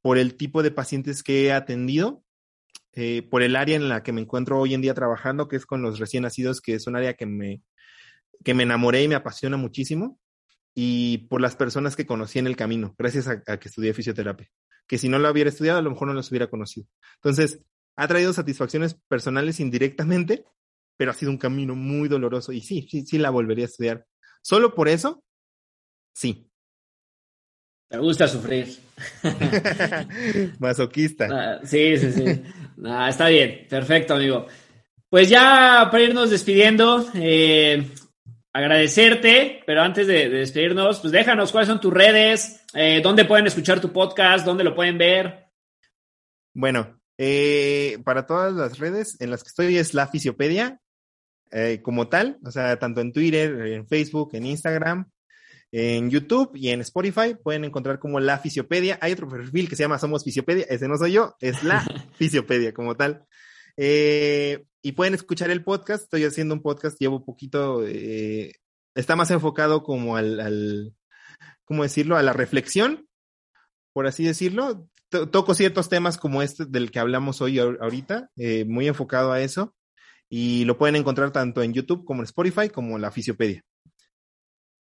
por 0.03 0.19
el 0.19 0.37
tipo 0.37 0.63
de 0.63 0.71
pacientes 0.71 1.23
que 1.23 1.47
he 1.47 1.53
atendido, 1.53 2.23
eh, 2.93 3.23
por 3.31 3.43
el 3.43 3.57
área 3.57 3.77
en 3.77 3.89
la 3.89 4.03
que 4.03 4.13
me 4.13 4.21
encuentro 4.21 4.59
hoy 4.59 4.75
en 4.75 4.81
día 4.81 4.95
trabajando, 4.95 5.49
que 5.49 5.57
es 5.57 5.67
con 5.67 5.83
los 5.83 5.99
recién 5.99 6.23
nacidos, 6.23 6.61
que 6.61 6.75
es 6.75 6.87
un 6.87 6.97
área 6.97 7.15
que 7.15 7.27
me, 7.27 7.63
que 8.45 8.55
me 8.55 8.65
enamoré 8.65 9.03
y 9.03 9.09
me 9.09 9.15
apasiona 9.15 9.57
muchísimo, 9.57 10.19
y 10.75 11.19
por 11.29 11.41
las 11.41 11.57
personas 11.57 11.97
que 11.97 12.07
conocí 12.07 12.39
en 12.39 12.47
el 12.47 12.57
camino, 12.57 12.95
gracias 12.99 13.29
a, 13.29 13.43
a 13.47 13.59
que 13.59 13.69
estudié 13.69 13.95
fisioterapia, 13.95 14.49
que 14.87 14.99
si 14.99 15.09
no 15.09 15.19
lo 15.19 15.31
hubiera 15.31 15.51
estudiado, 15.51 15.79
a 15.79 15.83
lo 15.83 15.91
mejor 15.91 16.09
no 16.09 16.15
los 16.15 16.31
hubiera 16.31 16.49
conocido. 16.49 16.87
Entonces, 17.17 17.61
ha 17.97 18.07
traído 18.07 18.33
satisfacciones 18.33 18.95
personales 18.95 19.59
indirectamente, 19.59 20.45
pero 20.97 21.11
ha 21.11 21.15
sido 21.15 21.33
un 21.33 21.39
camino 21.39 21.75
muy 21.75 22.09
doloroso 22.09 22.53
y 22.53 22.61
sí, 22.61 22.87
sí, 22.89 23.05
sí 23.05 23.19
la 23.19 23.31
volvería 23.31 23.65
a 23.65 23.69
estudiar. 23.69 24.07
Solo 24.41 24.75
por 24.75 24.89
eso, 24.89 25.25
sí. 26.13 26.49
Me 27.91 27.99
gusta 27.99 28.29
sufrir. 28.29 28.69
Masoquista. 30.59 31.29
Ah, 31.31 31.61
sí, 31.65 31.97
sí, 31.97 32.13
sí. 32.13 32.25
Ah, 32.85 33.09
está 33.09 33.29
bien, 33.29 33.67
perfecto, 33.69 34.15
amigo. 34.15 34.47
Pues 35.09 35.29
ya 35.29 35.89
para 35.91 36.05
irnos 36.05 36.31
despidiendo, 36.31 37.09
eh, 37.15 37.85
agradecerte, 38.53 39.63
pero 39.67 39.83
antes 39.83 40.07
de, 40.07 40.29
de, 40.29 40.39
despedirnos, 40.39 41.01
pues 41.01 41.13
déjanos 41.13 41.51
cuáles 41.51 41.69
son 41.69 41.81
tus 41.81 41.93
redes, 41.93 42.61
eh, 42.75 43.01
dónde 43.03 43.25
pueden 43.25 43.47
escuchar 43.47 43.81
tu 43.81 43.93
podcast, 43.93 44.45
dónde 44.45 44.65
lo 44.65 44.75
pueden 44.75 44.99
ver. 44.99 45.47
Bueno, 46.55 47.01
eh, 47.17 47.99
para 48.05 48.27
todas 48.27 48.53
las 48.53 48.79
redes 48.79 49.21
en 49.21 49.31
las 49.31 49.43
que 49.43 49.49
estoy 49.49 49.77
es 49.77 49.95
la 49.95 50.07
Fisiopedia, 50.07 50.81
como 51.81 52.09
tal, 52.09 52.39
o 52.45 52.51
sea, 52.51 52.79
tanto 52.79 53.01
en 53.01 53.11
Twitter, 53.11 53.69
en 53.69 53.89
Facebook, 53.89 54.31
en 54.35 54.45
Instagram, 54.45 55.11
en 55.73 56.11
YouTube 56.11 56.51
y 56.55 56.71
en 56.71 56.81
Spotify 56.81 57.35
pueden 57.35 57.65
encontrar 57.65 57.99
como 57.99 58.21
la 58.21 58.39
Fisiopedia. 58.39 58.99
Hay 59.01 59.13
otro 59.13 59.29
perfil 59.29 59.69
que 59.69 59.77
se 59.77 59.85
llama 59.85 59.99
Somos 59.99 60.25
Fisiopedia, 60.25 60.67
ese 60.69 60.89
no 60.89 60.97
soy 60.97 61.13
yo, 61.13 61.35
es 61.41 61.63
la 61.63 61.81
Fisiopedia 62.19 62.73
como 62.73 62.97
tal. 62.97 63.25
Eh, 63.77 64.65
y 64.83 64.93
pueden 64.93 65.15
escuchar 65.15 65.51
el 65.51 65.65
podcast, 65.65 66.05
estoy 66.05 66.25
haciendo 66.25 66.55
un 66.55 66.63
podcast, 66.63 66.99
llevo 66.99 67.25
poquito, 67.25 67.87
eh, 67.87 68.53
está 68.95 69.17
más 69.17 69.31
enfocado 69.31 69.83
como 69.83 70.17
al, 70.17 70.41
al, 70.41 70.95
¿cómo 71.65 71.83
decirlo? 71.83 72.17
A 72.17 72.23
la 72.23 72.33
reflexión, 72.33 73.07
por 73.93 74.07
así 74.07 74.25
decirlo 74.25 74.89
toco 75.09 75.55
ciertos 75.55 75.89
temas 75.89 76.19
como 76.19 76.43
este 76.43 76.67
del 76.67 76.91
que 76.91 76.99
hablamos 76.99 77.41
hoy 77.41 77.59
ahorita, 77.59 78.31
eh, 78.37 78.65
muy 78.67 78.89
enfocado 78.89 79.33
a 79.33 79.41
eso, 79.41 79.75
y 80.29 80.65
lo 80.65 80.77
pueden 80.77 80.97
encontrar 80.97 81.33
tanto 81.33 81.63
en 81.63 81.73
YouTube 81.73 82.05
como 82.05 82.21
en 82.21 82.25
Spotify 82.25 82.69
como 82.69 82.97
en 82.97 83.03
la 83.03 83.11
Fisiopedia. 83.11 83.65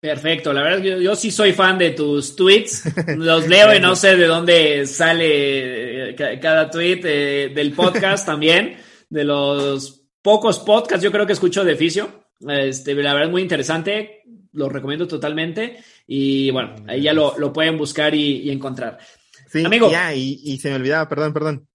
Perfecto, 0.03 0.51
la 0.51 0.63
verdad 0.63 0.83
yo, 0.83 0.99
yo 0.99 1.15
sí 1.15 1.31
soy 1.31 1.53
fan 1.53 1.77
de 1.77 1.91
tus 1.91 2.35
tweets, 2.35 2.83
los 3.15 3.47
leo 3.47 3.73
y 3.73 3.79
no 3.79 3.95
sé 3.95 4.17
de 4.17 4.27
dónde 4.27 4.85
sale 4.85 6.09
eh, 6.09 6.39
cada 6.41 6.69
tweet 6.69 6.99
eh, 7.05 7.51
del 7.55 7.71
podcast 7.71 8.25
también, 8.25 8.75
de 9.09 9.23
los 9.23 10.03
pocos 10.21 10.59
podcasts 10.59 11.01
yo 11.01 11.09
creo 11.09 11.25
que 11.25 11.31
escucho 11.31 11.63
de 11.63 11.77
Fisio, 11.77 12.25
este, 12.45 12.93
la 12.95 13.13
verdad 13.13 13.29
es 13.29 13.31
muy 13.31 13.43
interesante, 13.43 14.23
lo 14.51 14.67
recomiendo 14.67 15.07
totalmente 15.07 15.81
y 16.05 16.51
bueno, 16.51 16.75
ahí 16.85 17.03
ya 17.03 17.13
lo, 17.13 17.39
lo 17.39 17.53
pueden 17.53 17.77
buscar 17.77 18.13
y, 18.13 18.41
y 18.41 18.51
encontrar. 18.51 18.99
Sí, 19.47 19.63
amigo. 19.63 19.89
Ya, 19.89 20.13
y, 20.13 20.41
y, 20.43 20.57
se 20.57 20.69
me 20.69 20.75
olvidaba, 20.75 21.07
perdón, 21.07 21.31
perdón. 21.31 21.69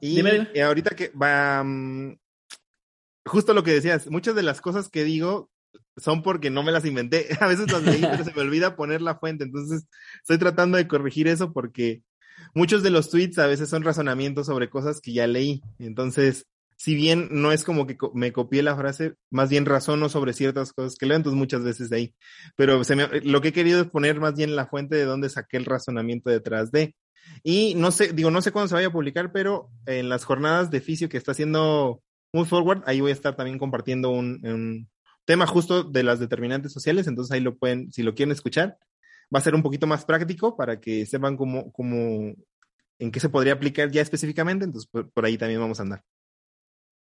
Y, 0.00 0.16
dime, 0.16 0.48
ahorita 0.58 0.96
que 0.96 1.10
va. 1.10 1.60
Um, 1.60 2.16
justo 3.26 3.52
lo 3.52 3.62
que 3.62 3.72
decías, 3.72 4.06
muchas 4.06 4.34
de 4.34 4.42
las 4.42 4.62
cosas 4.62 4.88
que 4.88 5.04
digo 5.04 5.50
son 5.96 6.22
porque 6.22 6.50
no 6.50 6.62
me 6.62 6.72
las 6.72 6.84
inventé. 6.84 7.28
A 7.40 7.46
veces 7.46 7.70
las 7.70 7.82
leí, 7.82 8.00
pero 8.02 8.24
se 8.24 8.32
me 8.34 8.42
olvida 8.42 8.76
poner 8.76 9.02
la 9.02 9.18
fuente. 9.18 9.44
Entonces, 9.44 9.86
estoy 10.20 10.38
tratando 10.38 10.76
de 10.78 10.88
corregir 10.88 11.28
eso 11.28 11.52
porque 11.52 12.02
muchos 12.54 12.82
de 12.82 12.90
los 12.90 13.10
tweets 13.10 13.38
a 13.38 13.46
veces 13.46 13.68
son 13.68 13.82
razonamientos 13.82 14.46
sobre 14.46 14.70
cosas 14.70 15.00
que 15.00 15.12
ya 15.12 15.26
leí. 15.26 15.62
Entonces, 15.78 16.46
si 16.76 16.94
bien 16.94 17.28
no 17.30 17.52
es 17.52 17.64
como 17.64 17.86
que 17.86 17.96
me 18.14 18.32
copié 18.32 18.62
la 18.62 18.76
frase, 18.76 19.14
más 19.30 19.48
bien 19.48 19.64
razono 19.64 20.08
sobre 20.08 20.32
ciertas 20.32 20.72
cosas 20.72 20.96
que 20.96 21.06
leo, 21.06 21.16
entonces 21.16 21.38
muchas 21.38 21.62
veces 21.62 21.90
de 21.90 21.96
ahí. 21.96 22.14
Pero 22.56 22.82
se 22.84 22.96
me, 22.96 23.06
lo 23.22 23.40
que 23.40 23.48
he 23.48 23.52
querido 23.52 23.80
es 23.80 23.86
poner 23.88 24.20
más 24.20 24.34
bien 24.34 24.56
la 24.56 24.66
fuente 24.66 24.96
de 24.96 25.04
dónde 25.04 25.28
saqué 25.28 25.56
el 25.56 25.64
razonamiento 25.64 26.30
detrás 26.30 26.70
de. 26.72 26.94
Y 27.42 27.74
no 27.76 27.90
sé, 27.90 28.12
digo, 28.12 28.30
no 28.30 28.42
sé 28.42 28.52
cuándo 28.52 28.68
se 28.68 28.74
vaya 28.74 28.88
a 28.88 28.92
publicar, 28.92 29.32
pero 29.32 29.70
en 29.86 30.08
las 30.08 30.24
jornadas 30.24 30.70
de 30.70 30.80
fisio 30.80 31.08
que 31.08 31.16
está 31.16 31.32
haciendo 31.32 32.02
Move 32.32 32.48
Forward, 32.48 32.82
ahí 32.86 33.00
voy 33.00 33.10
a 33.12 33.14
estar 33.14 33.36
también 33.36 33.58
compartiendo 33.58 34.10
un, 34.10 34.40
un, 34.44 34.88
tema 35.24 35.46
justo 35.46 35.84
de 35.84 36.02
las 36.02 36.20
determinantes 36.20 36.72
sociales, 36.72 37.06
entonces 37.06 37.32
ahí 37.32 37.40
lo 37.40 37.56
pueden, 37.56 37.92
si 37.92 38.02
lo 38.02 38.14
quieren 38.14 38.32
escuchar, 38.32 38.78
va 39.34 39.38
a 39.38 39.42
ser 39.42 39.54
un 39.54 39.62
poquito 39.62 39.86
más 39.86 40.04
práctico 40.04 40.56
para 40.56 40.80
que 40.80 41.06
sepan 41.06 41.36
cómo, 41.36 41.72
cómo, 41.72 42.34
en 42.98 43.10
qué 43.10 43.20
se 43.20 43.28
podría 43.28 43.54
aplicar 43.54 43.90
ya 43.90 44.02
específicamente, 44.02 44.64
entonces 44.64 44.88
por, 44.90 45.10
por 45.10 45.24
ahí 45.24 45.38
también 45.38 45.60
vamos 45.60 45.80
a 45.80 45.82
andar. 45.82 46.04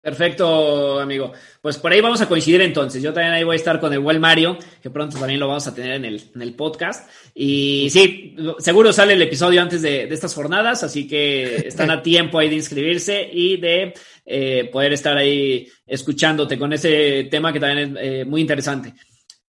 Perfecto, 0.04 1.00
amigo. 1.00 1.32
Pues 1.62 1.78
por 1.78 1.90
ahí 1.94 2.02
vamos 2.02 2.20
a 2.20 2.28
coincidir 2.28 2.60
entonces. 2.60 3.02
Yo 3.02 3.14
también 3.14 3.36
ahí 3.36 3.46
voy 3.46 3.54
a 3.54 3.56
estar 3.56 3.80
con 3.80 3.94
el 3.94 4.00
buen 4.00 4.20
Mario, 4.20 4.58
que 4.82 4.90
pronto 4.90 5.18
también 5.18 5.40
lo 5.40 5.48
vamos 5.48 5.66
a 5.66 5.74
tener 5.74 5.94
en 5.94 6.04
el, 6.04 6.22
en 6.36 6.42
el 6.42 6.56
podcast. 6.56 7.10
Y 7.34 7.88
sí, 7.90 8.36
seguro 8.60 8.92
sale 8.92 9.14
el 9.14 9.22
episodio 9.22 9.62
antes 9.62 9.82
de, 9.82 10.06
de 10.06 10.14
estas 10.14 10.34
jornadas, 10.34 10.84
así 10.84 11.08
que 11.08 11.56
están 11.56 11.90
a 11.90 12.02
tiempo 12.04 12.38
ahí 12.38 12.50
de 12.50 12.56
inscribirse 12.56 13.30
y 13.32 13.56
de 13.56 13.94
eh, 14.26 14.70
poder 14.72 14.94
estar 14.94 15.18
ahí 15.18 15.68
escuchándote 15.86 16.58
con 16.58 16.72
ese 16.74 17.28
tema 17.30 17.52
que 17.52 17.60
también 17.60 17.98
es 17.98 18.04
eh, 18.04 18.26
muy 18.26 18.42
interesante. 18.42 18.94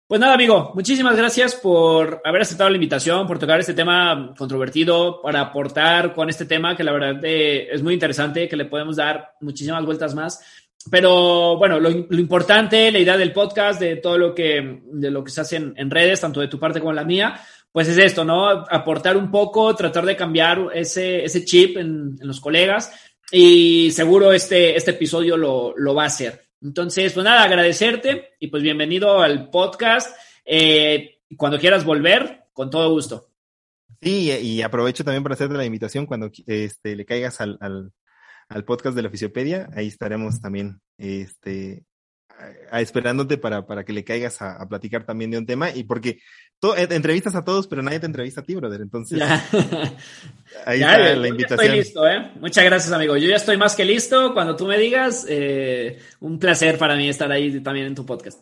Pues 0.10 0.20
nada, 0.20 0.34
amigo, 0.34 0.72
muchísimas 0.74 1.16
gracias 1.16 1.54
por 1.54 2.20
haber 2.26 2.42
aceptado 2.42 2.70
la 2.72 2.78
invitación, 2.78 3.28
por 3.28 3.38
tocar 3.38 3.60
este 3.60 3.76
tema 3.76 4.34
controvertido, 4.36 5.22
para 5.22 5.42
aportar 5.42 6.16
con 6.16 6.30
este 6.30 6.46
tema 6.46 6.76
que 6.76 6.84
la 6.84 6.92
verdad 6.92 7.24
eh, 7.24 7.68
es 7.72 7.84
muy 7.84 7.94
interesante, 7.94 8.50
que 8.50 8.56
le 8.56 8.66
podemos 8.66 8.96
dar 8.96 9.34
muchísimas 9.40 9.86
vueltas 9.86 10.16
más. 10.16 10.42
Pero 10.90 11.58
bueno, 11.58 11.80
lo, 11.80 11.92
lo, 11.92 12.20
importante, 12.20 12.92
la 12.92 12.98
idea 12.98 13.18
del 13.18 13.34
podcast, 13.34 13.80
de 13.80 13.98
todo 13.98 14.18
lo 14.18 14.34
que, 14.34 14.82
de 14.84 15.12
lo 15.12 15.24
que 15.24 15.30
se 15.30 15.42
hace 15.42 15.58
en, 15.58 15.74
en, 15.78 15.92
redes, 15.92 16.22
tanto 16.22 16.40
de 16.40 16.48
tu 16.48 16.58
parte 16.58 16.80
como 16.80 16.94
la 16.94 17.04
mía, 17.04 17.40
pues 17.72 17.88
es 17.88 17.98
esto, 18.00 18.26
¿no? 18.26 18.48
Aportar 18.50 19.16
un 19.16 19.30
poco, 19.30 19.76
tratar 19.76 20.08
de 20.08 20.16
cambiar 20.16 20.70
ese, 20.74 21.24
ese 21.24 21.46
chip 21.46 21.78
en, 21.78 22.18
en 22.20 22.28
los 22.28 22.40
colegas 22.40 22.92
y 23.32 23.92
seguro 23.92 24.34
este, 24.34 24.76
este 24.76 24.92
episodio 24.92 25.38
lo, 25.38 25.74
lo 25.78 25.96
va 25.96 26.04
a 26.04 26.08
hacer. 26.08 26.50
Entonces, 26.62 27.14
pues 27.14 27.24
nada, 27.24 27.44
agradecerte 27.44 28.32
y 28.40 28.48
pues 28.48 28.64
bienvenido 28.64 29.22
al 29.22 29.50
podcast. 29.50 30.16
Eh, 30.44 31.20
cuando 31.38 31.60
quieras 31.60 31.86
volver, 31.86 32.46
con 32.54 32.70
todo 32.70 32.90
gusto. 32.92 33.30
Sí, 34.02 34.32
y 34.32 34.62
aprovecho 34.62 35.04
también 35.04 35.24
para 35.24 35.36
hacerte 35.36 35.56
la 35.56 35.66
invitación 35.66 36.06
cuando 36.06 36.32
este, 36.48 36.96
le 36.96 37.06
caigas 37.06 37.40
al, 37.42 37.58
al, 38.50 38.66
podcast 38.66 38.96
de 38.96 39.04
la 39.04 39.10
Fisiopedia. 39.10 39.70
Ahí 39.76 39.88
estaremos 39.88 40.42
también 40.42 40.82
este, 40.98 41.84
esperándote 42.72 43.38
para, 43.38 43.66
para 43.68 43.84
que 43.84 43.94
le 43.94 44.04
caigas 44.04 44.42
a, 44.42 44.68
platicar 44.68 45.06
también 45.06 45.32
de 45.32 45.38
un 45.38 45.46
tema. 45.46 45.70
Y 45.72 45.84
porque 45.84 46.20
to, 46.60 46.76
entrevistas 46.78 47.36
a 47.36 47.44
todos, 47.44 47.68
pero 47.68 47.82
nadie 47.82 48.00
te 48.00 48.06
entrevista 48.06 48.42
a 48.42 48.44
ti, 48.44 48.56
brother. 48.56 48.82
Entonces, 48.82 49.22
ahí 50.66 50.80
ya, 50.80 50.98
está 50.98 51.14
yo, 51.14 51.22
la 51.22 51.28
invitación. 51.28 51.66
Estoy 51.66 51.78
listo, 51.78 52.08
¿eh? 52.08 52.32
Muchas 52.40 52.64
gracias, 52.64 52.92
amigo. 52.92 53.18
Yo 53.18 53.30
ya 53.30 53.36
estoy 53.36 53.58
más 53.58 53.76
que 53.76 53.86
listo. 53.86 54.34
Cuando 54.34 54.56
tú 54.56 54.66
me 54.66 54.78
digas, 54.78 55.26
eh, 55.30 56.00
un 56.20 56.40
placer 56.40 56.78
para 56.78 56.96
mí 56.96 57.10
estar 57.10 57.32
ahí 57.32 57.60
también 57.62 57.88
en 57.88 57.96
tu 57.96 58.06
podcast. 58.06 58.42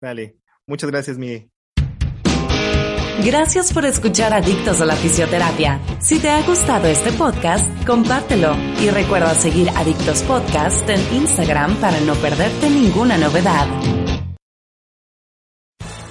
Dale. 0.00 0.36
Muchas 0.66 0.90
gracias, 0.90 1.18
Miguel. 1.18 1.50
Gracias 3.24 3.72
por 3.74 3.84
escuchar 3.84 4.32
Adictos 4.32 4.80
a 4.80 4.86
la 4.86 4.96
Fisioterapia. 4.96 5.78
Si 6.00 6.18
te 6.18 6.30
ha 6.30 6.42
gustado 6.42 6.88
este 6.88 7.12
podcast, 7.12 7.66
compártelo 7.86 8.56
y 8.80 8.88
recuerda 8.88 9.34
seguir 9.34 9.68
Adictos 9.76 10.22
Podcast 10.22 10.88
en 10.88 11.00
Instagram 11.16 11.76
para 11.80 12.00
no 12.00 12.14
perderte 12.14 12.70
ninguna 12.70 13.18
novedad. 13.18 13.66